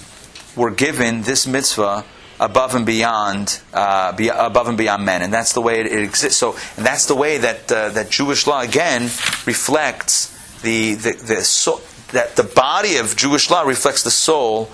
were 0.56 0.72
given 0.72 1.22
this 1.22 1.48
mitzvah 1.48 2.06
above 2.40 2.76
and 2.76 2.86
beyond, 2.86 3.60
uh, 3.74 4.12
be, 4.14 4.30
above 4.30 4.68
and 4.68 4.78
beyond 4.78 5.06
men, 5.06 5.22
and 5.22 5.34
that's 5.34 5.54
the 5.54 5.62
way 5.62 5.80
it, 5.80 5.88
it 5.88 6.04
exists. 6.04 6.40
So, 6.40 6.56
and 6.78 6.86
that's 6.86 7.06
the 7.06 7.16
way 7.16 7.38
that 7.38 7.72
uh, 7.72 7.90
that 7.90 8.10
Jewish 8.10 8.48
law 8.48 8.62
again 8.62 9.04
reflects 9.46 10.62
the 10.62 10.96
the, 10.96 11.12
the 11.14 11.44
so, 11.44 11.82
that 12.12 12.36
the 12.36 12.44
body 12.44 12.98
of 12.98 13.16
Jewish 13.16 13.50
law 13.50 13.64
reflects 13.64 14.04
the 14.04 14.12
soul 14.12 14.70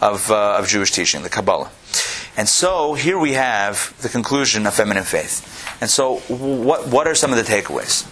of 0.00 0.30
uh, 0.30 0.58
of 0.58 0.68
Jewish 0.68 0.92
teaching, 0.92 1.22
the 1.22 1.30
Kabbalah. 1.30 1.70
And 2.36 2.48
so 2.48 2.94
here 2.94 3.18
we 3.18 3.32
have 3.34 3.94
the 4.00 4.08
conclusion 4.08 4.66
of 4.66 4.74
feminine 4.74 5.04
faith. 5.04 5.46
And 5.80 5.90
so, 5.90 6.16
what 6.28 6.88
what 6.88 7.06
are 7.06 7.14
some 7.14 7.32
of 7.32 7.36
the 7.36 7.44
takeaways? 7.44 8.06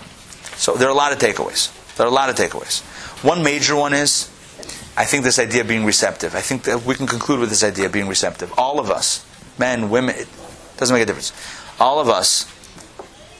So 0.57 0.75
there 0.75 0.89
are 0.89 0.93
a 0.93 0.95
lot 0.95 1.13
of 1.13 1.19
takeaways. 1.19 1.71
There 1.97 2.07
are 2.07 2.11
a 2.11 2.13
lot 2.13 2.29
of 2.29 2.37
takeaways. 2.37 2.83
One 3.25 3.43
major 3.43 3.77
one 3.77 3.95
is 3.95 4.30
I 5.01 5.07
think 5.07 5.25
this 5.25 5.39
idea 5.39 5.63
of 5.63 5.67
being 5.67 5.87
receptive. 5.87 6.35
I 6.35 6.43
think 6.43 6.65
that 6.65 6.85
we 6.85 6.95
can 6.95 7.07
conclude 7.07 7.41
with 7.41 7.49
this 7.49 7.65
idea 7.65 7.87
of 7.87 7.93
being 7.93 8.07
receptive. 8.07 8.53
All 8.59 8.79
of 8.79 8.91
us, 8.91 9.25
men, 9.59 9.89
women, 9.89 10.15
it 10.15 10.29
doesn't 10.77 10.93
make 10.93 11.03
a 11.03 11.07
difference. 11.07 11.33
All 11.81 12.01
of 12.01 12.11
us 12.11 12.45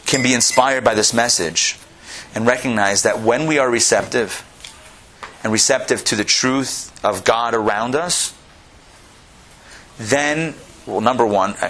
can 0.07 0.23
be 0.23 0.33
inspired 0.33 0.85
by 0.85 0.95
this 0.95 1.13
message 1.13 1.79
and 2.35 2.47
recognize 2.47 3.03
that 3.03 3.21
when 3.21 3.47
we 3.47 3.59
are 3.59 3.71
receptive 3.71 4.43
and 5.45 5.53
receptive 5.53 6.03
to 6.05 6.17
the 6.17 6.25
truth 6.25 6.99
of 7.05 7.25
God 7.25 7.53
around 7.53 7.95
us, 7.95 8.33
then, 9.99 10.55
well, 10.87 11.03
number 11.03 11.27
one, 11.27 11.57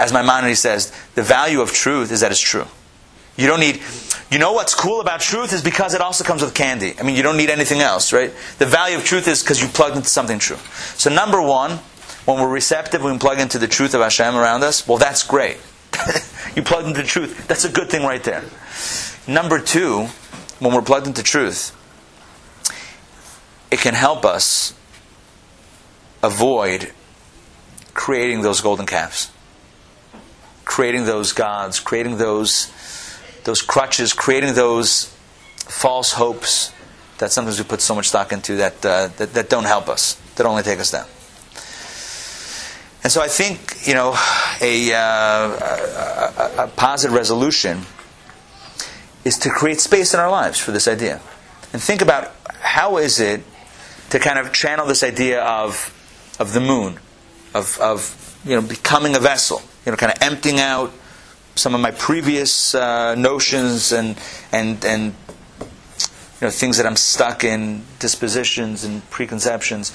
as 0.00 0.12
Maimonides 0.12 0.58
says, 0.58 0.92
the 1.14 1.22
value 1.22 1.60
of 1.60 1.72
truth 1.72 2.10
is 2.10 2.18
that 2.18 2.32
it's 2.32 2.40
true. 2.40 2.66
You 3.36 3.46
don't 3.46 3.60
need, 3.60 3.82
you 4.30 4.38
know 4.38 4.52
what's 4.52 4.74
cool 4.74 5.00
about 5.00 5.20
truth 5.20 5.52
is 5.52 5.62
because 5.62 5.94
it 5.94 6.00
also 6.00 6.24
comes 6.24 6.42
with 6.42 6.54
candy. 6.54 6.94
I 6.98 7.02
mean, 7.02 7.16
you 7.16 7.22
don't 7.22 7.36
need 7.36 7.50
anything 7.50 7.80
else, 7.80 8.12
right? 8.12 8.32
The 8.58 8.66
value 8.66 8.96
of 8.96 9.04
truth 9.04 9.28
is 9.28 9.42
because 9.42 9.60
you 9.60 9.68
plugged 9.68 9.96
into 9.96 10.08
something 10.08 10.38
true. 10.38 10.58
So, 10.94 11.10
number 11.10 11.40
one, 11.42 11.78
when 12.24 12.40
we're 12.40 12.48
receptive, 12.48 13.02
we 13.02 13.16
plug 13.18 13.38
into 13.38 13.58
the 13.58 13.68
truth 13.68 13.94
of 13.94 14.00
Hashem 14.00 14.34
around 14.34 14.64
us, 14.64 14.86
well, 14.88 14.98
that's 14.98 15.22
great. 15.22 15.58
you 16.56 16.62
plugged 16.62 16.88
into 16.88 17.02
truth. 17.02 17.46
That's 17.46 17.64
a 17.64 17.70
good 17.70 17.88
thing 17.88 18.02
right 18.02 18.22
there. 18.22 18.44
Number 19.28 19.60
two, 19.60 20.08
when 20.58 20.74
we're 20.74 20.82
plugged 20.82 21.06
into 21.06 21.22
truth, 21.22 21.72
it 23.70 23.80
can 23.80 23.94
help 23.94 24.24
us 24.24 24.74
avoid 26.22 26.92
creating 27.94 28.42
those 28.42 28.60
golden 28.60 28.86
calves, 28.86 29.30
creating 30.64 31.04
those 31.04 31.32
gods, 31.32 31.80
creating 31.80 32.18
those 32.18 32.72
those 33.46 33.62
crutches, 33.62 34.12
creating 34.12 34.54
those 34.54 35.04
false 35.54 36.12
hopes 36.12 36.72
that 37.18 37.30
sometimes 37.30 37.58
we 37.58 37.64
put 37.64 37.80
so 37.80 37.94
much 37.94 38.08
stock 38.08 38.32
into 38.32 38.56
that, 38.56 38.84
uh, 38.84 39.06
that, 39.18 39.32
that 39.34 39.48
don't 39.48 39.64
help 39.64 39.88
us, 39.88 40.14
that 40.34 40.44
only 40.44 40.64
take 40.64 40.80
us 40.80 40.90
down. 40.90 41.06
And 43.04 43.12
so 43.12 43.22
I 43.22 43.28
think, 43.28 43.86
you 43.86 43.94
know, 43.94 44.16
a, 44.60 44.92
uh, 44.92 44.98
a, 44.98 46.64
a 46.64 46.72
positive 46.74 47.14
resolution 47.16 47.82
is 49.24 49.38
to 49.38 49.48
create 49.48 49.80
space 49.80 50.12
in 50.12 50.18
our 50.18 50.30
lives 50.30 50.58
for 50.58 50.72
this 50.72 50.88
idea. 50.88 51.20
And 51.72 51.80
think 51.80 52.02
about 52.02 52.32
how 52.48 52.96
is 52.96 53.20
it 53.20 53.42
to 54.10 54.18
kind 54.18 54.40
of 54.40 54.52
channel 54.52 54.86
this 54.86 55.04
idea 55.04 55.40
of, 55.40 55.94
of 56.40 56.52
the 56.52 56.60
moon, 56.60 56.98
of, 57.54 57.78
of 57.80 58.40
you 58.44 58.56
know, 58.56 58.62
becoming 58.62 59.14
a 59.14 59.20
vessel, 59.20 59.62
you 59.84 59.92
know, 59.92 59.96
kind 59.96 60.10
of 60.10 60.18
emptying 60.20 60.58
out 60.58 60.92
some 61.56 61.74
of 61.74 61.80
my 61.80 61.90
previous 61.90 62.74
uh, 62.74 63.14
notions 63.14 63.92
and 63.92 64.16
and 64.52 64.84
and 64.84 65.14
you 65.60 66.42
know 66.42 66.50
things 66.50 66.76
that 66.76 66.86
I'm 66.86 66.96
stuck 66.96 67.44
in, 67.44 67.82
dispositions 67.98 68.84
and 68.84 69.08
preconceptions, 69.10 69.92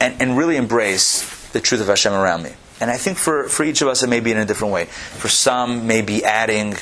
and, 0.00 0.20
and 0.20 0.36
really 0.36 0.56
embrace 0.56 1.48
the 1.50 1.60
truth 1.60 1.80
of 1.80 1.86
Hashem 1.86 2.12
around 2.12 2.42
me. 2.42 2.52
And 2.80 2.90
I 2.90 2.96
think 2.96 3.18
for, 3.18 3.48
for 3.48 3.64
each 3.64 3.82
of 3.82 3.88
us, 3.88 4.02
it 4.02 4.08
may 4.08 4.20
be 4.20 4.30
in 4.30 4.38
a 4.38 4.44
different 4.44 4.72
way. 4.72 4.84
For 4.84 5.28
some, 5.28 5.86
maybe 5.86 6.24
adding 6.24 6.76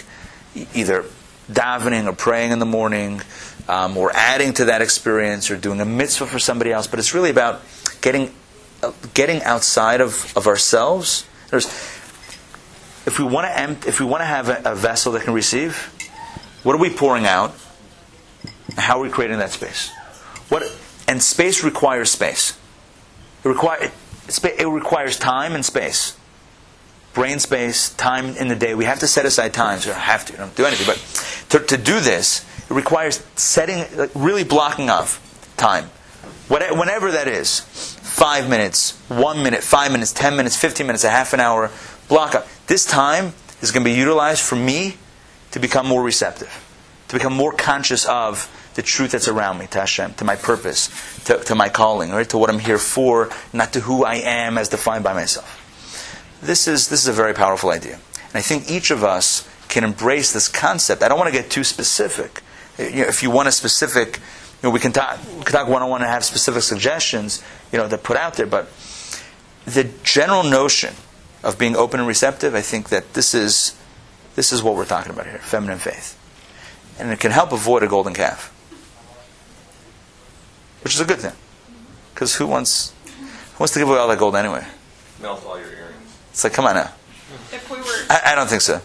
either 0.75 1.05
davening 1.51 2.07
or 2.07 2.13
praying 2.13 2.53
in 2.53 2.59
the 2.59 2.67
morning, 2.67 3.23
um, 3.69 3.97
or 3.97 4.11
adding 4.15 4.53
to 4.55 4.67
that 4.67 4.83
experience, 4.83 5.51
or 5.51 5.57
doing 5.57 5.81
a 5.81 5.85
mitzvah 5.85 6.27
for 6.27 6.39
somebody 6.39 6.71
else. 6.71 6.87
But 6.87 6.99
it's 6.99 7.15
really 7.15 7.31
about 7.31 7.63
getting 8.03 8.33
uh, 8.83 8.93
getting 9.15 9.43
outside 9.43 10.01
of, 10.01 10.37
of 10.37 10.47
ourselves. 10.47 11.27
There's, 11.51 11.67
if 13.07 13.19
we 13.19 13.25
want 13.25 13.47
to 13.47 13.89
if 13.89 14.01
we 14.01 14.07
want 14.07 14.21
to 14.21 14.27
have 14.27 14.49
a, 14.49 14.73
a, 14.73 14.75
vessel 14.75 15.13
that 15.13 15.23
can 15.23 15.33
receive, 15.33 15.77
what 16.63 16.75
are 16.75 16.79
we 16.79 16.91
pouring 16.91 17.25
out? 17.25 17.55
How 18.77 18.99
are 18.99 19.03
we 19.03 19.09
creating 19.09 19.39
that 19.39 19.53
space? 19.53 19.91
What 20.49 20.65
and 21.09 21.23
space 21.23 21.63
requires 21.63 22.11
space. 22.11 22.59
It, 23.45 23.49
require, 23.49 23.91
it, 24.29 24.69
requires 24.69 25.19
time 25.19 25.55
and 25.55 25.65
space. 25.65 26.17
Brain 27.15 27.39
space, 27.39 27.95
time 27.95 28.37
in 28.37 28.49
the 28.49 28.57
day. 28.57 28.75
We 28.75 28.85
have 28.85 28.99
to 28.99 29.07
set 29.07 29.25
aside 29.25 29.55
time. 29.55 29.79
So 29.79 29.93
have 29.93 30.27
to, 30.27 30.37
don't 30.37 30.55
do 30.57 30.67
anything. 30.67 30.87
But 30.87 31.49
to, 31.51 31.77
to 31.77 31.83
do 31.83 32.01
this, 32.01 32.45
it 32.69 32.75
requires 32.75 33.25
setting, 33.37 33.85
like 33.97 34.11
really 34.15 34.45
blocking 34.45 34.91
off 34.91 35.23
time. 35.57 35.85
Whenever 36.49 37.13
that 37.13 37.29
is, 37.29 37.61
five 37.61 38.51
minutes, 38.51 38.99
one 39.09 39.43
minute, 39.43 39.63
five 39.63 39.93
minutes, 39.93 40.13
ten 40.13 40.37
minutes, 40.37 40.57
fifteen 40.57 40.87
minutes, 40.87 41.05
a 41.05 41.11
half 41.11 41.33
an 41.33 41.41
hour, 41.41 41.71
block 42.09 42.35
up. 42.35 42.47
This 42.67 42.85
time 42.85 43.33
is 43.61 43.73
going 43.73 43.85
to 43.85 43.91
be 43.91 43.97
utilized 43.97 44.43
for 44.43 44.57
me 44.57 44.97
to 45.53 45.59
become 45.59 45.87
more 45.87 46.03
receptive, 46.03 46.53
to 47.09 47.17
become 47.17 47.33
more 47.33 47.53
conscious 47.53 48.05
of 48.07 48.53
the 48.75 48.83
truth 48.83 49.13
that's 49.13 49.29
around 49.29 49.59
me, 49.59 49.67
to 49.69 49.81
Hashem, 49.81 50.15
to 50.15 50.25
my 50.25 50.37
purpose, 50.37 50.91
to, 51.25 51.39
to 51.45 51.55
my 51.55 51.69
calling, 51.69 52.11
right? 52.11 52.29
to 52.29 52.39
what 52.39 52.51
I'm 52.51 52.59
here 52.59 52.79
for, 52.79 53.31
not 53.53 53.73
to 53.73 53.81
who 53.81 54.05
I 54.05 54.17
am 54.17 54.59
as 54.59 54.69
defined 54.69 55.03
by 55.03 55.15
myself. 55.15 55.63
This 56.43 56.69
is, 56.69 56.89
this 56.89 57.01
is 57.01 57.09
a 57.09 57.13
very 57.13 57.33
powerful 57.33 57.71
idea. 57.71 57.95
And 57.95 58.35
I 58.35 58.43
think 58.43 58.71
each 58.71 58.91
of 58.91 59.03
us 59.03 59.49
can 59.69 59.83
embrace 59.83 60.33
this 60.33 60.49
concept. 60.49 61.03
I 61.03 61.09
don't 61.09 61.19
want 61.19 61.33
to 61.33 61.41
get 61.41 61.51
too 61.51 61.65
specific. 61.65 62.43
You 62.79 63.03
know, 63.03 63.09
if 63.09 63.23
you 63.23 63.31
want 63.31 63.49
a 63.49 63.53
specific, 63.53 64.19
you 64.19 64.69
know, 64.69 64.71
we 64.71 64.81
can 64.81 64.93
talk 64.93 65.19
we 65.39 65.45
can 65.45 65.53
talk 65.53 65.69
one 65.69 65.83
on 65.83 65.89
one 65.89 66.03
and 66.03 66.11
have 66.11 66.25
specific 66.25 66.63
suggestions, 66.63 67.43
you 67.73 67.79
know, 67.79 67.89
that 67.89 68.03
put 68.03 68.17
out 68.17 68.35
there. 68.35 68.47
But 68.47 68.69
the 69.65 69.85
general 70.03 70.43
notion 70.43 70.95
of 71.47 71.59
being 71.59 71.77
open 71.77 72.01
and 72.01 72.09
receptive, 72.09 72.57
I 72.57 72.61
think 72.61 72.89
that 72.89 73.15
this 73.15 73.33
is 73.33 73.77
this 74.35 74.53
is 74.53 74.63
what 74.63 74.75
we're 74.75 74.85
talking 74.85 75.13
about 75.13 75.27
here, 75.27 75.39
feminine 75.39 75.79
faith, 75.79 76.19
and 76.99 77.11
it 77.13 77.21
can 77.21 77.31
help 77.31 77.53
avoid 77.53 77.85
a 77.85 77.87
golden 77.87 78.13
calf, 78.13 78.53
which 80.83 80.95
is 80.95 81.01
a 81.01 81.05
good 81.05 81.21
thing, 81.21 81.33
because 82.13 82.35
who 82.35 82.47
wants 82.49 82.93
who 83.07 83.61
wants 83.61 83.73
to 83.75 83.79
give 83.79 83.89
away 83.89 83.99
all 83.99 84.09
that 84.09 84.19
gold 84.19 84.35
anyway? 84.35 84.67
Melt 85.23 85.47
all 85.47 85.59
your 85.59 85.71
earrings. 85.71 86.19
It's 86.31 86.43
like, 86.43 86.53
come 86.53 86.67
on 86.67 86.75
now. 86.75 86.91
If 87.53 87.71
we 87.71 87.79
were, 87.79 87.85
I, 88.11 88.33
I 88.33 88.35
don't 88.35 88.49
think 88.49 88.63
so. 88.63 88.83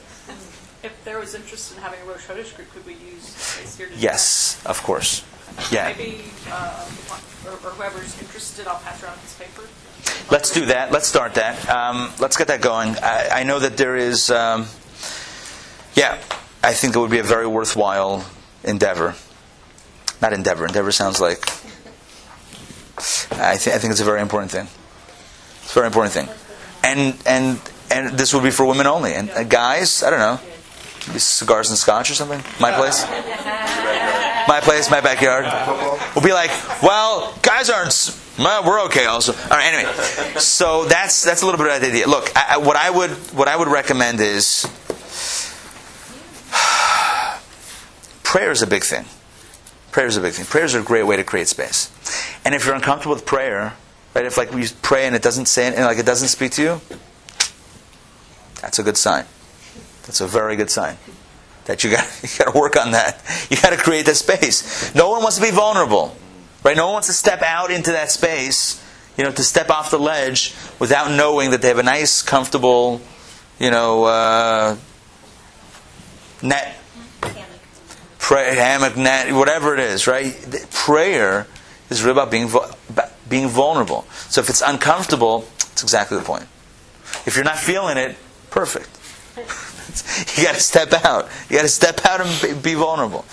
if 0.84 0.94
there 1.04 1.20
was 1.20 1.34
interest 1.34 1.76
in 1.76 1.82
having 1.82 2.00
a 2.02 2.06
Rosh 2.06 2.28
Chodesh 2.28 2.56
group, 2.56 2.70
could 2.72 2.86
we 2.86 2.94
use 2.94 3.76
here 3.76 3.88
to 3.88 3.94
that? 3.94 4.02
Yes, 4.02 4.62
of 4.66 4.82
course. 4.84 5.26
Yeah. 5.72 5.94
Maybe, 5.98 6.24
uh, 6.50 6.88
or, 7.46 7.52
or 7.52 7.72
whoever's 7.76 8.22
interested, 8.22 8.68
I'll 8.68 8.80
pass 8.80 9.04
around 9.04 9.20
this 9.22 9.36
paper. 9.38 9.68
Let's 10.30 10.52
do 10.52 10.66
that. 10.68 10.92
Let's 10.92 11.08
start 11.08 11.36
that. 11.36 11.70
Um, 11.70 12.12
let's 12.20 12.38
get 12.38 12.48
that 12.48 12.62
going. 12.62 12.96
I, 12.98 13.42
I 13.42 13.44
know 13.44 13.60
that 13.60 13.78
there 13.78 13.98
is, 13.98 14.32
um, 14.32 14.66
yeah, 15.94 16.18
I 16.64 16.74
think 16.74 16.96
it 16.96 17.00
would 17.00 17.12
be 17.12 17.20
a 17.20 17.24
very 17.24 17.48
worthwhile 17.48 18.26
endeavor. 18.64 19.16
Not 20.22 20.34
endeavor. 20.34 20.66
Endeavor 20.66 20.92
sounds 20.92 21.20
like. 21.20 21.40
I, 23.32 23.58
th- 23.58 23.76
I 23.76 23.80
think 23.80 23.92
it's 23.92 24.02
a 24.02 24.06
very 24.06 24.22
important 24.22 24.52
thing. 24.52 24.68
It's 25.64 25.72
a 25.72 25.74
very 25.74 25.88
important 25.88 26.14
thing, 26.14 26.30
and 26.84 27.18
and 27.26 27.60
and 27.90 28.18
this 28.18 28.34
would 28.34 28.44
be 28.44 28.52
for 28.52 28.66
women 28.66 28.86
only. 28.86 29.14
And 29.16 29.32
uh, 29.32 29.44
guys, 29.44 30.04
I 30.04 30.12
don't 30.12 30.20
know, 30.20 30.40
cigars 31.18 31.70
and 31.70 31.78
scotch 31.80 32.12
or 32.12 32.14
something. 32.14 32.44
My 32.60 32.72
place. 32.74 33.06
My 34.48 34.60
place, 34.60 34.90
my 34.90 35.02
backyard. 35.02 35.46
We'll 36.16 36.26
be 36.26 36.34
like, 36.34 36.50
well, 36.82 37.32
guys 37.44 37.70
aren't. 37.70 37.94
Well, 38.40 38.64
we're 38.66 38.82
okay. 38.86 39.06
Also, 39.06 39.34
all 39.34 39.50
right. 39.50 39.74
Anyway, 39.74 39.94
so 40.40 40.86
that's 40.86 41.24
that's 41.24 41.42
a 41.42 41.46
little 41.46 41.64
bit 41.64 41.74
of 41.76 41.82
the 41.82 41.88
idea. 41.88 42.08
Look, 42.08 42.32
I, 42.36 42.56
I- 42.56 42.58
what 42.58 42.76
I 42.76 42.90
would 42.90 43.12
what 43.34 43.48
I 43.48 43.56
would 43.56 43.68
recommend 43.68 44.20
is 44.20 44.66
prayer 48.24 48.52
is 48.52 48.62
a 48.62 48.68
big 48.68 48.84
thing. 48.84 49.06
Prayer 49.92 50.08
is 50.08 50.18
a 50.18 50.22
big 50.22 50.34
thing. 50.34 50.46
Prayers 50.46 50.74
are 50.76 50.80
a 50.80 50.84
great 50.84 51.04
way 51.04 51.18
to 51.18 51.24
create 51.24 51.48
space. 51.50 51.92
And 52.46 52.56
if 52.56 52.66
you're 52.66 52.76
uncomfortable 52.76 53.16
with 53.16 53.26
prayer, 53.26 53.74
right? 54.16 54.26
If 54.26 54.38
like 54.38 54.52
we 54.54 54.68
pray 54.82 55.06
and 55.06 55.16
it 55.16 55.22
doesn't 55.22 55.48
say 55.48 55.68
and 55.68 55.76
like 55.86 55.98
it 55.98 56.06
doesn't 56.06 56.30
speak 56.30 56.54
to 56.54 56.62
you, 56.64 56.82
that's 58.62 58.80
a 58.80 58.84
good 58.84 58.98
sign. 58.98 59.26
That's 60.04 60.22
a 60.22 60.28
very 60.28 60.56
good 60.56 60.70
sign. 60.70 60.98
That 61.66 61.84
you 61.84 61.92
got 61.92 62.08
you 62.24 62.30
got 62.40 62.54
to 62.54 62.58
work 62.58 62.78
on 62.78 62.92
that. 62.92 63.22
You 63.50 63.58
got 63.62 63.72
to 63.72 63.78
create 63.78 64.06
that 64.06 64.16
space. 64.16 64.96
No 64.96 65.10
one 65.10 65.22
wants 65.22 65.36
to 65.38 65.44
be 65.44 65.52
vulnerable, 65.52 66.16
right? 66.64 66.78
No 66.78 66.86
one 66.86 66.94
wants 66.94 67.08
to 67.08 67.14
step 67.14 67.42
out 67.42 67.72
into 67.72 67.92
that 67.92 68.12
space, 68.12 68.84
you 69.18 69.24
know, 69.24 69.32
to 69.32 69.44
step 69.44 69.70
off 69.70 69.92
the 69.92 70.00
ledge 70.00 70.54
without 70.80 71.12
knowing 71.12 71.52
that 71.52 71.62
they 71.62 71.68
have 71.68 71.80
a 71.80 71.84
nice, 71.84 72.22
comfortable, 72.22 73.02
you 73.60 73.72
know, 73.72 74.06
uh, 74.06 74.76
net 76.42 76.78
pray, 78.32 78.56
hammock, 78.56 78.96
net, 78.96 79.34
whatever 79.34 79.74
it 79.74 79.80
is, 79.80 80.08
right? 80.08 80.34
Prayer 80.72 81.48
is 81.90 82.02
really 82.02 82.14
about 82.14 82.32
being 82.32 82.50
being 83.28 83.50
vulnerable. 83.50 84.06
So 84.30 84.40
if 84.42 84.50
it's 84.50 84.62
uncomfortable, 84.62 85.46
it's 85.74 85.84
exactly 85.84 86.18
the 86.18 86.24
point. 86.24 86.48
If 87.26 87.36
you're 87.36 87.44
not 87.44 87.58
feeling 87.58 87.98
it, 87.98 88.16
perfect. 88.50 88.90
you 90.38 90.44
got 90.44 90.56
to 90.56 90.62
step 90.62 90.94
out. 91.06 91.30
You 91.50 91.58
got 91.58 91.64
to 91.64 91.68
step 91.70 92.06
out 92.06 92.22
and 92.22 92.42
be, 92.42 92.72
be 92.72 92.74
vulnerable. 92.76 93.26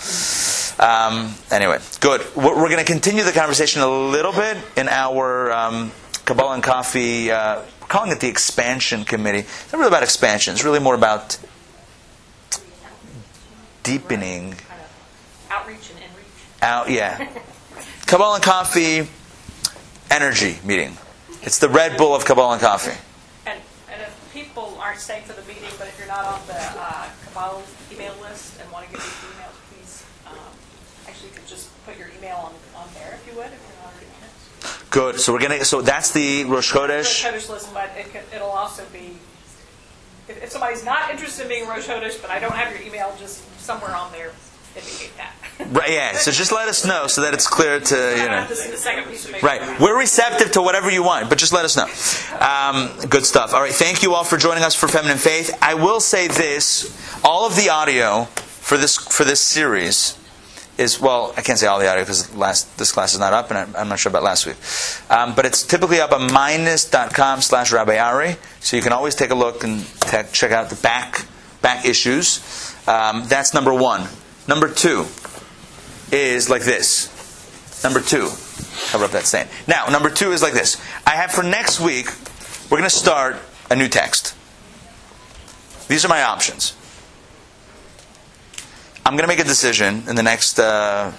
Um, 0.79 1.33
anyway, 1.51 1.79
good. 1.99 2.21
We're, 2.35 2.55
we're 2.55 2.69
going 2.69 2.77
to 2.77 2.85
continue 2.85 3.23
the 3.23 3.31
conversation 3.31 3.81
a 3.81 3.89
little 3.89 4.31
bit 4.31 4.57
in 4.77 4.87
our 4.87 5.51
um, 5.51 5.91
Kabbalah 6.25 6.53
and 6.53 6.63
Coffee. 6.63 7.31
Uh, 7.31 7.61
we're 7.81 7.87
calling 7.87 8.11
it 8.11 8.19
the 8.19 8.29
Expansion 8.29 9.03
Committee. 9.03 9.39
It's 9.39 9.73
not 9.73 9.79
really 9.79 9.89
about 9.89 10.03
expansion. 10.03 10.53
It's 10.53 10.63
really 10.63 10.79
more 10.79 10.95
about 10.95 11.37
deepening 13.83 14.55
outreach 15.49 15.89
and 15.89 15.99
inreach. 15.99 16.61
out. 16.61 16.89
Yeah, 16.89 17.27
Kabbalah 18.05 18.35
and 18.35 18.43
Coffee 18.43 19.07
Energy 20.09 20.59
Meeting. 20.63 20.97
It's 21.41 21.59
the 21.59 21.69
Red 21.69 21.97
Bull 21.97 22.15
of 22.15 22.25
Kabbalah 22.25 22.53
and 22.53 22.61
Coffee. 22.61 22.97
And, 23.45 23.59
and 23.91 24.01
if 24.01 24.31
people 24.33 24.78
aren't 24.89 24.99
staying 24.99 25.23
for 25.23 25.33
the 25.33 25.47
meeting, 25.47 25.69
but 25.77 25.87
if 25.87 25.95
you're 25.99 26.07
not 26.07 26.25
on 26.25 26.41
the 26.47 26.57
uh, 26.57 27.07
Kabbalah 27.25 27.61
email 27.93 28.15
list 28.21 28.59
and 28.59 28.71
want 28.71 28.87
to 28.87 28.91
get 28.91 28.99
these 28.99 29.21
emails, 29.29 29.53
please, 29.69 30.03
um, 30.25 30.33
actually, 31.07 31.29
you 31.29 31.35
could 31.35 31.45
just 31.45 31.69
put 31.85 31.95
your 31.95 32.07
email 32.17 32.37
on, 32.37 32.53
on 32.75 32.89
there 32.95 33.13
if 33.13 33.21
you 33.29 33.37
would, 33.37 33.45
if 33.45 33.61
you're 33.69 33.85
not 33.85 33.93
already 33.93 34.09
on 34.17 34.25
it. 34.25 34.89
Good. 34.89 35.19
So 35.19 35.31
we're 35.31 35.41
gonna. 35.41 35.63
So 35.63 35.83
that's 35.83 36.09
the 36.09 36.45
Rosh 36.45 36.73
Rosh 36.73 36.89
Chodesh. 36.89 37.23
Chodesh 37.23 37.49
list, 37.51 37.71
but 37.71 37.91
it 37.95 38.11
could, 38.11 38.23
it'll 38.33 38.49
also 38.49 38.83
be, 38.91 39.15
if, 40.27 40.41
if 40.41 40.49
somebody's 40.49 40.83
not 40.83 41.11
interested 41.11 41.43
in 41.43 41.49
being 41.49 41.67
Rosh 41.67 41.87
Chodesh, 41.87 42.19
but 42.19 42.31
I 42.31 42.39
don't 42.39 42.55
have 42.55 42.73
your 42.73 42.81
email, 42.81 43.15
just 43.19 43.45
somewhere 43.61 43.95
on 43.95 44.11
there 44.11 44.31
that. 45.17 45.33
Right. 45.71 45.91
Yeah. 45.91 46.13
So 46.13 46.31
just 46.31 46.51
let 46.51 46.67
us 46.67 46.85
know 46.85 47.07
so 47.07 47.21
that 47.21 47.33
it's 47.33 47.47
clear 47.47 47.79
to 47.79 47.95
you 47.95 48.29
know. 48.29 48.45
This 48.47 48.65
is 48.65 48.71
the 48.71 48.77
second 48.77 49.09
piece 49.09 49.25
of 49.25 49.33
paper. 49.33 49.45
Right. 49.45 49.79
We're 49.79 49.97
receptive 49.97 50.51
to 50.51 50.61
whatever 50.61 50.89
you 50.89 51.03
want, 51.03 51.29
but 51.29 51.37
just 51.37 51.51
let 51.51 51.65
us 51.65 51.75
know. 51.75 51.87
Um, 52.39 53.09
good 53.09 53.25
stuff. 53.25 53.53
All 53.53 53.61
right. 53.61 53.73
Thank 53.73 54.01
you 54.01 54.13
all 54.13 54.23
for 54.23 54.37
joining 54.37 54.63
us 54.63 54.73
for 54.73 54.87
Feminine 54.87 55.17
Faith. 55.17 55.57
I 55.61 55.73
will 55.73 55.99
say 55.99 56.27
this: 56.27 57.21
all 57.25 57.45
of 57.45 57.55
the 57.55 57.69
audio 57.69 58.25
for 58.25 58.77
this 58.77 58.97
for 58.97 59.25
this 59.25 59.41
series 59.41 60.17
is 60.77 61.01
well, 61.01 61.33
I 61.35 61.41
can't 61.41 61.59
say 61.59 61.67
all 61.67 61.77
the 61.77 61.89
audio 61.89 62.03
because 62.03 62.33
last 62.35 62.77
this 62.77 62.93
class 62.93 63.13
is 63.13 63.19
not 63.19 63.33
up, 63.33 63.49
and 63.51 63.59
I'm, 63.59 63.75
I'm 63.75 63.89
not 63.89 63.99
sure 63.99 64.09
about 64.09 64.23
last 64.23 64.45
week. 64.45 64.55
Um, 65.11 65.35
but 65.35 65.45
it's 65.45 65.61
typically 65.63 65.99
up 65.99 66.13
on 66.13 66.31
minus.com 66.31 67.41
slash 67.41 67.73
Rabbi 67.73 67.97
Ari, 67.97 68.37
so 68.61 68.77
you 68.77 68.81
can 68.81 68.93
always 68.93 69.13
take 69.13 69.29
a 69.29 69.35
look 69.35 69.65
and 69.65 69.85
te- 70.01 70.31
check 70.31 70.51
out 70.51 70.69
the 70.69 70.77
back 70.77 71.25
back 71.61 71.85
issues. 71.85 72.39
Um, 72.87 73.25
that's 73.27 73.53
number 73.53 73.73
one. 73.73 74.07
Number 74.49 74.67
two 74.67 75.05
is 76.11 76.49
like 76.49 76.63
this. 76.63 77.83
Number 77.83 78.01
two, 78.01 78.29
cover 78.89 79.05
up 79.05 79.11
that 79.11 79.27
stain. 79.27 79.45
Now, 79.67 79.85
number 79.89 80.09
two 80.09 80.31
is 80.31 80.41
like 80.41 80.53
this. 80.53 80.75
I 81.05 81.11
have 81.11 81.29
for 81.31 81.43
next 81.43 81.79
week, 81.79 82.07
we're 82.71 82.79
going 82.79 82.89
to 82.89 82.95
start 82.95 83.35
a 83.69 83.75
new 83.75 83.87
text. 83.87 84.35
These 85.87 86.03
are 86.03 86.07
my 86.07 86.23
options. 86.23 86.75
I'm 89.05 89.13
going 89.13 89.21
to 89.23 89.27
make 89.27 89.39
a 89.39 89.43
decision 89.43 90.03
in 90.07 90.15
the 90.15 90.23
next 90.23 90.57
uh, 90.59 91.11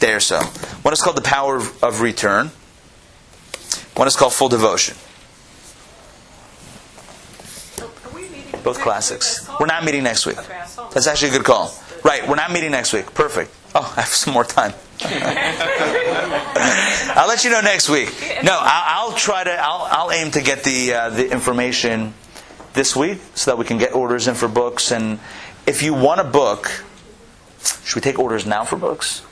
day 0.00 0.12
or 0.12 0.20
so. 0.20 0.40
One 0.82 0.92
is 0.92 1.00
called 1.00 1.16
The 1.16 1.22
Power 1.22 1.58
of- 1.58 1.84
of 1.84 2.00
Return, 2.00 2.50
one 3.94 4.08
is 4.08 4.16
called 4.16 4.32
Full 4.32 4.48
Devotion. 4.48 4.96
Are 7.80 8.10
we 8.12 8.22
meeting? 8.22 8.60
Both 8.64 8.80
classics. 8.80 9.42
week? 9.42 9.48
I 9.48 9.52
saw- 9.52 9.60
We're 9.60 9.66
not 9.66 9.84
meeting 9.84 10.02
next 10.02 10.26
week. 10.26 10.38
Okay, 10.38 10.58
I 10.58 10.66
saw 10.66 10.88
That's 10.88 11.06
actually 11.06 11.28
a 11.28 11.32
good 11.32 11.44
call. 11.44 11.72
Right, 12.08 12.26
we're 12.26 12.36
not 12.36 12.50
meeting 12.50 12.70
next 12.70 12.94
week. 12.94 13.12
Perfect. 13.12 13.54
Oh, 13.74 13.80
I 13.96 14.00
have 14.00 14.08
some 14.08 14.32
more 14.32 14.42
time. 14.42 14.72
I'll 17.14 17.28
let 17.28 17.44
you 17.44 17.50
know 17.50 17.60
next 17.60 17.90
week. 17.90 18.08
No, 18.42 18.58
I'll, 18.58 19.10
I'll 19.10 19.12
try 19.12 19.44
to. 19.44 19.52
I'll, 19.52 19.86
I'll 19.90 20.10
aim 20.10 20.30
to 20.30 20.40
get 20.40 20.64
the 20.64 20.94
uh, 20.94 21.10
the 21.10 21.30
information 21.30 22.14
this 22.72 22.96
week 22.96 23.20
so 23.34 23.50
that 23.50 23.58
we 23.58 23.66
can 23.66 23.76
get 23.76 23.92
orders 23.92 24.26
in 24.26 24.34
for 24.36 24.48
books. 24.48 24.90
And 24.90 25.20
if 25.66 25.82
you 25.82 25.92
want 25.92 26.22
a 26.22 26.24
book, 26.24 26.82
should 27.84 27.96
we 27.96 28.00
take 28.00 28.18
orders 28.18 28.46
now 28.46 28.64
for 28.64 28.76
books? 28.76 29.22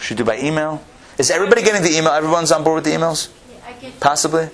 Should 0.00 0.18
we 0.18 0.24
do 0.24 0.24
by 0.24 0.40
email? 0.40 0.84
Is 1.16 1.30
everybody 1.30 1.62
getting 1.62 1.80
the 1.80 1.96
email? 1.96 2.12
Everyone's 2.12 2.52
on 2.52 2.62
board 2.62 2.84
with 2.84 2.92
the 2.92 2.98
emails? 2.98 3.30
Possibly. 4.00 4.50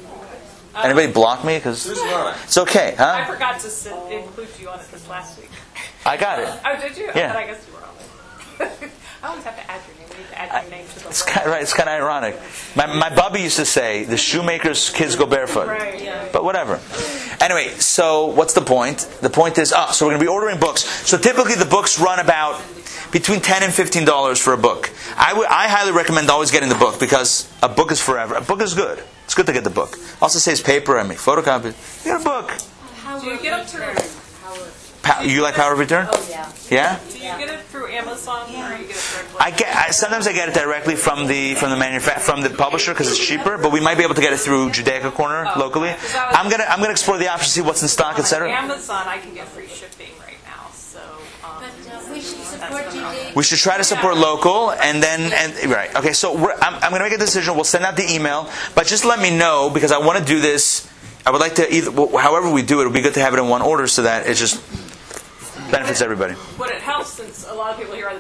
Anybody 0.76 1.12
block 1.12 1.44
me? 1.44 1.56
Because 1.56 1.88
it's 1.88 2.56
okay, 2.56 2.94
huh? 2.96 3.16
I 3.16 3.24
forgot 3.24 3.58
to 3.58 4.16
include 4.16 4.48
you 4.60 4.68
on 4.68 4.78
it 4.78 4.88
this 4.92 5.08
last 5.08 5.40
week. 5.40 5.50
I 6.06 6.16
got 6.16 6.38
it. 6.38 6.48
Oh, 6.64 6.80
did 6.80 6.96
you? 6.96 7.06
Yeah. 7.14 7.32
But 7.32 7.36
I 7.36 7.46
guess 7.46 7.66
you 7.68 7.74
were 7.74 7.80
on. 7.84 8.90
I 9.22 9.28
always 9.28 9.44
have 9.44 9.56
to 9.56 9.70
add 9.70 9.80
your 9.86 9.96
name. 9.98 10.06
We 10.10 10.22
need 10.22 10.28
to 10.30 10.38
add 10.40 10.62
your 10.62 10.70
name 10.70 10.86
to 10.88 11.00
the 11.00 11.08
It's 11.08 11.22
kind 11.22 11.46
of, 11.46 11.52
right. 11.52 11.62
It's 11.62 11.74
kind 11.74 11.88
of 11.88 11.94
ironic. 11.94 12.38
My, 12.74 12.86
my 12.86 13.14
bubby 13.14 13.40
used 13.42 13.56
to 13.56 13.66
say, 13.66 14.04
"The 14.04 14.16
shoemaker's 14.16 14.90
kids 14.90 15.14
go 15.16 15.26
barefoot." 15.26 15.68
Right, 15.68 16.02
yeah. 16.02 16.28
But 16.32 16.42
whatever. 16.44 16.80
Anyway, 17.40 17.68
so 17.78 18.26
what's 18.26 18.54
the 18.54 18.60
point? 18.62 19.00
The 19.20 19.30
point 19.30 19.58
is, 19.58 19.72
oh, 19.76 19.92
so 19.92 20.06
we're 20.06 20.12
going 20.12 20.20
to 20.20 20.24
be 20.24 20.28
ordering 20.28 20.58
books. 20.58 20.82
So 21.08 21.18
typically 21.18 21.54
the 21.54 21.64
books 21.66 21.98
run 22.00 22.18
about 22.18 22.60
between 23.12 23.40
ten 23.40 23.62
and 23.62 23.72
fifteen 23.72 24.04
dollars 24.04 24.38
for 24.38 24.52
a 24.54 24.58
book. 24.58 24.90
I 25.16 25.32
would- 25.34 25.46
I 25.48 25.68
highly 25.68 25.92
recommend 25.92 26.30
always 26.30 26.50
getting 26.50 26.68
the 26.70 26.74
book 26.76 26.98
because 27.00 27.46
a 27.62 27.68
book 27.68 27.90
is 27.92 28.00
forever. 28.00 28.34
A 28.36 28.40
book 28.40 28.60
is 28.62 28.72
good. 28.74 29.02
It's 29.24 29.34
good 29.34 29.46
to 29.46 29.52
get 29.52 29.64
the 29.64 29.70
book. 29.70 29.96
Also 30.22 30.38
saves 30.38 30.60
paper. 30.62 30.98
I 30.98 31.02
make 31.02 31.18
photocopies. 31.18 32.04
You 32.04 32.12
get 32.12 32.20
a 32.20 32.24
book. 32.24 32.52
How 33.02 33.18
Do 33.18 33.26
you 33.26 33.38
get 33.40 33.56
them 33.56 33.66
through? 33.66 34.19
Pa- 35.02 35.22
you 35.22 35.42
like 35.42 35.54
Power 35.54 35.72
of 35.72 35.78
Return? 35.78 36.08
Oh, 36.10 36.26
yeah. 36.30 36.52
Yeah? 36.70 37.00
Do 37.10 37.18
you 37.18 37.24
get 37.24 37.48
it 37.48 37.60
through 37.66 37.88
Amazon 37.88 38.46
yeah. 38.50 38.68
or 38.68 38.80
you 38.80 38.86
get 38.86 38.96
it 38.96 39.02
directly? 39.12 39.40
I 39.40 39.50
get 39.50 39.76
I, 39.76 39.90
sometimes 39.90 40.26
I 40.26 40.32
get 40.32 40.48
it 40.48 40.54
directly 40.54 40.94
from 40.94 41.26
the 41.26 41.54
from 41.54 41.70
the 41.70 41.76
manufa- 41.76 42.20
from 42.20 42.42
the 42.42 42.50
publisher 42.50 42.92
because 42.92 43.10
it's 43.10 43.18
cheaper, 43.18 43.58
but 43.58 43.72
we 43.72 43.80
might 43.80 43.96
be 43.96 44.04
able 44.04 44.14
to 44.14 44.20
get 44.20 44.32
it 44.32 44.38
through 44.40 44.70
Judaica 44.70 45.12
Corner 45.12 45.50
oh, 45.54 45.58
locally. 45.58 45.90
Okay. 45.90 46.18
I'm 46.18 46.50
gonna 46.50 46.64
I'm 46.64 46.80
gonna 46.80 46.92
explore 46.92 47.18
the 47.18 47.28
options, 47.28 47.52
see 47.52 47.60
what's 47.60 47.82
in 47.82 47.88
stock, 47.88 48.18
etc. 48.18 48.50
Amazon, 48.50 49.04
I 49.06 49.18
can 49.18 49.34
get 49.34 49.48
free 49.48 49.66
shipping 49.68 50.12
right 50.20 50.38
now, 50.44 50.70
so. 50.72 51.00
Um, 51.42 51.62
but, 51.62 51.92
uh, 51.92 52.12
we, 52.12 52.20
should 52.20 53.36
we 53.36 53.42
should 53.42 53.58
try 53.58 53.78
to 53.78 53.84
support 53.84 54.14
yeah. 54.14 54.20
local, 54.22 54.72
and 54.72 55.02
then 55.02 55.32
and 55.32 55.70
right. 55.70 55.94
Okay, 55.96 56.12
so 56.12 56.36
I'm, 56.36 56.74
I'm 56.74 56.90
going 56.90 57.02
to 57.02 57.08
make 57.08 57.12
a 57.12 57.18
decision. 57.18 57.54
We'll 57.54 57.64
send 57.64 57.84
out 57.84 57.96
the 57.96 58.08
email, 58.10 58.50
but 58.74 58.86
just 58.86 59.04
let 59.04 59.20
me 59.20 59.36
know 59.36 59.70
because 59.72 59.92
I 59.92 59.98
want 59.98 60.18
to 60.18 60.24
do 60.24 60.40
this. 60.40 60.88
I 61.24 61.30
would 61.30 61.40
like 61.40 61.56
to 61.56 61.72
either, 61.72 61.90
however 62.18 62.50
we 62.50 62.62
do 62.62 62.80
it, 62.80 62.84
it 62.84 62.86
would 62.86 62.94
be 62.94 63.02
good 63.02 63.14
to 63.14 63.20
have 63.20 63.34
it 63.34 63.38
in 63.38 63.48
one 63.48 63.60
order 63.60 63.86
so 63.86 64.02
that 64.02 64.26
it's 64.26 64.40
just 64.40 64.60
benefits 65.70 66.02
everybody. 66.02 66.34
But 66.58 66.70
it 66.70 66.80
helps 66.82 67.10
since 67.12 67.46
a 67.48 67.54
lot 67.54 67.72
of 67.72 67.78
people 67.78 67.94
here 67.94 68.06
are 68.06 68.14
the 68.14 68.18